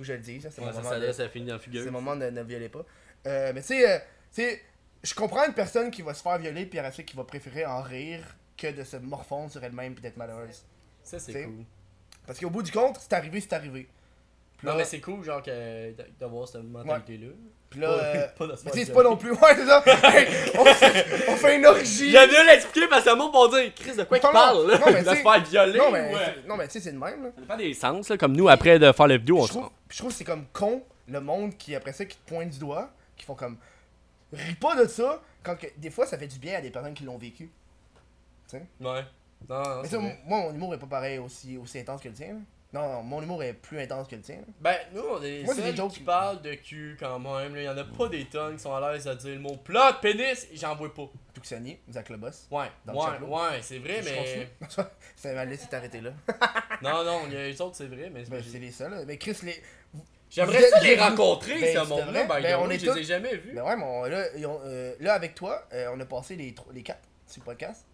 faut 0.00 0.02
que 0.02 0.06
je 0.08 0.12
le 0.14 0.18
dise, 0.20 0.42
ça, 0.42 0.50
c'est 0.50 0.60
Ouais, 0.60 0.66
mon 0.66 0.72
ça, 0.72 0.78
moment 0.78 0.90
ça, 0.90 0.98
de- 1.00 1.06
là, 1.06 1.12
ça 1.12 1.28
finit 1.28 1.46
dans 1.46 1.54
le 1.54 1.58
c'est 1.58 1.64
figure. 1.64 1.84
le 1.84 1.90
moment 1.90 2.16
de 2.16 2.24
ne 2.30 2.42
violer 2.42 2.68
pas. 2.68 2.84
Euh, 3.26 3.52
mais 3.54 3.60
tu 3.60 3.68
sais, 3.68 3.90
euh, 3.90 3.98
tu 4.32 4.42
sais, 4.42 4.62
je 5.02 5.14
comprends 5.14 5.46
une 5.46 5.54
personne 5.54 5.90
qui 5.90 6.02
va 6.02 6.14
se 6.14 6.22
faire 6.22 6.38
violer 6.38 6.66
puis 6.66 6.78
après 6.78 6.92
ça 6.92 7.02
qui 7.02 7.16
va 7.16 7.24
préférer 7.24 7.64
en 7.66 7.82
rire 7.82 8.36
que 8.56 8.70
de 8.72 8.82
se 8.84 8.96
morfondre 8.96 9.50
sur 9.50 9.62
elle-même 9.62 9.94
puis 9.94 10.02
d'être 10.02 10.16
malheureuse. 10.16 10.64
Ça, 11.02 11.18
c'est 11.18 11.44
cool. 11.44 11.64
Parce 12.26 12.38
qu'au 12.38 12.50
bout 12.50 12.62
du 12.62 12.70
compte, 12.72 12.98
c'est 13.00 13.12
arrivé, 13.14 13.40
c'est 13.40 13.52
arrivé. 13.54 13.88
Non, 14.62 14.74
mais 14.76 14.84
c'est 14.84 15.00
cool, 15.00 15.22
genre, 15.24 15.42
que 15.42 15.94
d'avoir 16.18 16.46
cette 16.48 16.62
mentalité-là. 16.64 17.28
puis 17.70 17.80
là, 17.80 17.88
Pas- 17.88 18.04
euh, 18.04 18.28
pas 18.38 18.46
de 18.46 18.52
mais 18.64 18.70
tu 18.72 18.78
sais, 18.78 18.84
c'est 18.86 18.92
pas 18.92 19.02
non 19.02 19.16
plus. 19.16 19.32
Ouais, 19.32 19.54
c'est 19.54 19.66
ça! 19.66 19.82
Hey, 20.04 20.28
on, 20.58 20.64
fait, 20.64 21.06
on 21.28 21.36
fait 21.36 21.56
une 21.56 21.66
orgie! 21.66 22.10
J'aime 22.10 22.28
bien 22.28 22.44
l'expliquer 22.44 22.88
parce 22.88 23.04
que 23.04 23.10
le 23.10 23.16
monde 23.16 23.32
va 23.32 23.60
dire, 23.60 23.72
Chris, 23.74 23.96
de 23.96 24.04
quoi 24.04 24.18
qu'il 24.18 24.26
non, 24.28 24.32
parle, 24.32 24.70
là? 24.70 24.78
non, 24.78 24.86
mais 24.92 24.98
Il 25.00 25.04
va 25.04 25.16
se 25.16 25.20
faire 25.22 25.44
violer, 25.44 25.78
Non, 25.78 25.90
mais, 25.90 26.14
ouais. 26.14 26.66
tu 26.66 26.72
sais, 26.72 26.80
c'est 26.80 26.92
le 26.92 26.98
même, 26.98 27.24
là. 27.24 27.30
Ça 27.34 27.40
dépend 27.40 27.56
des 27.56 27.74
sens, 27.74 28.08
là, 28.08 28.18
comme 28.18 28.36
nous, 28.36 28.48
après 28.48 28.78
de 28.78 28.92
faire 28.92 29.06
la 29.06 29.16
vidéo, 29.16 29.38
on 29.38 29.42
je 29.42 29.46
se 29.46 29.52
trouve, 29.52 29.70
je 29.88 29.98
trouve 29.98 30.10
que 30.10 30.16
c'est 30.16 30.24
comme 30.24 30.44
con 30.52 30.82
le 31.08 31.20
monde 31.20 31.56
qui 31.56 31.74
après 31.74 31.92
ça 31.92 32.04
qui 32.04 32.16
te 32.16 32.28
pointe 32.28 32.50
du 32.50 32.58
doigt, 32.58 32.90
qui 33.16 33.24
font 33.24 33.34
comme 33.34 33.56
ris 34.32 34.54
pas 34.54 34.76
de 34.76 34.86
ça 34.86 35.20
quand 35.42 35.56
que, 35.56 35.66
des 35.76 35.90
fois 35.90 36.06
ça 36.06 36.16
fait 36.18 36.28
du 36.28 36.38
bien 36.38 36.58
à 36.58 36.60
des 36.60 36.70
personnes 36.70 36.94
qui 36.94 37.02
l'ont 37.04 37.18
vécu. 37.18 37.50
Ouais. 38.52 38.60
Non, 38.80 38.92
non, 39.48 39.82
Mais 39.82 39.88
c'est 39.88 39.96
ça, 39.96 39.98
moi 39.98 40.12
mon 40.42 40.54
humour 40.54 40.74
est 40.74 40.78
pas 40.78 40.86
pareil 40.86 41.18
aussi 41.18 41.56
aussi 41.56 41.78
intense 41.80 42.00
que 42.00 42.08
le 42.08 42.14
tien. 42.14 42.28
là. 42.28 42.38
Non, 42.72 42.88
non, 42.88 43.02
mon 43.02 43.20
humour 43.20 43.42
est 43.42 43.52
plus 43.52 43.80
intense 43.80 44.06
que 44.06 44.14
le 44.14 44.22
tien. 44.22 44.36
là. 44.36 44.42
Ben, 44.60 44.76
nous, 44.94 45.02
on 45.02 45.20
est 45.22 45.38
les 45.38 45.44
Moi, 45.44 45.54
c'est 45.54 45.62
seuls 45.62 45.70
des 45.72 45.76
jokes 45.76 45.90
qui 45.92 45.98
qui- 45.98 46.04
parlent 46.04 46.40
de 46.40 46.54
cul 46.54 46.96
quand 47.00 47.18
même. 47.18 47.54
Là. 47.56 47.62
Il 47.62 47.64
y 47.64 47.68
en 47.68 47.76
a 47.76 47.82
pas 47.84 48.06
des 48.08 48.24
tonnes 48.26 48.54
qui 48.56 48.62
sont 48.62 48.72
à 48.74 48.92
l'aise 48.92 49.08
à 49.08 49.14
dire 49.16 49.30
le 49.34 49.40
mot 49.40 49.56
plot, 49.56 49.80
pénis, 50.00 50.46
et 50.52 50.56
j'en 50.56 50.76
vois 50.76 50.94
pas. 50.94 51.08
Tuxani, 51.34 51.78
Zach 51.90 52.08
le 52.10 52.16
boss. 52.16 52.46
Ouais, 52.50 52.66
Dans 52.86 52.92
le 52.92 52.98
ouais, 52.98 53.04
chat-là. 53.06 53.26
ouais, 53.26 53.58
c'est 53.62 53.78
vrai, 53.78 54.02
Je 54.02 54.08
mais. 54.10 54.16
continue. 54.16 54.86
c'est 55.16 55.34
mal 55.34 55.48
laissé 55.48 55.66
t'arrêter 55.68 56.00
là. 56.00 56.10
non, 56.82 57.02
non, 57.04 57.22
il 57.26 57.32
y 57.32 57.36
a 57.36 57.42
les 57.48 57.60
autres, 57.60 57.74
c'est 57.76 57.86
vrai, 57.88 58.08
mais. 58.12 58.22
Ben, 58.24 58.42
c'est 58.48 58.58
les 58.58 58.70
seuls. 58.70 58.90
là. 58.92 59.04
Mais 59.04 59.16
Chris 59.18 59.36
les 59.42 59.60
J'aimerais 60.30 60.62
ça 60.62 60.78
les 60.80 60.94
rencontrer, 60.96 61.60
Ben, 61.60 61.76
ce 61.84 61.88
monde-là. 61.88 62.22
Ben, 62.24 62.56
on 62.60 62.68
way, 62.68 62.76
est 62.76 62.78
je 62.78 62.84
les 62.86 62.90
ai 62.92 62.94
tous- 63.00 63.02
jamais 63.08 63.36
vus. 63.36 63.52
Ben 63.52 63.64
ouais, 63.64 63.76
mais 63.76 63.82
on- 63.84 64.04
là, 64.04 64.24
ils 64.36 64.46
ont- 64.46 64.60
euh, 64.64 64.94
là 65.00 65.14
avec 65.14 65.34
toi, 65.34 65.66
euh, 65.72 65.90
on 65.92 65.98
a 65.98 66.04
passé 66.04 66.36
les 66.36 66.54
les 66.72 66.82
quatre 66.84 67.02
sur 67.26 67.40
le 67.42 67.46
podcast. 67.46 67.84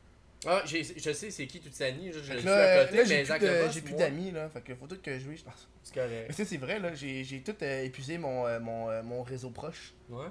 Ah, 0.46 0.62
j'ai- 0.66 0.84
je 0.84 1.12
sais 1.12 1.30
c'est 1.30 1.46
qui 1.46 1.60
Tutsani, 1.60 2.12
je, 2.12 2.18
je 2.20 2.32
là, 2.46 2.86
mais 2.92 3.24
j'ai 3.24 3.80
plus 3.80 3.92
j'ai 3.92 3.96
d'amis 3.96 4.30
là, 4.30 4.48
fait 4.50 4.60
que 4.60 4.74
faut 4.74 4.86
tout 4.86 4.98
que 5.02 5.18
je 5.18 5.24
joue, 5.24 5.36
je 5.36 5.42
pense. 5.42 5.68
C'est 5.82 5.94
correct. 5.94 6.26
Mais 6.28 6.34
ça 6.34 6.44
c'est 6.44 6.56
vrai 6.58 6.78
là, 6.78 6.94
j'ai 6.94 7.24
j'ai 7.24 7.40
tout 7.40 7.54
euh, 7.62 7.84
épuisé 7.84 8.18
mon, 8.18 8.46
euh, 8.46 8.60
mon, 8.60 8.90
euh, 8.90 9.02
mon 9.02 9.22
réseau 9.22 9.50
proche. 9.50 9.94
Ouais. 10.10 10.26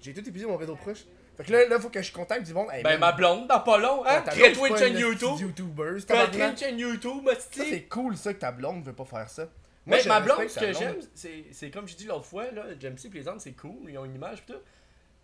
J'ai 0.00 0.12
tout 0.12 0.26
épuisé 0.28 0.46
mon 0.46 0.56
réseau 0.56 0.74
proche. 0.74 1.04
Fait 1.36 1.44
que 1.44 1.52
là, 1.52 1.66
là 1.68 1.80
faut 1.80 1.88
que 1.88 2.02
je 2.02 2.12
contacte 2.12 2.46
du 2.46 2.52
monde. 2.52 2.68
Hey, 2.72 2.82
Ben, 2.82 2.98
ma 2.98 3.12
blonde, 3.12 3.48
dans 3.48 3.60
pas 3.60 3.78
long, 3.78 4.04
hein? 4.06 4.22
Crée-toi 4.22 4.68
une 4.70 4.76
chaîne 4.76 4.98
YouTube. 4.98 5.38
YouTuber, 5.40 5.96
Crée 6.06 6.48
une 6.50 6.56
chaîne 6.56 6.78
YouTube, 6.78 7.28
c'est 7.50 7.82
cool 7.88 8.16
ça 8.16 8.34
que 8.34 8.40
ta 8.40 8.52
blonde 8.52 8.84
veut 8.84 8.92
pas 8.92 9.04
faire 9.04 9.28
ça. 9.30 9.48
Mais 9.86 10.00
je 10.00 10.08
ma 10.08 10.20
blonde, 10.20 10.48
ce 10.48 10.58
que 10.58 10.72
j'aime, 10.72 10.96
c'est 11.14 11.44
c'est 11.52 11.70
comme 11.70 11.86
je 11.86 11.94
dis 11.94 12.06
l'autre 12.06 12.24
fois, 12.24 12.50
là, 12.50 12.64
Jamesy 12.78 13.08
autres, 13.08 13.34
c'est 13.38 13.52
cool, 13.52 13.88
ils 13.88 13.98
ont 13.98 14.04
une 14.04 14.14
image 14.14 14.44
pis 14.44 14.52
tout, 14.52 14.58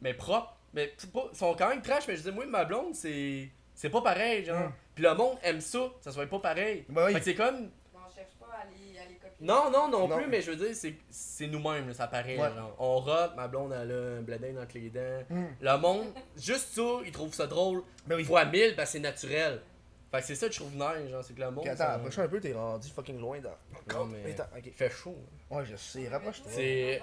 mais 0.00 0.14
propre. 0.14 0.56
Mais 0.72 0.94
ils 1.02 1.36
sont 1.36 1.54
quand 1.54 1.68
même 1.68 1.82
trash, 1.82 2.06
mais 2.06 2.16
je 2.16 2.22
dis, 2.22 2.30
moi, 2.30 2.46
ma 2.46 2.64
blonde, 2.64 2.94
c'est 2.94 3.48
c'est 3.80 3.90
pas 3.90 4.02
pareil, 4.02 4.44
genre. 4.44 4.68
Mm. 4.68 4.72
Puis 4.94 5.04
le 5.04 5.14
monde 5.14 5.38
aime 5.42 5.60
ça, 5.60 5.78
ça 6.00 6.12
soit 6.12 6.26
pas 6.26 6.38
pareil. 6.38 6.84
Ben 6.88 7.06
oui. 7.06 7.12
Fait 7.14 7.18
que 7.20 7.24
c'est 7.24 7.34
comme, 7.34 7.70
On 7.94 8.14
cherche 8.14 8.34
pas 8.38 8.46
à 8.46 8.64
les, 8.66 8.98
à 8.98 9.04
les 9.08 9.14
copier. 9.14 9.46
non, 9.46 9.70
non, 9.70 9.88
non, 9.88 10.06
Non. 10.08 10.16
plus, 10.18 10.26
mais 10.26 10.42
je 10.42 10.50
veux 10.50 10.56
dire, 10.66 10.74
c'est- 10.74 10.96
c'est 11.08 11.46
nous-mêmes, 11.46 11.88
là, 11.88 11.94
ça 11.94 12.06
paraît. 12.06 12.36
Ouais. 12.38 12.50
genre. 12.54 12.74
On 12.78 12.98
rote, 13.00 13.34
ma 13.36 13.48
blonde, 13.48 13.72
elle 13.72 13.90
a 13.92 14.18
un 14.18 14.20
bledin 14.22 14.62
entre 14.62 14.74
les 14.74 14.90
dents. 14.90 15.24
Mm. 15.30 15.44
Le 15.60 15.76
monde, 15.78 16.06
juste 16.36 16.68
ça, 16.74 17.00
ils 17.06 17.12
trouvent 17.12 17.32
ça 17.34 17.46
drôle. 17.46 17.82
Ben 18.06 18.16
oui. 18.16 18.24
Fois 18.24 18.44
mille, 18.44 18.76
que 18.76 18.84
c'est 18.84 18.98
naturel. 19.00 19.62
Fait 20.10 20.18
que 20.20 20.26
c'est 20.26 20.34
ça 20.34 20.48
que 20.48 20.52
je 20.52 20.58
trouve 20.58 20.74
nice, 20.74 21.08
genre, 21.10 21.22
c'est 21.24 21.34
que 21.34 21.40
le 21.40 21.50
monde. 21.52 21.66
Attends, 21.68 21.76
ça- 21.78 21.92
approche 21.94 22.18
un 22.18 22.26
peu, 22.28 22.40
t'es 22.40 22.52
rendu 22.52 22.88
fucking 22.90 23.18
loin 23.20 23.38
dans. 23.40 23.56
Non, 23.96 24.04
mais- 24.06 24.32
Attends, 24.32 24.48
fait 24.74 24.90
chaud. 24.90 25.16
Ouais, 25.48 25.64
je 25.64 25.76
sais, 25.76 26.08
rapproche-toi. 26.08 26.50
C'est. 26.52 27.00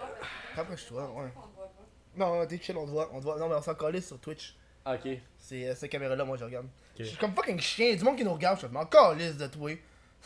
Rapproche-toi, 0.56 1.04
ouais. 1.04 1.32
On 1.36 1.48
te 1.48 1.56
voit 1.56 1.72
pas. 2.18 2.26
Non, 2.40 2.46
t'es 2.46 2.58
chill, 2.60 2.76
on 2.78 2.86
te 2.86 2.92
voit, 2.92 3.10
on 3.14 3.20
te 3.20 3.24
voit. 3.24 3.40
Non, 3.40 3.48
mais 3.50 3.56
on 3.56 3.62
s'en 3.62 3.76
calisse 3.76 4.08
sur 4.08 4.20
Twitch. 4.20 4.56
Ok. 4.94 5.10
C'est 5.40 5.68
euh, 5.70 5.76
cette 5.76 5.90
caméra-là, 5.92 6.24
moi 6.26 6.38
je 6.38 6.44
regarde. 6.46 6.68
Je 6.98 7.04
suis 7.04 7.18
comme 7.18 7.34
fucking 7.36 7.60
chien, 7.60 7.96
du 7.96 8.04
monde 8.04 8.18
qui 8.18 8.24
nous 8.24 8.34
regarde, 8.34 8.60
je 8.62 8.68
suis 8.68 8.76
encore 8.78 9.14
liste 9.14 9.38
de 9.38 9.48
toi. 9.48 9.72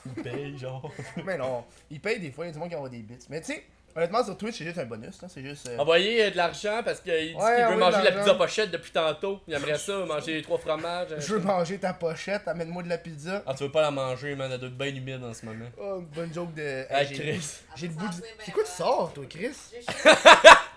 Il 0.05 0.23
paye, 0.23 0.57
genre. 0.57 0.89
Mais 1.25 1.37
non, 1.37 1.63
ils 1.89 1.99
payent 1.99 2.19
des 2.19 2.31
fois, 2.31 2.45
il 2.45 2.47
y 2.47 2.49
a 2.49 2.53
du 2.53 2.59
monde 2.59 2.69
qui 2.69 2.75
envoie 2.75 2.89
des 2.89 2.99
bits. 2.99 3.17
Mais 3.29 3.39
tu 3.41 3.53
sais, 3.53 3.63
Honnêtement, 3.93 4.23
sur 4.23 4.37
Twitch, 4.37 4.57
c'est 4.57 4.63
juste 4.63 4.77
un 4.77 4.85
bonus, 4.85 5.21
là. 5.21 5.27
C'est 5.29 5.41
juste. 5.41 5.67
euh, 5.67 5.77
Envoyer 5.77 6.23
euh, 6.23 6.31
de 6.31 6.37
l'argent 6.37 6.79
parce 6.85 7.01
qu'il 7.01 7.11
dit 7.11 7.17
Ouais, 7.19 7.25
qu'il 7.33 7.35
veut 7.35 7.43
envoyer 7.43 7.75
de 7.75 7.79
manger 7.81 7.97
la 7.97 8.03
l'argent. 8.05 8.19
pizza 8.19 8.35
pochette 8.35 8.71
depuis 8.71 8.91
tantôt. 8.91 9.41
Il 9.49 9.53
aimerait 9.53 9.77
ça, 9.77 10.05
manger 10.05 10.35
les 10.35 10.41
trois 10.43 10.57
fromages. 10.59 11.09
Je 11.17 11.33
veux 11.33 11.41
manger 11.41 11.77
ta 11.77 11.91
pochette, 11.93 12.47
amène-moi 12.47 12.83
de 12.83 12.87
la 12.87 12.97
pizza. 12.97 13.43
Ah, 13.45 13.53
tu 13.53 13.65
veux 13.65 13.69
pas 13.71 13.81
la 13.81 13.91
manger, 13.91 14.33
man, 14.37 14.49
elle 14.49 14.59
doit 14.61 14.69
être 14.69 14.77
bien 14.77 14.95
humide 14.95 15.21
en 15.25 15.33
ce 15.33 15.45
moment. 15.45 15.65
Oh, 15.77 15.97
une 15.99 16.05
bonne 16.05 16.33
joke 16.33 16.53
de. 16.53 16.85
Ah, 16.89 17.01
Hey, 17.03 17.07
j'ai- 17.09 17.15
Chris. 17.15 17.49
J'ai 17.75 17.87
le 17.89 17.93
bout 17.95 18.07
du. 18.07 18.15
C'est 18.45 18.51
quoi 18.53 18.63
tu 18.63 18.71
sors, 18.71 19.11
toi, 19.11 19.25
Chris? 19.29 19.49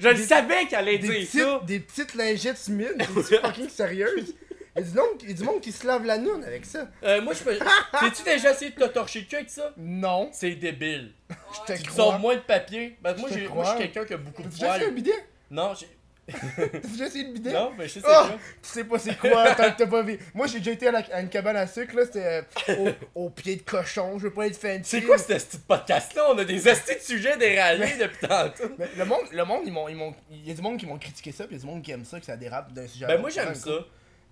Je, 0.00 0.08
le 0.08 0.16
savais 0.16 0.66
qu'elle 0.66 0.78
allait 0.80 0.98
des, 0.98 1.08
dire 1.08 1.14
petites, 1.26 1.40
ça. 1.40 1.60
des 1.66 1.80
petites 1.80 2.14
lingettes 2.14 2.60
humides, 2.68 2.96
des 2.96 3.22
fucking 3.38 3.68
sérieuses. 3.68 4.34
Il 4.76 4.82
y, 4.84 4.86
a 4.86 4.88
du 4.88 4.94
monde, 4.96 5.06
il 5.22 5.28
y 5.28 5.32
a 5.32 5.36
du 5.36 5.42
monde 5.42 5.60
qui 5.60 5.72
se 5.72 5.84
lave 5.86 6.04
la 6.04 6.16
noune 6.16 6.44
avec 6.44 6.64
ça. 6.64 6.88
Euh, 7.02 7.20
moi, 7.20 7.34
je 7.34 7.42
peux. 7.42 7.58
T'es-tu 8.00 8.22
déjà 8.22 8.52
essayé 8.52 8.70
de 8.70 8.76
te 8.76 8.84
torcher 8.84 9.20
le 9.20 9.26
cul 9.26 9.36
avec 9.36 9.50
ça? 9.50 9.72
Non, 9.76 10.30
C'est 10.32 10.52
débile. 10.52 11.12
je 11.28 11.72
te 11.74 11.78
Tu 11.78 11.88
crois. 11.88 11.96
sors 11.96 12.18
moins 12.20 12.36
de 12.36 12.40
papier. 12.40 12.96
Ben, 13.02 13.16
moi, 13.16 13.28
j'ai- 13.32 13.48
moi, 13.48 13.64
je 13.64 13.70
suis 13.70 13.78
quelqu'un 13.78 14.04
qui 14.04 14.14
a 14.14 14.16
beaucoup 14.16 14.42
T'as 14.42 14.48
de 14.48 14.54
déjà 14.54 14.66
essayé 14.68 14.84
un 14.84 14.88
poils. 14.90 14.94
bidet? 14.94 15.24
Non, 15.50 15.74
j'ai. 15.78 15.88
T'as 16.56 16.88
déjà 16.88 17.06
essayé 17.06 17.24
le 17.26 17.32
bidet 17.32 17.52
Non, 17.52 17.72
mais 17.76 17.88
je 17.88 17.94
sais 17.94 18.00
c'est 18.00 18.06
Oh! 18.08 18.26
quoi. 18.26 18.38
Tu 18.62 18.68
sais 18.68 18.84
pas 18.84 18.98
c'est 18.98 19.18
quoi, 19.18 19.54
tant 19.54 19.70
que 19.70 19.76
t'as 19.78 19.86
pas 19.86 20.02
vu. 20.02 20.18
Moi 20.34 20.46
j'ai 20.46 20.58
déjà 20.58 20.70
été 20.72 20.88
à, 20.88 20.92
la- 20.92 21.04
à 21.12 21.20
une 21.20 21.28
cabane 21.28 21.56
à 21.56 21.66
sucre, 21.66 21.96
là, 21.96 22.04
c'était 22.04 22.44
euh, 22.68 22.92
au, 23.14 23.24
au 23.26 23.30
pied 23.30 23.56
de 23.56 23.62
cochon, 23.62 24.18
je 24.18 24.24
veux 24.24 24.32
pas 24.32 24.46
être 24.46 24.56
fancy. 24.56 24.80
C'est 24.84 25.02
quoi 25.02 25.18
ce 25.18 25.24
petit 25.32 25.58
podcast-là? 25.58 26.30
On 26.30 26.38
a 26.38 26.44
des 26.44 26.66
astis 26.68 26.94
de 26.96 27.00
sujets 27.00 27.36
déraillés 27.36 27.96
depuis 27.98 28.26
tantôt. 28.26 28.74
Mais 28.78 28.88
le 28.96 29.04
monde, 29.04 29.24
le 29.32 29.44
monde, 29.44 29.62
ils 29.66 29.72
m'ont, 29.72 29.88
ils 29.88 29.96
m'ont, 29.96 30.14
il 30.30 30.46
y 30.48 30.50
a 30.50 30.54
du 30.54 30.62
monde 30.62 30.78
qui 30.78 30.86
m'ont 30.86 30.98
critiqué 30.98 31.32
ça, 31.32 31.44
puis 31.46 31.56
il 31.56 31.58
y 31.58 31.60
a 31.60 31.64
du 31.64 31.70
monde 31.70 31.82
qui 31.82 31.90
aime 31.90 32.04
ça, 32.04 32.18
que 32.20 32.26
ça 32.26 32.36
dérape 32.36 32.72
d'un 32.72 32.86
sujet 32.86 33.04
à 33.04 33.08
Ben, 33.08 33.20
moi, 33.20 33.30
j'aime 33.30 33.54
ça. 33.54 33.70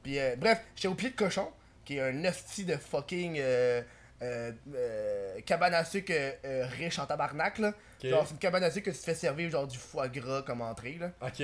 Puis 0.02 0.18
euh, 0.18 0.36
bref, 0.36 0.60
j'étais 0.76 0.88
au 0.88 0.94
pied 0.94 1.10
de 1.10 1.16
cochon, 1.16 1.48
qui 1.84 1.96
est 1.96 2.00
un 2.00 2.24
hostie 2.24 2.64
de 2.64 2.76
fucking 2.76 3.36
euh, 3.40 3.82
euh, 4.22 4.52
euh, 4.74 5.40
cabane 5.46 5.74
à 5.74 5.84
sucre 5.84 6.12
euh, 6.44 6.66
riche 6.78 6.98
en 6.98 7.06
tabarnak, 7.06 7.58
là. 7.58 7.72
Genre, 8.10 8.24
c'est 8.26 8.32
une 8.34 8.38
cabane 8.38 8.62
à 8.62 8.70
sucre 8.70 8.86
que 8.90 8.94
tu 8.94 8.98
te 9.00 9.04
fais 9.04 9.14
servir 9.14 9.50
genre 9.50 9.66
du 9.66 9.76
foie 9.78 10.08
gras 10.08 10.42
comme 10.42 10.60
entrée, 10.60 10.98
là. 11.00 11.10
Ok. 11.20 11.42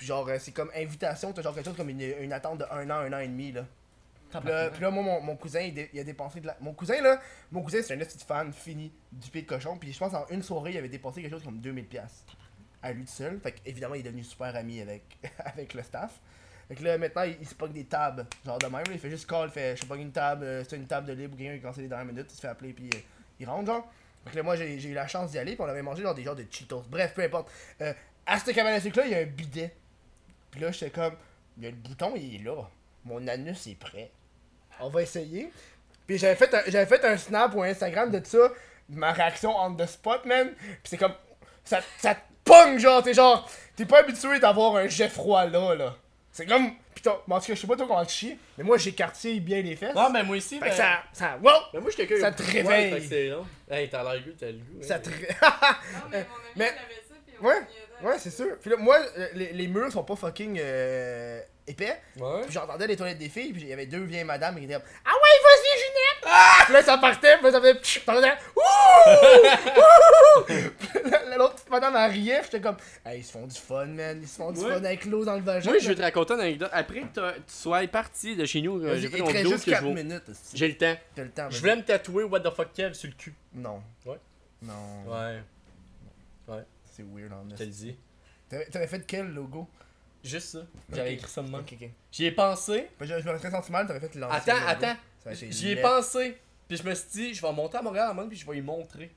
Puis 0.00 0.06
genre, 0.06 0.26
euh, 0.30 0.38
c'est 0.38 0.52
comme 0.52 0.70
invitation, 0.74 1.30
t'as 1.30 1.42
genre 1.42 1.54
quelque 1.54 1.66
chose 1.66 1.76
comme 1.76 1.90
une, 1.90 2.00
une 2.00 2.32
attente 2.32 2.56
de 2.60 2.64
un 2.70 2.88
an, 2.88 3.00
un 3.00 3.12
an 3.12 3.18
et 3.18 3.28
demi, 3.28 3.52
là. 3.52 3.66
Puis 4.40 4.48
là, 4.48 4.70
puis 4.70 4.80
là, 4.80 4.90
moi, 4.90 5.02
mon, 5.02 5.20
mon 5.20 5.36
cousin, 5.36 5.60
il, 5.60 5.74
dé- 5.74 5.90
il 5.92 6.00
a 6.00 6.04
dépensé 6.04 6.40
de 6.40 6.46
la... 6.46 6.56
Mon 6.58 6.72
cousin, 6.72 7.02
là, 7.02 7.20
mon 7.52 7.60
cousin, 7.60 7.82
c'est 7.82 7.92
un 7.92 7.98
petit 7.98 8.16
fan 8.26 8.50
fini 8.50 8.90
du 9.12 9.28
pied 9.28 9.42
de 9.42 9.46
cochon. 9.46 9.76
Puis 9.76 9.92
je 9.92 9.98
pense 9.98 10.14
en 10.14 10.26
une 10.30 10.42
soirée, 10.42 10.70
il 10.70 10.78
avait 10.78 10.88
dépensé 10.88 11.20
quelque 11.20 11.32
chose 11.32 11.44
comme 11.44 11.60
2000$ 11.60 11.84
piastres 11.84 12.34
à 12.82 12.92
lui 12.92 13.04
tout 13.04 13.12
seul. 13.12 13.38
Fait 13.40 13.56
évidemment, 13.66 13.94
il 13.96 14.00
est 14.00 14.04
devenu 14.04 14.24
super 14.24 14.56
ami 14.56 14.80
avec, 14.80 15.02
avec 15.44 15.74
le 15.74 15.82
staff. 15.82 16.18
Fait 16.68 16.76
que 16.76 16.82
là, 16.82 16.96
maintenant, 16.96 17.24
il, 17.24 17.36
il 17.42 17.46
se 17.46 17.54
pogne 17.54 17.72
des 17.74 17.84
tables, 17.84 18.24
genre 18.46 18.56
de 18.58 18.66
même. 18.66 18.84
là. 18.86 18.92
il 18.92 18.98
fait 18.98 19.10
juste 19.10 19.28
call, 19.28 19.48
il 19.48 19.52
fait 19.52 19.76
je 19.76 19.82
sais 19.82 19.86
pas 19.86 19.96
une 19.96 20.12
table, 20.12 20.44
euh, 20.44 20.64
c'est 20.66 20.76
une 20.76 20.86
table 20.86 21.08
de 21.08 21.12
libre, 21.12 21.36
quelqu'un 21.36 21.56
qui 21.56 21.62
cancelle 21.62 21.82
les 21.82 21.88
dernières 21.90 22.06
minutes, 22.06 22.28
il 22.30 22.36
se 22.36 22.40
fait 22.40 22.48
appeler, 22.48 22.72
puis 22.72 22.88
euh, 22.94 22.98
il 23.38 23.46
rentre, 23.46 23.66
genre. 23.66 23.86
Fait 24.24 24.30
que 24.30 24.36
là, 24.36 24.42
moi, 24.44 24.56
j'ai 24.56 24.78
j'ai 24.78 24.88
eu 24.90 24.94
la 24.94 25.06
chance 25.08 25.32
d'y 25.32 25.38
aller, 25.38 25.52
puis 25.56 25.62
on 25.62 25.68
avait 25.68 25.82
mangé 25.82 26.02
genre 26.02 26.14
des 26.14 26.22
genres 26.22 26.36
de 26.36 26.46
Cheetos. 26.50 26.84
Bref, 26.88 27.12
peu 27.14 27.22
importe. 27.22 27.50
Euh, 27.82 27.92
à 28.24 28.38
cette 28.38 28.54
cabane 28.54 28.74
à 28.74 28.80
sucre-là, 28.80 29.06
il 29.06 29.10
y 29.12 29.14
a 29.14 29.18
un 29.18 29.24
bidet. 29.24 29.74
Puis 30.50 30.60
là, 30.60 30.70
j'étais 30.72 30.90
comme, 30.90 31.14
il 31.58 31.64
y 31.64 31.66
a 31.66 31.70
le 31.70 31.76
bouton, 31.76 32.12
il 32.16 32.36
est 32.36 32.44
là. 32.44 32.68
Mon 33.04 33.26
anus 33.28 33.66
est 33.66 33.78
prêt. 33.78 34.10
On 34.80 34.88
va 34.88 35.02
essayer. 35.02 35.50
Puis 36.06 36.18
j'avais 36.18 36.34
fait, 36.34 36.52
un, 36.54 36.62
j'avais 36.66 36.86
fait 36.86 37.04
un 37.04 37.16
snap 37.16 37.54
ou 37.54 37.62
un 37.62 37.68
Instagram 37.68 38.10
de 38.10 38.20
ça, 38.24 38.50
ma 38.88 39.12
réaction 39.12 39.54
on 39.56 39.74
the 39.74 39.86
spot, 39.86 40.24
man. 40.24 40.52
Puis 40.56 40.78
c'est 40.84 40.96
comme, 40.96 41.14
ça, 41.64 41.80
ça 41.98 42.14
te 42.14 42.20
pogne, 42.44 42.78
genre, 42.78 43.02
t'es 43.02 43.14
genre, 43.14 43.48
t'es 43.76 43.84
pas 43.84 44.00
habitué 44.00 44.38
d'avoir 44.40 44.76
un 44.76 44.88
jet 44.88 45.08
froid 45.08 45.44
là, 45.46 45.74
là. 45.74 45.96
C'est 46.32 46.46
comme, 46.46 46.72
putain, 46.94 47.16
mais 47.26 47.34
en 47.34 47.40
tout 47.40 47.46
cas, 47.46 47.54
je 47.54 47.60
sais 47.60 47.66
pas 47.66 47.76
toi 47.76 47.86
comment 47.88 48.04
tu 48.04 48.14
chies, 48.14 48.38
mais 48.56 48.64
moi 48.64 48.78
j'écartille 48.78 49.40
bien 49.40 49.62
les 49.62 49.76
fesses. 49.76 49.94
Ouais, 49.94 50.10
mais 50.12 50.22
moi 50.22 50.36
aussi, 50.36 50.58
Fait 50.58 50.66
ben. 50.66 50.70
que 50.70 50.76
ça, 50.76 51.02
ça, 51.12 51.36
wow! 51.42 51.50
Ben, 51.72 51.80
moi, 51.80 51.90
je 51.90 51.96
suis 51.96 52.06
quelqu'un 52.06 52.20
ça 52.20 52.32
te 52.32 52.42
réveille. 52.42 52.92
fait 52.92 53.00
que 53.00 53.06
c'est 53.06 53.28
long. 53.28 53.46
Hey, 53.70 53.88
t'as 53.90 54.02
l'air 54.02 54.24
gueux, 54.24 54.34
t'as 54.38 54.46
le 54.46 54.58
goût. 54.58 54.82
Ça 54.82 54.96
hein. 54.96 54.98
te... 55.00 55.10
Non, 55.10 55.16
mais 56.10 56.24
mon 56.28 56.36
ami, 56.36 56.52
Mais- 56.56 56.72
il 56.74 56.84
avait 56.84 57.02
ça, 57.08 57.14
puis 57.26 57.34
on 57.40 57.46
Ouais. 57.46 57.54
Ouais, 58.02 58.18
c'est 58.18 58.30
sûr. 58.30 58.56
Puis 58.60 58.70
là, 58.70 58.76
moi, 58.76 58.98
euh, 59.18 59.28
les, 59.34 59.52
les 59.52 59.66
murs 59.68 59.90
sont 59.92 60.04
pas 60.04 60.16
fucking 60.16 60.58
euh, 60.60 61.40
épais. 61.66 62.00
Ouais. 62.18 62.42
Puis 62.42 62.52
j'entendais 62.52 62.86
les 62.86 62.96
toilettes 62.96 63.18
des 63.18 63.28
filles, 63.28 63.52
puis 63.52 63.62
il 63.62 63.68
y 63.68 63.72
avait 63.72 63.86
deux 63.86 64.02
vieilles 64.04 64.24
madames 64.24 64.56
qui 64.56 64.64
étaient 64.64 64.74
comme 64.74 64.82
Ah 65.04 65.10
ouais, 65.10 65.38
vas-y, 65.44 65.78
Ginette! 65.78 66.64
Puis 66.64 66.72
là, 66.74 66.82
ça 66.82 66.98
partait, 66.98 67.36
puis 67.36 67.44
là, 67.46 67.52
ça 67.52 67.60
faisait 67.60 67.74
faisait 67.82 68.32
Ouh! 68.56 70.44
L'autre 71.38 71.54
petite 71.54 71.70
madame, 71.70 71.96
elle 71.96 72.10
riait, 72.10 72.38
puis 72.40 72.48
j'étais 72.52 72.60
comme 72.60 72.76
Hey, 73.04 73.20
ils 73.20 73.24
se 73.24 73.32
font 73.32 73.46
du 73.46 73.58
fun, 73.58 73.86
man, 73.86 74.18
ils 74.20 74.28
se 74.28 74.36
font 74.36 74.52
du 74.52 74.60
Ouais. 74.60 74.68
fun 74.74 74.84
avec 74.84 75.04
l'eau 75.06 75.24
dans 75.24 75.36
le 75.36 75.42
vagin. 75.42 75.70
Moi, 75.70 75.78
je 75.78 75.88
vais 75.88 75.94
te 75.94 76.02
raconter 76.02 76.34
une 76.34 76.40
anecdote. 76.40 76.70
Après 76.72 77.00
que 77.00 77.06
t'as- 77.14 77.32
tu 77.32 77.40
sois 77.46 77.86
parti 77.86 78.36
de 78.36 78.44
chez 78.44 78.60
nous, 78.60 78.82
euh, 78.84 78.96
j'ai 78.98 79.08
fait 79.08 79.18
mon 79.20 79.30
juste 79.30 79.64
que 79.64 79.70
je 79.70 79.70
4 79.70 79.84
vois. 79.84 79.94
minutes. 79.94 80.22
J'ai 80.54 80.68
le 80.68 80.76
temps. 80.76 80.94
T'as 81.14 81.22
le 81.22 81.30
temps, 81.30 81.50
Je 81.50 81.60
voulais 81.60 81.76
me 81.76 81.82
tatouer 81.82 82.24
What 82.24 82.40
the 82.40 82.50
fuck 82.54 82.72
Kev 82.74 82.92
sur 82.94 83.08
le 83.08 83.14
cul. 83.14 83.34
Non. 83.54 83.82
Ouais. 84.04 84.18
Non. 84.62 85.04
Ouais, 85.06 85.38
C'est 86.90 87.02
weird, 87.04 87.32
en 87.32 87.48
je 87.50 87.56
te 87.56 87.62
le 87.62 87.68
dis. 87.70 87.96
T'avais 88.48 88.86
fait 88.86 89.04
quel 89.06 89.28
logo? 89.32 89.68
Juste 90.22 90.48
ça. 90.48 90.58
J'avais 90.92 91.14
écrit 91.14 91.30
ça 91.30 91.42
de 91.42 91.48
même. 91.48 91.64
J'y 92.12 92.26
ai 92.26 92.32
pensé. 92.32 92.88
Ben, 92.98 93.06
Je, 93.06 93.20
je 93.20 93.28
me 93.28 93.38
senti 93.38 93.72
mal, 93.72 93.86
t'avais 93.86 94.00
fait 94.00 94.14
l'ancien. 94.16 94.54
Attends, 94.66 94.86
attends. 95.24 95.32
J'y 95.32 95.70
ai 95.70 95.76
pensé. 95.76 96.38
Puis 96.68 96.76
je 96.76 96.82
me 96.84 96.94
suis 96.94 97.08
dit, 97.10 97.34
je 97.34 97.42
vais 97.42 97.52
monter 97.52 97.78
à 97.78 97.82
Montréal 97.82 98.08
à 98.08 98.10
un 98.10 98.14
moment, 98.14 98.28
puis 98.28 98.36
je 98.38 98.46
vais 98.46 98.58
y 98.58 98.60
montrer. 98.60 99.10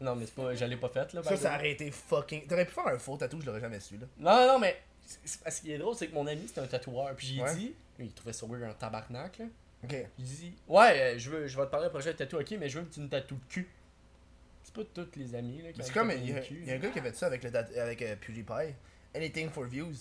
Non, 0.00 0.16
mais 0.16 0.26
c'est 0.26 0.34
pas. 0.34 0.54
Je 0.54 0.64
l'ai 0.64 0.76
pas 0.76 0.88
fait, 0.88 1.12
là. 1.12 1.22
Ça, 1.22 1.36
ça 1.36 1.54
aurait 1.54 1.70
été 1.70 1.90
fucking. 1.90 2.46
T'aurais 2.46 2.64
pu 2.66 2.72
faire 2.72 2.88
un 2.88 2.98
faux 2.98 3.16
tatou, 3.16 3.40
je 3.40 3.46
l'aurais 3.46 3.60
jamais 3.60 3.78
su, 3.80 3.96
là. 3.96 4.06
Non, 4.18 4.52
non, 4.54 4.58
mais. 4.58 4.82
Ce 5.24 5.60
qui 5.60 5.70
est 5.70 5.78
drôle, 5.78 5.94
c'est 5.94 6.08
que 6.08 6.14
mon 6.14 6.26
ami, 6.26 6.42
c'était 6.48 6.62
un 6.62 6.66
tatoueur. 6.66 7.14
Puis 7.14 7.26
j'ai 7.28 7.42
Ouais. 7.42 7.54
dit. 7.54 7.74
Lui, 7.98 8.06
il 8.06 8.12
trouvait 8.12 8.32
ça 8.32 8.44
weird, 8.46 8.62
un 8.64 8.72
tabarnak, 8.74 9.38
là. 9.38 9.44
Ok. 9.84 9.90
J'ai 10.18 10.24
dit, 10.24 10.52
ouais, 10.66 11.00
euh, 11.14 11.18
je, 11.18 11.30
veux, 11.30 11.46
je 11.46 11.56
vais 11.56 11.66
te 11.66 11.70
parler 11.70 11.86
d'un 11.86 11.90
projet 11.90 12.12
de 12.12 12.18
tatou, 12.18 12.38
ok, 12.38 12.50
mais 12.58 12.68
je 12.70 12.78
veux 12.80 12.86
que 12.86 12.94
tu 12.94 13.00
me 13.00 13.08
tatoues 13.08 13.34
le 13.34 13.40
cul. 13.48 13.68
C'est 14.76 14.84
pas 14.84 15.02
tous 15.04 15.18
les 15.18 15.34
amis, 15.34 15.62
là, 15.62 15.72
qui 15.72 15.82
c'est 15.82 15.92
comme, 15.92 16.10
il 16.10 16.30
y, 16.30 16.32
a, 16.36 16.40
il 16.50 16.64
y 16.66 16.70
un 16.72 16.78
gars 16.78 16.88
qui 16.90 16.98
a 16.98 17.02
fait 17.02 17.16
ça 17.16 17.26
avec, 17.26 17.42
le, 17.44 17.50
avec 17.56 18.02
euh, 18.02 18.16
PewDiePie. 18.16 18.74
Anything 19.14 19.50
for 19.50 19.64
views. 19.64 19.94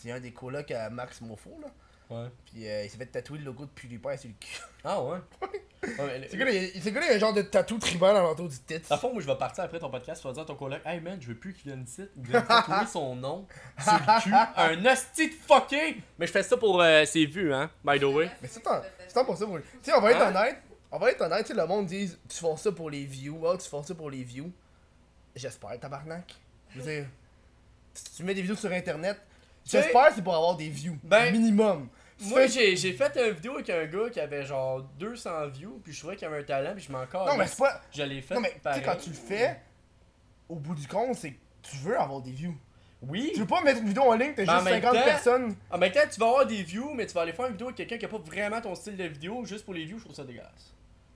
C'est 0.00 0.10
un 0.10 0.20
des 0.20 0.32
colocs 0.32 0.70
à 0.70 0.88
Max 0.90 1.20
Mofo, 1.20 1.50
là. 1.60 1.68
Ouais. 2.08 2.28
Puis 2.44 2.68
euh, 2.68 2.84
il 2.84 2.90
s'est 2.90 2.98
fait 2.98 3.06
tatouer 3.06 3.38
le 3.38 3.44
logo 3.44 3.64
de 3.64 3.70
PewDiePie 3.70 4.16
sur 4.18 4.28
le 4.28 4.34
cul. 4.38 4.60
Ah 4.84 5.02
ouais? 5.02 5.18
ouais 5.82 5.90
mais 5.98 6.18
le- 6.20 6.28
Ce 6.28 6.36
gars-là, 6.36 6.52
il, 6.52 6.70
il 6.76 6.98
a 6.98 7.14
un 7.16 7.18
genre 7.18 7.34
de 7.34 7.42
tatou 7.42 7.78
tribal 7.78 8.16
à 8.16 8.20
l'entour 8.20 8.48
du. 8.48 8.54
Dans 8.68 8.94
le 8.94 9.00
fond, 9.00 9.12
moi, 9.12 9.20
je 9.20 9.26
vais 9.26 9.36
partir 9.36 9.64
après 9.64 9.80
ton 9.80 9.90
podcast, 9.90 10.22
tu 10.22 10.28
vas 10.28 10.32
dire 10.32 10.44
à 10.44 10.46
ton 10.46 10.54
collègue, 10.54 10.80
hey 10.86 11.00
man, 11.00 11.18
je 11.20 11.26
veux 11.26 11.34
plus 11.34 11.52
qu'il 11.52 11.72
vienne 11.72 11.82
ici. 11.82 12.02
Il 12.16 12.22
vient 12.22 12.42
tatouer 12.42 12.86
son 12.92 13.16
nom 13.16 13.46
sur 13.82 13.92
le 13.92 14.22
cul. 14.22 14.32
Un 14.56 14.86
hostie 14.86 15.28
de 15.30 15.34
fucké! 15.34 15.96
Mais 16.18 16.26
je 16.28 16.32
fais 16.32 16.44
ça 16.44 16.56
pour 16.56 16.80
euh, 16.80 17.04
ses 17.04 17.26
vues, 17.26 17.52
hein, 17.52 17.68
by 17.84 17.98
the 17.98 18.04
way. 18.04 18.30
Mais 18.40 18.46
c'est 18.48 18.60
tant, 18.60 18.80
c'est 19.06 19.12
tant 19.12 19.24
pour 19.24 19.36
ça. 19.36 19.44
Pour... 19.44 19.58
Tu 19.58 19.64
sais, 19.82 19.92
on 19.92 20.00
va 20.00 20.12
être 20.12 20.20
Hein? 20.22 20.28
honnête. 20.28 20.56
On 20.92 20.98
va 20.98 21.10
être 21.10 21.20
honnête, 21.20 21.48
le 21.48 21.66
monde 21.66 21.86
dit 21.86 22.10
tu 22.28 22.38
fais 22.38 22.56
ça 22.56 22.72
pour 22.72 22.90
les 22.90 23.04
views. 23.04 23.46
Ah, 23.46 23.56
tu 23.56 23.68
fais 23.68 23.82
ça 23.82 23.94
pour 23.94 24.10
les 24.10 24.22
views. 24.22 24.52
J'espère, 25.34 25.78
tabarnak. 25.78 26.34
Je 26.70 26.80
veux 26.80 26.92
dire, 26.92 27.06
si 27.92 28.04
tu 28.16 28.24
mets 28.24 28.34
des 28.34 28.42
vidéos 28.42 28.56
sur 28.56 28.72
internet, 28.72 29.20
j'espère 29.64 30.08
que 30.08 30.14
c'est 30.16 30.22
pour 30.22 30.34
avoir 30.34 30.56
des 30.56 30.68
views. 30.68 30.98
Ben, 31.02 31.32
minimum. 31.32 31.88
Moi, 32.20 32.46
j'ai 32.46 32.76
j'ai 32.76 32.92
fait 32.94 33.14
une 33.16 33.34
vidéo 33.34 33.54
avec 33.54 33.68
un 33.68 33.84
gars 33.86 34.10
qui 34.10 34.20
avait 34.20 34.44
genre 34.44 34.82
200 34.98 35.48
views, 35.48 35.80
puis 35.84 35.92
je 35.92 35.98
trouvais 35.98 36.16
qu'il 36.16 36.26
avait 36.26 36.40
un 36.40 36.44
talent, 36.44 36.72
puis 36.74 36.84
je 36.84 36.92
m'en. 36.92 37.00
Non, 37.00 37.36
mais 37.36 37.46
c'est 37.46 37.58
pas. 37.58 37.82
Je 37.92 38.02
l'ai 38.02 38.22
fait. 38.22 38.34
Non, 38.34 38.40
mais 38.40 38.54
tu 38.54 38.72
sais, 38.72 38.82
quand 38.82 38.96
tu 38.96 39.10
le 39.10 39.16
fais, 39.16 39.60
au 40.48 40.56
bout 40.56 40.74
du 40.74 40.88
compte, 40.88 41.14
c'est 41.16 41.32
que 41.32 41.38
tu 41.62 41.76
veux 41.78 41.98
avoir 41.98 42.22
des 42.22 42.32
views. 42.32 42.56
Oui! 43.08 43.30
Tu 43.34 43.40
veux 43.40 43.46
pas 43.46 43.60
mettre 43.62 43.80
une 43.80 43.88
vidéo 43.88 44.02
en 44.04 44.14
ligne, 44.14 44.32
t'as 44.34 44.42
Mais 44.44 44.48
en 44.50 44.52
juste 44.54 44.64
même 44.64 44.82
50 44.82 44.94
temps- 44.98 45.04
personnes. 45.04 45.56
En 45.70 45.78
même 45.78 45.92
temps, 45.92 46.00
tu 46.12 46.20
vas 46.20 46.26
avoir 46.26 46.46
des 46.46 46.62
views, 46.62 46.92
mais 46.94 47.06
tu 47.06 47.14
vas 47.14 47.22
aller 47.22 47.32
faire 47.32 47.46
une 47.46 47.52
vidéo 47.52 47.66
avec 47.68 47.76
quelqu'un 47.76 47.98
qui 47.98 48.04
a 48.04 48.08
pas 48.08 48.18
vraiment 48.18 48.60
ton 48.60 48.74
style 48.74 48.96
de 48.96 49.04
vidéo, 49.04 49.44
juste 49.44 49.64
pour 49.64 49.74
les 49.74 49.84
views, 49.84 49.98
je 49.98 50.04
trouve 50.04 50.16
ça 50.16 50.24
dégueulasse. 50.24 50.72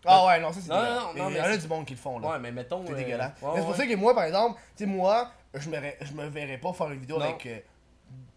Ah 0.07 0.25
ouais, 0.27 0.41
non, 0.41 0.51
ça 0.53 0.61
c'est 0.63 0.69
Non, 0.71 0.77
dégueulasse. 0.81 0.99
non, 0.99 1.07
non, 1.25 1.31
mais 1.31 1.37
Il 1.37 1.37
y 1.37 1.41
en 1.41 1.45
a 1.53 1.57
du 1.57 1.69
monde 1.69 1.85
qui 1.85 1.95
le 1.95 1.99
font, 2.01 2.19
là. 2.19 2.29
Ouais, 2.31 2.39
mais 2.39 2.53
mettons. 2.53 2.85
C'est 2.87 2.93
euh, 2.93 2.97
dégueulasse. 2.97 3.33
ouais, 3.43 3.49
Mais 3.53 3.55
c'est 3.57 3.61
pour 3.61 3.71
ouais. 3.71 3.77
ça 3.77 3.87
que 3.87 3.95
moi, 3.97 4.15
par 4.15 4.25
exemple, 4.25 4.59
tu 4.77 4.85
sais, 4.85 4.87
moi, 4.91 5.31
je 5.55 5.67
me, 5.69 5.73
verrais- 5.73 5.99
je 6.01 6.13
me 6.13 6.27
verrais 6.29 6.59
pas 6.59 6.73
faire 6.73 6.91
une 6.91 7.01
vidéo 7.01 7.19
Non. 7.19 7.25
avec 7.25 7.45
euh, 7.47 7.59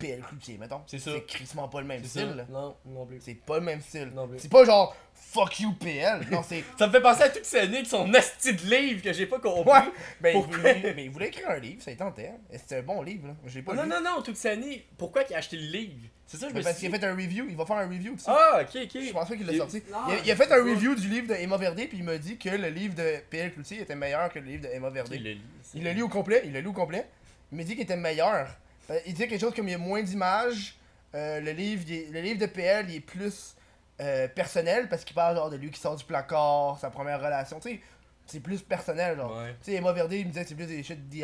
PL 0.07 0.21
Cloutier, 0.21 0.57
mettons. 0.57 0.81
C'est 0.87 0.99
ça. 0.99 1.11
C'est 1.13 1.25
crissement 1.25 1.67
pas 1.67 1.81
le 1.81 1.87
même 1.87 2.03
style. 2.03 2.33
là. 2.35 2.45
Non, 2.49 2.75
non 2.85 3.05
plus. 3.05 3.19
C'est 3.21 3.33
pas 3.35 3.55
le 3.59 3.65
même 3.65 3.81
style. 3.81 4.11
Non 4.13 4.27
plus. 4.27 4.39
C'est 4.39 4.51
pas 4.51 4.65
genre 4.65 4.95
fuck 5.13 5.59
you 5.61 5.73
PL. 5.73 6.27
Non, 6.31 6.41
c'est. 6.47 6.63
Ça 6.77 6.87
me 6.87 6.91
fait 6.91 7.01
penser 7.01 7.23
à 7.23 7.29
toute 7.29 7.45
cette 7.45 7.63
année 7.63 7.83
qui 7.83 7.89
sont 7.89 8.11
asti 8.13 8.53
de 8.53 8.61
livres 8.75 9.01
que 9.01 9.13
j'ai 9.13 9.25
pas 9.25 9.39
compris. 9.39 9.71
Ouais! 9.71 9.79
Ben, 10.21 10.35
il 10.37 10.41
voulait, 10.55 10.93
mais 10.95 11.05
il 11.05 11.09
voulait 11.11 11.27
écrire 11.27 11.49
un 11.49 11.57
livre, 11.59 11.81
ça 11.81 11.91
y 11.91 11.97
tentait. 11.97 12.27
hein. 12.27 12.37
Et 12.51 12.57
C'était 12.57 12.77
un 12.77 12.83
bon 12.83 13.01
livre, 13.01 13.27
là? 13.27 13.61
Pas 13.63 13.73
Non, 13.73 13.83
lu. 13.83 13.89
non, 13.89 14.01
non, 14.03 14.21
toute 14.21 14.35
cette 14.35 14.53
année, 14.57 14.85
pourquoi 14.97 15.23
il 15.29 15.33
a 15.33 15.37
acheté 15.37 15.57
le 15.57 15.65
livre? 15.67 16.07
C'est 16.25 16.37
ça, 16.37 16.47
je 16.47 16.53
me 16.53 16.57
Mais 16.57 16.63
parce 16.63 16.77
suis 16.77 16.87
qu'il 16.87 16.95
a 16.95 16.99
fait 16.99 17.05
un 17.05 17.15
review, 17.15 17.45
il 17.49 17.55
va 17.55 17.65
faire 17.65 17.75
un 17.77 17.87
review, 17.87 18.13
tu 18.13 18.19
sais. 18.19 18.31
Ah, 18.31 18.59
ok, 18.61 18.69
ok. 18.83 19.01
Je 19.01 19.11
pense 19.11 19.27
pas 19.29 19.35
qu'il 19.35 19.45
l'a 19.45 19.57
sorti. 19.57 19.83
Non, 19.91 19.97
il, 20.09 20.13
a, 20.31 20.33
il 20.33 20.35
fait 20.35 20.51
un 20.51 20.63
review 20.63 20.95
du 20.95 21.07
livre 21.07 21.27
de 21.27 21.33
Emma 21.35 21.57
Verdé, 21.57 21.87
puis 21.87 21.97
il 21.99 22.03
m'a 22.03 22.17
dit 22.17 22.37
que 22.37 22.49
le 22.49 22.69
livre 22.69 22.95
de 22.95 23.17
PL 23.29 23.51
Cloutier 23.53 23.81
était 23.81 23.95
meilleur 23.95 24.31
que 24.31 24.39
le 24.39 24.45
livre 24.45 24.63
de 24.63 24.67
Emma 24.69 24.89
Verdé. 24.89 25.15
Il 25.17 25.23
le 25.23 25.31
lit. 25.31 25.41
Il 25.75 25.83
l'a 25.83 25.93
lu 25.93 26.01
au 26.01 26.09
complet, 26.09 26.41
il 26.45 26.53
l'a 26.53 26.61
lu 26.61 26.67
au 26.67 26.73
complet. 26.73 27.05
Il 27.51 27.57
m'a 27.57 27.63
dit 27.63 27.73
qu'il 27.73 27.83
était 27.83 27.97
meilleur. 27.97 28.47
Euh, 28.89 28.99
Il 29.05 29.13
dit 29.13 29.27
quelque 29.27 29.39
chose 29.39 29.53
comme 29.55 29.67
il 29.67 29.71
y 29.71 29.75
a 29.75 29.77
moins 29.79 30.01
d'images. 30.03 30.75
euh, 31.15 31.39
le, 31.39 31.51
livre, 31.51 31.83
est- 31.91 32.11
le 32.11 32.21
livre 32.21 32.39
de 32.39 32.45
PL, 32.47 32.89
il 32.89 32.95
est 32.95 32.99
plus 32.99 33.55
euh, 34.01 34.27
personnel 34.27 34.89
parce 34.89 35.03
qu'il 35.05 35.15
parle 35.15 35.35
genre 35.35 35.49
de 35.51 35.55
lui 35.57 35.69
qui 35.69 35.79
sort 35.79 35.95
du 35.95 36.03
placard, 36.03 36.77
sa 36.79 36.89
première 36.89 37.19
relation. 37.21 37.59
Tu 37.59 37.69
sais, 37.75 37.81
c'est 38.25 38.39
plus 38.39 38.61
personnel. 38.61 39.17
Genre. 39.17 39.37
Ouais. 39.37 39.51
Tu 39.63 39.71
sais, 39.71 39.73
Emma 39.77 39.91
Verdé, 39.93 40.19
il 40.19 40.25
me 40.25 40.31
disait 40.31 40.43
que 40.43 40.49
c'est 40.49 40.55
plus 40.55 40.65
des 40.65 40.81
shit 40.83 41.07
DIY, 41.09 41.23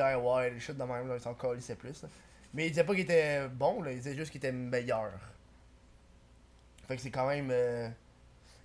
des 0.54 0.60
shit 0.60 0.78
de 0.78 0.84
même, 0.84 1.08
là, 1.08 1.16
il 1.16 1.20
s'en 1.22 1.34
calissait 1.34 1.76
plus. 1.76 2.04
là. 2.04 2.10
Mais 2.54 2.66
il 2.68 2.70
disait 2.70 2.84
pas 2.84 2.94
qu'il 2.94 3.02
était 3.04 3.48
bon, 3.48 3.82
là, 3.82 3.92
il 3.92 3.98
disait 3.98 4.16
juste 4.16 4.32
qu'il 4.32 4.38
était 4.40 4.52
meilleur. 4.52 5.12
Fait 6.88 6.96
que 6.96 7.02
c'est 7.02 7.12
quand 7.12 7.28
même. 7.28 7.50
euh, 7.52 7.88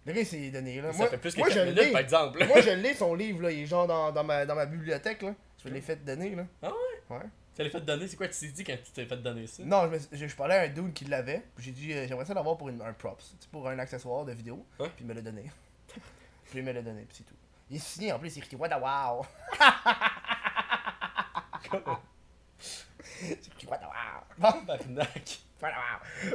Le 0.06 0.12
gars, 0.12 0.20
il 0.20 0.26
s'est 0.26 0.50
donné, 0.50 0.80
là. 0.80 0.92
Ça 0.92 0.98
Moi, 0.98 1.06
fait 1.08 1.18
plus 1.18 1.34
que 1.34 1.40
moi, 1.40 1.48
4 1.48 1.58
je 1.58 1.70
minutes, 1.70 1.92
par 1.92 2.00
exemple. 2.00 2.46
Moi, 2.46 2.60
je 2.60 2.70
l'ai, 2.70 2.94
son 2.94 3.14
livre, 3.14 3.42
là. 3.42 3.50
Il 3.50 3.60
est 3.62 3.66
genre 3.66 3.86
dans, 3.86 4.12
dans, 4.12 4.24
ma, 4.24 4.44
dans 4.46 4.54
ma 4.54 4.66
bibliothèque, 4.66 5.22
là. 5.22 5.34
Je 5.64 5.68
l'ai 5.70 5.80
fait 5.80 5.96
donner, 6.04 6.34
là. 6.34 6.44
Ah 6.62 6.68
ouais? 6.68 7.16
Ouais. 7.16 7.22
Tu 7.54 7.62
l'as 7.62 7.70
fait 7.70 7.80
donner, 7.80 8.08
c'est 8.08 8.16
quoi 8.16 8.26
tu 8.26 8.36
t'es 8.38 8.48
dit 8.48 8.64
quand 8.64 8.76
tu 8.84 8.90
t'es 8.90 9.06
fait 9.06 9.16
donner 9.16 9.46
ça? 9.46 9.62
Non, 9.64 9.84
je, 9.84 9.88
me 9.88 9.98
je, 10.12 10.26
je 10.26 10.36
parlais 10.36 10.56
à 10.56 10.62
un 10.62 10.68
dude 10.68 10.92
qui 10.92 11.04
l'avait. 11.04 11.44
J'ai 11.58 11.70
dit, 11.70 11.92
euh, 11.92 12.06
j'aimerais 12.08 12.24
ça 12.24 12.34
l'avoir 12.34 12.56
pour 12.56 12.68
une, 12.68 12.82
un 12.82 12.92
props. 12.92 13.36
Pour 13.52 13.68
un 13.68 13.78
accessoire 13.78 14.24
de 14.24 14.32
vidéo. 14.32 14.66
Ouais. 14.80 14.88
Puis 14.88 15.04
il 15.04 15.06
me 15.06 15.14
l'a 15.14 15.22
donné. 15.22 15.44
puis 16.46 16.58
il 16.58 16.64
me 16.64 16.72
l'a 16.72 16.82
donné, 16.82 17.02
puis 17.02 17.18
c'est 17.18 17.24
tout. 17.24 17.36
Il 17.70 17.76
est 17.76 17.80
signé 17.80 18.12
en 18.12 18.18
plus, 18.18 18.34
il 18.36 18.40
écrit 18.40 18.56
What 18.56 18.72
a 18.72 18.78
wow. 18.78 19.24
c'est 23.08 23.46
écrit 23.46 23.68
What 23.68 23.76
a 23.76 23.88
wow. 23.88 24.24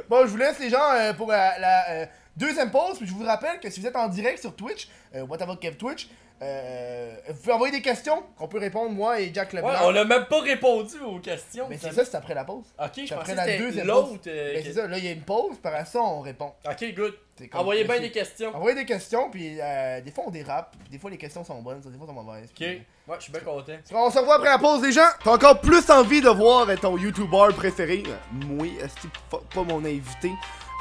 Bon. 0.08 0.26
Je 0.26 0.30
vous 0.30 0.36
laisse 0.36 0.58
les 0.58 0.70
gens 0.70 0.92
euh, 0.92 1.12
pour 1.12 1.30
la, 1.30 1.58
la, 1.58 1.90
euh, 1.90 2.06
deuxième 2.36 2.70
pause. 2.70 2.98
Puis 2.98 3.06
je 3.06 3.12
vous 3.12 3.24
rappelle 3.24 3.60
que 3.60 3.70
si 3.70 3.80
vous 3.80 3.86
êtes 3.86 3.96
en 3.96 4.08
direct 4.08 4.40
sur 4.40 4.56
Twitch, 4.56 4.88
euh, 5.14 5.26
What 5.26 5.42
About 5.42 5.56
Kev 5.56 5.76
Twitch, 5.76 6.08
euh, 6.42 7.14
vous 7.28 7.34
pouvez 7.40 7.52
envoyer 7.52 7.72
des 7.72 7.82
questions 7.82 8.22
qu'on 8.36 8.48
peut 8.48 8.58
répondre, 8.58 8.90
moi 8.90 9.20
et 9.20 9.30
Jack 9.32 9.52
Leblanc. 9.52 9.70
Ouais, 9.70 9.76
on 9.82 9.94
a 9.94 10.04
même 10.04 10.24
pas 10.26 10.40
répondu 10.40 10.98
aux 11.00 11.18
questions. 11.18 11.66
Mais 11.68 11.76
c'est 11.78 11.92
ça, 11.92 12.04
c'est 12.04 12.16
après 12.16 12.34
la 12.34 12.44
pause. 12.44 12.64
Ok, 12.78 12.92
je 13.06 13.14
pensais 13.14 13.32
que 13.32 13.36
la 13.36 13.44
c'était 13.44 13.58
deuxième 13.58 13.86
l'autre. 13.86 14.08
pause. 14.08 14.18
euh, 14.26 14.52
Mais 14.54 14.60
que- 14.62 14.66
c'est 14.68 14.72
ça, 14.74 14.86
là 14.86 14.98
il 14.98 15.04
y 15.04 15.08
a 15.08 15.12
une 15.12 15.22
pause, 15.22 15.58
par 15.62 15.86
ça 15.86 16.00
on 16.00 16.20
répond. 16.20 16.52
Ok, 16.64 16.94
good. 16.94 17.14
Comme- 17.50 17.60
Envoyez 17.62 17.84
bien 17.84 18.00
des 18.00 18.10
questions. 18.10 18.54
Envoyez 18.54 18.76
des 18.76 18.84
questions, 18.84 19.30
puis 19.30 19.58
euh, 19.60 20.00
des 20.02 20.10
fois 20.10 20.24
on 20.26 20.30
dérape, 20.30 20.76
puis 20.78 20.90
des 20.90 20.98
fois 20.98 21.10
les 21.10 21.16
questions 21.16 21.42
sont 21.42 21.60
bonnes, 21.62 21.80
des 21.80 21.96
fois 21.98 22.06
sont 22.06 22.12
mauvaises. 22.12 22.44
Ok, 22.50 22.54
puis- 22.56 22.82
ouais, 23.08 23.16
je 23.18 23.22
suis 23.22 23.32
bien 23.32 23.40
content. 23.40 23.72
On 23.94 24.10
se 24.10 24.18
revoit 24.18 24.36
après 24.36 24.50
la 24.50 24.58
pause, 24.58 24.82
les 24.82 24.92
gens? 24.92 25.08
T'as 25.24 25.32
encore 25.32 25.58
plus 25.60 25.88
envie 25.90 26.20
de 26.20 26.28
voir 26.28 26.68
euh, 26.68 26.76
ton 26.76 26.98
YouTuber 26.98 27.48
préféré? 27.56 28.02
Euh, 28.06 28.16
Moi, 28.46 28.66
est-ce 28.82 28.94
que 29.06 29.12
pas, 29.30 29.40
pas 29.54 29.62
mon 29.62 29.78
invité? 29.84 30.30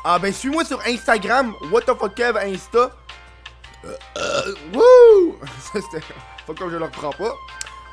Ah 0.03 0.19
ben, 0.19 0.31
suis-moi 0.33 0.63
sur 0.65 0.81
Instagram, 0.85 1.53
what 1.71 1.81
the 1.81 1.97
fuck 1.97 2.13
Kev 2.15 2.37
Insta. 2.39 2.91
Euh, 3.85 3.95
euh, 4.17 4.53
wouh! 4.73 5.37
Ça. 5.73 5.79
Pas 6.47 6.53
comme 6.53 6.71
je 6.71 6.77
le 6.77 6.85
reprends 6.85 7.11
pas. 7.11 7.33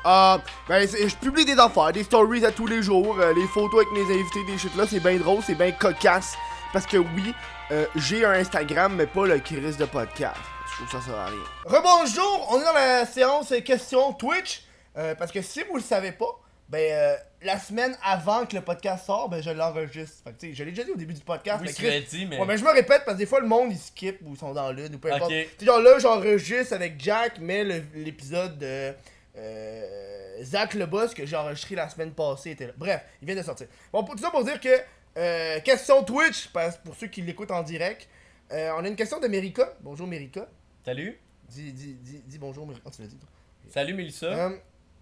Ah, 0.03 0.39
ben, 0.69 0.87
je 0.87 1.15
publie 1.15 1.43
des 1.45 1.59
affaires, 1.59 1.91
des 1.91 2.03
stories 2.03 2.45
à 2.45 2.51
tous 2.51 2.67
les 2.67 2.81
jours, 2.81 3.17
euh, 3.19 3.33
les 3.33 3.45
photos 3.47 3.85
avec 3.85 3.91
mes 3.91 4.13
invités, 4.13 4.43
des 4.45 4.57
shit 4.57 4.73
là, 4.75 4.85
c'est 4.89 4.99
bien 5.01 5.17
drôle, 5.17 5.41
c'est 5.45 5.55
bien 5.55 5.71
cocasse. 5.71 6.35
Parce 6.71 6.85
que 6.85 6.97
oui, 6.97 7.33
euh, 7.71 7.85
j'ai 7.95 8.23
un 8.25 8.31
Instagram, 8.31 8.93
mais 8.95 9.05
pas 9.07 9.25
le 9.25 9.39
Chris 9.39 9.75
de 9.77 9.85
podcast. 9.85 10.37
Je 10.69 10.85
trouve 10.85 11.01
ça 11.01 11.05
sert 11.05 11.15
à 11.17 11.25
rien. 11.25 11.35
Rebonjour, 11.65 12.47
on 12.51 12.61
est 12.61 12.63
dans 12.63 12.73
la 12.73 13.05
séance 13.05 13.53
questions 13.65 14.13
Twitch. 14.13 14.63
euh, 14.97 15.15
parce 15.15 15.31
que 15.31 15.41
si 15.41 15.63
vous 15.63 15.77
le 15.77 15.83
savez 15.83 16.11
pas, 16.11 16.39
ben 16.69 16.79
euh, 16.79 17.15
la 17.43 17.59
semaine 17.59 17.95
avant 18.03 18.45
que 18.45 18.55
le 18.55 18.61
podcast 18.61 19.05
sort, 19.05 19.29
ben 19.29 19.41
je 19.41 19.49
l'enregistre. 19.51 20.23
Fait 20.23 20.33
que 20.33 20.39
tu 20.39 20.47
sais, 20.49 20.53
je 20.55 20.63
l'ai 20.63 20.71
déjà 20.71 20.83
dit 20.83 20.91
au 20.91 20.95
début 20.97 21.13
du 21.13 21.21
podcast. 21.21 21.61
Oui, 21.61 21.67
mais 21.67 21.73
Chris- 21.73 22.05
dit, 22.09 22.25
mais. 22.25 22.39
Ouais, 22.39 22.45
mais 22.45 22.57
je 22.57 22.63
me 22.63 22.71
répète 22.71 23.03
parce 23.05 23.13
que 23.13 23.17
des 23.19 23.25
fois 23.25 23.39
le 23.39 23.47
monde 23.47 23.71
il 23.71 23.77
skip 23.77 24.19
ou 24.23 24.33
ils 24.33 24.37
sont 24.37 24.53
dans 24.53 24.71
l'une 24.71 24.95
ou 24.95 24.97
peu 24.99 25.11
importe. 25.11 25.31
Ok. 25.31 25.37
Tu 25.37 25.59
sais, 25.59 25.65
genre 25.65 25.79
là, 25.79 25.99
j'enregistre 25.99 26.73
avec 26.73 26.99
Jack, 26.99 27.39
mais 27.39 27.63
l'épisode 27.93 28.57
de 28.57 28.93
euh, 29.37 30.43
Zach 30.43 30.73
le 30.73 30.85
boss 30.85 31.13
que 31.13 31.25
j'ai 31.25 31.35
enregistré 31.35 31.75
la 31.75 31.89
semaine 31.89 32.11
passée 32.11 32.51
était 32.51 32.67
là. 32.67 32.73
Bref, 32.77 33.01
il 33.21 33.25
vient 33.27 33.35
de 33.35 33.41
sortir. 33.43 33.67
Bon, 33.91 34.03
pour 34.03 34.15
tout 34.15 34.23
ça 34.23 34.31
pour 34.31 34.43
dire 34.43 34.59
que 34.59 34.69
euh, 35.17 35.59
question 35.61 36.03
Twitch, 36.03 36.47
parce, 36.49 36.77
pour 36.77 36.95
ceux 36.95 37.07
qui 37.07 37.21
l'écoutent 37.21 37.51
en 37.51 37.63
direct, 37.63 38.07
euh, 38.51 38.71
on 38.77 38.83
a 38.83 38.87
une 38.87 38.95
question 38.95 39.19
de 39.19 39.27
Mérika. 39.27 39.73
Bonjour 39.81 40.07
Mérika. 40.07 40.47
Salut. 40.85 41.19
Dis, 41.49 41.71
dis, 41.71 41.93
dis, 41.95 42.21
dis 42.25 42.37
bonjour 42.37 42.65
Mérika. 42.67 42.83
Oh, 42.87 42.91
tu 42.95 43.01
l'as 43.01 43.07
dit 43.07 43.17
toi. 43.17 43.29
Salut, 43.69 43.93
Mélissa. 43.93 44.51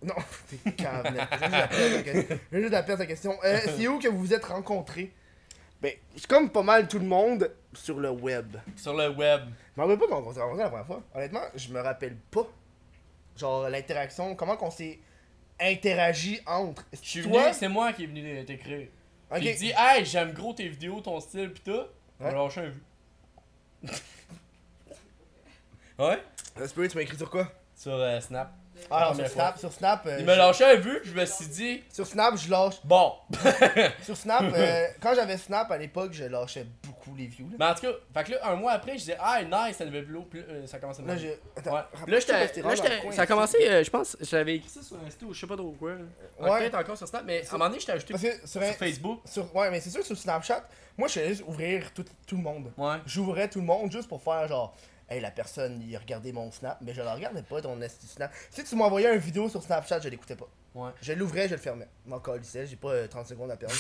Non, 0.06 0.16
t'es 0.64 0.72
cave, 0.74 1.12
viens 2.52 2.62
juste 2.62 2.74
à 2.74 2.84
perdre 2.84 3.02
ta 3.04 3.08
question. 3.08 3.38
Euh, 3.44 3.60
c'est 3.78 3.88
où 3.88 4.00
que 4.00 4.08
vous 4.08 4.20
vous 4.20 4.34
êtes 4.34 4.46
rencontrés? 4.46 5.12
Ben, 5.82 5.94
c'est 6.16 6.28
comme 6.28 6.50
pas 6.50 6.64
mal 6.64 6.88
tout 6.88 7.00
le 7.00 7.06
monde 7.06 7.52
sur 7.74 8.00
le 8.00 8.10
web. 8.10 8.56
Sur 8.76 8.94
le 8.94 9.10
web. 9.10 9.42
Je 9.76 9.82
me 9.82 9.86
rappelle 9.86 10.00
pas 10.00 10.08
comment 10.08 10.28
on 10.28 10.34
s'est 10.34 10.40
rencontrés 10.42 10.64
la 10.64 10.70
première 10.70 10.86
fois. 10.88 11.04
Honnêtement, 11.14 11.42
je 11.56 11.70
me 11.70 11.80
rappelle 11.82 12.16
pas. 12.32 12.48
Genre, 13.38 13.70
l'interaction, 13.70 14.36
comment 14.36 14.56
qu'on 14.56 14.72
s'est 14.72 15.00
interagi 15.60 16.40
entre. 16.46 16.86
Je 16.94 16.98
suis 17.08 17.22
Toi? 17.24 17.44
venu, 17.44 17.54
c'est 17.54 17.68
moi 17.68 17.92
qui 17.94 18.04
est 18.04 18.08
venu 18.08 18.46
t'écrire. 18.46 18.88
Ok. 19.32 19.42
J'ai 19.42 19.54
dit, 19.56 19.74
hey, 19.78 20.06
j'aime 20.06 20.32
gros 20.34 20.54
tes 20.54 20.68
vidéos, 20.68 21.02
ton 21.02 21.20
style, 21.20 21.52
pis 21.52 21.62
tout. 21.62 21.72
On 22.20 22.24
Ouais. 22.26 22.30
a 22.32 22.34
lâché 22.34 22.62
un 22.62 22.70
vu. 22.70 22.82
ouais? 26.00 26.20
Tu 26.56 26.80
m'as 26.96 27.02
écrit 27.02 27.18
sur 27.18 27.30
quoi? 27.30 27.52
Sur 27.76 27.94
euh, 27.94 28.20
Snap. 28.22 28.54
Ah 28.92 29.08
non, 29.10 29.16
sur 29.16 29.28
Snap, 29.30 29.58
sur 29.58 29.72
Snap. 29.72 30.06
euh, 30.06 30.18
Il 30.20 30.26
m'a 30.26 30.34
je- 30.34 30.38
lâché 30.40 30.64
un 30.66 30.76
vu, 30.76 31.02
je 31.04 31.14
me 31.14 31.26
suis 31.26 31.48
dit, 31.48 31.84
Sur 31.92 32.06
Snap, 32.06 32.38
je 32.38 32.50
lâche. 32.50 32.76
bon. 32.84 33.14
Sur 34.04 34.18
Snap, 34.18 34.44
euh, 34.54 34.88
quand 35.02 35.14
j'avais 35.16 35.38
Snap 35.38 35.70
à 35.72 35.78
l'époque, 35.78 36.14
je 36.14 36.26
lâchais 36.26 36.66
beaucoup 36.84 37.16
les 37.16 37.28
views. 37.28 37.50
Là, 37.50 37.56
Mais 37.60 37.66
en 37.66 37.74
tout 37.76 37.82
cas, 37.82 37.94
fait 38.14 38.24
que 38.26 38.32
là, 38.34 38.48
un 38.50 38.56
mois 38.56 38.72
après, 38.74 38.94
je 38.94 38.98
disais, 39.00 39.18
ah, 39.20 39.40
nice, 39.44 39.78
ça 39.78 39.86
devait 39.86 40.02
plus 40.04 40.20
euh, 40.50 40.66
ça 40.68 40.80
commence 40.80 41.00
à 41.00 41.04
me 41.04 41.08
là 41.08 41.18
j'ai. 41.18 41.40
Attends, 41.56 41.74
Ouais. 41.74 41.82
Là, 42.08 42.22
Ça 43.12 43.22
a 43.22 43.26
commencé, 43.28 43.58
euh, 43.68 43.84
je 43.84 43.90
pense, 43.90 44.18
j'avais 44.22 44.56
écrit 44.56 44.70
ça 44.70 44.82
sur 44.82 44.98
Insta 45.06 45.26
ou 45.26 45.34
je 45.34 45.40
sais 45.40 45.48
pas 45.48 45.56
trop 45.58 45.72
quoi. 45.72 45.92
là. 45.92 45.98
Ouais. 46.52 46.60
Peut-être 46.60 46.76
encore 46.78 46.98
sur 46.98 47.08
Snap, 47.08 47.24
mais 47.26 47.42
à 47.46 47.50
un 47.50 47.52
moment 47.58 47.70
donné, 47.70 47.80
je 47.80 47.86
t'ai 47.86 47.92
ajouté 47.94 48.14
Parce 48.14 48.24
que 48.24 48.48
sur, 48.48 48.62
Facebook. 48.62 49.22
sur- 49.26 49.56
ouais, 49.56 49.70
mais 49.72 49.80
c'est 49.80 49.90
sûr 49.90 50.02
que 50.02 50.06
sur 50.08 50.18
Snapchat, 50.18 50.64
moi 50.98 51.08
je 51.08 51.20
suis 51.20 51.28
juste 51.28 51.44
ouvrir 51.48 51.92
tout, 51.94 52.06
tout 52.28 52.36
le 52.38 52.42
monde. 52.44 52.72
Ouais. 52.78 52.98
J'ouvrais 53.06 53.48
tout 53.50 53.60
le 53.60 53.66
monde 53.66 53.92
juste 53.92 54.08
pour 54.08 54.22
faire 54.22 54.48
genre, 54.48 54.76
hey 55.10 55.22
la 55.22 55.32
personne 55.32 55.82
il 55.88 55.96
a 55.96 56.00
regardé 56.00 56.32
mon 56.32 56.52
Snap, 56.52 56.80
mais 56.82 56.94
je 56.94 57.02
le 57.02 57.10
regardais 57.10 57.44
pas 57.44 57.62
ton 57.62 57.78
Snap. 57.88 58.32
Si 58.50 58.64
tu 58.64 58.76
m'envoyais 58.76 59.14
une 59.14 59.20
vidéo 59.20 59.50
sur 59.50 59.62
Snapchat, 59.64 60.00
je 60.02 60.10
l'écoutais 60.10 60.36
pas. 60.36 60.48
Ouais. 60.74 60.92
Je 61.02 61.14
l'ouvrais, 61.14 61.48
je 61.48 61.54
le 61.54 61.60
fermais. 61.60 61.88
M'en 62.06 62.20
calissais, 62.20 62.68
j'ai 62.68 62.76
pas 62.76 62.90
euh, 62.90 63.08
30 63.08 63.28
secondes 63.28 63.52
à 63.52 63.56
perdre. 63.58 63.76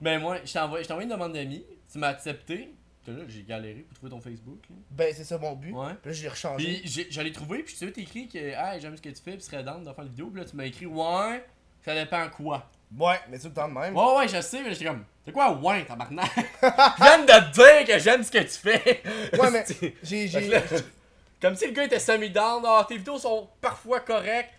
Mais 0.00 0.18
moi, 0.20 0.38
je 0.44 0.52
t'ai 0.52 0.58
envoyé, 0.58 0.84
envoyé 0.90 1.04
une 1.08 1.14
demande 1.14 1.32
d'amis, 1.32 1.64
tu 1.90 1.98
m'as 1.98 2.08
accepté. 2.08 2.74
Là, 3.06 3.22
j'ai 3.28 3.42
galéré 3.42 3.80
pour 3.82 3.94
trouver 3.96 4.10
ton 4.10 4.20
Facebook. 4.20 4.58
là. 4.70 4.76
ben 4.90 5.12
c'est 5.14 5.24
ça 5.24 5.36
mon 5.36 5.52
but. 5.52 5.72
Ouais. 5.72 5.92
Puis 6.00 6.10
là 6.10 6.12
je 6.12 6.22
l'ai 6.22 6.28
rechangé. 6.28 6.64
Puis 6.80 6.82
j'ai- 6.90 7.06
j'allais 7.10 7.32
trouver, 7.32 7.62
puis 7.62 7.74
tu 7.74 7.86
sais, 7.86 8.00
écrit 8.00 8.28
que 8.28 8.38
hey, 8.38 8.80
j'aime 8.80 8.96
ce 8.96 9.02
que 9.02 9.10
tu 9.10 9.20
fais, 9.22 9.32
puis 9.32 9.42
serais 9.42 9.62
down 9.62 9.84
de 9.84 9.92
faire 9.92 10.04
une 10.04 10.10
vidéo. 10.10 10.30
Puis 10.30 10.40
là, 10.40 10.48
tu 10.48 10.56
m'as 10.56 10.64
écrit 10.64 10.86
ouais, 10.86 11.44
ça 11.84 11.94
dépend 11.94 12.28
quoi. 12.30 12.70
Ouais, 12.98 13.18
mais 13.28 13.38
tout 13.38 13.48
le 13.48 13.54
temps 13.54 13.68
de 13.68 13.74
même. 13.74 13.96
Ouais, 13.96 14.16
ouais, 14.18 14.28
je 14.28 14.40
sais, 14.40 14.62
mais 14.62 14.72
j'étais 14.72 14.84
comme, 14.86 15.04
c'est 15.24 15.32
quoi 15.32 15.52
ouais, 15.52 15.84
tabarnak? 15.84 16.30
je 16.62 17.02
viens 17.02 17.18
de 17.18 17.26
te 17.26 17.52
dire 17.52 17.84
que 17.86 17.98
j'aime 17.98 18.22
ce 18.22 18.30
que 18.30 18.38
tu 18.38 18.48
fais. 18.48 19.02
Ouais, 19.38 19.50
mais 19.50 19.64
j'ai. 20.02 20.28
Fait 20.28 20.84
Comme 21.40 21.56
si 21.56 21.66
le 21.66 21.72
gars 21.72 21.84
était 21.84 21.98
semi-down, 21.98 22.62
ah, 22.66 22.84
tes 22.88 22.96
vidéos 22.96 23.18
sont 23.18 23.48
parfois 23.60 24.00
correctes. 24.00 24.50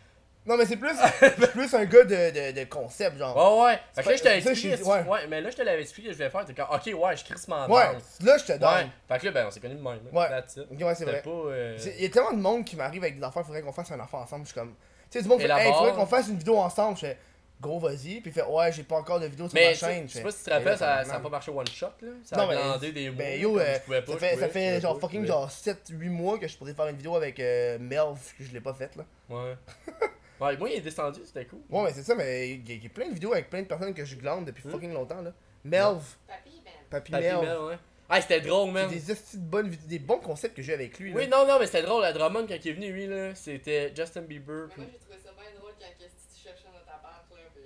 Non, 0.48 0.58
mais 0.58 0.66
c'est 0.68 0.78
plus, 0.78 0.92
c'est 1.20 1.52
plus 1.52 1.74
un 1.74 1.86
gars 1.86 2.04
de, 2.04 2.52
de, 2.52 2.60
de 2.60 2.64
concept, 2.66 3.18
genre. 3.18 3.36
Ouais, 3.62 3.64
ouais. 3.66 3.80
Fait 3.96 4.04
que 4.04 4.10
là, 4.10 4.16
je 4.16 4.22
ça, 4.24 4.36
expliqué. 4.52 4.78
tu- 4.78 4.84
ouais. 4.84 5.02
ouais. 5.02 5.28
mais 5.28 5.42
là, 5.42 5.50
je 5.50 5.56
te 5.56 5.62
l'avais 5.64 5.82
expliqué 5.82 6.10
que 6.10 6.14
je 6.14 6.20
vais 6.20 6.30
faire. 6.30 6.46
T'es 6.46 6.54
comme, 6.54 6.68
ok, 6.70 6.86
ouais, 7.04 7.18
je 7.18 7.24
crisse 7.26 7.48
ma 7.48 7.68
Ouais, 7.68 7.94
là 8.22 8.38
je 8.38 8.44
te 8.44 8.52
donne. 8.54 8.70
Ouais. 8.70 8.88
Fait 9.08 9.20
que 9.20 9.26
là, 9.26 9.32
ben, 9.32 9.46
on 9.48 9.52
s'est 9.52 9.60
connus 9.60 9.74
de 9.76 9.82
même. 9.82 10.00
Ouais. 10.12 10.28
Ok, 10.72 10.80
ouais, 10.88 10.96
c'est 10.96 11.06
vrai. 11.06 11.22
pas. 11.24 11.30
euh, 11.32 11.78
Il 11.98 12.04
y 12.04 12.06
a 12.06 12.10
tellement 12.10 12.34
de 12.34 12.42
monde 12.42 12.64
qui 12.64 12.76
m'arrive 12.76 13.02
avec 13.04 13.18
des 13.18 13.24
affaires, 13.24 13.44
faudrait 13.44 13.64
qu'on 13.64 13.72
fasse 13.74 13.90
un 13.92 14.00
affaire 14.00 14.20
ensemble. 14.20 14.44
Je 14.46 14.52
suis 14.52 14.60
comme. 14.60 14.76
Tu 15.10 15.18
sais, 15.18 15.24
du 15.24 15.30
monde 15.30 15.40
fait, 15.40 15.46
Élabore. 15.46 15.66
hey, 15.66 15.74
faudrait 15.74 15.94
qu'on 15.94 16.06
fasse 16.06 16.28
une 16.28 16.38
vidéo 16.38 16.58
ensemble. 16.60 16.96
Je 16.98 17.02
fais, 17.08 17.18
gros, 17.62 17.80
vas-y. 17.80 18.20
Puis 18.22 18.24
il 18.28 18.32
fait, 18.32 18.44
ouais, 18.46 18.72
j'ai 18.72 18.84
pas 18.84 18.98
encore 18.98 19.20
de 19.20 19.28
vidéo 19.28 19.48
sur 19.48 19.56
Mais 19.56 19.70
ma 19.70 19.74
chaîne. 19.74 20.08
je 20.08 20.14
sais 20.14 20.22
pas 20.24 20.32
si 20.32 20.40
tu 20.40 20.44
te 20.46 20.50
rappelles, 20.52 20.78
ça, 20.78 20.78
ça 20.78 20.92
a 20.94 20.98
tabarnak. 21.04 21.24
pas 21.24 21.30
marché 21.30 21.52
one 21.52 21.68
shot 21.68 21.88
là. 22.02 22.10
Ça 22.24 22.36
Non, 22.38 22.44
a 22.44 22.48
mais- 22.48 22.56
glandé 22.56 22.92
des 22.92 23.10
mois. 23.10 23.18
Ben 23.18 23.40
yo, 23.42 23.60
euh, 23.60 23.76
je 23.76 23.80
pouvais 23.82 24.02
pas, 24.02 24.12
ça 24.14 24.18
fait, 24.20 24.38
ça 24.38 24.50
fait 24.50 24.82
genre 24.82 25.00
fucking 25.00 25.26
genre 25.26 25.50
7-8 25.50 26.10
mois 26.10 26.38
que 26.40 26.48
je 26.48 26.58
pourrais 26.58 26.74
faire 26.74 26.88
une 26.88 26.98
vidéo 26.98 27.16
avec 27.16 27.40
euh, 27.40 27.78
Melv 27.80 28.18
que 28.38 28.44
je 28.44 28.52
l'ai 28.54 28.62
pas 28.62 28.74
faite 28.74 28.96
là. 28.96 29.06
Ouais. 29.30 29.56
Ouais, 30.42 30.58
moi 30.58 30.70
il 30.70 30.76
est 30.76 30.82
descendu, 30.82 31.22
c'était 31.24 31.46
cool. 31.46 31.60
Ouais, 31.70 31.84
mais 31.86 31.94
c'est 31.94 32.04
ça, 32.04 32.14
mais 32.14 32.50
il 32.50 32.68
y, 32.68 32.74
a- 32.74 32.76
il 32.76 32.84
y 32.84 32.88
a 32.88 32.90
plein 32.90 33.08
de 33.08 33.14
vidéos 33.14 33.32
avec 33.32 33.50
plein 33.50 33.62
de 33.62 33.68
personnes 33.68 33.94
que 33.94 34.04
je 34.04 34.18
glande 34.18 34.44
depuis 34.44 34.70
fucking 34.70 34.92
longtemps 34.92 35.22
là. 35.22 35.32
Melv, 35.64 36.02
Papy, 36.28 36.62
ben. 36.64 36.72
Papy, 36.90 37.12
Papy 37.14 37.24
Melv. 37.24 37.42
Mel, 37.42 37.58
ouais. 37.60 37.78
Ah, 38.10 38.20
c'était 38.22 38.42
drôle, 38.42 38.68
C'est 38.68 38.74
man. 38.74 38.90
des 38.90 39.00
de 39.00 39.16
bonnes 39.38 39.70
des 39.88 39.98
bons 40.00 40.20
concepts 40.20 40.56
que 40.58 40.62
j'ai 40.62 40.74
avec 40.74 41.00
lui 41.00 41.12
là. 41.14 41.18
Oui, 41.20 41.28
non, 41.30 41.48
non, 41.48 41.58
mais 41.58 41.66
c'était 41.68 41.84
drôle. 41.84 42.02
La 42.02 42.12
Drummond, 42.12 42.48
quand 42.48 42.56
il 42.64 42.68
est 42.68 42.74
venu, 42.74 42.92
lui, 42.92 43.08
là, 43.08 43.34
c'était 43.34 43.94
Justin 43.96 44.24
Bieber. 44.24 44.66
Mais 44.68 44.74
puis- 44.74 44.82
moi, 44.84 44.92
j'ai 44.92 45.00
trouvé 45.00 45.18
ça 45.24 45.32
bien 45.32 45.58
drôle 45.58 45.72
quand 45.80 45.86
qu'est-ce 45.98 46.14
que 46.14 46.36
tu 46.38 46.44
cherchais 46.50 46.68
dans 46.68 46.86
ta 46.86 47.00
part, 47.00 47.24
toi, 47.30 47.38
puis. 47.56 47.64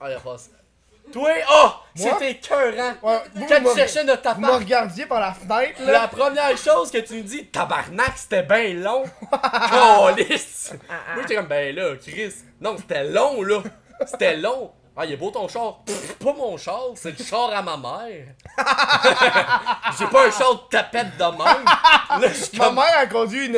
Ah, 0.00 0.10
il 0.10 0.14
a 0.14 0.20
passé. 0.20 0.50
Toi, 1.12 1.30
oh! 1.50 1.70
C'était 1.94 2.32
écœurant! 2.32 2.94
Ouais, 3.02 3.22
vous, 3.34 3.46
Quand 3.46 3.62
vous 3.62 3.70
tu 3.70 3.78
cherchais 3.78 4.04
notre 4.04 4.34
vous 4.34 4.40
me 4.40 4.46
appart, 4.46 4.62
regardiez 4.62 5.06
par 5.06 5.20
la 5.20 5.32
fenêtre 5.32 5.80
là. 5.82 5.92
la 5.92 6.08
première 6.08 6.56
chose 6.56 6.90
que 6.90 6.98
tu 6.98 7.14
me 7.14 7.22
dis, 7.22 7.46
tabarnak, 7.46 8.12
c'était 8.16 8.42
bien 8.42 8.74
long! 8.74 9.04
Calice! 9.70 10.72
Moi, 10.88 11.22
j'étais 11.22 11.36
comme, 11.36 11.46
ben 11.46 11.74
là, 11.74 11.96
Chris, 11.96 12.34
non, 12.60 12.76
c'était 12.76 13.04
long, 13.04 13.42
là! 13.42 13.62
C'était 14.06 14.36
long! 14.36 14.72
Ah, 15.00 15.04
il 15.06 15.12
est 15.12 15.16
beau 15.16 15.30
ton 15.30 15.46
char! 15.46 15.78
Pff, 15.86 16.14
pas 16.16 16.32
mon 16.32 16.56
char, 16.56 16.82
c'est 16.96 17.16
le 17.16 17.24
char 17.24 17.50
à 17.54 17.62
ma 17.62 17.76
mère! 17.76 18.26
J'ai 19.98 20.06
pas 20.06 20.26
un 20.26 20.30
char 20.30 20.54
de 20.54 20.60
tapette 20.70 21.16
de 21.16 21.22
même! 21.24 21.64
Là, 22.20 22.28
je 22.28 22.34
suis 22.34 22.58
Ma 22.58 22.64
comme. 22.66 22.74
mère 22.76 22.98
a 22.98 23.06
conduit 23.06 23.46
une 23.46 23.54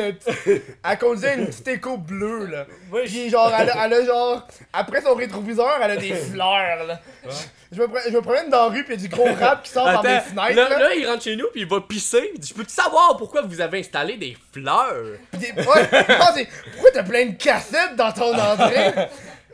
elle 0.83 0.97
conduisait 0.99 1.35
une 1.35 1.47
petite 1.47 1.67
écho 1.67 1.97
bleue 1.97 2.45
là. 2.45 2.65
Puis 3.05 3.29
genre 3.29 3.51
elle 3.57 3.69
a, 3.71 3.85
elle 3.85 3.93
a 3.93 4.05
genre 4.05 4.47
après 4.73 5.01
son 5.01 5.15
rétroviseur 5.15 5.79
elle 5.81 5.91
a 5.91 5.95
des 5.97 6.13
fleurs 6.31 6.85
là. 6.85 6.99
Je, 7.23 7.29
je 7.77 7.81
me, 7.81 7.87
pre- 7.87 8.03
je 8.05 8.15
me 8.15 8.21
promène 8.21 8.49
dans 8.49 8.65
la 8.67 8.75
rue 8.75 8.83
puis 8.83 8.95
il 8.95 9.01
y 9.01 9.05
a 9.05 9.07
du 9.07 9.15
gros 9.15 9.27
rap 9.39 9.63
qui 9.63 9.71
sort 9.71 9.85
par 9.85 10.03
mes 10.03 10.09
Attends, 10.09 10.25
fenêtres 10.29 10.55
là, 10.55 10.69
là. 10.69 10.79
là, 10.79 10.93
il 10.95 11.07
rentre 11.07 11.23
chez 11.23 11.35
nous 11.35 11.47
puis 11.51 11.61
il 11.61 11.67
va 11.67 11.79
pisser. 11.81 12.31
Il 12.35 12.39
dit, 12.39 12.49
Je 12.49 12.53
peux-tu 12.53 12.73
savoir 12.73 13.15
pourquoi 13.17 13.41
vous 13.43 13.61
avez 13.61 13.79
installé 13.79 14.17
des 14.17 14.37
fleurs? 14.53 15.17
Puis 15.31 15.39
des- 15.41 15.51
ouais, 15.53 15.65
non, 16.19 16.25
c'est- 16.35 16.47
pourquoi 16.73 16.91
t'as 16.93 17.03
plein 17.03 17.25
de 17.27 17.35
cassettes 17.35 17.95
dans 17.95 18.11
ton 18.11 18.37
entrée? 18.37 18.93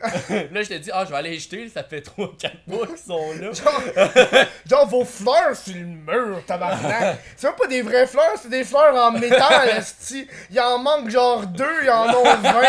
là, 0.52 0.62
je 0.62 0.68
t'ai 0.68 0.78
dit, 0.78 0.90
ah, 0.92 1.04
je 1.04 1.10
vais 1.10 1.16
aller 1.16 1.30
les 1.30 1.38
jeter, 1.38 1.68
ça 1.68 1.82
fait 1.82 2.00
3-4 2.00 2.50
mois 2.66 2.86
qu'ils 2.86 2.96
sont 2.98 3.32
là. 3.40 3.52
Genre, 3.52 3.82
genre 4.68 4.86
vos 4.88 5.04
fleurs 5.04 5.56
sur 5.56 5.74
le 5.74 5.80
mur, 5.84 6.42
tabarnak. 6.46 7.18
C'est 7.36 7.46
même 7.48 7.56
pas 7.56 7.66
des 7.66 7.82
vraies 7.82 8.06
fleurs, 8.06 8.34
c'est 8.40 8.48
des 8.50 8.64
fleurs 8.64 8.94
en 8.94 9.12
métal, 9.12 9.68
esti. 9.78 10.26
Il 10.50 10.60
en 10.60 10.78
manque 10.78 11.10
genre 11.10 11.46
deux, 11.46 11.82
il 11.82 11.90
en 11.90 12.08
ont 12.14 12.24
20. 12.24 12.62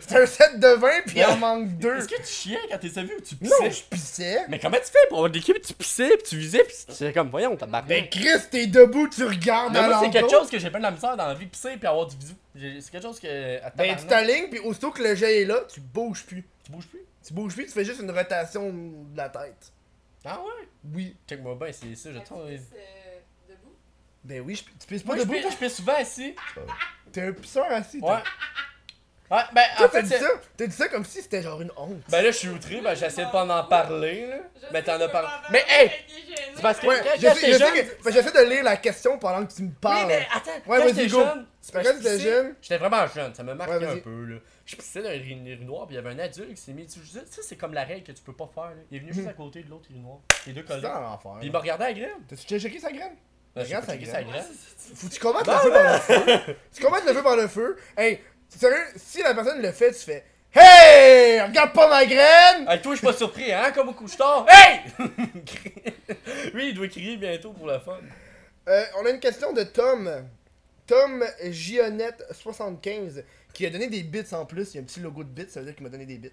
C'est 0.00 0.22
un 0.22 0.26
set 0.26 0.58
de 0.58 0.68
20 0.68 0.88
puis 1.06 1.18
il 1.18 1.24
en 1.24 1.36
manque 1.36 1.68
deux. 1.78 1.96
Est-ce 1.98 2.08
que 2.08 2.20
tu 2.20 2.26
chiais 2.32 2.58
quand 2.70 2.78
t'es 2.78 2.88
vu 3.02 3.16
ou 3.18 3.20
tu 3.20 3.36
Non, 3.40 3.50
pissais? 3.60 3.70
je 3.70 3.96
pissais. 3.96 4.38
Mais 4.48 4.58
comment 4.58 4.78
tu 4.78 4.84
fais 4.84 5.08
pour 5.08 5.18
avoir 5.18 5.30
de 5.30 5.36
l'équipe? 5.36 5.60
Tu 5.60 5.74
pissais, 5.74 6.08
puis 6.16 6.22
tu 6.28 6.36
visais, 6.36 6.64
puis 6.64 6.74
tu 6.86 6.94
c'est 6.94 7.12
comme, 7.12 7.30
voyons, 7.30 7.56
t'as 7.56 7.66
marqué. 7.66 7.88
Ben 7.88 8.08
Chris, 8.08 8.48
t'es 8.50 8.66
debout, 8.66 9.08
tu 9.08 9.24
regardes 9.24 9.72
Mais 9.72 9.78
à 9.80 9.88
moi, 9.88 10.00
c'est 10.02 10.10
quelque 10.10 10.30
chose 10.30 10.48
que 10.48 10.58
j'ai 10.58 10.70
pas 10.70 10.78
de 10.78 10.84
la 10.84 10.90
misère 10.90 11.16
dans 11.16 11.26
la 11.28 11.34
vie, 11.34 11.46
pisser 11.46 11.76
puis 11.76 11.86
avoir 11.86 12.06
du 12.06 12.16
bisou. 12.16 12.34
C'est 12.54 12.90
quelque 12.90 13.02
chose 13.02 13.20
que. 13.20 13.76
Ben 13.76 13.96
tu 13.96 14.06
t'alignes 14.06 14.48
puis 14.50 14.58
aussitôt 14.60 14.90
que 14.90 15.02
le 15.02 15.14
jet 15.14 15.42
est 15.42 15.44
là, 15.44 15.60
tu 15.72 15.80
bouges 15.80 16.24
plus. 16.26 16.44
tu 16.64 16.72
bouges 16.72 16.86
plus? 16.86 17.00
Tu 17.24 17.32
bouges 17.34 17.54
plus, 17.54 17.66
tu 17.66 17.72
fais 17.72 17.84
juste 17.84 18.00
une 18.00 18.10
rotation 18.10 18.72
de 18.72 19.16
la 19.16 19.28
tête. 19.28 19.72
Ah 20.24 20.40
ouais? 20.40 20.68
Oui. 20.92 21.16
Check-moi 21.28 21.54
bien, 21.54 21.70
c'est 21.72 21.94
ça, 21.94 22.12
je 22.12 22.18
trouve. 22.20 22.46
tu 22.48 22.56
pisses, 22.56 22.66
euh, 22.74 23.18
debout? 23.48 23.74
Ben 24.24 24.40
oui, 24.40 24.54
je, 24.54 24.64
tu 24.64 24.86
pisses 24.86 25.02
pas 25.02 25.06
Moi, 25.08 25.16
je 25.16 25.22
debout, 25.22 25.32
pisse, 25.34 25.42
toi? 25.42 25.50
je 25.52 25.56
pisse 25.56 25.76
souvent 25.76 25.94
assis. 25.96 26.34
T'es 27.12 27.22
un 27.22 27.32
pisseur 27.32 27.66
assis, 27.70 28.00
toi. 28.00 28.16
Ouais. 28.16 28.22
Ouais, 29.30 29.38
ben, 29.54 29.62
Toi, 29.76 29.86
en 29.86 29.88
t'as 29.90 30.02
dit 30.02 30.08
ça, 30.10 30.28
t'as 30.56 30.66
dit 30.66 30.74
ça 30.76 30.88
comme 30.88 31.04
si 31.04 31.22
c'était 31.22 31.40
genre 31.42 31.60
une 31.62 31.70
honte. 31.76 32.02
Ben 32.08 32.20
là, 32.22 32.32
je 32.32 32.36
suis 32.36 32.48
outré, 32.48 32.80
ben 32.80 32.94
j'essaie 32.94 33.24
de 33.24 33.30
pas 33.30 33.44
en 33.44 33.64
parler, 33.64 34.26
là. 34.26 34.36
Je 34.60 34.66
Mais 34.72 34.82
t'en 34.82 35.00
as 35.00 35.08
parlé. 35.08 35.28
Mais 35.52 35.64
hey! 35.68 35.90
C'est 36.56 36.62
parce 36.62 36.80
que- 36.80 36.86
Ouais, 36.88 37.00
quand 37.04 37.10
j'étais 37.34 37.52
jeune- 37.58 37.86
j'essaie 38.08 38.32
de 38.44 38.50
lire 38.50 38.64
la 38.64 38.76
question 38.76 39.18
pendant 39.18 39.46
que 39.46 39.52
tu 39.52 39.62
me 39.62 39.68
Oui, 39.68 39.74
parles. 39.80 40.08
mais 40.08 40.26
attends, 40.34 40.50
Ouais, 40.66 40.78
quand 40.80 40.88
j'étais 40.88 41.08
jeune, 41.08 41.46
c'est 41.60 41.72
parce 41.72 41.88
que 41.92 42.18
jeune? 42.18 42.54
J'étais 42.60 42.78
vraiment 42.78 43.06
jeune, 43.06 43.32
ça 43.34 43.42
me 43.44 43.54
marquait 43.54 43.76
Ouais, 43.76 43.86
un 43.86 43.96
peu, 43.98 44.24
là. 44.24 44.36
Je 44.66 44.76
pissais 44.76 45.02
dans 45.02 45.10
une 45.12 45.46
urinoir, 45.46 45.86
puis 45.86 45.94
il 45.94 46.02
y 46.02 46.04
avait 46.04 46.10
un 46.10 46.18
adulte 46.18 46.54
qui 46.54 46.60
s'est 46.60 46.72
mis 46.72 46.86
dessus. 46.86 47.00
Ça, 47.06 47.20
c'est 47.42 47.56
comme 47.56 47.72
la 47.74 47.84
règle 47.84 48.02
que 48.02 48.12
tu 48.12 48.22
peux 48.22 48.32
pas 48.34 48.50
faire, 48.52 48.64
là. 48.70 48.82
Il 48.90 48.96
est 48.96 49.00
venu 49.00 49.12
juste 49.12 49.28
à 49.28 49.32
côté 49.32 49.62
de 49.62 49.70
l'autre 49.70 49.86
urinoir. 49.90 50.18
Les 50.46 50.52
deux 50.52 50.62
collés. 50.64 50.80
Puis 50.82 51.46
il 51.46 51.52
me 51.52 51.58
regardait 51.58 51.84
à 51.84 51.88
la 51.88 51.94
graine. 51.94 52.10
T'as-tu 52.28 52.46
déjà 52.48 52.68
checké 52.68 52.80
sa 52.80 52.90
graine? 52.90 53.14
Ben, 53.54 53.64
Regarde 53.64 53.84
sa 53.84 53.92
checké 53.94 54.04
graine. 54.04 54.14
sa 54.26 54.30
graine. 54.30 54.44
Faut 54.94 55.08
que 55.08 55.12
tu 55.12 55.18
combattes 55.20 55.46
le 55.48 55.52
feu 55.54 55.70
par 55.72 55.82
le 55.92 55.98
feu. 55.98 56.54
Tu 56.72 56.82
combattes 56.84 57.04
le 57.06 57.14
feu 57.14 57.22
par 57.24 57.36
le 57.36 57.48
feu. 57.48 57.76
Hey, 57.96 58.20
sérieux, 58.58 58.84
si 58.96 59.22
la 59.22 59.34
personne 59.34 59.60
le 59.62 59.72
fait, 59.72 59.92
tu 59.92 60.00
fais 60.00 60.24
Hey! 60.52 61.40
Regarde 61.42 61.72
pas 61.72 61.88
ma 61.88 62.04
graine! 62.04 62.66
Hey, 62.68 62.80
toi, 62.82 62.92
je 62.92 62.98
suis 62.98 63.06
pas 63.06 63.12
surpris, 63.12 63.52
hein, 63.52 63.70
comme 63.72 63.88
au 63.90 63.92
couche-tard. 63.92 64.46
Hey! 64.52 64.80
Lui, 66.54 66.70
il 66.70 66.74
doit 66.74 66.88
crier 66.88 67.16
bientôt 67.16 67.52
pour 67.52 67.66
la 67.66 67.78
fun. 67.80 67.98
Euh, 68.68 68.84
on 69.00 69.06
a 69.06 69.10
une 69.10 69.20
question 69.20 69.52
de 69.52 69.62
Tom. 69.62 70.10
Tom 70.86 71.24
Gionette75 71.44 73.22
qui 73.52 73.66
a 73.66 73.70
donné 73.70 73.88
des 73.88 74.02
bits 74.02 74.24
en 74.32 74.44
plus. 74.46 74.72
Il 74.72 74.76
y 74.76 74.78
a 74.78 74.82
un 74.82 74.84
petit 74.84 75.00
logo 75.00 75.22
de 75.24 75.28
bits, 75.28 75.46
ça 75.48 75.60
veut 75.60 75.66
dire 75.66 75.74
qu'il 75.74 75.84
m'a 75.84 75.90
donné 75.90 76.06
des 76.06 76.18
bits. 76.18 76.30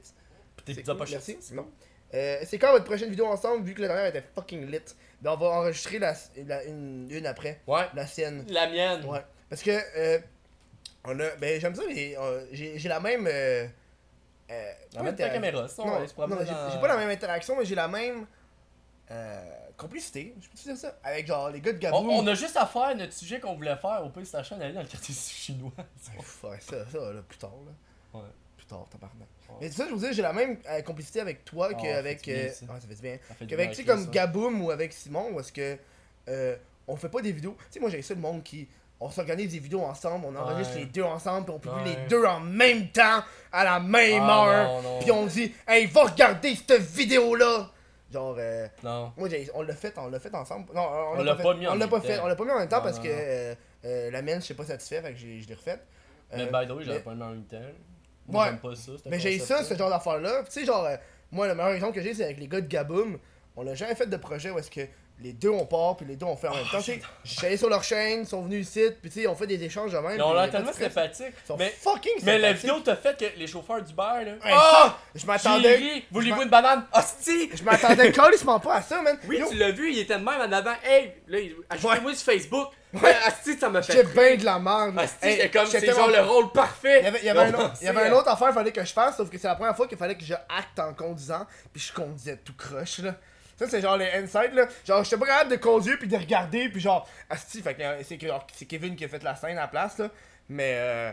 C'est 0.66 0.84
cool, 0.84 0.98
pas 0.98 1.06
merci. 1.10 1.38
Non. 1.54 1.68
Euh, 2.14 2.40
c'est 2.46 2.58
quand 2.58 2.72
votre 2.72 2.86
prochaine 2.86 3.10
vidéo 3.10 3.26
ensemble 3.28 3.66
vu 3.66 3.74
que 3.74 3.82
la 3.82 3.88
dernière 3.90 4.06
était 4.08 4.24
fucking 4.34 4.66
lit? 4.72 4.80
Ben, 5.22 5.32
on 5.32 5.36
va 5.38 5.48
enregistrer 5.48 6.00
la, 6.00 6.14
la- 6.46 6.64
une, 6.64 7.08
une 7.12 7.26
après. 7.26 7.62
Ouais. 7.68 7.86
La 7.94 8.08
sienne. 8.08 8.46
La 8.50 8.68
mienne. 8.70 9.04
Ouais. 9.06 9.22
Parce 9.50 9.62
que, 9.62 9.72
euh, 9.98 10.20
on 11.08 11.20
a. 11.20 11.36
Ben, 11.40 11.60
j'aime 11.60 11.74
ça, 11.76 11.84
les, 11.88 12.16
j'ai 12.52 12.78
j'ai 12.78 12.90
la 12.90 13.00
même. 13.00 13.26
Euh, 13.28 13.66
euh, 14.52 14.72
La 14.94 15.04
même 15.04 15.14
interac- 15.16 15.34
caméra, 15.34 15.68
ça, 15.68 15.82
on 15.84 15.88
Non, 15.88 16.00
j'ai 16.06 16.14
dans- 16.16 16.80
pas 16.82 16.88
la 16.88 16.98
même 16.98 17.10
interaction, 17.10 17.56
mais 17.58 17.66
j'ai 17.66 17.76
la 17.76 17.88
même. 17.88 18.26
Euh, 19.10 19.42
complicité, 19.78 20.36
je 20.42 20.50
peux 20.50 20.58
te 20.58 20.64
dire 20.64 20.76
ça? 20.78 20.98
Avec 21.04 21.28
genre 21.28 21.50
les 21.50 21.62
gars 21.62 21.72
de 21.72 21.78
Gabou. 21.78 21.98
On, 21.98 22.20
on 22.24 22.28
a 22.28 22.34
juste 22.34 22.58
à 22.58 22.66
faire 22.66 22.96
notre 22.96 23.14
sujet 23.14 23.40
qu'on 23.40 23.56
voulait 23.56 23.76
faire 23.78 24.02
au 24.06 24.10
pays 24.10 24.24
de 24.24 24.30
la 24.34 24.44
chaîne, 24.44 24.62
aller 24.62 24.74
dans 24.74 24.82
le 24.82 24.88
quartier 24.88 25.14
chinois. 25.16 25.72
Faut 26.22 26.50
faire 26.50 26.62
ça, 26.62 26.86
ça, 26.92 27.14
là, 27.14 27.22
plus 27.28 27.38
tard, 27.38 27.54
là. 27.66 28.20
Ouais. 28.20 28.26
Plus 28.58 28.66
tard, 28.66 28.86
tabarnak. 28.90 29.28
Ouais. 29.50 29.56
Mais 29.62 29.72
ça, 29.72 29.86
je 29.88 29.94
vous 29.94 30.00
dis, 30.06 30.14
j'ai 30.14 30.22
la 30.22 30.34
même 30.34 30.58
euh, 30.70 30.82
complicité 30.82 31.22
avec 31.22 31.46
toi 31.46 31.70
Ah, 31.72 31.76
qu'avec. 31.82 32.28
Euh, 32.28 32.50
ça. 32.50 32.66
ça 32.68 32.88
fait 32.88 32.96
du 32.96 33.02
bien. 33.02 33.18
Qu'avec, 33.48 33.70
tu 33.70 33.76
sais, 33.78 33.84
comme. 33.86 34.10
Gaboum 34.10 34.62
ou 34.62 34.72
avec 34.72 34.92
Simon, 34.92 35.34
parce 35.34 35.52
que. 35.52 35.78
Euh, 36.28 36.58
on 36.90 36.96
fait 36.98 37.10
pas 37.10 37.22
des 37.22 37.32
vidéos. 37.32 37.56
Tu 37.60 37.66
sais, 37.72 37.80
moi, 37.80 37.90
j'ai 37.90 38.02
ça, 38.02 38.14
le 38.14 38.20
monde 38.20 38.44
qui. 38.44 38.68
On 39.00 39.10
s'organise 39.12 39.52
des 39.52 39.60
vidéos 39.60 39.82
ensemble, 39.84 40.26
on 40.28 40.36
enregistre 40.36 40.74
Ouais. 40.74 40.80
les 40.82 40.86
deux 40.88 41.04
ensemble, 41.04 41.46
puis 41.46 41.54
on 41.56 41.60
publie 41.60 41.92
Ouais. 41.92 41.98
les 42.02 42.08
deux 42.08 42.26
en 42.26 42.40
même 42.40 42.88
temps, 42.90 43.22
à 43.52 43.64
la 43.64 43.80
même 43.80 44.24
Ah, 44.24 44.48
heure. 44.48 45.00
Puis 45.02 45.12
on 45.12 45.26
dit, 45.28 45.54
hey, 45.68 45.86
va 45.86 46.06
regarder 46.06 46.56
cette 46.56 46.82
vidéo-là! 46.82 47.70
Genre, 48.12 48.36
euh, 48.40 48.68
Non. 48.84 49.12
moi, 49.18 49.30
j'ai- 49.30 49.50
on 49.54 49.62
l'a 49.62 49.76
fait, 49.76 49.94
on 49.98 50.08
l'a 50.08 50.20
fait 50.20 50.34
ensemble. 50.34 50.74
Non, 50.74 50.88
On 51.16 51.24
l'a 51.24 51.36
pas 51.36 51.54
mis 51.54 51.68
en 51.68 51.72
On 51.72 51.74
l'a 51.74 51.80
même 51.80 51.90
pas 51.90 52.02
fait, 52.02 52.18
temps. 52.18 52.24
on 52.24 52.28
l'a 52.28 52.36
pas 52.36 52.46
mis 52.46 52.52
en 52.52 52.58
même 52.60 52.70
temps 52.70 52.78
Non, 52.78 52.84
parce 52.84 52.98
non, 52.98 53.04
que 53.04 53.10
euh, 53.12 53.54
euh, 53.86 54.12
la 54.12 54.22
mienne, 54.22 54.40
je 54.40 54.46
suis 54.46 54.54
pas 54.54 54.64
satisfait, 54.66 55.02
fait 55.02 55.12
que 55.14 55.20
je 55.20 55.28
l'ai 55.48 55.54
refaite. 55.54 55.86
Mais 56.36 56.44
Euh, 56.44 56.46
by 56.46 56.68
the 56.68 56.72
way, 56.76 56.84
j'avais 56.84 57.00
pas 57.02 57.12
même 57.12 57.22
en 57.22 57.30
même 57.32 57.44
temps. 57.44 57.58
Moi, 58.28 58.44
Ouais. 58.44 58.50
j'aime 58.50 58.60
pas 58.60 58.76
ça. 58.76 58.92
ce 59.04 59.10
Mais 59.10 59.20
j'ai 59.20 59.38
ça, 59.40 59.64
ce 59.64 59.74
genre 59.76 59.90
d'affaire-là. 59.90 60.44
Tu 60.46 60.52
sais, 60.52 60.66
genre, 60.66 60.86
euh, 60.86 60.96
moi, 61.32 61.48
le 61.48 61.54
meilleur 61.56 61.72
exemple 61.74 61.94
que 61.94 62.02
j'ai, 62.02 62.14
c'est 62.14 62.24
avec 62.24 62.40
les 62.40 62.48
gars 62.48 62.62
de 62.62 62.68
Gaboum. 62.68 63.20
On 63.56 63.68
a 63.68 63.74
jamais 63.76 63.96
fait 63.96 64.08
de 64.08 64.18
projet 64.18 64.50
où 64.52 64.58
est-ce 64.60 64.72
que 64.72 64.82
les 65.20 65.34
deux 65.34 65.50
on 65.50 65.66
part, 65.66 65.98
puis 65.98 66.06
les 66.06 66.16
deux 66.16 66.26
on 66.26 66.36
fait 66.36 66.48
en 66.48 66.56
même 66.56 66.66
temps. 66.72 66.80
Je 66.80 67.00
suis 67.32 67.46
allé 67.46 67.58
sur 67.58 67.70
leur 67.70 67.84
chaîne, 67.84 68.22
ils 68.22 68.28
sont 68.28 68.42
venus 68.44 68.68
ici, 68.68 68.84
puis 69.02 69.10
tu 69.10 69.22
sais, 69.22 69.28
on 69.28 69.36
fait 69.36 69.48
des 69.48 69.64
échanges 69.64 69.92
de 69.92 69.98
même. 69.98 70.16
Mais 70.18 70.22
on 70.22 70.34
pas 70.34 70.48
tellement 70.48 70.74
sympathique. 70.74 71.34
Ils 71.44 71.48
sont 71.48 71.58
Mais, 71.58 71.70
fucking 71.82 72.14
mais 72.24 72.38
la 72.38 72.54
vidéo 72.54 72.80
t'as 72.84 72.96
fait 72.96 73.18
que 73.18 73.40
les 73.40 73.48
chauffeurs 73.48 73.82
d'Uber, 73.82 74.02
là. 74.26 74.32
Ouais, 74.34 74.52
Ah! 74.54 74.98
je 75.16 75.22
J'ai 75.22 75.28
m'attendais. 75.28 76.04
Voulez-vous 76.12 76.44
une 76.44 76.50
banane? 76.50 76.86
Hostie! 76.94 77.50
Je 77.54 77.64
m'attendais 77.64 78.12
calissement 78.14 78.60
pas 78.60 78.76
à 78.76 78.82
ça, 78.82 79.02
man. 79.02 79.18
Oui, 79.28 79.42
tu 79.50 79.56
l'as 79.56 79.72
vu, 79.72 79.92
il 79.92 80.00
était 80.00 80.18
de 80.20 80.24
même 80.24 80.40
en 80.42 80.52
avant. 80.52 80.76
Hey, 80.84 81.14
là, 81.28 81.40
il- 81.40 81.56
ajoutez-moi 81.70 82.14
sur 82.14 82.32
Facebook. 82.34 82.68
Ouais. 82.94 83.14
Asti, 83.26 83.58
ça 83.60 83.70
m'a 83.70 83.82
fait. 83.82 83.94
J'étais 83.94 84.08
bien 84.14 84.36
de 84.38 84.46
la 84.46 84.60
merde. 84.60 84.98
Asti, 84.98 85.28
Hey, 85.28 85.52
comme, 85.52 85.66
j'étais 85.66 85.88
c'est 85.88 85.94
genre 85.94 86.08
le 86.10 86.22
rôle 86.22 86.52
parfait. 86.52 87.00
Il 87.02 87.04
y 87.04 87.08
avait, 87.08 87.20
il 87.20 87.26
y 87.26 87.30
avait, 87.30 87.40
un, 87.42 87.48
Ils 87.50 87.56
ont 87.56 87.60
autre, 87.66 87.74
il 87.82 87.86
y 87.86 87.88
avait 87.90 88.02
un 88.08 88.12
autre 88.14 88.30
affaire 88.30 88.48
qu'il 88.48 88.56
fallait 88.56 88.72
que 88.72 88.86
je 88.86 88.94
fasse, 88.94 89.18
sauf 89.18 89.30
que 89.30 89.38
c'est 89.38 89.48
la 89.48 89.56
première 89.56 89.76
fois 89.76 89.88
qu'il 89.88 89.98
fallait 89.98 90.16
que 90.16 90.24
je 90.24 90.34
acte 90.34 90.80
en 90.80 90.94
conduisant, 90.94 91.46
puis 91.74 91.82
je 91.82 91.92
conduisais 91.92 92.38
tout 92.38 92.54
croche, 92.58 93.00
là. 93.00 93.16
Ça, 93.58 93.68
c'est 93.68 93.82
genre 93.82 93.98
les 93.98 94.10
insights, 94.12 94.54
là. 94.54 94.68
Genre, 94.86 95.04
j'étais 95.04 95.18
pas 95.18 95.26
capable 95.26 95.52
de 95.52 95.56
conduire, 95.58 95.98
puis 95.98 96.08
de 96.08 96.16
regarder, 96.16 96.70
puis 96.70 96.80
genre, 96.80 97.10
asti, 97.30 97.62
fait 97.62 97.74
que 97.74 97.82
euh, 97.82 98.04
c'est 98.04 98.66
Kevin 98.68 98.96
qui 98.96 99.04
a 99.06 99.08
fait 99.08 99.24
la 99.24 99.36
scène 99.36 99.58
à 99.58 99.62
la 99.62 99.68
place, 99.68 99.98
là. 99.98 100.10
Mais, 100.50 100.74
euh, 100.78 101.12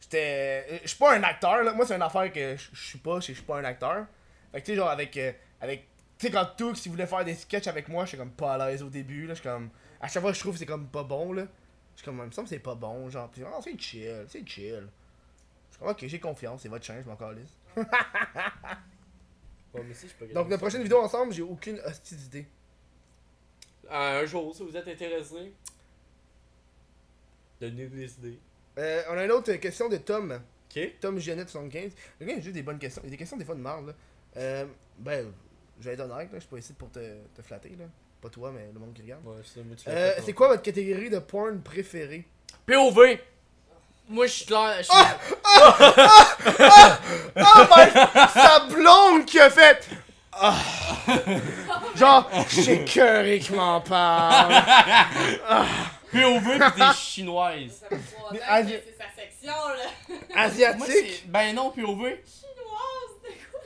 j'étais. 0.00 0.64
euh, 0.70 0.78
Je 0.82 0.88
suis 0.88 0.98
pas 0.98 1.14
un 1.16 1.22
acteur, 1.24 1.62
là. 1.64 1.72
Moi, 1.74 1.84
c'est 1.86 1.96
une 1.96 2.02
affaire 2.02 2.32
que 2.32 2.56
je 2.56 2.86
suis 2.88 2.98
pas, 2.98 3.16
je 3.20 3.32
suis 3.32 3.42
pas 3.42 3.58
un 3.58 3.64
acteur. 3.64 4.06
Fait 4.52 4.60
que, 4.60 4.66
tu 4.66 4.72
sais, 4.72 4.76
genre, 4.76 4.90
avec. 4.90 5.16
euh, 5.16 5.32
avec 5.60 5.88
tu 6.18 6.26
sais, 6.28 6.32
quand 6.32 6.46
Toux, 6.56 6.74
s'il 6.76 6.92
voulait 6.92 7.06
faire 7.06 7.24
des 7.24 7.34
sketchs 7.34 7.66
avec 7.66 7.88
moi, 7.88 8.04
j'étais 8.04 8.18
comme 8.18 8.30
pas 8.30 8.54
à 8.54 8.58
l'aise 8.70 8.82
au 8.84 8.88
début, 8.88 9.26
là. 9.26 9.34
J'étais 9.34 9.48
comme. 9.48 9.70
À 10.00 10.06
chaque 10.08 10.22
fois, 10.22 10.32
je 10.32 10.38
trouve 10.40 10.52
que 10.52 10.58
c'est 10.60 10.66
comme 10.66 10.86
pas 10.86 11.02
bon, 11.02 11.32
là. 11.32 11.42
Je 11.96 12.00
suis 12.00 12.04
comme, 12.04 12.18
il 12.18 12.26
me 12.26 12.30
semble 12.30 12.46
que 12.48 12.54
c'est 12.54 12.60
pas 12.60 12.76
bon, 12.76 13.10
genre. 13.10 13.28
Puis, 13.28 13.42
oh, 13.44 13.60
c'est 13.62 13.76
chill, 13.80 14.24
c'est 14.28 14.46
chill. 14.48 14.86
Je 15.70 15.74
suis 15.76 15.78
comme, 15.80 15.88
ok, 15.88 16.04
j'ai 16.06 16.20
confiance, 16.20 16.62
c'est 16.62 16.68
votre 16.68 16.84
chance, 16.84 16.98
je 17.04 17.08
m'en 17.10 17.16
calisse. 17.16 17.58
Ouais, 19.74 19.82
mais 19.86 19.94
si, 19.94 20.08
je 20.08 20.14
peux 20.14 20.26
Donc, 20.32 20.50
la 20.50 20.58
prochaine 20.58 20.82
vidéo 20.82 20.98
ensemble, 20.98 21.32
j'ai 21.32 21.42
aucune 21.42 21.80
hostie 21.80 22.14
d'idée. 22.14 22.46
Ah, 23.88 24.18
un 24.18 24.26
jour, 24.26 24.54
si 24.54 24.62
vous 24.64 24.76
êtes 24.76 24.88
intéressé, 24.88 25.52
donnez-nous 27.60 27.96
des 27.96 28.12
idées. 28.14 28.38
Euh, 28.78 29.02
on 29.10 29.18
a 29.18 29.24
une 29.24 29.32
autre 29.32 29.52
question 29.54 29.88
de 29.88 29.96
Tom. 29.98 30.40
Ok? 30.74 30.92
Tom 31.00 31.18
Jeannette 31.18 31.50
75. 31.50 31.92
Le 32.20 32.26
gars, 32.26 32.32
il 32.34 32.38
a 32.38 32.40
juste 32.40 32.54
des 32.54 32.62
bonnes 32.62 32.78
questions. 32.78 33.02
Il 33.04 33.06
y 33.06 33.08
a 33.08 33.10
des 33.12 33.16
questions 33.18 33.36
des 33.36 33.44
fois 33.44 33.54
de 33.54 33.60
marde, 33.60 33.88
là. 33.88 33.92
Euh, 34.38 34.66
ben, 34.98 35.32
je 35.80 35.84
vais 35.84 35.94
être 35.94 36.00
honnête, 36.00 36.32
là. 36.32 36.38
Je 36.38 36.40
suis 36.40 36.48
pas 36.48 36.58
ici 36.58 36.72
pour 36.72 36.90
te, 36.90 37.00
te 37.34 37.42
flatter, 37.42 37.70
là. 37.78 37.84
Pas 38.20 38.30
toi, 38.30 38.52
mais 38.52 38.68
le 38.72 38.78
monde 38.78 38.94
qui 38.94 39.02
regarde. 39.02 39.26
Ouais, 39.26 39.36
c'est 39.44 39.88
Euh, 39.90 40.12
c'est 40.24 40.32
quoi 40.32 40.48
votre 40.48 40.62
catégorie 40.62 41.10
de 41.10 41.18
porn 41.18 41.60
préférée? 41.62 42.24
POV! 42.66 43.18
Moi, 44.08 44.26
je 44.26 44.32
suis 44.32 44.44
clair. 44.46 44.76
je 44.78 44.82
suis- 44.84 44.92
Oh 47.36 47.64
my! 47.70 47.84
Sa 48.32 48.60
blonde 48.68 49.24
qui 49.24 49.38
a 49.40 49.48
fait. 49.50 49.88
Ah. 50.32 50.54
Genre, 51.94 52.28
j'ai 52.50 52.84
cœuré 52.84 53.40
parle. 53.80 54.52
POV 56.12 56.58
pis 56.74 56.82
Asi- 58.48 58.72
que 58.72 58.78
c'est 58.86 58.98
sa 58.98 59.04
section, 59.16 59.52
là. 59.68 60.16
Asiatique. 60.42 61.24
Ben 61.28 61.54
non, 61.54 61.70
POV. 61.70 62.18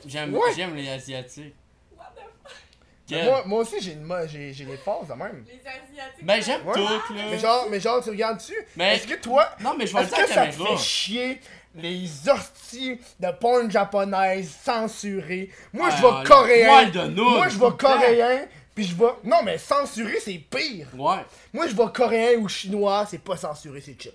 Chinoise, 0.07 0.55
j'aime 0.55 0.75
les 0.75 0.89
Asiatiques. 0.89 1.55
What 1.97 2.05
the 2.15 2.19
fuck? 2.43 2.53
Mais 2.53 2.55
Quel- 2.55 2.96
Moi, 3.11 3.43
moi 3.45 3.59
aussi, 3.61 3.79
j'ai 3.81 3.93
une 3.93 4.07
j'ai 4.27 4.53
j'ai 4.53 4.65
les 4.65 4.77
phases, 4.77 5.05
quand 5.07 5.15
même. 5.15 5.45
Les 5.47 5.59
Asiatiques. 5.59 6.23
Ben 6.25 6.41
j'aime 6.41 6.65
Ouais. 6.67 6.73
tout, 6.73 7.13
là. 7.13 7.23
Mais 7.31 7.39
genre, 7.39 7.67
mais 7.69 7.79
genre, 7.79 8.03
tu 8.03 8.09
regardes 8.09 8.37
dessus. 8.37 8.57
Mais- 8.75 8.95
Est-ce 8.95 9.07
que 9.07 9.15
toi, 9.15 9.49
Non, 9.61 9.75
mais 9.77 9.87
je 9.87 9.93
vais 9.95 10.03
Est-ce 10.03 10.11
que 10.15 10.27
ça 10.27 10.47
te 10.47 10.51
fait 10.51 10.77
chier 10.77 11.41
les 11.75 12.05
hosties 12.29 12.99
de 13.19 13.31
porn 13.39 13.69
japonaise 13.71 14.49
censurées? 14.63 15.49
Moi, 15.73 15.89
je 15.91 15.95
Ah, 15.97 16.01
vais 16.01 16.19
le 16.23 16.27
coréen. 16.27 16.89
de 16.89 17.01
nouilles, 17.07 17.35
Moi, 17.37 17.47
je 17.49 17.55
vais 17.59 17.65
temps. 17.65 17.77
coréen. 17.77 18.45
Puis 18.75 18.85
je 18.85 18.95
vais. 18.95 19.11
Non, 19.23 19.37
mais 19.43 19.57
censuré, 19.57 20.19
c'est 20.19 20.37
pire. 20.37 20.87
Ouais. 20.95 21.15
Moi, 21.53 21.65
je 21.67 21.75
vais 21.75 21.91
coréen 21.93 22.37
ou 22.39 22.47
chinois, 22.47 23.05
c'est 23.09 23.17
pas 23.23 23.35
censuré, 23.37 23.81
c'est 23.81 23.99
chill. 23.99 24.11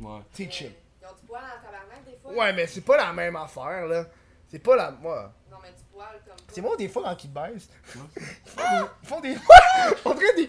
Ouais. 0.00 0.20
C'est 0.32 0.50
chill. 0.50 0.72
Ils 1.02 1.06
ont 1.06 1.10
du 1.20 1.26
poil 1.26 1.42
en 1.42 1.62
tabarnak, 1.64 2.04
des 2.06 2.16
fois. 2.22 2.32
Ouais, 2.32 2.52
mais 2.54 2.66
c'est 2.66 2.80
pas 2.80 2.96
la 2.96 3.12
même 3.12 3.36
affaire, 3.36 3.86
là. 3.86 4.04
C'est 4.50 4.58
pas 4.60 4.76
la. 4.76 4.90
Moi. 4.92 5.30
Mais 5.96 6.02
du 6.02 6.18
poil 6.18 6.20
comme. 6.26 6.46
C'est 6.52 6.60
moi, 6.60 6.76
des 6.76 6.88
fois, 6.88 7.02
quand 7.04 7.24
ils 7.24 7.30
te 7.30 7.34
baissent. 7.34 7.68
Ils 7.94 9.08
font 9.08 9.20
des. 9.20 9.30
Ils 9.32 9.38
font 9.38 9.44
des. 9.90 9.98
On 10.04 10.14
dirait 10.14 10.34
des. 10.34 10.48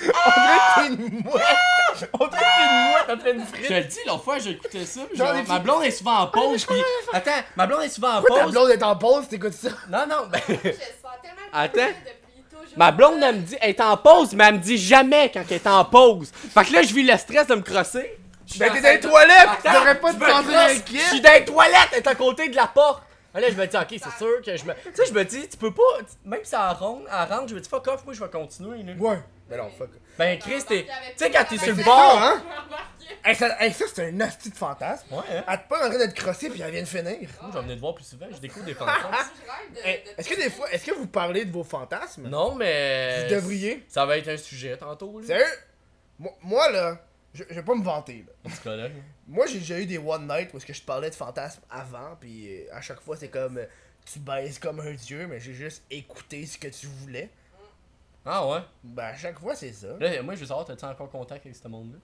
On 0.00 0.30
dirait 0.40 0.58
que 0.58 0.80
t'es 0.80 0.86
une 0.86 1.22
mouette. 1.24 2.10
On 2.12 2.26
dirait 2.26 2.30
que 2.30 2.36
t'es 2.38 2.62
une 2.62 2.90
mouette 2.90 3.10
après 3.10 3.32
une 3.32 3.40
Je 3.40 3.46
frite. 3.46 3.66
te 3.68 3.72
le 3.72 3.84
dis, 3.84 3.98
l'autre 4.06 4.22
fois, 4.24 4.38
j'ai 4.38 4.50
écouté 4.50 4.86
ça. 4.86 5.00
Genre 5.12 5.26
genre, 5.26 5.34
des 5.34 5.42
ma 5.48 5.58
blonde 5.58 5.84
est 5.84 5.90
souvent 5.90 6.18
en 6.20 6.26
pause. 6.28 6.64
puis... 6.64 6.76
Attends, 7.12 7.30
ma 7.56 7.66
blonde 7.66 7.82
est 7.82 7.88
souvent 7.88 8.12
en 8.14 8.20
Pourquoi 8.20 8.38
ta 8.38 8.44
pause. 8.44 8.52
blonde 8.52 8.70
est 8.70 8.82
en 8.82 8.96
pause, 8.96 9.28
t'écoutes 9.28 9.52
ça? 9.54 9.70
Non, 9.88 10.06
non, 10.08 10.26
ben. 10.30 10.40
Je 10.48 10.54
sens 10.54 10.62
tellement 11.22 11.46
le 11.52 11.58
Attends. 11.58 11.94
Ma 12.76 12.92
blonde, 12.92 13.20
elle 13.22 13.36
me 13.36 13.40
dit, 13.40 13.56
elle 13.60 13.70
est 13.70 13.80
en 13.80 13.96
pause, 13.96 14.34
mais 14.34 14.44
elle 14.44 14.54
me 14.54 14.58
dit 14.60 14.78
jamais 14.78 15.30
quand 15.32 15.42
elle 15.50 15.56
est 15.56 15.66
en 15.66 15.84
pause. 15.84 16.30
Fait 16.32 16.64
que 16.64 16.72
là, 16.74 16.82
je 16.82 16.94
vis 16.94 17.02
le 17.02 17.16
stress 17.16 17.46
de 17.48 17.56
me 17.56 17.62
crosser. 17.62 18.18
Ben 18.56 18.72
t'es 18.72 18.80
dans 18.80 18.88
les 18.88 19.00
toilettes, 19.00 19.48
devrais 19.62 20.00
pas 20.00 20.12
je 20.12 20.16
te 20.16 20.24
me 20.24 20.30
sentir 20.30 20.88
Je 20.90 20.98
suis 20.98 21.20
dans 21.20 21.32
les 21.34 21.44
toilettes, 21.44 21.88
elle 21.92 21.98
est 21.98 22.06
à 22.06 22.14
côté 22.14 22.48
de 22.48 22.56
la 22.56 22.66
porte. 22.66 23.02
Là, 23.34 23.50
je 23.50 23.54
me 23.54 23.66
dis, 23.66 23.76
ok, 23.76 23.86
c'est 23.90 24.16
sûr 24.18 24.42
que 24.44 24.56
je 24.56 24.64
me. 24.64 24.74
Tu 24.74 24.94
sais, 24.94 25.06
je 25.06 25.12
me 25.12 25.24
dis, 25.24 25.48
tu 25.48 25.56
peux 25.56 25.72
pas. 25.72 25.82
Même 26.24 26.40
si 26.42 26.54
elle 26.54 26.60
rentre, 26.76 27.02
elle 27.08 27.28
rentre, 27.32 27.48
je 27.48 27.54
me 27.54 27.60
dis, 27.60 27.68
fuck 27.68 27.86
off, 27.86 28.04
moi, 28.04 28.14
je 28.14 28.20
vais 28.24 28.30
continuer. 28.30 28.82
Là. 28.82 28.92
Ouais. 28.94 29.18
Ben 29.48 29.58
non, 29.58 29.70
fuck. 29.70 29.90
Ben, 30.18 30.38
Chris, 30.38 30.62
t'es. 30.66 30.82
Tu 30.84 30.88
sais, 31.16 31.30
quand 31.30 31.44
t'es 31.48 31.56
sur 31.58 31.74
le 31.74 31.82
bord. 31.84 32.12
Ça, 32.18 32.32
hein? 32.32 32.42
Hey, 33.24 33.34
ça, 33.34 33.56
hey, 33.62 33.72
ça 33.72 33.84
c'est 33.92 34.08
un 34.08 34.12
nasty 34.12 34.50
de 34.50 34.54
fantasme. 34.56 35.06
Ouais, 35.14 35.22
hein. 35.30 35.44
Elle 35.48 35.58
te 35.62 35.68
pas 35.68 35.86
en 35.86 35.88
train 35.88 35.98
d'être 35.98 36.14
crossée 36.14 36.50
puis 36.50 36.60
elle 36.60 36.70
vient 36.72 36.82
de 36.82 36.86
finir. 36.86 37.16
Moi, 37.40 37.50
je 37.50 37.56
vais 37.56 37.60
venir 37.62 37.76
te 37.76 37.80
voir 37.80 37.94
plus 37.94 38.04
souvent. 38.04 38.26
Je 38.30 38.36
découvre 38.38 38.66
des 38.66 38.74
fantasmes. 38.74 39.00
je 39.02 39.50
rêve 39.50 39.72
de- 39.84 39.88
Hey, 39.88 40.02
de- 40.04 40.20
est-ce 40.20 40.28
que 40.28 40.34
des 40.34 40.50
fois, 40.50 40.70
est-ce 40.70 40.84
que 40.84 40.94
vous 40.94 41.06
parlez 41.06 41.44
de 41.46 41.52
vos 41.52 41.64
fantasmes? 41.64 42.28
Non, 42.28 42.54
mais. 42.54 43.22
Vous 43.28 43.34
devriez. 43.36 43.84
Ça 43.88 44.04
va 44.04 44.18
être 44.18 44.28
un 44.28 44.36
sujet 44.36 44.76
tantôt, 44.76 45.20
là. 45.20 45.26
Sérieux? 45.26 45.44
Moi, 46.18 46.32
moi, 46.42 46.70
là, 46.70 46.98
je, 47.32 47.44
je 47.48 47.54
vais 47.54 47.62
pas 47.62 47.74
me 47.74 47.82
vanter 47.84 48.24
là. 48.26 48.32
En 48.50 48.54
tout 48.54 48.62
cas, 48.62 48.76
là. 48.76 48.88
Moi 49.28 49.46
j'ai 49.46 49.58
déjà 49.58 49.78
eu 49.78 49.86
des 49.86 49.98
one 49.98 50.26
night 50.26 50.52
où 50.52 50.56
est-ce 50.56 50.66
que 50.66 50.72
je 50.72 50.82
parlais 50.82 51.10
de 51.10 51.14
fantasmes 51.14 51.62
avant 51.70 52.16
puis 52.18 52.48
euh, 52.50 52.64
à 52.72 52.80
chaque 52.80 53.00
fois 53.00 53.16
c'est 53.16 53.28
comme 53.28 53.58
euh, 53.58 53.66
tu 54.10 54.18
baises 54.18 54.58
comme 54.58 54.80
un 54.80 54.92
dieu 54.94 55.26
mais 55.26 55.38
j'ai 55.38 55.52
juste 55.52 55.82
écouté 55.90 56.46
ce 56.46 56.56
que 56.56 56.68
tu 56.68 56.86
voulais. 56.86 57.30
Ah 58.24 58.46
ouais? 58.46 58.60
Ben 58.82 59.04
à 59.04 59.16
chaque 59.16 59.38
fois 59.38 59.54
c'est 59.54 59.72
ça. 59.72 59.96
Là, 60.00 60.22
moi, 60.22 60.34
je 60.34 60.40
veux 60.40 60.46
savoir, 60.46 60.66
t'as-tu 60.66 60.84
encore 60.84 61.10
contact 61.10 61.46
avec 61.46 61.56
ce 61.56 61.68
monde-là? 61.68 61.98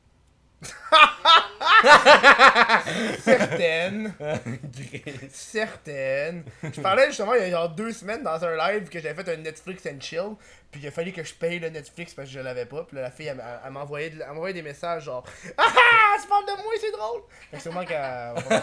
Certaines. 3.25 4.13
Certaines. 5.33 6.45
Je 6.63 6.81
parlais 6.81 7.07
justement 7.07 7.35
il 7.35 7.43
y 7.43 7.47
a 7.47 7.51
genre 7.51 7.69
deux 7.71 7.93
semaines 7.93 8.23
dans 8.23 8.43
un 8.45 8.57
live 8.57 8.89
que 8.89 9.01
j'avais 9.01 9.23
fait 9.23 9.33
un 9.35 9.39
Netflix 9.39 9.85
and 9.87 10.01
chill. 10.01 10.35
Puis 10.71 10.81
il 10.83 10.89
a 10.89 10.91
fallu 10.91 11.13
que 11.13 11.23
je 11.23 11.35
paye 11.35 11.59
le 11.61 11.69
Netflix 11.69 12.15
parce 12.15 12.29
que 12.29 12.35
je 12.35 12.41
l'avais 12.41 12.67
pas. 12.67 12.83
Puis 12.85 12.97
là, 12.97 13.03
la 13.03 13.11
fille 13.11 13.27
elle, 13.27 13.37
m'a- 13.37 13.61
elle 13.65 13.71
m'envoyait 13.73 14.11
de- 14.11 14.21
elle 14.23 14.29
m'envoyait 14.33 14.55
des 14.55 14.63
messages 14.63 15.05
genre 15.05 15.23
Ah 15.57 15.65
ah, 15.69 16.17
tu 16.21 16.27
parles 16.29 16.47
de 16.47 16.53
moi, 16.63 16.73
c'est 16.81 16.91
drôle. 16.91 17.21
Fait 17.51 17.57
que 17.59 17.63
sûrement 17.63 17.85
qu'elle. 17.85 17.97
Abonné 18.01 18.57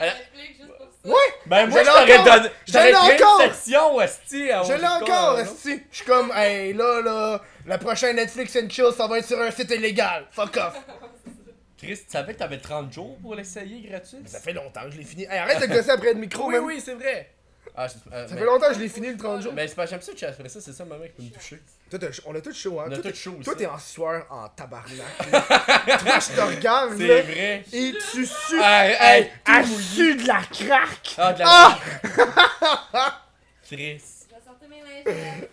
à 0.00 0.04
Netflix 0.06 0.56
juste 0.58 0.68
pour 0.78 0.86
ça. 0.86 1.08
ouais! 1.10 1.34
Ben, 1.46 1.66
moi, 1.68 1.82
Je 1.82 1.86
t'aurais 1.86 2.18
encore! 2.18 2.36
donné. 2.36 2.48
Je 2.66 2.78
l'ai 2.78 2.94
encore! 2.94 3.40
une 3.42 3.52
section, 3.52 4.00
Esti. 4.00 4.50
à 4.50 4.62
Je 4.62 4.72
l'ai 4.72 4.86
encore, 4.86 5.38
esti. 5.40 5.82
Je 5.90 5.96
suis 5.96 6.06
comme, 6.06 6.32
hey, 6.34 6.72
là, 6.72 7.02
là, 7.02 7.40
le 7.68 7.78
prochain 7.78 8.12
Netflix 8.12 8.56
and 8.56 8.68
chill, 8.70 8.90
ça 8.96 9.06
va 9.06 9.18
être 9.18 9.26
sur 9.26 9.40
un 9.40 9.50
site 9.50 9.70
illégal. 9.70 10.26
Fuck 10.30 10.56
off. 10.56 10.74
Chris, 11.78 11.96
tu 11.98 12.04
savais 12.10 12.34
que 12.34 12.38
t'avais 12.38 12.58
30 12.58 12.92
jours 12.92 13.16
pour 13.18 13.34
l'essayer 13.36 13.88
gratuit? 13.88 14.18
Ça 14.26 14.40
fait 14.40 14.52
longtemps 14.52 14.82
que 14.84 14.90
je 14.90 14.98
l'ai 14.98 15.04
fini. 15.04 15.22
Hey, 15.24 15.38
arrête 15.38 15.60
de 15.60 15.66
gosser 15.72 15.90
après 15.90 16.12
le 16.12 16.18
micro, 16.18 16.46
Oui, 16.48 16.54
même. 16.54 16.64
oui, 16.64 16.82
c'est 16.84 16.94
vrai. 16.94 17.30
Ah, 17.76 17.86
je- 17.86 17.94
euh, 18.12 18.26
Ça 18.26 18.34
mais- 18.34 18.40
fait 18.40 18.46
longtemps 18.46 18.68
que 18.68 18.74
je 18.74 18.80
l'ai 18.80 18.88
fini 18.88 19.08
le 19.10 19.16
30 19.16 19.42
jours. 19.42 19.52
Mais 19.52 19.68
c'est 19.68 19.76
pas, 19.76 19.86
j'aime 19.86 20.00
ça 20.00 20.10
que 20.12 20.16
tu 20.16 20.24
as 20.24 20.32
fait 20.32 20.48
ça, 20.48 20.60
c'est 20.60 20.72
ça, 20.72 20.84
maman, 20.84 21.04
qui 21.04 21.10
peut 21.10 21.22
me 21.22 21.30
toucher. 21.30 21.60
Toi, 21.88 21.98
t'as- 22.00 22.08
on 22.26 22.34
a 22.34 22.40
tout 22.40 22.52
chaud, 22.52 22.80
hein. 22.80 22.86
On 22.88 22.92
a 22.92 22.96
Toi, 22.98 23.10
tout 23.12 23.16
chaud 23.16 23.38
Toi, 23.44 23.54
t'es 23.54 23.66
en 23.66 23.78
sueur 23.78 24.26
en 24.30 24.48
tabarnak. 24.48 24.90
là. 25.30 25.40
Toi, 25.98 26.18
je 26.18 26.34
te 26.36 26.40
regarde, 26.40 26.94
C'est 26.98 27.06
là. 27.06 27.22
vrai. 27.22 27.64
Et 27.72 27.92
tu 28.12 28.26
sues. 28.26 28.60
Hey, 28.60 28.96
Hey, 28.98 29.30
de 29.46 30.26
la 30.26 30.40
craque. 30.42 31.14
Ah, 31.18 31.32
de 31.32 31.38
la 31.38 31.46
Ah! 31.48 31.78
Chris. 33.64 34.02
Je 34.28 34.34
vais 34.34 34.42
sortir 34.44 34.68
mes 34.68 34.80
lingettes. 35.04 35.50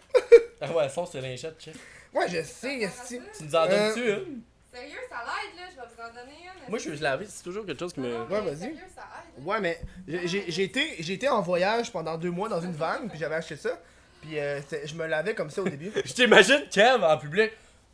Ah 0.61 0.71
ouais, 0.71 0.89
ça, 0.89 1.03
c'est 1.11 1.21
linchette, 1.21 1.59
check. 1.59 1.75
Ouais, 2.15 2.27
je 2.29 2.41
sais, 2.43 2.79
esti. 2.79 3.19
Tu 3.37 3.43
nous 3.43 3.55
en 3.55 3.67
donnes-tu 3.67 4.01
Euh, 4.01 4.23
une? 4.25 4.41
Sérieux, 4.73 4.97
ça 5.09 5.17
l'aide, 5.25 5.55
là. 5.59 5.63
Je 5.69 5.75
vais 5.75 5.87
vous 5.95 6.01
en 6.01 6.07
donner 6.13 6.37
une. 6.43 6.69
Moi, 6.69 6.79
je 6.79 6.89
veux 6.89 6.97
se 6.97 7.03
laver, 7.03 7.25
c'est 7.29 7.43
toujours 7.43 7.65
quelque 7.65 7.79
chose 7.79 7.93
qui 7.93 7.99
me. 7.99 8.23
Ouais, 8.23 8.41
vas-y. 8.41 8.57
Sérieux, 8.57 8.77
ça 8.95 9.03
aide. 9.37 9.45
Ouais, 9.45 9.59
mais 9.61 9.79
j'ai- 10.07 10.27
j'ai 10.27 10.45
j'ai 10.51 10.63
été, 10.63 10.95
j'ai 10.99 11.13
été 11.13 11.29
en 11.29 11.41
voyage 11.41 11.91
pendant 11.91 12.17
deux 12.17 12.31
mois 12.31 12.49
dans 12.49 12.61
une 12.61 12.71
van, 12.73 13.07
puis 13.09 13.17
j'avais 13.19 13.35
acheté 13.35 13.55
ça. 13.57 13.79
Puis 14.21 14.39
euh, 14.39 14.59
c'est- 14.67 14.87
je 14.87 14.95
me 14.95 15.05
lavais 15.05 15.35
comme 15.35 15.49
ça 15.49 15.61
au 15.61 15.69
début. 15.69 15.91
Je 16.05 16.13
t'imagine 16.13 16.63
Kev 16.71 17.03
en 17.03 17.17
public. 17.17 17.51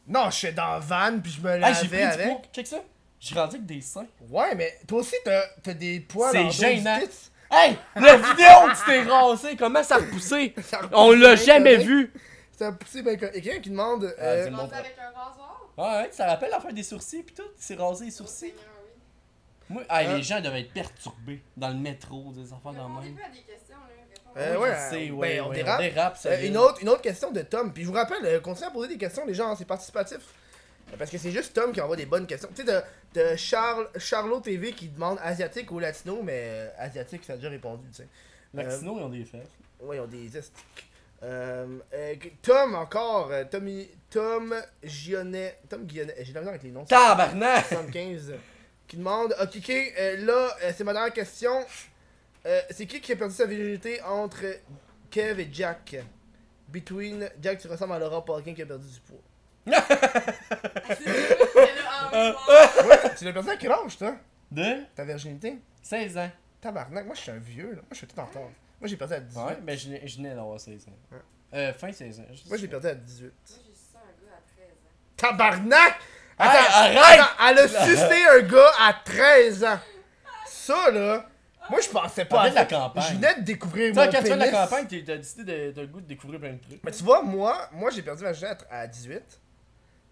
Non, 0.07 0.29
je 0.31 0.35
suis 0.35 0.51
dans 0.53 0.73
la 0.73 0.79
van, 0.79 1.19
puis 1.21 1.31
je 1.31 1.41
me 1.41 1.49
Ah, 1.63 1.73
j'ai 1.73 1.87
lavais 1.87 1.87
pris 1.87 1.97
du 1.97 2.03
avec. 2.03 2.27
poids. 2.27 2.41
Check 2.53 2.67
ça. 2.67 2.77
J'ai 3.19 3.35
rendu 3.35 3.55
avec 3.57 3.65
des 3.67 3.81
seins. 3.81 4.07
Ouais, 4.29 4.55
mais 4.55 4.79
toi 4.87 4.99
aussi, 5.01 5.15
t'as 5.23 5.43
t'as 5.61 5.73
des 5.73 5.99
poils 5.99 6.31
C'est 6.31 6.39
en 6.39 6.47
du 6.47 6.57
gênant. 6.57 6.99
tits. 6.99 7.29
Hey, 7.51 7.75
la 7.95 8.15
vidéo 8.15 8.47
que 8.71 8.79
tu 8.79 8.85
t'es 8.85 9.01
rasé, 9.03 9.55
comment 9.57 9.83
ça 9.83 9.95
a 9.95 9.97
repoussé? 9.99 10.53
Ça 10.63 10.79
On 10.93 11.11
l'a 11.11 11.35
bien 11.35 11.45
jamais 11.45 11.73
correct. 11.73 11.85
vu. 11.87 12.13
Ça 12.61 12.67
a 12.67 12.71
poussé. 12.73 12.99
Et 12.99 13.17
quelqu'un 13.17 13.59
qui 13.59 13.71
demande... 13.71 14.13
Ah, 14.19 14.21
euh, 14.23 14.49
Bon, 14.51 14.57
montes 14.57 14.69
bah. 14.69 14.77
avec 14.77 14.95
un 14.99 15.19
rasoir? 15.19 15.67
Ouais, 15.79 16.03
ouais, 16.03 16.09
ça 16.11 16.27
rappelle 16.27 16.51
l'affaire 16.51 16.71
des 16.71 16.83
sourcils 16.83 17.23
pis 17.23 17.33
tout? 17.33 17.41
C'est 17.57 17.73
rasé 17.73 18.05
les 18.05 18.11
sourcils? 18.11 18.53
Moi, 19.67 19.81
ah, 19.89 19.97
Hein? 20.01 20.17
les 20.17 20.21
gens 20.21 20.39
devaient 20.41 20.61
être 20.61 20.71
perturbés 20.73 21.41
dans 21.57 21.69
le 21.69 21.75
métro, 21.79 22.31
des 22.35 22.53
enfants 22.53 22.71
dans 22.71 22.87
le 22.87 22.93
même. 23.05 23.17
à 23.17 23.29
des 23.29 23.39
questions, 23.39 23.77
là. 23.77 24.41
Euh, 24.41 24.57
ouais, 24.59 24.75
sais, 24.75 25.09
euh, 25.09 25.13
ouais, 25.13 25.37
ben, 25.37 25.45
on 25.45 25.49
ouais, 25.49 25.55
dérape. 25.55 25.79
On 25.79 25.81
dérape, 25.83 26.13
euh, 26.13 26.19
sérieux. 26.19 26.47
une, 26.49 26.57
autre, 26.57 26.77
une 26.83 26.89
autre 26.89 27.01
question 27.01 27.31
de 27.31 27.41
Tom. 27.41 27.73
Puis 27.73 27.81
je 27.81 27.87
vous 27.87 27.95
rappelle, 27.95 28.23
euh, 28.25 28.39
continuez 28.39 28.67
à 28.67 28.71
poser 28.71 28.89
des 28.89 28.97
questions, 28.99 29.25
les 29.25 29.33
gens, 29.33 29.55
c'est 29.55 29.65
participatif. 29.65 30.19
Euh, 30.19 30.97
Parce 30.99 31.09
que 31.09 31.17
c'est 31.17 31.31
juste 31.31 31.53
Tom 31.55 31.71
qui 31.73 31.81
envoie 31.81 31.95
des 31.95 32.05
bonnes 32.05 32.27
questions. 32.27 32.49
Tu 32.55 32.63
sais, 32.63 32.71
de, 32.71 32.79
de 33.19 33.35
Charles, 33.37 33.89
Charlot 33.97 34.39
TV 34.41 34.71
qui 34.73 34.87
demande 34.87 35.17
asiatique 35.23 35.71
ou 35.71 35.79
latino, 35.79 36.21
mais 36.21 36.43
euh, 36.45 36.69
asiatique, 36.77 37.23
ça 37.25 37.33
a 37.33 37.35
déjà 37.37 37.49
répondu, 37.49 37.87
tu 37.89 37.95
sais. 38.03 38.07
Latino, 38.53 38.97
ils 38.99 39.03
ont 39.03 39.09
des 39.09 39.25
fesses. 39.25 39.47
Ouais, 39.79 39.97
ils 39.97 39.99
ont 40.01 40.05
des 40.05 40.37
estiques. 40.37 40.90
Euh, 41.23 41.79
euh, 41.93 42.15
Tom 42.41 42.75
encore, 42.75 43.29
euh, 43.31 43.43
Tommy, 43.49 43.87
Tom 44.09 44.55
Gionnet, 44.83 45.59
Tom 45.69 45.87
Gionnet, 45.87 46.15
j'ai 46.21 46.33
la 46.33 46.39
misère 46.39 46.49
avec 46.53 46.63
les 46.63 46.71
noms. 46.71 46.85
Tabarnak! 46.85 47.67
75 47.67 48.33
qui 48.87 48.97
demande 48.97 49.35
Ok, 49.41 49.55
ok, 49.57 49.69
euh, 49.69 50.17
là, 50.25 50.49
euh, 50.63 50.71
c'est 50.75 50.83
ma 50.83 50.93
dernière 50.93 51.13
question. 51.13 51.63
Euh, 52.45 52.59
c'est 52.71 52.85
qui 52.87 52.99
qui 52.99 53.11
a 53.13 53.15
perdu 53.15 53.33
sa 53.33 53.45
virginité 53.45 54.01
entre 54.01 54.43
Kev 55.09 55.39
et 55.41 55.49
Jack? 55.51 55.95
Between 56.67 57.29
Jack, 57.41 57.59
tu 57.59 57.67
ressembles 57.67 57.93
à 57.93 57.99
Laurent 57.99 58.21
Paulkin 58.21 58.53
qui 58.53 58.61
a 58.63 58.65
perdu 58.65 58.87
du 58.87 58.99
poids. 59.01 59.19
Elle 59.67 59.73
a 59.75 59.79
envie 62.07 62.27
de 62.27 62.33
voir. 62.33 62.87
Ouais, 62.87 63.15
tu 63.17 63.25
l'as 63.25 63.33
perdu 63.33 63.49
à 63.49 63.57
quel 63.57 63.71
âge, 63.71 63.97
toi? 63.97 64.15
De? 64.49 64.83
Ta 64.95 65.05
virginité? 65.05 65.59
16 65.83 66.17
ans. 66.17 66.31
Tabarnak, 66.59 67.05
moi 67.05 67.15
je 67.15 67.21
suis 67.21 67.31
un 67.31 67.37
vieux, 67.37 67.69
là. 67.69 67.75
Moi 67.77 67.87
je 67.91 67.97
suis 67.97 68.07
tout 68.07 68.19
en 68.19 68.25
retard. 68.25 68.43
Moi 68.81 68.87
j'ai 68.89 68.97
perdu 68.97 69.13
à 69.13 69.19
18. 69.21 69.39
Ouais, 69.41 69.57
mais 69.63 69.77
je 69.77 69.89
je 70.05 70.17
venais 70.17 70.35
d'avoir 70.35 70.59
16 70.59 70.87
ans. 70.87 70.91
Ouais. 71.11 71.17
Euh, 71.53 71.73
fin 71.73 71.91
16 71.93 72.19
ans. 72.19 72.23
Moi 72.47 72.57
j'ai 72.57 72.67
perdu 72.67 72.87
à 72.87 72.95
18. 72.95 73.25
Moi, 73.25 73.33
j'ai 73.47 73.73
su 73.73 73.95
un 73.95 74.25
gars 74.25 74.35
à 74.35 74.41
13 74.57 74.67
ans. 74.67 74.77
Tabarnak 75.17 75.99
Hey, 76.39 76.47
Attends, 76.49 76.73
arrête! 76.73 77.19
attends, 77.19 77.49
elle 77.49 77.59
a 77.59 77.67
sucé 77.85 78.23
un 78.31 78.41
gars 78.41 78.71
à 78.79 78.93
13 79.05 79.63
ans. 79.63 79.79
Ça 80.47 80.89
là, 80.89 81.29
moi 81.69 81.79
je 81.81 81.89
pensais 81.89 82.25
pas 82.25 82.41
à 82.41 82.49
de 82.49 82.55
la 82.55 82.61
ça. 82.61 82.65
campagne. 82.67 83.03
Je 83.09 83.13
venais 83.15 83.35
de 83.35 83.41
découvrir 83.41 83.93
Toi, 83.93 84.05
mon 84.07 84.11
quand 84.11 84.17
tu 84.19 84.25
fais 84.25 84.33
de 84.33 84.39
la 84.39 84.49
campagne, 84.51 84.87
t'as 85.05 85.17
décidé 85.17 85.71
de, 85.71 85.85
goût 85.85 86.01
découvrir 86.01 86.39
plein 86.39 86.53
de 86.53 86.57
trucs. 86.57 86.83
Mais 86.83 86.91
tu 86.91 87.03
vois, 87.03 87.21
moi, 87.21 87.69
moi 87.73 87.91
j'ai 87.91 88.01
perdu 88.01 88.23
ma 88.23 88.31
virginité 88.31 88.65
à 88.71 88.87
18. 88.87 89.39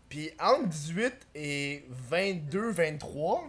Puis 0.08 0.32
entre 0.40 0.68
18 0.68 1.28
et 1.36 1.86
22, 1.90 2.70
23, 2.72 3.44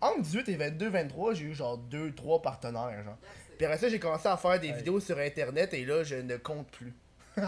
entre 0.00 0.20
18 0.22 0.48
et 0.48 0.56
22, 0.56 0.88
23, 0.88 1.34
j'ai 1.34 1.44
eu 1.44 1.54
genre 1.54 1.78
2-3 1.90 2.40
partenaires. 2.40 3.02
Genre. 3.04 3.16
Puis 3.56 3.66
après 3.66 3.78
ça, 3.78 3.88
j'ai 3.88 3.98
commencé 3.98 4.26
à 4.28 4.36
faire 4.36 4.58
des 4.60 4.68
Ouais. 4.68 4.74
vidéos 4.76 5.00
sur 5.00 5.18
internet 5.18 5.72
et 5.74 5.84
là, 5.84 6.02
je 6.04 6.16
ne 6.16 6.36
compte 6.36 6.68
plus. 6.70 6.92
ouais, 7.36 7.44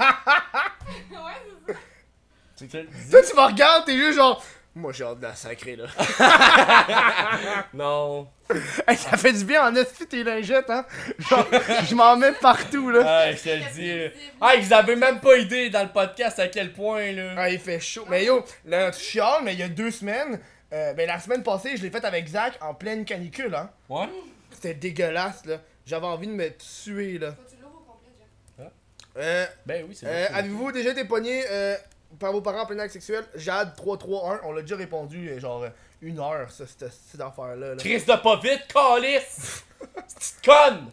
c'est 2.56 2.70
ça. 2.70 2.78
Toi, 3.10 3.20
tu 3.22 3.36
me 3.36 3.40
regardes, 3.46 3.84
t'es 3.84 3.96
juste 3.96 4.16
genre. 4.16 4.44
Moi, 4.74 4.92
j'ai 4.92 5.04
hâte 5.04 5.18
de 5.20 5.22
la 5.22 5.34
sacrer 5.34 5.76
là. 5.76 5.86
Non. 7.74 8.28
Hey, 8.86 8.96
ça 8.96 9.16
fait 9.16 9.32
du 9.32 9.44
bien 9.44 9.66
en 9.66 9.74
esti 9.74 10.06
tes 10.06 10.22
lingettes, 10.22 10.70
hein. 10.70 10.84
Genre, 11.18 11.46
je 11.88 11.94
m'en 11.96 12.16
mets 12.16 12.30
partout 12.32 12.90
là. 12.90 13.00
Ah, 13.04 13.32
je 13.32 13.42
te 13.42 13.48
le 13.48 13.72
dis. 13.74 13.98
là. 14.04 14.10
Ah, 14.40 14.54
ils 14.54 14.72
avaient 14.72 14.94
même 14.94 15.18
pas 15.18 15.36
idée 15.36 15.68
dans 15.70 15.82
le 15.82 15.88
podcast 15.88 16.38
à 16.38 16.46
quel 16.48 16.72
point, 16.72 17.10
là. 17.12 17.34
Ah, 17.36 17.50
il 17.50 17.58
fait 17.58 17.80
chaud. 17.80 18.04
Mais 18.08 18.24
yo, 18.26 18.44
là, 18.64 18.90
tu 18.92 19.00
chiales, 19.00 19.42
mais 19.42 19.54
il 19.54 19.58
y 19.58 19.62
a 19.64 19.68
deux 19.68 19.90
semaines, 19.90 20.38
euh, 20.72 20.92
ben 20.92 21.08
la 21.08 21.18
semaine 21.18 21.42
passée, 21.42 21.76
je 21.76 21.82
l'ai 21.82 21.90
faite 21.90 22.04
avec 22.04 22.28
Zach 22.28 22.52
en 22.60 22.72
pleine 22.74 23.04
canicule, 23.04 23.54
hein. 23.54 23.68
Ouais? 23.88 24.08
C'était 24.52 24.74
dégueulasse, 24.74 25.44
là. 25.46 25.56
J'avais 25.86 26.06
envie 26.06 26.26
de 26.26 26.32
me 26.32 26.48
tuer, 26.56 27.18
là. 27.18 27.32
Faut 27.32 27.42
que 27.42 27.50
tu 27.50 27.56
l'ouvres 27.62 27.80
au 27.86 27.92
complet, 27.92 28.10
Jeff. 28.58 28.68
Euh, 29.16 29.46
Ben 29.64 29.86
oui, 29.88 29.94
c'est 29.94 30.06
euh, 30.06 30.10
vrai. 30.10 30.38
Avez-vous 30.38 30.72
déjà 30.72 30.90
été 30.90 31.04
pogné 31.04 31.44
euh, 31.48 31.76
par 32.18 32.32
vos 32.32 32.40
parents 32.42 32.62
en 32.62 32.66
plein 32.66 32.78
acte 32.80 32.92
sexuel? 32.92 33.24
Jade 33.36 33.74
331, 33.76 34.40
on 34.44 34.52
l'a 34.52 34.62
déjà 34.62 34.76
répondu, 34.76 35.28
euh, 35.30 35.38
genre, 35.38 35.64
une 36.02 36.18
heure, 36.18 36.50
ça, 36.50 36.64
cette, 36.66 36.92
cette 36.92 37.20
affaire-là. 37.20 37.70
là. 37.70 37.76
Chris 37.76 38.00
de 38.00 38.16
pas 38.22 38.36
vite, 38.40 38.66
calice! 38.72 39.64
Petite 39.94 40.44
conne! 40.44 40.90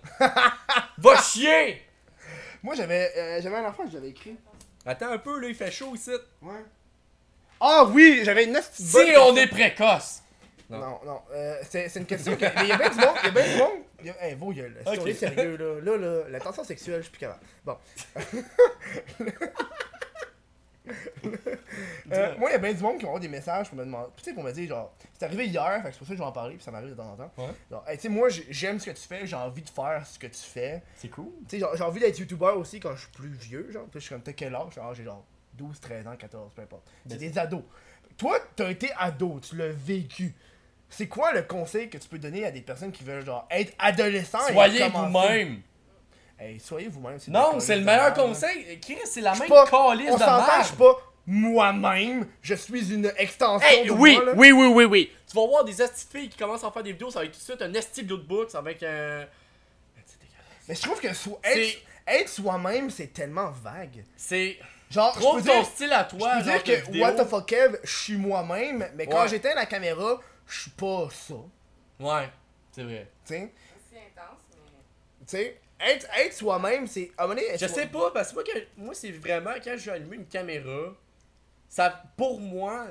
Va 0.98 1.18
chier! 1.22 1.82
Moi, 2.62 2.76
j'avais 2.76 3.12
euh, 3.18 3.42
j'avais 3.42 3.58
un 3.58 3.66
enfant 3.66 3.84
que 3.86 3.92
j'avais 3.92 4.10
écrit. 4.10 4.38
Attends 4.86 5.12
un 5.12 5.18
peu, 5.18 5.40
là, 5.40 5.48
il 5.50 5.56
fait 5.56 5.72
chaud 5.72 5.94
ici. 5.96 6.12
Ouais. 6.42 6.64
Ah 7.60 7.86
oui, 7.86 8.22
j'avais 8.24 8.46
une 8.46 8.54
petite 8.54 8.74
Si 8.74 9.14
on 9.18 9.36
est 9.36 9.48
précoce! 9.48 10.23
Non, 10.80 11.00
non, 11.06 11.22
euh, 11.32 11.58
c'est 11.70 11.90
c'est 11.90 12.00
une 12.00 12.06
question. 12.06 12.36
que- 12.36 12.42
Mais 12.46 12.64
il 12.64 12.68
y 12.68 12.72
a 12.72 12.78
bien 12.78 12.90
du 12.90 12.98
monde, 12.98 13.16
il 13.22 13.26
y 13.26 13.30
a 13.30 13.32
bien 13.32 13.54
du 13.54 13.58
monde. 13.60 13.80
Il 14.02 14.06
y 14.08 14.10
a... 14.10 14.24
Hey, 14.26 14.36
vos 14.36 14.52
gueules. 14.52 14.76
Si 14.86 15.00
on 15.00 15.06
est 15.06 15.14
sérieux, 15.14 15.56
là. 15.58 15.80
Là, 15.82 15.98
là, 15.98 16.30
la 16.30 16.40
tension 16.40 16.64
sexuelle, 16.64 16.98
je 16.98 17.04
suis 17.04 17.12
plus 17.12 17.20
capable. 17.20 17.42
Bon. 17.66 17.78
Euh, 22.12 22.36
moi, 22.38 22.50
il 22.50 22.54
y 22.54 22.56
a 22.56 22.60
bien 22.60 22.74
du 22.74 22.84
monde 22.84 22.98
qui 23.00 23.06
m'envoie 23.06 23.20
des 23.22 23.30
messages 23.30 23.70
pour 23.70 23.78
me 23.78 23.86
demander. 23.86 24.10
Tu 24.18 24.24
sais, 24.24 24.34
pour 24.34 24.44
me 24.44 24.52
dire, 24.52 24.68
genre, 24.68 24.94
c'est 25.18 25.24
arrivé 25.26 25.46
hier, 25.48 25.82
fait 25.82 25.88
que 25.88 25.92
c'est 25.94 25.98
pour 26.00 26.08
ça 26.08 26.14
que 26.14 26.18
je 26.18 26.22
vais 26.22 26.28
en 26.28 26.32
parler, 26.34 26.56
puis 26.56 26.64
ça 26.64 26.72
m'arrive 26.72 26.90
de 26.90 26.96
temps 26.96 27.10
en 27.14 27.16
temps. 27.16 27.32
Ouais. 27.38 27.48
Genre, 27.72 27.84
hey, 27.88 27.96
tu 27.98 28.04
sais, 28.04 28.10
moi, 28.10 28.28
j'ai- 28.30 28.46
j'aime 28.50 28.80
ce 28.80 28.88
que 28.88 28.92
tu 28.92 29.08
fais, 29.08 29.26
j'ai 29.26 29.36
envie 29.38 29.62
de 29.62 29.70
faire 29.70 30.06
ce 30.06 30.20
que 30.20 30.28
tu 30.28 30.42
fais. 30.42 30.84
C'est 30.98 31.08
cool. 31.08 31.32
Tu 31.48 31.60
sais, 31.60 31.66
j'ai 31.76 31.84
envie 31.84 32.02
d'être 32.02 32.20
youtubeur 32.20 32.58
aussi 32.58 32.80
quand 32.82 32.94
je 32.96 33.02
suis 33.04 33.12
plus 33.12 33.30
vieux, 33.30 33.72
genre. 33.72 33.86
Puis 33.86 34.02
je 34.02 34.06
suis 34.06 34.14
comme, 34.14 34.22
t'as 34.22 34.34
quel 34.34 34.54
âge? 34.54 34.74
Genre, 34.76 34.94
j'ai 34.94 35.06
genre 35.06 35.24
12, 35.54 35.80
13 35.80 36.06
ans, 36.08 36.16
14, 36.18 36.54
peu 36.54 36.62
importe. 36.62 36.84
C'est 37.10 37.18
des 37.18 37.38
ados. 37.38 37.64
Toi, 38.18 38.38
t'as 38.56 38.70
été 38.70 38.92
ado, 38.98 39.40
tu 39.40 39.56
l'as 39.56 39.70
vécu. 39.70 40.36
C'est 40.96 41.08
quoi 41.08 41.34
le 41.34 41.42
conseil 41.44 41.90
que 41.90 41.98
tu 41.98 42.08
peux 42.08 42.20
donner 42.20 42.46
à 42.46 42.52
des 42.52 42.62
personnes 42.62 42.92
qui 42.92 43.04
veulent, 43.04 43.26
genre, 43.26 43.48
être 43.50 43.74
adolescents 43.80 44.48
et 44.48 44.54
Soyez 44.54 44.88
vous-même. 44.90 45.62
Hey, 46.40 46.60
soyez 46.60 46.88
vous-même. 46.88 47.18
Non, 47.30 47.60
c'est 47.60 47.78
le 47.78 47.84
meilleur 47.84 48.14
conseil. 48.14 48.80
Chris, 48.80 48.98
c'est 49.06 49.22
la 49.22 49.34
Je 49.34 49.40
même 49.42 49.50
pas- 49.50 49.66
calice 49.66 50.10
On 50.12 50.16
de 50.16 50.20
s'entend, 50.20 50.46
je 50.46 50.52
merde. 50.52 50.66
suis 50.66 50.76
pas 50.76 50.98
moi-même, 51.26 52.28
je 52.42 52.54
suis 52.56 52.94
une 52.94 53.12
extension 53.18 53.68
Hey, 53.70 53.86
de 53.86 53.92
oui, 53.92 54.16
moi, 54.22 54.34
oui, 54.36 54.52
oui, 54.52 54.68
oui, 54.68 54.84
oui. 54.86 55.12
Tu 55.30 55.36
vas 55.38 55.48
voir 55.48 55.64
des 55.64 55.82
esti 55.82 56.06
filles 56.12 56.30
qui 56.30 56.38
commencent 56.38 56.64
à 56.66 56.72
faire 56.72 56.84
des 56.84 56.92
vidéos, 56.92 57.10
ça 57.12 57.20
va 57.20 57.26
être 57.26 57.32
tout 57.32 57.38
de 57.40 57.44
suite 57.44 57.62
un 57.62 57.74
esti 57.74 58.04
de 58.04 58.10
lootbook, 58.10 58.54
avec 58.56 58.84
un. 58.84 59.26
Mais 60.68 60.76
je 60.76 60.82
trouve 60.82 61.00
que 61.00 61.14
so- 61.14 61.40
être, 61.44 61.78
être 62.08 62.30
soi-même, 62.30 62.90
c'est 62.90 63.08
tellement 63.14 63.52
vague. 63.64 64.04
C'est. 64.18 64.58
Genre, 64.92 65.12
je 65.16 65.20
Trouve 65.22 65.42
peux 65.42 65.48
ton 65.50 65.56
dire, 65.62 65.66
style 65.66 65.92
à 65.94 66.08
je 66.12 66.16
toi, 66.18 66.30
peux 66.38 66.44
genre 66.44 66.62
dire 66.62 66.64
que 66.64 66.86
vidéo. 66.86 67.04
What 67.04 67.14
the 67.14 67.28
fuck 67.28 67.48
Kev, 67.48 67.78
je 67.84 67.98
suis 67.98 68.18
moi-même, 68.18 68.88
mais 68.96 69.08
quand 69.08 69.24
Ouais. 69.24 69.28
j'éteins 69.28 69.56
la 69.56 69.66
caméra, 69.66 70.20
je 70.48 70.62
suis 70.62 70.72
pas 70.72 71.08
ça. 71.12 71.36
Ouais, 72.00 72.30
c'est 72.72 72.84
vrai. 72.84 73.08
Tu 73.26 73.34
sais, 73.36 73.54
C'est 73.92 73.98
intense, 74.00 74.40
mais. 74.52 75.26
tu 75.26 75.38
sais, 75.38 75.60
être, 75.80 76.08
être 76.18 76.34
soi-même, 76.34 76.88
c'est. 76.88 77.12
Je 77.60 77.68
sais 77.68 77.88
pas, 77.88 78.12
parce 78.12 78.32
que 78.34 78.40
moi, 78.78 78.94
c'est 78.94 79.12
vraiment 79.12 79.54
quand 79.64 79.76
j'ai 79.78 79.92
allumé 79.92 80.18
une 80.18 80.26
caméra, 80.28 80.94
ça, 81.70 82.04
pour 82.18 82.40
moi, 82.40 82.88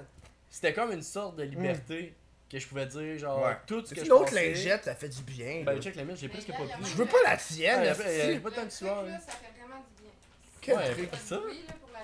c'était 0.51 0.73
comme 0.73 0.93
une 0.93 1.03
sorte 1.03 1.37
de 1.37 1.45
liberté 1.45 2.15
que 2.51 2.59
je 2.59 2.67
pouvais 2.69 2.85
dire, 2.87 3.19
genre, 3.19 3.43
Ouais. 3.43 3.57
tout 3.67 3.85
ce 3.87 3.95
que 3.95 4.05
je 4.05 4.11
pensais. 4.11 4.49
lingette, 4.51 4.85
ça 4.85 4.95
fait 4.95 5.09
du 5.09 5.23
bien. 5.23 5.63
Ben, 5.65 5.75
là. 5.75 5.81
check 5.81 5.95
la 5.97 6.05
mienne, 6.05 6.17
j'ai 6.17 6.29
presque 6.29 6.49
pas 6.51 6.57
pris. 6.59 6.69
Je 6.85 6.95
veux 6.97 7.07
pas 7.07 7.17
la 7.25 7.37
tienne, 7.39 7.81
Ouais, 7.81 7.89
a 7.89 7.95
pas 8.41 8.51
tant 8.51 8.65
de 8.67 8.85
là, 8.85 9.03
là. 9.05 9.21
ça 9.21 9.33
fait 9.33 9.53
vraiment 9.59 9.81
du 9.97 10.03
bien. 10.03 10.13
Quel 10.61 10.77
Ouais, 10.77 10.91
truc. 10.93 11.09
ça. 11.25 11.41
Oui, 11.47 11.65
là, 11.67 11.75
pour 11.81 11.91
la 11.93 12.01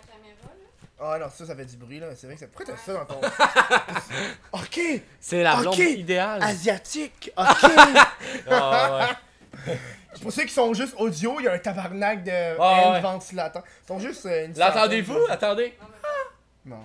Ah 1.00 1.16
non, 1.20 1.26
ça, 1.30 1.46
ça 1.46 1.54
fait 1.54 1.64
du 1.64 1.76
bruit, 1.76 2.00
là. 2.00 2.08
C'est 2.16 2.26
vrai 2.26 2.34
que 2.34 2.40
ça. 2.40 2.46
Pourquoi 2.48 2.66
t'as 2.74 2.76
ça 2.76 2.92
dans 2.94 3.04
ton. 3.04 3.20
ok! 4.52 4.80
C'est 5.20 5.42
la 5.42 5.52
blonde 5.56 5.76
blonde 5.76 5.88
Ok. 5.88 5.98
idéale. 5.98 6.42
Asiatique! 6.42 7.32
Ok! 7.38 7.70
Ah, 8.50 9.16
Pour 10.22 10.32
ceux 10.32 10.42
qui 10.44 10.52
sont 10.52 10.72
juste 10.74 10.94
audio, 10.98 11.36
il 11.38 11.44
y 11.44 11.48
a 11.48 11.52
un 11.52 11.58
tabarnak 11.58 12.24
de 12.24 12.56
Ah, 12.60 12.92
ouais. 12.92 13.00
ventilateur. 13.00 13.62
Ils 13.84 13.86
sont 13.86 13.98
juste 14.00 14.26
euh, 14.26 14.46
une 14.46 14.52
L'attendez-vous? 14.54 15.18
Attendez. 15.28 15.74
Non, 16.64 16.84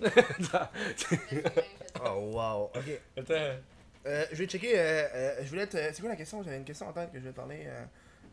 Non. 0.00 0.60
c'est 0.96 1.20
Oh 2.04 2.30
wow, 2.32 2.70
ok. 2.74 3.00
Attends. 3.18 3.34
Euh, 4.06 4.24
je 4.32 4.36
vais 4.36 4.46
checker. 4.46 4.72
Euh, 4.78 5.08
euh, 5.14 5.34
je 5.42 5.48
voulais 5.48 5.66
te. 5.66 5.76
C'est 5.76 6.00
quoi 6.00 6.10
la 6.10 6.16
question? 6.16 6.42
J'avais 6.42 6.56
une 6.58 6.64
question 6.64 6.88
en 6.88 6.92
tête 6.92 7.10
que 7.10 7.16
je 7.18 7.20
voulais 7.22 7.32
te 7.32 7.36
parler. 7.36 7.66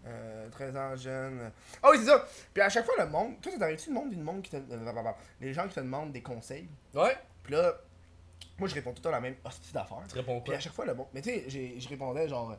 Euh, 0.08 0.46
euh, 0.46 0.50
13 0.50 0.78
ans, 0.78 0.96
jeune. 0.96 1.52
Ah 1.82 1.90
oui, 1.92 1.98
c'est 2.00 2.06
ça. 2.06 2.26
Puis 2.54 2.62
à 2.62 2.70
chaque 2.70 2.86
fois, 2.86 2.94
le 2.98 3.08
monde. 3.10 3.42
Toi, 3.42 3.52
ça 3.52 3.58
t'arrive-tu 3.60 3.90
le 3.90 3.96
monde 3.96 4.10
d'une 4.12 4.22
monde 4.22 4.42
qui 4.42 4.52
te. 4.52 4.58
euh, 4.58 4.62
blablabla. 4.78 5.16
Les 5.42 5.54
gens 5.54 5.68
qui 5.68 5.74
te 5.76 5.80
demandent 5.80 6.12
des 6.12 6.22
conseils? 6.22 6.68
Ouais, 6.94 7.18
Puis 7.44 7.54
là, 7.54 7.74
moi, 8.60 8.68
je 8.70 8.76
réponds 8.76 8.92
tout 8.92 8.98
le 9.00 9.04
temps 9.04 9.12
la 9.12 9.20
même 9.22 9.36
hostie 9.44 9.74
d'affaires. 9.74 9.98
tu 10.08 10.16
réponds 10.16 10.40
Puis 10.42 10.50
quoi? 10.52 10.56
à 10.56 10.60
chaque 10.60 10.74
fois, 10.74 10.86
le 10.86 10.94
bon. 10.94 11.08
Mais 11.14 11.22
tu 11.22 11.30
sais, 11.30 11.44
j'ai- 11.48 11.80
je 11.80 11.90
répondais 11.90 12.28
genre. 12.28 12.52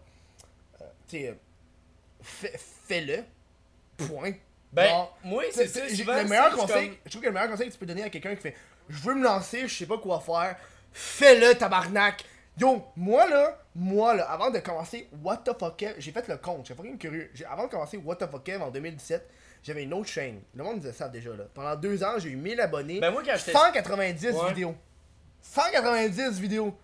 euh, 0.81 0.85
tu 1.09 1.18
sais, 1.18 1.39
fais- 2.23 2.59
fais-le. 2.59 3.23
Point. 3.97 4.32
Ben, 4.73 4.89
Genre, 4.89 5.18
moi, 5.24 5.44
c'est 5.52 5.68
ça. 5.68 5.81
le 5.86 6.28
meilleur 6.28 6.55
conseil, 6.55 6.89
comme- 6.89 6.97
je 7.06 7.10
trouve 7.10 7.23
que 7.23 7.27
le 7.28 7.32
meilleur 7.32 7.48
conseil 7.51 7.68
que 7.68 7.73
tu 7.73 7.78
peux 7.78 7.86
donner 7.86 8.02
à 8.02 8.10
quelqu'un 8.10 8.35
qui 8.35 8.43
fait 8.43 8.56
Je 8.89 8.98
veux 8.98 9.14
me 9.14 9.23
lancer, 9.24 9.66
je 9.68 9.74
sais 9.78 9.86
pas 9.86 9.97
quoi 9.98 10.20
faire, 10.20 10.56
fais-le, 10.93 11.55
tabarnak. 11.56 12.24
Yo, 12.59 12.85
moi 12.97 13.27
là, 13.28 13.59
moi 13.78 14.15
là, 14.15 14.24
avant 14.31 14.51
de 14.51 14.59
commencer 14.59 15.09
What 15.23 15.39
the 15.44 15.59
fuck 15.59 15.85
j'ai 15.98 16.11
fait 16.11 16.27
le 16.28 16.39
compte, 16.39 16.66
j'ai 16.66 16.74
fucking 16.74 16.97
curieux. 16.98 17.31
Avant 17.48 17.65
de 17.66 17.70
commencer 17.70 17.98
What 17.98 18.16
the 18.16 18.27
fuck 18.31 18.48
en 18.61 18.70
2017, 18.70 19.28
j'avais 19.62 19.82
une 19.82 19.93
autre 19.93 20.09
chaîne. 20.09 20.40
Le 20.55 20.65
monde 20.65 20.81
disait 20.81 20.93
ça 20.94 21.09
déjà 21.09 21.31
là. 21.36 21.44
Pendant 21.53 21.77
deux 21.77 22.03
ans, 22.03 22.15
j'ai 22.19 22.31
eu 22.31 22.36
1000 22.36 22.61
abonnés, 22.61 23.01
Ben, 23.01 23.11
moi, 23.11 23.23
quand 23.24 23.36
j'étais. 23.36 23.53
190 23.53 24.27
Ouais. 24.32 24.48
vidéos. 24.48 24.74
190 25.43 26.40
vidéos. 26.40 26.77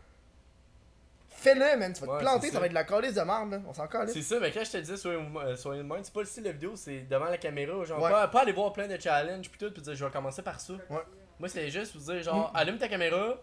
Fais-le, 1.28 1.76
man, 1.76 1.92
tu 1.92 2.04
vas 2.04 2.18
te 2.18 2.20
planter, 2.22 2.40
c'est 2.42 2.46
ça 2.48 2.52
ça. 2.54 2.60
va 2.60 2.66
être 2.66 2.70
de 2.72 2.74
la 2.76 2.84
calice 2.84 3.14
de 3.14 3.20
merde, 3.22 3.50
là. 3.50 3.60
On 3.66 3.72
s'en 3.74 3.88
calisse. 3.88 4.12
C'est 4.14 4.22
ça, 4.22 4.38
mais 4.38 4.52
quand 4.52 4.62
je 4.62 4.70
te 4.70 5.08
euh, 5.08 5.56
soyez 5.56 5.82
le 5.82 5.88
même, 5.88 6.04
c'est 6.04 6.12
pas 6.14 6.20
le 6.20 6.26
style 6.26 6.44
de 6.44 6.50
vidéo, 6.50 6.76
c'est 6.76 7.00
devant 7.00 7.24
la 7.24 7.38
caméra. 7.38 7.82
Genre, 7.84 8.00
Ouais. 8.00 8.10
pas, 8.10 8.28
pas 8.28 8.42
aller 8.42 8.52
voir 8.52 8.72
plein 8.72 8.86
de 8.86 8.96
challenges 9.00 9.50
pis 9.50 9.58
tout, 9.58 9.72
pis 9.72 9.80
dire 9.80 9.94
je 9.96 10.04
vais 10.04 10.10
commencer 10.12 10.42
par 10.42 10.60
ça. 10.60 10.74
Ouais. 10.88 10.98
Moi, 11.40 11.48
c'était 11.48 11.68
juste 11.70 11.96
vous 11.96 12.12
dire 12.12 12.22
genre, 12.22 12.52
allume 12.54 12.78
ta 12.78 12.86
caméra, 12.86 13.34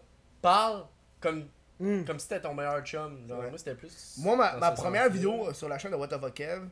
parle 0.41 0.85
comme, 1.19 1.49
Mm. 1.79 2.03
comme 2.03 2.19
si 2.19 2.27
t'étais 2.27 2.41
ton 2.41 2.53
meilleur 2.53 2.81
chum. 2.83 3.25
Genre, 3.27 3.39
Ouais. 3.39 3.49
moi, 3.49 3.57
c'était 3.57 3.75
plus. 3.75 4.15
Moi, 4.17 4.35
ma, 4.35 4.57
ma 4.57 4.71
première 4.71 5.09
vidéo 5.09 5.47
euh, 5.47 5.53
sur 5.53 5.69
la 5.69 5.77
chaîne 5.77 5.91
de 5.91 5.95
What 5.95 6.07
the 6.09 6.33
Kev, 6.33 6.63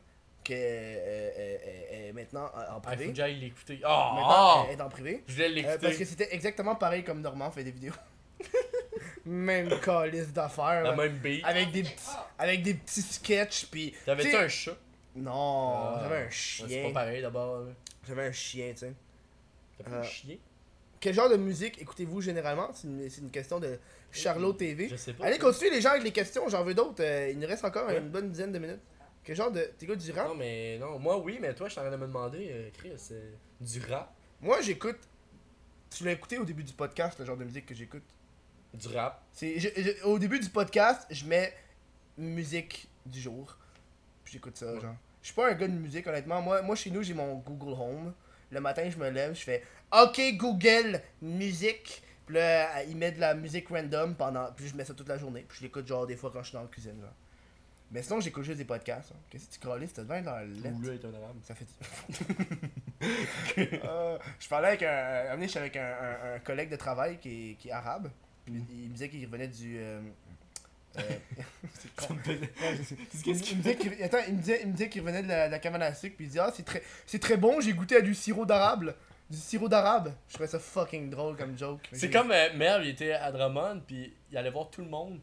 qui 0.44 0.52
est, 0.52 0.56
euh, 0.56 1.30
euh, 1.38 2.08
est 2.08 2.12
maintenant 2.12 2.44
en 2.44 2.50
Ah, 2.54 2.72
faut 2.74 2.80
privé. 2.80 3.08
que 3.08 3.14
j'aille 3.14 3.36
l'écouter. 3.40 3.74
Maintenant, 3.82 4.28
Ah! 4.28 4.66
elle 4.68 4.78
est 4.78 4.82
en 4.82 4.88
privé. 4.88 5.24
Je 5.26 5.32
voulais 5.32 5.46
Euh, 5.46 5.48
l'écouter. 5.54 5.78
parce 5.80 5.96
que 5.96 6.04
c'était 6.04 6.34
exactement 6.34 6.74
pareil 6.74 7.04
comme 7.04 7.20
Normand 7.22 7.50
fait 7.50 7.64
des 7.64 7.70
vidéos. 7.70 7.94
Même 9.24 9.68
calice 9.80 10.32
d'affaires. 10.32 10.82
La 10.84 10.94
même 10.96 11.18
beat. 11.18 11.44
Avec 11.44 11.70
des 11.72 11.82
petits, 11.82 12.10
avec 12.38 12.62
des 12.62 12.74
petits 12.74 13.02
sketchs 13.02 13.66
puis. 13.66 13.94
T'avais-tu 14.06 14.34
un 14.36 14.48
chat? 14.48 14.76
Non, 15.16 15.72
Ah, 15.74 16.00
j'avais 16.02 16.16
un 16.16 16.18
ouais, 16.20 16.28
C'est 16.30 16.62
pas 16.62 16.68
chien. 16.68 16.92
pareil 16.92 17.22
d'abord. 17.22 17.64
J'avais 18.06 18.26
un 18.26 18.32
chien, 18.32 18.70
tu 18.72 18.78
sais. 18.78 18.92
T'as 19.78 19.84
pas 19.90 19.96
Euh, 19.96 20.00
un 20.00 20.04
chien? 20.04 20.36
Quel 21.00 21.14
genre 21.14 21.28
de 21.28 21.36
musique 21.36 21.80
écoutez-vous 21.80 22.20
généralement? 22.22 22.70
C'est 22.72 22.86
une, 22.88 23.08
c'est 23.10 23.20
une 23.20 23.30
question 23.30 23.60
de 23.60 23.78
Charlot 24.10 24.52
TV. 24.54 24.88
Je 24.88 24.96
sais 24.96 25.12
pas. 25.12 25.26
Allez, 25.26 25.38
continuez 25.38 25.70
les 25.70 25.80
gens 25.80 25.90
avec 25.90 26.02
les 26.02 26.12
questions, 26.12 26.48
j'en 26.48 26.64
veux 26.64 26.74
d'autres. 26.74 27.02
euh, 27.02 27.30
il 27.30 27.38
nous 27.38 27.46
reste 27.46 27.64
encore 27.64 27.86
Ouais. 27.86 27.98
une 27.98 28.08
bonne 28.08 28.30
dizaine 28.30 28.52
de 28.52 28.58
minutes. 28.58 28.80
Quel 29.24 29.36
genre 29.36 29.50
de. 29.50 29.60
T'écoutes 29.78 29.98
du 29.98 30.10
rap? 30.12 30.28
Non, 30.28 30.34
mais 30.34 30.78
non, 30.78 30.98
moi 30.98 31.18
oui, 31.18 31.38
mais 31.40 31.54
toi, 31.54 31.66
je 31.68 31.72
suis 31.72 31.80
en 31.80 31.84
train 31.84 31.92
de 31.92 31.96
me 31.96 32.06
demander, 32.06 32.48
euh, 32.50 32.70
Chris, 32.78 32.92
euh, 33.12 33.32
du 33.60 33.80
rap. 33.90 34.12
Moi, 34.40 34.60
j'écoute. 34.62 34.98
Tu 35.90 36.04
l'as 36.04 36.12
écouté 36.12 36.38
au 36.38 36.44
début 36.44 36.64
du 36.64 36.72
podcast, 36.72 37.18
le 37.18 37.24
genre 37.26 37.36
de 37.36 37.44
musique 37.44 37.66
que 37.66 37.74
j'écoute? 37.74 38.02
Du 38.74 38.88
rap. 38.88 39.22
C'est, 39.32 39.58
je- 39.58 39.68
je- 39.76 40.04
au 40.04 40.18
début 40.18 40.38
du 40.38 40.48
podcast, 40.50 41.06
je 41.10 41.24
mets 41.26 41.52
musique 42.16 42.88
du 43.06 43.20
jour. 43.20 43.56
Puis 44.24 44.34
j'écoute 44.34 44.56
ça, 44.56 44.72
Ouais. 44.74 44.80
genre. 44.80 44.94
Je 45.22 45.26
suis 45.28 45.34
pas 45.34 45.50
un 45.50 45.54
gars 45.54 45.68
de 45.68 45.72
musique, 45.72 46.06
honnêtement. 46.06 46.40
Moi, 46.40 46.62
moi, 46.62 46.76
chez 46.76 46.90
nous, 46.90 47.02
j'ai 47.02 47.14
mon 47.14 47.36
Google 47.36 47.72
Home. 47.80 48.14
Le 48.50 48.60
matin, 48.60 48.88
je 48.88 48.96
me 48.96 49.10
lève, 49.10 49.34
je 49.34 49.42
fais 49.42 49.62
OK, 49.92 50.20
Google, 50.36 51.02
musique. 51.20 52.02
Puis 52.28 52.36
là, 52.36 52.82
il 52.84 52.96
met 52.96 53.10
de 53.10 53.18
la 53.20 53.34
musique 53.34 53.68
random 53.70 54.14
pendant. 54.14 54.52
Puis 54.52 54.68
je 54.68 54.76
mets 54.76 54.84
ça 54.84 54.92
toute 54.94 55.08
la 55.08 55.16
journée. 55.16 55.44
Puis 55.48 55.58
je 55.58 55.62
l'écoute, 55.64 55.86
genre, 55.86 56.06
des 56.06 56.14
fois 56.16 56.30
quand 56.30 56.42
je 56.42 56.48
suis 56.48 56.54
dans 56.56 56.62
la 56.62 56.68
cuisine, 56.68 57.00
genre. 57.00 57.14
Mais 57.90 58.02
sinon, 58.02 58.20
j'écoute 58.20 58.44
juste 58.44 58.58
des 58.58 58.66
podcasts. 58.66 59.12
hein. 59.12 59.18
Qu'est-ce 59.30 59.46
que 59.46 59.52
tu 59.54 59.58
calisses? 59.60 59.94
T'as 59.94 60.02
devant 60.02 60.20
dans 60.20 60.32
la 60.36 60.44
lettre. 60.44 60.76
Ou 60.78 60.90
est 60.90 61.02
un 61.06 61.14
arabe. 61.14 61.36
Ça 61.42 61.54
fait. 61.54 61.66
Euh, 63.56 64.18
je 64.40 64.48
parlais 64.48 64.68
avec 64.68 64.82
un. 64.82 65.40
j'étais 65.40 65.58
avec 65.58 65.76
un, 65.76 65.82
un- 66.02 66.34
un 66.34 66.38
collègue 66.40 66.68
de 66.68 66.76
travail 66.76 67.18
qui 67.18 67.52
est, 67.52 67.54
qui 67.54 67.68
est 67.68 67.72
arabe. 67.72 68.10
Puis 68.44 68.54
il 68.70 68.88
me 68.88 68.92
disait 68.92 69.08
qu'il 69.08 69.24
revenait 69.24 69.48
du. 69.48 69.78
euh, 69.78 70.00
euh, 70.98 71.02
c'est 71.74 71.94
con. 71.94 72.16
Qu'est-ce 72.24 73.54
me 73.54 73.62
disait 73.62 73.76
qu'il 73.76 74.02
attends, 74.02 74.18
il 74.26 74.34
me 74.34 74.40
disait, 74.40 74.60
il 74.62 74.66
me 74.68 74.72
disait 74.72 74.88
qu'il 74.88 75.00
revenait 75.02 75.22
de 75.22 75.28
la, 75.28 75.46
de 75.46 75.52
la 75.52 75.58
cabane 75.60 75.82
à 75.82 75.94
sucre. 75.94 76.16
Puis 76.16 76.26
il 76.26 76.30
dit 76.30 76.38
Ah, 76.38 76.52
c'est 76.54 76.64
très, 76.64 76.82
c'est 77.06 77.20
très 77.20 77.36
bon, 77.36 77.60
j'ai 77.60 77.72
goûté 77.72 77.96
à 77.96 78.00
du 78.00 78.14
sirop 78.14 78.44
d'arabe. 78.44 78.94
Du 79.30 79.36
sirop 79.36 79.68
d'arabe. 79.68 80.12
Je 80.28 80.34
trouvais 80.34 80.48
ça 80.48 80.58
fucking 80.58 81.10
drôle 81.10 81.36
comme 81.36 81.56
joke. 81.58 81.80
C'est 81.92 82.10
comme 82.10 82.30
euh, 82.32 82.48
Merv, 82.54 82.82
il 82.84 82.90
était 82.90 83.12
à 83.12 83.30
Drummond, 83.30 83.82
puis 83.86 84.14
il 84.30 84.38
allait 84.38 84.50
voir 84.50 84.70
tout 84.70 84.80
le 84.80 84.88
monde. 84.88 85.18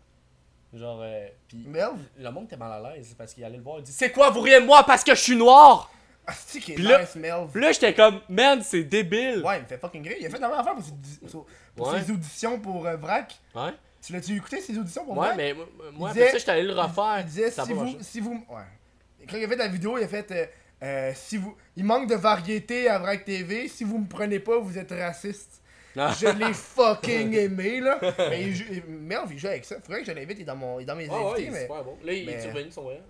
Genre, 0.73 0.99
euh, 1.02 1.27
puis 1.48 1.64
Merv? 1.68 1.98
le 2.18 2.30
monde 2.32 2.45
était 2.45 2.57
mal 2.57 2.86
à 2.86 2.94
l'aise 2.95 3.15
parce 3.18 3.34
qu'il 3.34 3.44
allait 3.45 3.57
le 3.57 3.64
voir, 3.64 3.77
il 3.80 3.84
dit 3.84 3.91
C'est 3.94 4.11
quoi, 4.11 4.30
vous 4.30 4.41
riez 4.41 4.60
de 4.61 4.65
moi 4.65 4.84
parce 4.84 5.03
que 5.03 5.15
je 5.15 5.22
suis 5.22 5.36
noir 5.36 5.90
Ah, 6.27 6.34
c'est 6.38 6.60
qui 6.60 6.73
est 6.73 6.77
là- 6.77 6.99
nice, 7.02 7.15
Merv. 7.15 7.57
Là, 7.57 7.72
j'étais 7.72 7.94
comme, 7.94 8.19
man, 8.30 8.61
c'est 8.61 8.84
débile. 8.84 9.41
Ouais, 9.44 9.57
il 9.60 9.61
me 9.64 9.68
fait 9.68 9.77
fucking 9.77 10.07
rire. 10.07 10.18
Il 10.19 10.26
a 10.26 10.30
fait 10.30 10.40
la 10.40 10.49
même 10.49 10.60
affaire 10.60 10.76
pour, 10.76 10.84
ses, 10.84 10.91
pour- 11.32 11.45
pour 11.76 11.88
Ouais. 11.94 12.02
ses 12.03 12.11
auditions 12.11 12.60
pour 12.60 12.86
euh, 12.86 12.98
Vrac. 12.98 13.40
Ouais, 13.56 13.72
Tu 14.06 14.11
l'as-tu 14.14 14.36
écouté, 14.36 14.60
ses 14.61 14.77
auditions 14.77 15.06
pour 15.06 15.18
ouais 15.18 15.27
Vrac? 15.27 15.38
mais 15.38 15.56
moi, 15.94 16.10
après 16.10 16.32
ça, 16.32 16.38
j'étais 16.38 16.52
allé 16.52 16.64
le 16.64 16.73
refaire. 16.73 17.19
Il 17.22 17.26
disait 17.26 17.49
si 17.52 17.73
vous, 17.73 17.98
si 18.02 18.19
vous. 18.19 18.45
Ouais. 18.49 19.26
Quand 19.30 19.38
il 19.38 19.45
a 19.45 19.48
fait 19.48 19.56
la 19.56 19.68
vidéo, 19.68 19.98
il 19.98 20.03
a 20.03 20.07
fait. 20.07 20.52
Euh, 20.85 21.09
euh, 21.09 21.11
si 21.15 21.37
vous, 21.37 21.55
il 21.75 21.83
manque 21.83 22.09
de 22.09 22.15
variété 22.15 22.87
à 22.89 22.99
Vrac 22.99 23.25
TV. 23.25 23.67
Si 23.67 23.83
vous 23.83 23.97
me 23.97 24.07
prenez 24.07 24.39
pas, 24.39 24.59
vous 24.59 24.77
êtes 24.77 24.91
raciste. 24.91 25.61
Ah. 25.97 26.13
Je 26.19 26.27
l'ai 26.27 26.53
fucking 26.53 27.33
aimé 27.33 27.79
là. 27.79 27.99
Mais 28.29 28.43
il 28.43 28.55
joue- 28.55 28.65
merde, 28.87 29.29
il 29.31 29.39
joue 29.39 29.47
avec 29.47 29.63
ça. 29.65 29.77
Faudrait 29.81 30.01
que 30.01 30.07
je 30.07 30.11
l'invite. 30.11 30.37
Il 30.39 30.41
est 30.41 30.45
dans 30.45 30.55
mon, 30.55 30.79
il 30.79 30.83
est 30.83 30.85
dans 30.85 30.95
mes 30.95 31.07
ouais, 31.09 31.15
invités. 31.15 31.41
il 31.43 31.47
est 31.47 31.51
mais 31.51 31.61
super 31.61 31.83
bon. 31.83 31.97
Là, 32.03 32.13
il 32.13 32.25
mais- 32.25 32.31
est 32.33 32.47
revenu 32.49 32.65
de 32.65 32.73
son 32.73 32.83
voyage. 32.83 33.01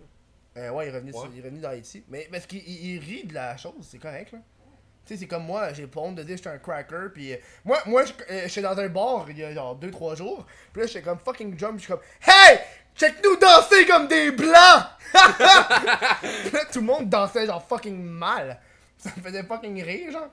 euh, 0.57 0.69
ouais, 0.69 0.85
il 0.85 0.89
est 0.89 0.91
revenu, 0.95 1.11
Ouais. 1.11 1.19
sur- 1.19 1.31
il 1.33 1.39
est 1.39 1.43
revenu 1.43 1.59
dans 1.59 1.69
Haïti. 1.69 2.03
Mais 2.09 2.27
parce 2.31 2.45
qu'il 2.45 2.59
il- 2.59 2.95
il 2.95 2.99
rit 2.99 3.23
de 3.25 3.33
la 3.33 3.57
chose, 3.57 3.73
c'est 3.81 3.97
correct 3.99 4.31
là. 4.33 4.39
Tu 5.07 5.13
sais, 5.13 5.19
c'est 5.19 5.27
comme 5.27 5.45
moi, 5.45 5.71
j'ai 5.73 5.85
pas 5.85 5.99
honte 6.01 6.15
de 6.15 6.23
dire 6.23 6.31
que 6.35 6.37
j'étais 6.37 6.49
un 6.49 6.57
cracker. 6.57 7.09
Puis 7.13 7.33
euh, 7.33 7.37
moi, 7.63 7.77
moi, 7.85 8.03
je- 8.05 8.13
euh, 8.33 8.47
j'étais 8.47 8.61
dans 8.63 8.75
un 8.79 8.89
bar 8.89 9.27
il 9.29 9.37
y 9.37 9.43
a 9.43 9.53
genre 9.53 9.75
2-3 9.75 10.15
jours. 10.15 10.47
Puis 10.73 10.81
là, 10.81 10.87
j'étais 10.87 11.03
comme 11.03 11.19
fucking 11.19 11.57
jump. 11.59 11.73
Je 11.77 11.83
suis 11.83 11.91
comme 11.91 12.01
Hey! 12.25 12.57
Check-nous 12.95 13.35
danser 13.37 13.85
comme 13.85 14.07
des 14.07 14.31
blancs! 14.31 14.85
Tout 16.71 16.79
le 16.79 16.85
monde 16.85 17.09
dansait 17.09 17.45
genre 17.45 17.65
fucking 17.67 18.01
mal. 18.01 18.59
Ça 18.97 19.09
me 19.15 19.21
faisait 19.21 19.43
fucking 19.43 19.83
rire, 19.83 20.11
genre. 20.11 20.29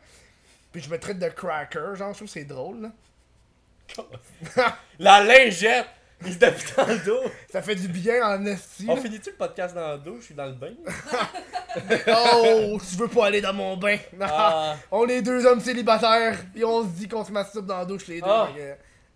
Puis 0.73 0.83
je 0.83 0.91
me 0.91 0.99
traite 0.99 1.19
de 1.19 1.29
cracker, 1.29 1.95
genre, 1.95 2.13
je 2.13 2.19
trouve 2.19 2.29
que 2.29 2.33
c'est 2.33 2.45
drôle, 2.45 2.83
là. 2.83 2.91
La 4.99 5.23
lingette! 5.23 5.87
Il 6.25 6.33
se 6.35 6.39
dans 6.39 6.87
le 6.87 7.05
dos. 7.05 7.31
Ça 7.51 7.63
fait 7.63 7.75
du 7.75 7.89
bien 7.89 8.25
en 8.25 8.47
esti. 8.47 8.87
On 8.89 8.97
finit-tu 8.97 9.31
le 9.31 9.37
podcast 9.37 9.75
dans 9.75 9.93
le 9.93 9.99
dos? 9.99 10.17
Je 10.21 10.27
suis 10.27 10.35
dans 10.35 10.47
le 10.47 10.53
bain. 10.53 10.73
Oh, 12.07 12.79
tu 12.87 12.97
veux 12.97 13.09
pas 13.09 13.29
aller 13.29 13.41
dans 13.41 13.55
mon 13.55 13.79
bain. 13.79 13.97
Ah. 14.21 14.77
On 14.91 15.09
est 15.09 15.23
deux 15.23 15.47
hommes 15.47 15.61
célibataires, 15.63 16.39
puis 16.53 16.63
on 16.67 16.83
se 16.83 16.89
dit 16.89 17.09
qu'on 17.09 17.25
se 17.25 17.33
masturbe 17.33 17.65
dans 17.65 17.79
la 17.79 17.87
douche 17.87 18.09
les 18.09 18.21
deux. 18.21 18.29
Ah. 18.29 18.51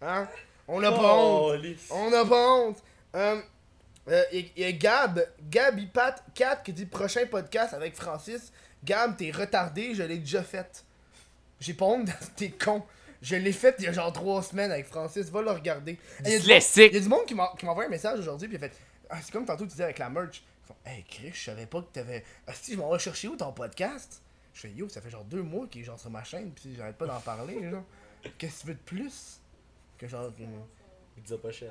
Hein? 0.01 0.29
On 0.67 0.83
a 0.83 0.91
pas 0.91 1.15
honte. 1.15 1.53
Oh, 1.53 1.55
lisse. 1.55 1.91
On 1.91 2.11
a 2.15 2.25
pas 2.25 2.55
honte. 2.55 2.79
Euh, 3.17 3.41
euh, 4.09 4.23
y, 4.33 4.53
y 4.57 4.65
a 4.65 4.73
Gab, 4.73 5.27
Gab 5.51 5.79
Ipat 5.79 6.17
4 6.35 6.63
qui 6.63 6.73
dit 6.73 6.87
prochain 6.87 7.27
podcast 7.27 7.75
avec 7.75 7.97
Francis. 7.97 8.53
Gab, 8.85 9.17
t'es 9.17 9.31
retardé, 9.31 9.95
je 9.95 10.03
l'ai 10.05 10.19
déjà 10.19 10.43
fait. 10.43 10.85
J'ai 11.59 11.75
pas 11.75 11.87
honte, 11.87 12.09
t'es 12.37 12.51
con. 12.51 12.85
Je 13.23 13.35
l'ai 13.35 13.53
fait 13.53 13.75
il 13.79 13.85
y 13.85 13.89
a 13.89 13.93
genre 13.93 14.13
3 14.13 14.43
semaines 14.43 14.71
avec 14.71 14.87
Francis, 14.87 15.31
va 15.31 15.41
le 15.43 15.51
regarder. 15.51 15.99
Il 16.21 16.29
y, 16.29 16.29
a 16.29 16.31
du 16.31 16.31
monde- 16.35 16.41
Dyslexique. 16.43 16.93
y 16.93 16.97
a 16.97 17.01
du 17.01 17.09
monde 17.09 17.25
qui 17.27 17.35
m'a 17.35 17.53
qui 17.59 17.65
m'a 17.65 17.73
envoyé 17.73 17.89
un 17.89 17.91
message 17.91 18.19
aujourd'hui, 18.21 18.47
puis 18.49 18.59
il 18.59 18.65
a 18.65 18.69
fait 18.69 18.77
ah, 19.11 19.17
C'est 19.23 19.33
comme 19.33 19.47
tantôt 19.47 19.65
tu 19.65 19.71
disais 19.71 19.85
avec 19.85 19.99
la 19.99 20.11
merch. 20.11 20.43
Ils 20.65 20.67
font 20.69 20.77
Hey 20.85 21.05
Chris, 21.09 21.33
je 21.33 21.45
savais 21.45 21.67
pas 21.67 21.81
que 21.81 21.87
t'avais. 21.93 22.23
Ah, 22.47 22.53
si, 22.55 22.75
je 22.75 22.79
m'en 22.79 22.93
vais 22.93 22.99
chercher 22.99 23.29
où 23.29 23.37
ton 23.37 23.53
podcast? 23.53 24.21
Je 24.53 24.61
fais 24.61 24.71
Yo, 24.71 24.89
ça 24.89 25.01
fait 25.01 25.11
genre 25.11 25.25
2 25.25 25.43
mois 25.43 25.67
qu'il 25.67 25.81
est 25.81 25.85
genre 25.85 25.99
sur 25.99 26.11
ma 26.11 26.23
chaîne, 26.23 26.51
puis 26.53 26.75
j'arrête 26.77 26.97
pas 26.97 27.07
d'en 27.07 27.21
parler, 27.21 27.71
genre. 27.71 27.85
Qu'est-ce 28.39 28.57
que 28.59 28.61
tu 28.63 28.67
veux 28.69 28.75
de 28.75 28.79
plus? 28.81 29.41
Que 29.99 30.07
genre. 30.07 30.35
que- 30.37 30.43
Il 31.17 31.23
disait 31.23 31.39
pas 31.39 31.51
cher. 31.51 31.71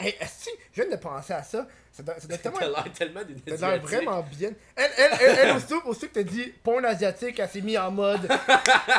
Hey, 0.00 0.14
si, 0.28 0.50
je 0.72 0.82
viens 0.82 0.90
de 0.92 0.96
penser 0.96 1.32
à 1.32 1.42
ça. 1.42 1.66
Ça 1.90 2.04
doit, 2.04 2.20
ça 2.20 2.28
doit 2.28 2.38
tellement. 2.38 2.58
T'as 2.60 2.68
l'air 2.68 2.92
tellement 2.92 3.24
d'une 3.24 3.38
doit 3.38 3.54
asiatique. 3.54 3.82
vraiment 3.82 4.22
bien. 4.22 4.50
Elle, 4.76 4.90
elle, 4.96 5.10
elle, 5.20 5.38
elle 5.42 5.56
aussitôt, 5.56 5.82
aussitôt 5.86 6.06
que 6.06 6.12
t'as 6.12 6.22
dit 6.22 6.54
porn 6.62 6.84
asiatique, 6.84 7.36
elle 7.40 7.48
s'est 7.48 7.60
mise 7.60 7.78
en 7.78 7.90
mode. 7.90 8.20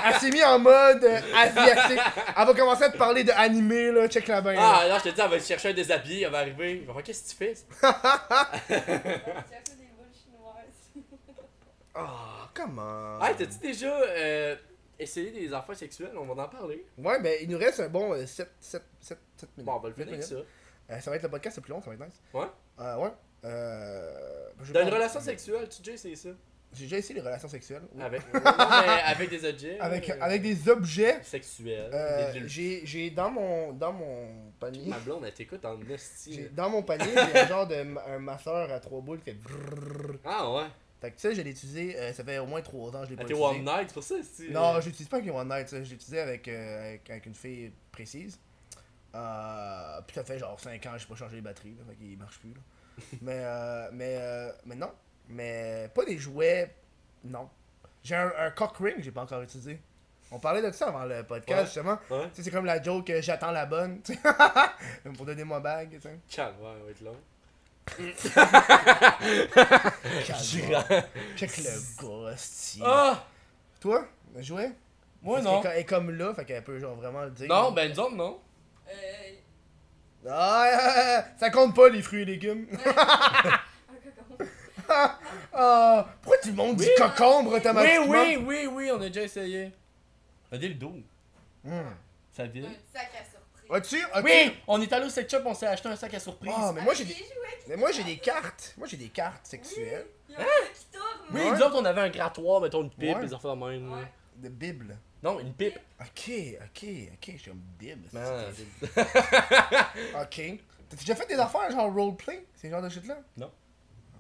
elle 0.06 0.16
s'est 0.16 0.30
mise 0.30 0.44
en 0.44 0.60
mode 0.60 1.04
euh, 1.06 1.20
asiatique. 1.38 2.02
Elle 2.38 2.46
va 2.46 2.54
commencer 2.54 2.84
à 2.84 2.90
te 2.90 2.98
parler 2.98 3.24
de 3.24 3.32
animé, 3.32 3.92
là. 3.94 4.10
Check 4.10 4.28
la 4.28 4.42
bain. 4.42 4.56
Ah, 4.58 4.86
là, 4.88 4.98
je 4.98 5.10
te 5.10 5.16
dis, 5.16 5.22
elle 5.22 5.30
va 5.30 5.40
chercher 5.40 5.70
un 5.70 5.74
déshabillé, 5.74 6.26
elle 6.26 6.32
va 6.32 6.40
arriver. 6.40 6.80
Il 6.82 6.86
va 6.86 6.94
faire, 6.96 7.04
qu'est-ce 7.04 7.24
que 7.24 7.30
tu 7.30 7.36
fais? 7.36 7.54
Chinoises. 10.14 10.90
Ah, 11.96 12.50
comment. 12.54 13.20
Hey, 13.22 13.36
t'as-tu 13.36 13.58
déjà 13.62 13.88
euh, 13.92 14.56
essayé 14.98 15.32
des 15.32 15.54
affaires 15.54 15.76
sexuelles? 15.76 16.12
On 16.18 16.26
va 16.26 16.44
en 16.44 16.48
parler. 16.48 16.86
Ouais, 16.98 17.20
ben, 17.22 17.38
il 17.42 17.50
nous 17.50 17.58
reste 17.58 17.80
un 17.80 17.90
bon 17.90 18.14
7, 18.26 18.52
7, 18.60 18.84
7, 19.02 19.18
7 19.38 19.50
minutes. 19.58 19.66
Bon, 19.66 19.74
on 19.76 19.80
va 19.80 19.90
le 19.90 19.96
finir 19.96 20.14
avec 20.14 20.24
ça. 20.24 20.36
Euh, 20.92 21.00
ça 21.00 21.10
va 21.12 21.18
être 21.18 21.24
le 21.24 21.30
podcast 21.30 21.58
le 21.58 21.62
plus 21.64 21.72
long, 21.72 21.82
ça 21.82 21.90
va 21.90 21.94
être 21.96 22.06
nice. 22.06 22.22
Ouais? 22.34 22.46
Euh, 22.80 22.98
ouais. 22.98 23.10
Euh. 23.46 24.50
je 24.62 24.74
Dans 24.74 24.80
une 24.82 24.86
pense- 24.88 24.94
relation 24.96 25.20
sexuelle, 25.22 25.68
tu 25.70 25.98
ça? 26.16 26.30
J'ai 26.72 26.84
déjà 26.84 26.98
essayé 26.98 27.16
les 27.16 27.22
relations 27.26 27.48
sexuelles. 27.48 27.82
oui. 27.96 28.04
Avec, 28.04 28.22
non, 28.32 28.42
mais 28.44 29.02
avec 29.06 29.30
des 29.32 29.44
objets? 29.44 29.80
Avec, 29.80 30.08
euh, 30.10 30.18
avec 30.22 30.42
des 30.44 30.70
objets. 30.70 31.20
Sexuels. 31.24 31.90
Euh, 31.92 32.32
des- 32.34 32.48
j'ai 32.48 32.86
j'ai 32.86 33.10
dans 33.10 33.32
mon 33.32 33.74
dans 33.74 33.92
mon 33.92 34.52
panier 34.60 34.86
Ma 34.88 35.00
blonde, 35.00 35.24
elle 35.26 35.34
t'écoute 35.34 35.66
en 35.66 35.76
dans 36.54 36.70
mon 36.70 36.84
panier 36.84 37.08
j'ai 37.12 37.40
un 37.40 37.48
genre 37.48 37.66
de 37.68 37.82
ma- 37.82 38.04
un 38.06 38.20
masseur 38.20 38.72
à 38.72 38.80
trois 38.80 39.02
boules 39.02 39.18
qui 39.20 39.26
fait 39.26 39.34
brrrr. 39.34 40.18
Ah 40.24 40.54
ouais. 40.54 40.66
fait 41.02 41.12
que 41.12 41.20
ça 41.20 41.34
je 41.34 41.42
l'ai 41.42 41.50
utilisé 41.50 41.98
euh, 41.98 42.14
ça 42.14 42.24
fait 42.24 42.38
au 42.38 42.46
moins 42.46 42.62
trois 42.62 42.96
ans 42.96 43.04
je 43.04 43.10
l'ai 43.12 43.16
pas 43.16 43.24
Ah, 43.24 43.26
t'es 43.26 43.34
utilisé 43.34 43.50
One 43.58 43.66
Night, 43.66 43.88
c'est 43.88 43.94
pour 43.94 44.04
ça, 44.04 44.16
c'est. 44.32 44.50
non 44.50 44.80
je 44.80 44.86
l'utilise 44.88 45.08
pas 45.10 45.18
avec 45.18 45.34
one 45.34 45.48
night 45.50 45.70
ça. 45.70 45.84
je 45.84 45.90
l'ai 45.90 45.96
utilisé 45.96 46.20
avec, 46.20 46.48
euh, 46.48 46.80
avec 46.90 47.10
avec 47.10 47.26
une 47.26 47.34
fille 47.36 47.72
précise 47.92 48.38
euh, 49.16 50.02
puis 50.08 50.16
ça 50.16 50.24
fait 50.24 50.38
genre 50.40 50.60
5 50.60 50.86
ans 50.86 50.92
j'ai 50.98 51.06
pas 51.08 51.16
changé 51.16 51.36
les 51.38 51.42
batteries 51.42 51.76
là, 51.78 51.84
fait 51.90 51.96
qu'il 51.96 52.18
marche 52.18 52.40
plus 52.40 52.54
là. 52.54 52.60
mais 53.22 53.40
euh, 53.40 53.90
mais 53.94 54.18
euh, 54.20 54.52
mais 54.66 54.76
non 54.76 54.92
mais 55.30 55.90
pas 55.96 56.06
des 56.06 56.18
jouets 56.18 56.74
non 57.24 57.50
j'ai 58.04 58.16
un, 58.16 58.32
un 58.38 58.52
cock 58.52 58.78
ring 58.80 58.98
j'ai 59.00 59.12
pas 59.12 59.22
encore 59.22 59.42
utilisé 59.42 59.80
on 60.32 60.38
parlait 60.40 60.62
de 60.62 60.72
ça 60.72 60.90
avant 60.90 61.06
le 61.06 61.24
podcast 61.24 61.60
Ouais. 61.60 61.66
justement 61.66 61.98
Ouais? 62.12 62.30
tu 62.30 62.36
sais, 62.36 62.44
c'est 62.44 62.52
comme 62.52 62.66
la 62.66 62.82
joke 62.82 63.10
euh, 63.10 63.20
j'attends 63.22 63.50
la 63.52 63.66
bonne, 63.66 64.02
pour 65.18 65.26
donner 65.26 65.44
ma 65.44 65.60
bague, 65.60 65.90
tu 65.96 66.02
sais. 66.02 66.20
Calme, 66.30 66.54
ouais, 66.62 66.70
elle 66.78 66.84
va 66.84 66.92
être 66.92 67.02
long. 67.02 67.18
Calme. 67.88 68.14
Check 71.36 71.58
le 71.58 71.64
gars. 72.02 72.36
Ah! 72.86 73.24
Toi, 73.80 74.06
jouer 74.38 74.70
Moi, 75.24 75.40
Parce 75.42 75.46
non. 75.46 75.62
qu'elle 75.62 75.78
est 75.80 75.86
comme 75.86 76.12
là, 76.12 76.34
fait 76.36 76.46
qu'elle 76.46 76.64
peut 76.64 76.80
genre 76.80 76.96
vraiment 76.96 77.24
le 77.24 77.32
dire. 77.32 77.48
Non, 77.48 77.72
ben, 77.72 77.92
autres, 77.98 78.16
non. 78.16 78.40
Euh. 78.90 80.30
Ah, 80.30 81.24
ça 81.40 81.50
compte 81.50 81.76
pas 81.76 81.90
les 81.90 82.02
fruits 82.02 82.22
et 82.24 82.26
légumes. 82.26 82.68
Ah, 85.54 86.08
pourquoi 86.22 86.38
tu 86.42 86.52
montes 86.52 86.78
du 86.78 86.84
Oui. 86.84 86.90
cocombre 86.98 87.52
Oui, 87.52 87.58
automatiquement 87.60 88.06
oui, 88.08 88.38
oui, 88.38 88.68
oui, 88.72 88.92
on 88.92 88.96
a 89.02 89.08
déjà 89.08 89.22
essayé. 89.22 89.72
Regardez 90.52 90.70
le 90.70 90.74
dos. 90.76 90.96
Ça 92.32 92.46
vide. 92.48 92.66
Un 92.66 92.70
sac 92.98 93.12
à 93.14 93.24
surprise. 93.30 93.70
As-tu 93.72 94.04
as-tu- 94.14 94.26
Oui! 94.26 94.58
On 94.68 94.82
est 94.82 94.92
allé 94.92 95.06
au 95.06 95.10
sex 95.10 95.30
shop, 95.32 95.44
on 95.46 95.54
s'est 95.54 95.68
acheté 95.68 95.90
un 95.90 95.96
sac 95.96 96.14
à 96.14 96.20
surprise. 96.20 96.52
Ah, 96.56 96.72
mais 96.74 96.82
moi 96.82 96.94
j'ai 96.96 97.04
Avec 97.04 97.18
des. 97.18 97.24
Mais 97.68 97.76
moi 97.76 97.92
j'ai 97.92 98.04
des 98.04 98.18
cartes. 98.18 98.74
Moi 98.78 98.88
j'ai 98.88 98.98
des 98.98 99.10
cartes 99.10 99.46
sexuelles. 99.46 100.08
A 100.36 100.42
un 100.42 100.46
truc 100.46 100.74
qui 100.74 100.86
tourne. 100.98 101.06
oui, 101.34 101.42
Ouais. 101.42 101.52
nous 101.52 101.62
autres, 101.62 101.76
on 101.80 101.86
avait 101.86 102.02
un 102.02 102.10
grattoir, 102.10 102.62
mettons 102.62 102.82
une 102.82 102.90
pipe, 102.90 103.16
Ouais. 103.16 103.22
des 103.28 103.34
affaires 103.34 103.56
de 103.56 103.64
même. 103.66 103.92
Ouais. 103.94 104.12
De 104.38 104.50
Bible. 104.50 104.98
Non, 105.22 105.40
une 105.40 105.54
pipe. 105.54 105.78
Ok, 106.00 106.32
ok, 106.62 106.86
ok, 107.14 107.32
je 107.34 107.38
suis 107.38 107.52
comme 107.52 107.62
Bible. 107.78 108.08
Man. 108.14 108.46
Ok. 110.22 110.42
T'as 110.90 110.96
déjà 110.98 111.16
fait 111.16 111.28
des 111.28 111.36
affaires 111.36 111.70
genre 111.72 111.94
roleplay 111.94 112.46
Ces 112.56 112.70
genres 112.70 112.82
de 112.82 112.90
shit 112.90 113.06
là 113.06 113.18
Non. 113.38 113.52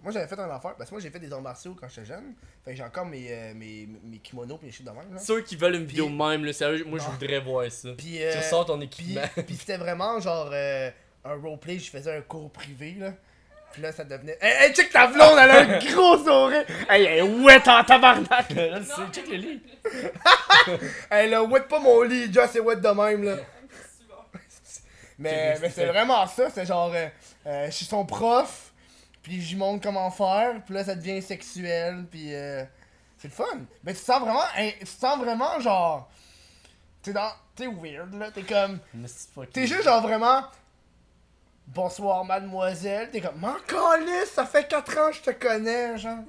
Moi 0.03 0.13
j'avais 0.13 0.27
fait 0.27 0.39
un 0.39 0.49
affaire, 0.49 0.76
parce 0.76 0.89
que 0.89 0.95
moi 0.95 1.01
j'ai 1.01 1.09
fait 1.09 1.19
des 1.19 1.31
arts 1.34 1.41
martiaux 1.41 1.76
quand 1.80 1.89
j'étais 1.89 2.05
jeune. 2.05 2.34
Fait 2.63 2.71
que 2.71 2.77
j'ai 2.77 2.84
encore 2.84 3.05
mes, 3.05 3.27
euh, 3.31 3.53
mes, 3.53 3.88
mes 4.03 4.17
kimonos 4.19 4.57
pis 4.57 4.67
mes 4.67 4.71
shit 4.71 4.85
de 4.85 4.91
même. 4.91 5.17
Ceux 5.17 5.41
qui 5.41 5.55
veulent 5.55 5.76
une 5.76 5.85
vidéo 5.85 6.05
Puis- 6.07 6.15
même, 6.15 6.45
là, 6.45 6.53
sérieux, 6.53 6.85
moi 6.85 6.99
je 6.99 7.05
Non. 7.05 7.11
voudrais 7.11 7.39
voir 7.39 7.69
ça. 7.71 7.89
Puis, 7.97 8.21
euh, 8.23 8.31
Tu 8.31 8.38
ressors 8.38 8.65
ton 8.65 8.77
Puis, 8.77 8.85
équipement. 8.85 9.43
puis 9.45 9.55
c'était 9.55 9.77
vraiment 9.77 10.19
genre 10.21 10.49
euh, 10.53 10.89
un 11.26 11.34
roleplay, 11.35 11.80
je 11.80 11.89
faisais 11.89 12.15
un 12.15 12.21
cours 12.21 12.49
privé 12.51 12.93
là. 12.93 13.13
Puis 13.73 13.81
là 13.81 13.91
ça 13.91 14.03
devenait. 14.03 14.37
Hey, 14.41 14.67
hey, 14.67 14.73
check 14.73 14.89
ta 14.91 15.07
blonde, 15.07 15.37
elle 15.41 15.51
a 15.51 15.59
un 15.59 15.79
gros 15.93 16.17
sourire! 16.17 16.65
Hey, 16.89 17.03
elle 17.05 17.17
est 17.19 17.21
wet 17.43 17.67
en 17.67 17.83
tabarnak! 17.83 18.49
Là, 18.49 18.79
c'est- 18.83 19.13
check 19.13 19.27
le 19.29 19.35
lit. 19.37 19.61
Elle 21.09 21.33
a 21.33 21.43
wet 21.43 21.61
pas 21.61 21.79
mon 21.79 22.01
lit, 22.01 22.27
déjà 22.27 22.47
c'est 22.47 22.59
wet 22.59 22.75
de 22.77 22.87
même 22.89 23.23
là. 23.23 23.35
Mais, 25.17 25.55
C'est 25.55 25.61
mais 25.61 25.69
c'est 25.69 25.85
vraiment 25.85 26.25
ça, 26.27 26.49
c'est 26.49 26.65
genre, 26.65 26.91
euh, 26.95 27.07
euh, 27.45 27.65
je 27.65 27.71
suis 27.71 27.85
son 27.85 28.05
prof, 28.05 28.71
puis 29.21 29.41
j'y 29.41 29.57
montre 29.57 29.83
comment 29.83 30.09
faire, 30.11 30.61
puis 30.65 30.73
là 30.73 30.83
ça 30.85 30.95
devient 30.95 31.21
sexuel, 31.21 32.05
puis 32.09 32.33
euh, 32.33 32.63
c'est 33.17 33.27
le 33.27 33.33
fun. 33.33 33.59
Mais 33.83 33.93
tu 33.93 33.99
sens 33.99 34.21
vraiment, 34.21 34.43
hein, 34.57 34.69
tu 34.79 34.85
te 34.85 34.89
sens 34.99 35.17
vraiment 35.19 35.59
genre, 35.59 36.09
t'es 37.01 37.11
dans, 37.11 37.31
t'es 37.53 37.67
weird 37.67 38.13
là, 38.15 38.31
t'es 38.31 38.43
comme, 38.43 38.79
t'es 39.51 39.67
juste 39.67 39.83
genre 39.83 40.01
vraiment, 40.01 40.43
bonsoir 41.73 42.25
mademoiselle, 42.25 43.09
t'es 43.11 43.21
comme, 43.21 43.39
m'en 43.39 43.55
ça 44.33 44.45
fait 44.45 44.67
4 44.67 44.97
ans 44.97 45.09
que 45.09 45.15
je 45.15 45.21
te 45.21 45.31
connais, 45.31 45.97
genre. 45.97 46.23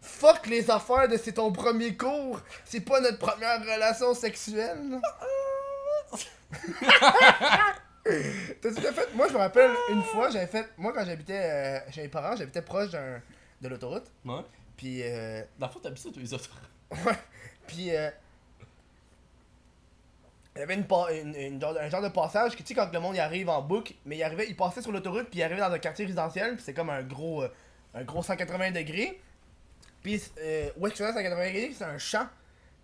Fuck 0.00 0.46
les 0.48 0.70
affaires 0.70 1.08
de 1.08 1.16
c'est 1.16 1.32
ton 1.32 1.50
premier 1.50 1.96
cours, 1.96 2.40
c'est 2.64 2.80
pas 2.80 3.00
notre 3.00 3.18
première 3.18 3.60
relation 3.60 4.12
sexuelle. 4.14 5.00
T'as-tu 8.04 8.74
déjà 8.74 8.92
fait? 8.92 9.14
Moi, 9.14 9.28
je 9.28 9.32
me 9.32 9.38
rappelle 9.38 9.70
une 9.88 10.02
fois, 10.02 10.28
j'avais 10.28 10.46
fait. 10.46 10.68
Moi, 10.76 10.92
quand 10.92 11.06
j'habitais 11.06 11.40
euh, 11.42 11.90
chez 11.90 12.02
mes 12.02 12.08
parents, 12.08 12.36
j'habitais 12.36 12.60
proche 12.60 12.90
d'un 12.90 13.22
de 13.62 13.68
l'autoroute. 13.68 14.04
Ouais. 14.26 14.42
Puis, 14.76 15.00
euh, 15.02 15.42
Dans 15.58 15.68
le 15.68 15.72
fond, 15.72 15.80
t'habites 15.80 16.02
ça, 16.02 16.10
tous 16.12 16.20
les 16.20 16.34
autres? 16.34 16.50
puis, 17.66 17.96
euh, 17.96 18.10
il 20.56 20.60
y 20.60 20.62
avait 20.62 20.74
une, 20.74 20.86
une- 21.10 21.34
une 21.34 21.60
genre, 21.60 21.76
un 21.78 21.88
genre 21.88 22.02
de 22.02 22.08
passage 22.08 22.52
que 22.56 22.62
tu 22.62 22.68
sais, 22.68 22.74
quand 22.74 22.92
le 22.92 23.00
monde 23.00 23.16
y 23.16 23.20
arrive 23.20 23.48
en 23.48 23.60
boucle, 23.62 23.94
mais 24.04 24.16
il 24.16 24.22
arrivait, 24.22 24.46
il 24.48 24.56
passait 24.56 24.82
sur 24.82 24.92
l'autoroute, 24.92 25.28
puis 25.30 25.40
il 25.40 25.42
arrivait 25.42 25.60
dans 25.60 25.72
un 25.72 25.78
quartier 25.78 26.04
résidentiel, 26.04 26.54
puis 26.56 26.62
c'est 26.64 26.74
comme 26.74 26.90
un 26.90 27.02
gros, 27.02 27.42
euh, 27.42 27.48
un 27.94 28.04
gros 28.04 28.22
180 28.22 28.70
degrés. 28.72 29.20
Puis, 30.02 30.22
euh, 30.38 30.68
où 30.76 30.86
est-ce 30.86 30.94
que 30.96 30.98
c'est 31.06 31.12
180 31.12 31.46
degrés? 31.46 31.72
C'est 31.76 31.84
un 31.84 31.98
champ. 31.98 32.26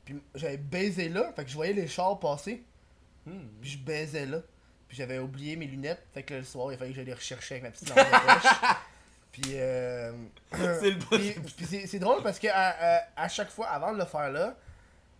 Puis, 0.05 0.21
j'avais 0.35 0.57
baisé 0.57 1.09
là, 1.09 1.33
fait 1.37 1.45
que 1.45 1.51
je 1.51 1.55
voyais 1.55 1.73
les 1.75 1.87
chars 1.87 2.19
passer. 2.19 2.65
Hmm. 3.27 3.47
Puis 3.61 3.71
je 3.73 3.79
baisais 3.79 4.27
là. 4.27 4.39
Puis 4.89 4.97
j'avais 4.97 5.19
oublié 5.19 5.55
mes 5.55 5.67
lunettes. 5.67 6.03
Fait 6.15 6.23
que 6.25 6.35
le 6.35 6.43
soir, 6.45 6.73
il 6.73 6.79
fallait 6.79 6.91
que 6.91 6.97
j'aille 6.97 7.05
les 7.05 7.15
rechercher 7.15 7.57
avec 7.57 7.65
ma 7.65 7.71
petite 7.71 7.89
lampe 7.91 7.99
de 7.99 8.27
poche. 8.27 8.53
Puis, 9.33 9.43
euh... 9.55 10.13
C'est 10.81 10.99
puis, 10.99 11.87
c'est 11.87 11.99
drôle 12.01 12.21
parce 12.25 12.41
que 12.41 12.49
à, 12.49 12.97
à- 12.97 13.03
à 13.17 13.29
chaque 13.29 13.51
fois, 13.51 13.69
avant 13.69 13.93
de 13.93 13.99
le 13.99 14.05
faire 14.05 14.29
là, 14.33 14.57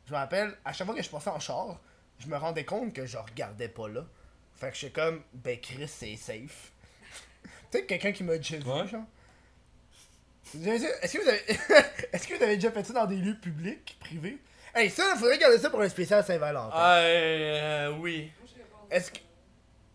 je 0.07 0.13
me 0.13 0.17
rappelle, 0.19 0.53
à 0.65 0.73
chaque 0.73 0.87
fois 0.87 0.97
que 0.97 1.03
je 1.03 1.09
passais 1.09 1.31
en 1.31 1.39
char, 1.39 1.79
je 2.21 2.27
me 2.29 2.37
rendais 2.37 2.65
compte 2.65 2.93
que 2.93 3.07
je 3.07 3.17
regardais 3.19 3.69
pas 3.69 3.89
là. 3.89 4.05
Fait 4.57 4.71
que 4.71 4.77
j'étais 4.77 5.01
comme, 5.01 5.23
ben 5.33 5.59
Chris, 5.59 5.89
c'est 5.89 6.17
safe. 6.17 6.73
tu 7.43 7.51
sais, 7.79 7.87
quelqu'un 7.87 8.13
qui 8.13 8.23
m'a 8.25 8.37
déjà 8.37 8.59
vu, 8.59 8.71
Ouais. 8.71 8.87
genre. 8.87 9.05
Est-ce 10.55 11.13
que, 11.17 11.23
vous 11.23 11.29
avez... 11.29 11.41
Est-ce 12.13 12.27
que 12.27 12.35
vous 12.37 12.43
avez 12.43 12.57
déjà 12.57 12.73
fait 12.73 12.85
ça 12.85 12.93
dans 12.93 13.07
des 13.07 13.17
lieux 13.17 13.39
publics, 13.39 13.97
privés? 14.01 14.39
Hey, 14.75 14.91
ça, 14.91 15.15
faudrait 15.17 15.39
garder 15.39 15.59
ça 15.59 15.71
pour 15.71 15.81
un 15.81 15.89
spécial 15.89 16.25
Saint-Valentin. 16.25 16.71
Ah, 16.73 16.97
euh, 16.99 17.97
oui. 17.99 18.31
Je 18.47 18.55
réponds. 18.55 18.77
Est-ce 18.91 19.11
que. 19.11 19.19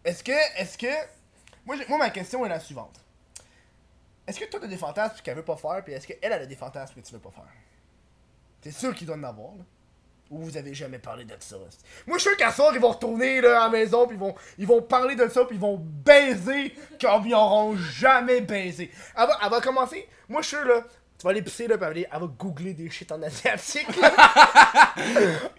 Est-ce 0.03 0.23
que. 0.23 0.59
Est-ce 0.61 0.77
que. 0.77 0.87
Moi, 1.65 1.75
moi, 1.87 1.97
ma 1.97 2.09
question 2.09 2.45
est 2.45 2.49
la 2.49 2.59
suivante. 2.59 2.99
Est-ce 4.27 4.39
que 4.39 4.45
toi, 4.45 4.59
t'as 4.59 4.67
des 4.67 4.77
fantasmes 4.77 5.21
qu'elle 5.23 5.35
veut 5.35 5.45
pas 5.45 5.57
faire, 5.57 5.83
puis 5.83 5.93
est-ce 5.93 6.07
qu'elle, 6.07 6.17
elle 6.21 6.33
a 6.33 6.45
des 6.45 6.55
fantasmes 6.55 6.99
que 6.99 7.05
tu 7.05 7.13
veux 7.13 7.19
pas 7.19 7.31
faire? 7.31 7.51
C'est 8.61 8.71
sûr 8.71 8.95
qu'il 8.95 9.05
doit 9.07 9.15
en 9.17 9.23
avoir, 9.23 9.55
là? 9.55 9.63
Ou 10.31 10.39
vous 10.39 10.57
avez 10.57 10.73
jamais 10.73 10.97
parlé 10.97 11.23
de 11.23 11.35
ça? 11.39 11.55
Moi, 12.07 12.17
je 12.17 12.21
suis 12.21 12.29
sûr 12.29 12.37
qu'à 12.37 12.51
soir, 12.51 12.71
ils 12.73 12.81
vont 12.81 12.91
retourner 12.91 13.41
là, 13.41 13.61
à 13.61 13.65
la 13.65 13.69
maison, 13.69 14.07
puis 14.07 14.15
ils 14.15 14.19
vont, 14.19 14.35
ils 14.57 14.67
vont 14.67 14.81
parler 14.81 15.15
de 15.15 15.27
ça, 15.27 15.45
puis 15.45 15.55
ils 15.55 15.61
vont 15.61 15.77
baiser 15.77 16.73
comme 16.99 17.27
ils 17.27 17.35
auront 17.35 17.75
jamais 17.77 18.41
baisé. 18.41 18.91
Elle 19.15 19.27
va, 19.27 19.37
elle 19.43 19.49
va 19.51 19.61
commencer. 19.61 20.07
Moi, 20.27 20.41
je 20.41 20.47
suis 20.47 20.57
sûr, 20.57 20.65
là. 20.65 20.81
Tu 21.17 21.23
vas 21.23 21.29
aller 21.29 21.41
pisser, 21.43 21.67
là, 21.67 21.77
puis 21.77 22.05
elle 22.11 22.19
va, 22.19 22.27
googler 22.27 22.73
des 22.73 22.89
shit 22.89 23.09
en 23.11 23.21
asiatique, 23.21 23.95
là. 24.01 24.11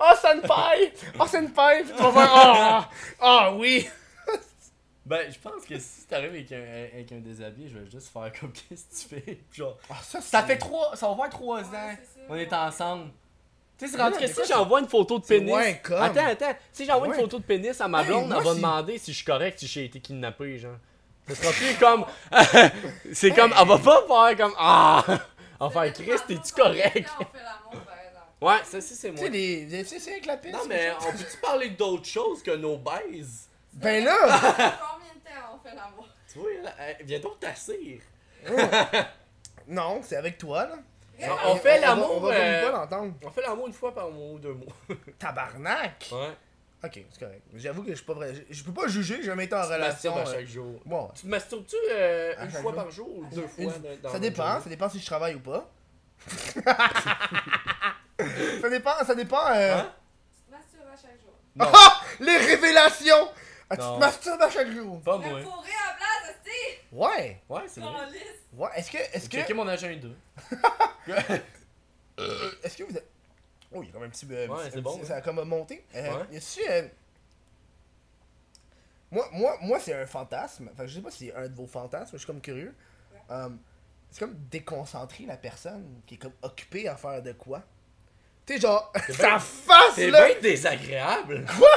oh, 0.00 0.14
senpai! 0.20 0.92
Oh, 1.18 1.26
senpai! 1.26 1.82
Puis 1.84 1.92
tu 1.96 2.02
vas 2.02 2.12
faire, 2.12 2.30
ah, 2.34 2.90
ah, 3.20 3.52
oui! 3.54 3.88
Ben, 5.06 5.30
je 5.30 5.38
pense 5.38 5.64
que 5.64 5.78
si 5.78 6.04
t'arrives 6.08 6.30
avec 6.30 6.50
un, 6.50 6.62
avec 6.92 7.12
un 7.12 7.18
déshabillé, 7.18 7.68
je 7.68 7.78
vais 7.78 7.88
juste 7.88 8.08
faire 8.08 8.32
comme 8.40 8.52
qu'est-ce 8.68 9.06
que 9.06 9.14
tu 9.14 9.22
fais? 9.22 9.38
Genre, 9.52 9.78
Ah, 9.88 9.94
ça, 10.02 10.20
ça 10.20 10.42
fait 10.42 10.58
trois, 10.58 10.96
ça 10.96 11.08
va 11.08 11.14
faire 11.14 11.30
trois 11.30 11.60
ans. 11.62 11.70
Ouais, 11.70 11.98
c'est 12.02 12.20
ça. 12.20 12.26
On 12.28 12.34
est 12.34 12.52
ensemble. 12.52 13.10
Tu 13.78 13.86
sais, 13.86 13.92
c'est 13.92 13.98
rendu 14.02 14.12
non, 14.14 14.16
que 14.20 14.22
mais 14.26 14.32
si 14.32 14.40
j'envoie 14.50 14.80
une 14.80 14.88
photo 14.88 15.18
de 15.18 15.24
pénis. 15.26 15.48
moins 15.50 15.72
comme. 15.74 16.00
Attends, 16.02 16.26
attends. 16.26 16.56
Si 16.72 16.86
j'envoie 16.86 17.08
Ouais. 17.08 17.14
une 17.16 17.20
photo 17.22 17.38
de 17.38 17.44
pénis 17.44 17.78
à 17.80 17.88
ma 17.88 18.00
Hey, 18.02 18.06
blonde, 18.08 18.28
moi, 18.28 18.36
elle 18.38 18.44
va 18.44 18.50
si- 18.50 18.56
demander 18.56 18.98
si 18.98 19.12
je 19.12 19.16
suis 19.16 19.26
correct, 19.26 19.58
si 19.58 19.66
j'ai 19.66 19.84
été 19.84 20.00
kidnappé, 20.00 20.58
genre. 20.58 20.76
Ce 21.28 21.34
sera 21.34 21.52
plus 21.52 21.74
comme. 21.78 22.04
c'est 23.12 23.30
comme. 23.32 23.52
Elle 23.60 23.68
va 23.68 23.78
pas 23.78 24.02
faire 24.06 24.36
comme. 24.38 24.54
Ah! 24.58 25.04
Elle 25.08 25.18
va 25.58 25.70
faire 25.70 25.92
Chris, 25.92 26.18
t'es-tu 26.26 26.52
correct? 26.54 27.08
Ouais, 28.40 28.56
ça, 28.64 28.80
si, 28.80 28.94
c'est 28.94 29.08
Tu 29.10 29.16
moi. 29.20 29.24
sais, 29.26 29.30
tu 29.70 29.84
sais, 29.86 29.98
c'est 29.98 30.12
avec 30.12 30.26
la 30.26 30.36
pisse. 30.36 30.52
Non, 30.52 30.60
mais 30.68 30.92
on 31.00 31.12
peut-tu 31.12 31.36
parler 31.42 31.70
d'autre 31.70 32.04
chose 32.06 32.42
que 32.42 32.50
nos 32.52 32.76
baises? 32.76 33.48
Ben 33.72 34.04
là! 34.04 34.16
Combien 34.22 35.14
de 35.14 35.20
temps 35.24 35.54
on 35.54 35.68
fait 35.68 35.74
l'amour? 35.74 36.06
Tu 36.32 36.38
vois, 36.38 36.48
là, 36.62 36.72
viens 37.04 37.18
donc 37.20 37.40
t'asseoir. 37.40 37.76
non, 39.68 40.00
c'est 40.02 40.16
avec 40.16 40.38
toi, 40.38 40.64
là. 40.66 40.76
On, 41.22 41.52
on 41.52 41.56
fait 41.56 41.80
l'amour. 41.80 42.16
On 42.16 42.20
va, 42.20 42.34
euh, 42.34 42.70
pas 42.70 42.78
l'entendre. 42.78 43.14
on 43.24 43.30
fait 43.30 43.40
l'amour 43.42 43.66
une 43.66 43.72
fois 43.72 43.94
par 43.94 44.10
mois 44.10 44.32
ou 44.32 44.38
deux 44.38 44.52
mois. 44.52 44.72
Tabarnak! 45.18 46.08
Ouais. 46.12 46.30
Ok, 46.84 47.00
c'est 47.10 47.18
correct. 47.24 47.42
J'avoue 47.54 47.82
que 47.82 47.90
je 47.90 47.94
suis 47.96 48.04
pas 48.04 48.12
vrai. 48.14 48.34
Je, 48.34 48.54
je 48.54 48.62
peux 48.62 48.72
pas 48.72 48.86
juger, 48.86 49.16
j'ai 49.16 49.22
jamais 49.24 49.44
été 49.44 49.54
en 49.54 49.62
Tu 49.66 49.72
relation. 49.72 50.14
masturbes 50.14 50.18
à 50.18 50.30
euh, 50.30 50.34
chaque 50.40 50.46
jour. 50.46 50.80
Bon, 50.84 51.10
Tu 51.14 51.22
te 51.22 51.26
masturbes-tu 51.28 51.76
euh, 51.90 52.34
une 52.42 52.50
fois 52.50 52.60
jour? 52.60 52.74
par 52.74 52.90
jour 52.90 53.08
ou 53.18 53.24
deux 53.34 53.42
une- 53.58 53.70
fois 53.70 53.78
dans- 53.78 53.96
dans 54.02 54.08
ça 54.08 54.14
la 54.14 54.18
dépend, 54.20 54.44
journée? 54.46 54.60
ça 54.62 54.68
dépend 54.68 54.88
si 54.90 55.00
je 55.00 55.06
travaille 55.06 55.34
ou 55.36 55.40
pas. 55.40 55.70
ça 58.60 58.70
dépend, 58.70 59.04
ça 59.06 59.14
dépend. 59.14 59.46
Euh... 59.54 59.74
Hein? 59.78 59.92
Tu 60.36 60.42
te 60.42 60.50
masturbes 60.50 60.88
à 60.92 60.96
chaque 60.96 61.20
jour. 61.20 61.32
Non, 61.56 61.66
Ah! 61.74 62.00
Les 62.20 62.36
révélations! 62.36 63.28
Ah, 63.70 63.76
tu 63.76 63.82
te 63.82 63.98
masturbes 63.98 64.42
à 64.42 64.50
chaque 64.50 64.70
jour? 64.70 65.00
pas 65.02 65.18
moi. 65.18 65.42
fourré 65.42 65.70
à 65.70 65.94
place, 65.96 66.30
hostie! 66.36 66.78
Ouais! 66.92 67.42
Ouais, 67.48 67.62
c'est 67.66 67.80
vrai. 67.80 67.90
Ouais, 68.54 68.68
est-ce 68.76 68.90
que. 68.90 68.98
Est-ce 68.98 69.28
que. 69.28 69.36
Checker 69.38 69.54
mon 69.54 69.66
agenda. 69.68 70.08
Est-ce 72.62 72.76
que 72.76 72.84
vous 72.84 72.96
êtes. 72.96 73.06
Oh, 73.72 73.82
il 73.82 73.86
y 73.86 73.90
a 73.90 73.92
quand 73.92 74.00
même 74.00 74.08
un 74.08 74.10
petit. 74.12 74.26
euh, 74.30 74.46
Ouais, 74.48 74.70
c'est 74.72 74.80
bon, 74.80 74.96
petit- 74.98 75.06
Ça 75.06 75.16
a 75.16 75.20
comme 75.20 75.42
monté. 75.44 75.84
Euh, 75.94 76.18
Ouais. 76.18 76.24
Y 76.32 76.36
a-tu. 76.36 76.60
euh, 76.70 76.88
Moi, 79.10 79.28
moi, 79.32 79.56
moi 79.62 79.78
c'est 79.80 79.94
un 79.94 80.06
fantasme. 80.06 80.68
Enfin, 80.72 80.86
je 80.86 80.94
sais 80.94 81.00
pas 81.02 81.10
si 81.10 81.26
c'est 81.26 81.34
un 81.34 81.48
de 81.48 81.54
vos 81.54 81.66
fantasmes, 81.66 82.10
je 82.12 82.18
suis 82.18 82.26
comme 82.26 82.40
curieux. 82.40 82.74
Euh, 83.30 83.48
c'est 84.10 84.20
comme 84.20 84.34
déconcentrer 84.50 85.26
la 85.26 85.36
personne 85.36 86.00
qui 86.06 86.14
est 86.14 86.18
comme 86.18 86.32
occupée 86.42 86.88
à 86.88 86.96
faire 86.96 87.22
de 87.22 87.32
quoi. 87.32 87.62
Tu 88.46 88.54
sais, 88.54 88.60
genre, 88.60 88.92
sa 89.10 89.38
face 89.40 89.94
C'est 89.96 90.10
là! 90.10 90.26
bien 90.26 90.36
désagréable. 90.40 91.44
Quoi? 91.58 91.68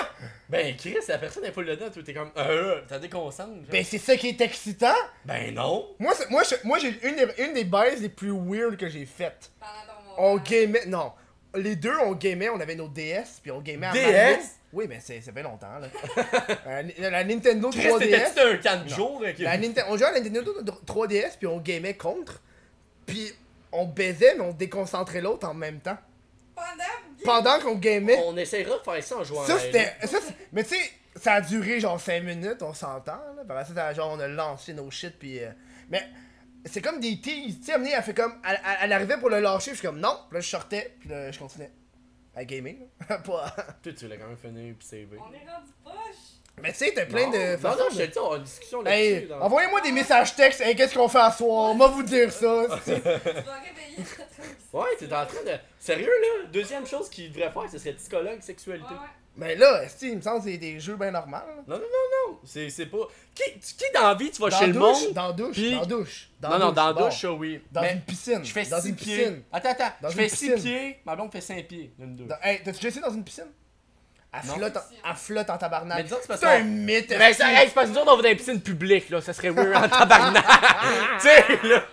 Ben, 0.49 0.75
Chris, 0.75 0.97
la 1.07 1.17
personne 1.17 1.45
est 1.45 1.51
pas 1.51 1.63
dedans, 1.63 1.89
toi, 1.91 2.01
t'es 2.03 2.13
comme. 2.13 2.31
Euh, 2.37 2.81
t'as 2.87 2.99
déconcentre. 2.99 3.49
genre. 3.55 3.65
Ben, 3.71 3.83
c'est 3.83 3.97
ça 3.97 4.15
qui 4.15 4.29
est 4.29 4.41
excitant! 4.41 4.95
Ben 5.25 5.53
non. 5.53 5.87
Moi, 5.99 6.13
c'est- 6.15 6.29
moi, 6.29 6.43
je- 6.43 6.55
moi 6.67 6.77
j'ai 6.79 6.89
une, 7.07 7.15
des- 7.15 7.43
une 7.43 7.53
des 7.53 7.63
baises 7.65 8.01
les 8.01 8.09
plus 8.09 8.31
weird 8.31 8.77
que 8.77 8.87
j'ai 8.89 9.05
faites. 9.05 9.51
On 10.17 10.37
gamait. 10.37 10.85
Non. 10.87 11.11
Les 11.55 11.75
deux, 11.75 11.95
on 12.03 12.11
gamait, 12.13 12.49
on 12.49 12.59
avait 12.59 12.75
nos 12.75 12.87
DS, 12.87 13.39
puis 13.41 13.51
on 13.51 13.61
gamait 13.61 13.87
à 13.87 13.91
DS? 13.93 14.01
Mario. 14.11 14.37
Oui, 14.71 14.85
mais 14.87 14.99
c'est- 14.99 15.21
ça 15.21 15.31
fait 15.31 15.41
longtemps, 15.41 15.79
là. 15.79 15.87
Euh, 16.67 16.83
la, 16.99 17.09
la 17.09 17.23
Nintendo 17.23 17.69
Chris, 17.71 17.87
3DS. 17.87 17.99
t'étais-tu 17.99 18.39
un 18.39 18.57
camp 18.57 18.83
de 18.83 18.89
jour? 18.89 19.23
La 19.39 19.57
on 19.87 19.97
jouait 19.97 20.05
à 20.07 20.11
la 20.11 20.19
Nintendo 20.19 20.53
3DS, 20.85 21.37
puis 21.39 21.47
on 21.47 21.57
gamait 21.59 21.95
contre. 21.95 22.41
Puis 23.07 23.31
on 23.71 23.85
baisait, 23.85 24.35
mais 24.35 24.43
on 24.43 24.51
déconcentrait 24.53 25.21
l'autre 25.21 25.47
en 25.47 25.53
même 25.55 25.79
temps. 25.79 25.97
Pendant. 27.23 27.41
Pendant 27.41 27.59
qu'on 27.63 27.75
gamait. 27.75 28.21
On 28.25 28.35
essaiera 28.37 28.77
de 28.77 28.83
faire 28.83 29.03
ça 29.03 29.17
en 29.17 29.23
jouant 29.23 29.45
Ça, 29.45 29.55
à 29.55 29.59
c'était. 29.59 29.93
ça, 30.01 30.19
c'est- 30.21 30.35
Mais 30.51 30.63
tu 30.63 30.75
sais, 30.75 30.91
ça 31.15 31.33
a 31.33 31.41
duré 31.41 31.79
genre 31.79 31.99
5 31.99 32.23
minutes, 32.23 32.61
on 32.61 32.73
s'entend, 32.73 33.19
là. 33.35 33.43
Par 33.47 33.65
ça, 33.65 33.93
genre, 33.93 34.11
on 34.13 34.19
a 34.19 34.27
lancé 34.27 34.73
nos 34.73 34.89
shit, 34.91 35.17
puis. 35.19 35.43
euh, 35.43 35.51
Mais 35.89 36.03
c'est 36.65 36.81
comme 36.81 36.99
des 36.99 37.19
teas. 37.19 37.31
Tu 37.31 37.63
sais, 37.63 37.73
elle 37.73 38.03
fait 38.03 38.13
comme. 38.13 38.33
Elle, 38.47 38.59
elle- 38.65 38.77
elle 38.83 38.93
arrivait 38.93 39.17
pour 39.17 39.29
le 39.29 39.39
lâcher, 39.39 39.71
puis 39.71 39.75
je 39.75 39.79
suis 39.79 39.87
comme 39.87 39.99
non. 39.99 40.17
Puis 40.29 40.35
là, 40.35 40.41
je 40.41 40.49
sortais, 40.49 40.95
puis 40.99 41.09
là, 41.09 41.31
je 41.31 41.39
continuais. 41.39 41.71
À 42.35 42.45
gamer, 42.45 42.75
là. 43.09 43.17
Pas. 43.25 43.53
Toi, 43.83 43.91
tu 43.93 44.07
l'as 44.07 44.17
quand 44.17 44.27
même 44.27 44.37
fini 44.37 44.71
puis 44.73 44.87
c'est 44.89 45.07
On 45.11 45.33
est 45.33 45.49
rendu 45.51 45.71
poche. 45.83 46.38
Mais 46.61 46.71
tu 46.71 46.77
sais, 46.79 46.91
t'as 46.95 47.05
plein 47.05 47.25
non. 47.25 47.31
de. 47.31 47.61
Non, 47.63 47.69
non, 47.69 47.83
je 47.91 47.97
de- 47.97 48.05
te 48.05 48.11
dis, 48.11 48.19
on 48.19 48.31
a 48.31 48.35
une 48.37 48.43
discussion 48.43 48.81
là-dessus. 48.81 49.01
Hey, 49.01 49.27
dans- 49.27 49.39
envoyez-moi 49.41 49.81
des 49.81 49.91
messages 49.91 50.35
textes. 50.35 50.61
Hey, 50.61 50.75
qu'est-ce 50.75 50.93
qu'on 50.95 51.07
fait 51.07 51.19
à 51.19 51.31
soir? 51.31 51.71
On 51.71 51.75
va 51.75 51.87
vous 51.87 52.03
dire 52.03 52.31
ça. 52.31 52.65
c'est- 52.85 52.95
Tu 52.95 53.01
vas 53.01 53.11
réveiller. 53.15 54.05
Ouais, 54.73 54.87
t'es 54.97 55.05
en 55.05 55.25
train 55.25 55.43
de. 55.45 55.51
Sérieux, 55.79 56.05
là, 56.07 56.47
deuxième 56.51 56.85
chose 56.85 57.09
qu'il 57.09 57.31
devrait 57.31 57.51
faire, 57.51 57.69
ce 57.71 57.77
serait 57.77 57.93
psychologue 57.93 58.39
sexualité. 58.41 58.85
Ouais, 58.89 58.95
ouais. 58.99 59.05
Mais 59.35 59.55
là, 59.55 59.83
esti, 59.83 60.09
il 60.09 60.17
me 60.17 60.21
semble 60.21 60.39
que 60.43 60.49
c'est 60.51 60.57
des 60.57 60.79
jeux 60.79 60.95
bien 60.97 61.11
normaux. 61.11 61.37
Non, 61.67 61.75
non, 61.75 61.81
non, 61.81 62.31
non. 62.33 62.39
C'est 62.43 62.69
c'est 62.69 62.87
pas. 62.87 62.97
Qui, 63.33 63.43
qui 63.59 63.83
dans 63.93 64.01
la 64.09 64.13
vie, 64.15 64.29
tu 64.31 64.41
vas 64.41 64.49
Dans 64.49 64.59
chez 64.59 64.67
le 64.67 64.73
douche, 64.73 65.03
monde? 65.05 65.13
dans 65.13 65.27
la 65.27 65.33
douche, 65.33 65.57
dans 65.71 65.79
la 65.79 65.85
douche. 65.85 66.29
non, 66.43 66.49
non, 66.59 66.71
dans 66.73 66.87
la 66.87 66.93
bon. 66.93 67.05
douche, 67.05 67.21
ça, 67.21 67.31
oui. 67.31 67.61
Dans 67.71 67.81
Mais 67.81 67.93
une 67.93 68.01
piscine. 68.01 68.43
Je 68.43 68.51
fais 68.51 68.65
dans 68.65 68.81
6 68.81 68.89
une 68.89 68.95
pieds. 68.95 69.17
piscine. 69.17 69.43
Attends, 69.51 69.69
attends. 69.69 69.91
Dans 70.01 70.09
je 70.09 70.13
une 70.17 70.23
fais 70.23 70.29
6 70.29 70.51
piscine. 70.51 70.61
pieds. 70.63 70.99
Ma 71.05 71.15
blonde 71.15 71.31
fait 71.31 71.41
5 71.41 71.67
pieds. 71.67 71.93
Une, 71.99 72.15
deux. 72.15 72.25
Dans- 72.25 72.35
Hey, 72.43 72.57
t'as-tu 72.63 72.77
déjà 72.77 72.87
essayé 72.89 73.01
dans 73.01 73.13
une 73.13 73.23
piscine? 73.23 73.45
Elle 74.31 74.41
flotte, 74.41 74.77
en, 74.77 74.81
elle 75.09 75.15
flotte 75.15 75.49
en 75.49 75.57
tabarnak. 75.57 76.07
c'est 76.07 76.43
un 76.45 76.63
mythe. 76.63 77.09
Mais 77.17 77.31
esti. 77.31 77.41
ça, 77.41 77.47
c'est 77.57 77.73
parce 77.73 77.87
que 77.87 77.93
nous 77.93 77.99
autres, 77.99 78.13
on 78.13 78.15
va 78.17 78.21
dans 78.21 78.29
une 78.29 78.37
piscine 78.37 78.61
publique, 78.61 79.09
là. 79.09 79.21
Ça 79.21 79.33
serait 79.33 79.49
weird 79.49 79.75
en 79.75 79.89
tabarnak. 79.89 80.45
tu 81.19 81.27
sais, 81.27 81.67
là. 81.67 81.83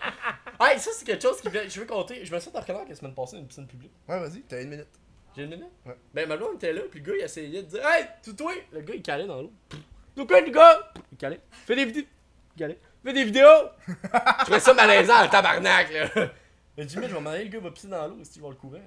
Hey, 0.61 0.79
ça, 0.79 0.91
c'est 0.95 1.07
quelque 1.07 1.23
chose 1.23 1.41
qui 1.41 1.49
vient- 1.49 1.67
Je 1.67 1.81
veux 1.81 1.87
compter. 1.87 2.25
Je 2.25 2.35
me 2.35 2.39
suis 2.39 2.51
fait 2.51 2.59
reconnaître 2.59 2.89
la 2.91 2.95
semaine 2.95 3.15
passée 3.15 3.39
une 3.39 3.47
piscine 3.47 3.67
publique. 3.67 3.93
Ouais, 4.07 4.19
vas-y, 4.21 4.43
t'as 4.43 4.61
une 4.61 4.69
minute. 4.69 4.89
J'ai 5.35 5.45
une 5.45 5.51
minute? 5.51 5.71
Ouais. 5.85 5.97
Ben, 6.15 6.29
ma 6.29 6.37
blonde 6.37 6.57
était 6.57 6.73
là, 6.73 6.83
puis 6.91 7.01
le 7.01 7.07
gars, 7.07 7.19
il 7.19 7.25
essayait 7.25 7.63
de 7.63 7.69
dire 7.69 7.87
Hey, 7.87 8.07
tout 8.23 8.33
toi! 8.35 8.53
Le 8.73 8.81
gars, 8.83 8.95
il 8.95 9.03
calait 9.03 9.27
dans 9.27 9.41
l'eau. 9.43 9.53
Tout 10.15 10.27
quoi, 10.27 10.41
le 10.41 10.51
gars? 10.51 10.93
Il 11.13 11.19
calait. 11.19 11.41
Fais 11.67 11.77
des 11.77 11.85
vidéos. 11.87 12.05
Il 12.55 12.59
calait. 12.59 12.79
Fais 13.05 13.13
des 13.13 13.25
vidéos! 13.25 13.47
je 13.87 14.43
trouvais 14.45 14.61
ça 14.61 14.75
malaisant, 14.75 15.23
le 15.23 15.29
tabarnak, 15.29 15.91
là. 15.93 16.29
Mais 16.77 16.89
Jimmy, 16.89 17.07
je 17.09 17.15
vais 17.15 17.21
m'en 17.21 17.31
aller, 17.31 17.45
le 17.45 17.51
gars 17.51 17.61
va 17.61 17.71
pisser 17.71 17.89
dans 17.89 18.07
l'eau, 18.09 18.19
si 18.23 18.33
tu 18.33 18.41
vas 18.41 18.49
le 18.51 18.55
courant. 18.57 18.79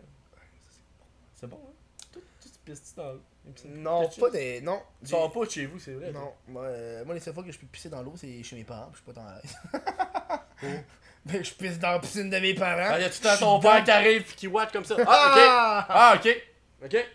C'est 1.35 1.47
bon, 1.47 1.59
hein? 1.67 1.73
Tout, 2.11 2.19
tout 2.19 2.49
tu 2.49 2.59
pisses 2.65 2.93
dans 2.95 3.13
l'eau? 3.13 3.21
Non, 3.65 4.07
pas 4.09 4.29
des. 4.29 4.61
Non. 4.61 4.81
Tu 5.03 5.09
sors 5.09 5.31
pas 5.31 5.45
de 5.45 5.49
chez 5.49 5.65
vous, 5.65 5.79
c'est 5.79 5.93
vrai. 5.93 6.11
Non, 6.11 6.33
moi, 6.47 6.63
euh, 6.63 7.03
moi, 7.05 7.13
les 7.15 7.19
seules 7.21 7.33
fois 7.33 7.43
que 7.43 7.51
je 7.51 7.57
peux 7.59 7.67
pisser 7.67 7.89
dans 7.89 8.01
l'eau, 8.01 8.13
c'est 8.17 8.41
chez 8.43 8.55
mes 8.55 8.63
parents, 8.63 8.89
je 8.93 8.97
suis 8.97 9.11
pas 9.13 9.21
à 9.21 9.35
l'aise. 9.35 10.79
Ben, 11.25 11.43
je 11.43 11.53
pisse 11.53 11.77
dans 11.77 11.91
la 11.91 11.99
piscine 11.99 12.29
de 12.29 12.39
mes 12.39 12.53
parents. 12.53 12.91
Ah, 12.93 12.99
y 12.99 13.03
a 13.03 13.09
tout 13.09 13.17
le 13.21 13.29
temps 13.29 13.37
ton 13.37 13.59
père 13.59 13.79
dans- 13.79 13.83
qui 13.83 13.91
arrive 13.91 14.23
pis 14.23 14.35
qui 14.35 14.47
watch 14.47 14.71
comme 14.71 14.85
ça? 14.85 14.95
Ah, 15.05 15.33
ok! 15.35 15.87
Ah! 15.89 16.13
Ok! 16.15 16.43
Ok! 16.85 17.05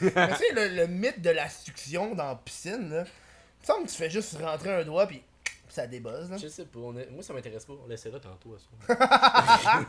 Mais 0.00 0.28
tu 0.30 0.36
sais, 0.36 0.52
le, 0.54 0.68
le 0.68 0.86
mythe 0.86 1.20
de 1.20 1.30
la 1.30 1.48
succion 1.50 2.14
dans 2.14 2.28
la 2.28 2.34
piscine, 2.36 2.88
là, 2.90 3.04
il 3.04 3.60
me 3.60 3.66
semble 3.66 3.86
que 3.86 3.90
tu 3.90 3.96
fais 3.96 4.08
juste 4.10 4.38
rentrer 4.40 4.72
un 4.72 4.84
doigt, 4.84 5.06
puis 5.06 5.22
ça 5.72 5.86
débuzz, 5.86 6.30
là. 6.30 6.36
Je 6.36 6.48
sais 6.48 6.66
pas, 6.66 6.78
on 6.80 6.96
est- 6.98 7.08
moi 7.10 7.22
ça 7.22 7.32
m'intéresse 7.32 7.64
pas, 7.64 7.72
on 7.84 7.88
laissera 7.88 8.20
tantôt 8.20 8.54
à 8.54 8.58
ça. 8.58 9.80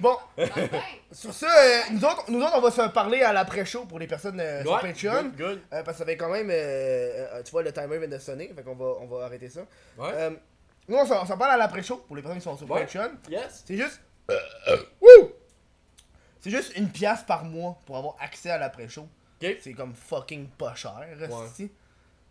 Bon, 0.00 0.16
Dans 0.36 0.44
le 0.44 0.66
bain. 0.68 0.80
sur 1.12 1.32
ça, 1.32 1.46
euh, 1.46 1.80
nous, 1.92 2.04
autres, 2.04 2.24
nous 2.30 2.40
autres, 2.42 2.54
on 2.56 2.60
va 2.60 2.70
se 2.70 2.88
parler 2.90 3.22
à 3.22 3.32
l'après-show 3.32 3.84
pour 3.86 3.98
les 3.98 4.06
personnes 4.06 4.40
euh, 4.40 4.62
sur 4.62 4.72
Ouais, 4.72 4.80
Patreon. 4.80 5.22
Good, 5.24 5.36
good. 5.36 5.60
Euh, 5.72 5.82
parce 5.82 5.96
que 5.96 5.98
ça 5.98 6.04
fait 6.04 6.16
quand 6.16 6.30
même. 6.30 6.50
euh, 6.50 6.54
euh, 7.34 7.42
tu 7.42 7.50
vois, 7.52 7.62
le 7.62 7.72
timer 7.72 7.98
vient 7.98 8.08
de 8.08 8.18
sonner, 8.18 8.52
fait 8.54 8.62
qu'on 8.62 8.74
va, 8.74 8.86
on 9.00 9.06
va 9.06 9.24
arrêter 9.26 9.48
ça. 9.48 9.60
Ouais. 9.98 10.10
Euh, 10.14 10.30
nous, 10.88 10.96
on 10.96 11.06
s'en 11.06 11.22
on 11.22 11.26
s'en 11.26 11.38
parle 11.38 11.52
à 11.52 11.56
l'après-show 11.56 11.98
pour 12.06 12.16
les 12.16 12.22
personnes 12.22 12.38
qui 12.38 12.44
sont 12.44 12.56
sur 12.56 12.68
Ouais. 12.70 12.80
Patreon. 12.80 13.10
Yes! 13.28 13.62
C'est 13.66 13.76
juste. 13.76 14.00
Wouh! 15.00 15.32
C'est 16.40 16.50
juste 16.50 16.76
une 16.76 16.88
pièce 16.88 17.22
par 17.22 17.44
mois 17.44 17.78
pour 17.86 17.96
avoir 17.98 18.16
accès 18.20 18.50
à 18.50 18.58
l'après-show. 18.58 19.06
C'est 19.40 19.72
comme 19.74 19.94
fucking 19.94 20.48
pas 20.48 20.74
cher, 20.74 21.06
esti. 21.20 21.70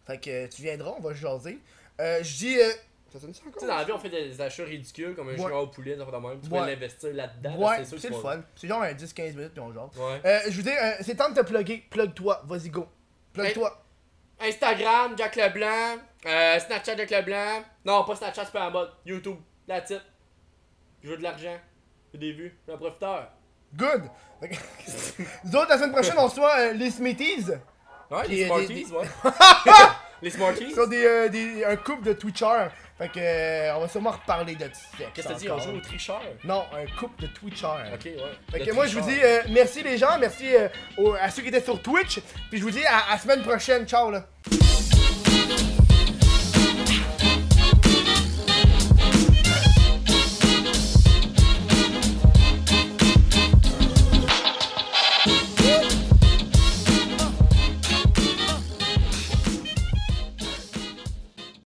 Fait 0.06 0.18
que 0.20 0.48
tu 0.48 0.62
viendras, 0.64 0.94
on 0.98 1.02
va 1.02 1.12
se 1.12 1.20
jaser. 1.20 1.60
Euh, 2.02 2.24
je 2.24 2.36
dis. 2.38 2.60
Euh, 2.60 2.72
ça 3.12 3.20
sonne 3.20 3.34
ça 3.34 3.42
encore? 3.42 3.54
Tu 3.54 3.60
sais, 3.60 3.68
dans 3.68 3.78
la 3.78 3.84
vie, 3.84 3.92
on 3.92 4.00
fait 4.00 4.10
des 4.10 4.42
achats 4.42 4.64
ridicules 4.64 5.16
comme 5.16 5.30
un 5.30 5.36
junior 5.36 5.64
au 5.64 5.68
poulet, 5.68 5.96
de 5.96 6.04
même. 6.04 6.42
Tu 6.42 6.50
peux 6.50 6.56
l'investir 6.56 7.14
là-dedans. 7.14 7.56
Ouais, 7.58 7.84
c'est 7.86 8.10
le 8.10 8.16
fun. 8.16 8.42
C'est 8.56 8.68
genre 8.68 8.82
un 8.82 8.94
10-15 8.94 9.36
minutes 9.36 9.54
puis 9.54 9.62
on. 9.62 9.70
Ouais. 9.70 10.22
Euh, 10.26 10.40
je 10.50 10.58
veux 10.58 10.64
dire, 10.64 10.78
euh, 10.82 10.92
c'est 11.02 11.16
temps 11.16 11.30
de 11.30 11.36
te 11.36 11.46
plugger. 11.46 11.86
Plug-toi, 11.90 12.42
vas-y 12.46 12.70
go. 12.70 12.88
Plug-toi. 13.34 13.86
Instagram, 14.40 15.16
Jack 15.18 15.36
Leblanc. 15.36 15.98
Euh, 16.26 16.60
Snapchat, 16.60 16.96
Jack 16.98 17.10
Leblanc. 17.10 17.64
Non, 17.86 18.04
pas 18.04 18.16
Snapchat, 18.16 18.46
c'est 18.46 18.52
pas 18.52 18.68
en 18.68 18.72
mode. 18.72 18.92
YouTube, 19.06 19.38
la 19.68 19.82
type. 19.82 20.02
Je 21.04 21.10
veux 21.10 21.18
de 21.18 21.24
l'argent. 21.24 21.58
Veux 22.14 22.20
des 22.20 22.32
vues. 22.34 22.58
Je 22.60 22.64
suis 22.64 22.74
un 22.74 22.78
profiteur. 22.78 23.32
Good. 23.76 24.04
Nous 25.46 25.56
autres, 25.56 25.70
la 25.70 25.78
semaine 25.78 25.92
prochaine, 25.92 26.16
on 26.18 26.26
reçoit 26.28 26.58
euh, 26.60 26.74
les 26.74 26.90
Smithies. 26.90 27.52
Ouais, 28.10 28.28
les 28.28 28.46
Smarties, 28.46 28.68
des- 28.68 28.92
ouais. 28.92 29.06
les 30.22 30.30
Smarties. 30.30 30.74
Des, 30.90 31.06
euh, 31.06 31.30
des, 31.30 31.64
un 31.64 31.76
couple 31.76 32.04
de 32.04 32.14
Twitchers 32.14 32.70
Fait 33.00 33.08
que, 33.10 33.20
euh, 33.20 33.76
on 33.78 33.80
va 33.80 33.88
sûrement 33.88 34.12
reparler 34.12 34.56
de 34.56 34.66
sexe. 34.66 34.86
Qu'est-ce 35.16 35.28
que 35.30 35.34
t'as 35.34 35.40
dit? 35.40 35.50
On 35.50 35.58
joue 35.60 35.78
au 35.78 35.80
tricheur? 35.80 36.22
Non, 36.44 36.66
un 36.74 36.86
couple 37.00 37.22
de 37.24 37.28
Twitchers. 37.28 37.94
Ok, 37.94 38.06
ouais. 38.06 38.14
Fait 38.52 38.60
que 38.66 38.72
moi, 38.74 38.86
je 38.88 39.00
vous 39.00 39.10
dis 39.10 39.18
euh, 39.24 39.42
merci 39.52 39.82
les 39.84 39.98
gens, 39.98 40.18
merci 40.20 40.54
euh, 40.54 40.68
aux- 40.98 41.14
à 41.14 41.30
ceux 41.30 41.42
qui 41.42 41.48
étaient 41.48 41.62
sur 41.64 41.82
Twitch. 41.82 42.20
Puis 42.50 42.60
je 42.60 42.64
vous 42.64 42.72
dis 42.72 42.86
à 42.86 43.12
la 43.12 43.18
semaine 43.18 43.42
prochaine. 43.42 43.88
Ciao 43.88 44.12
là. 44.12 44.26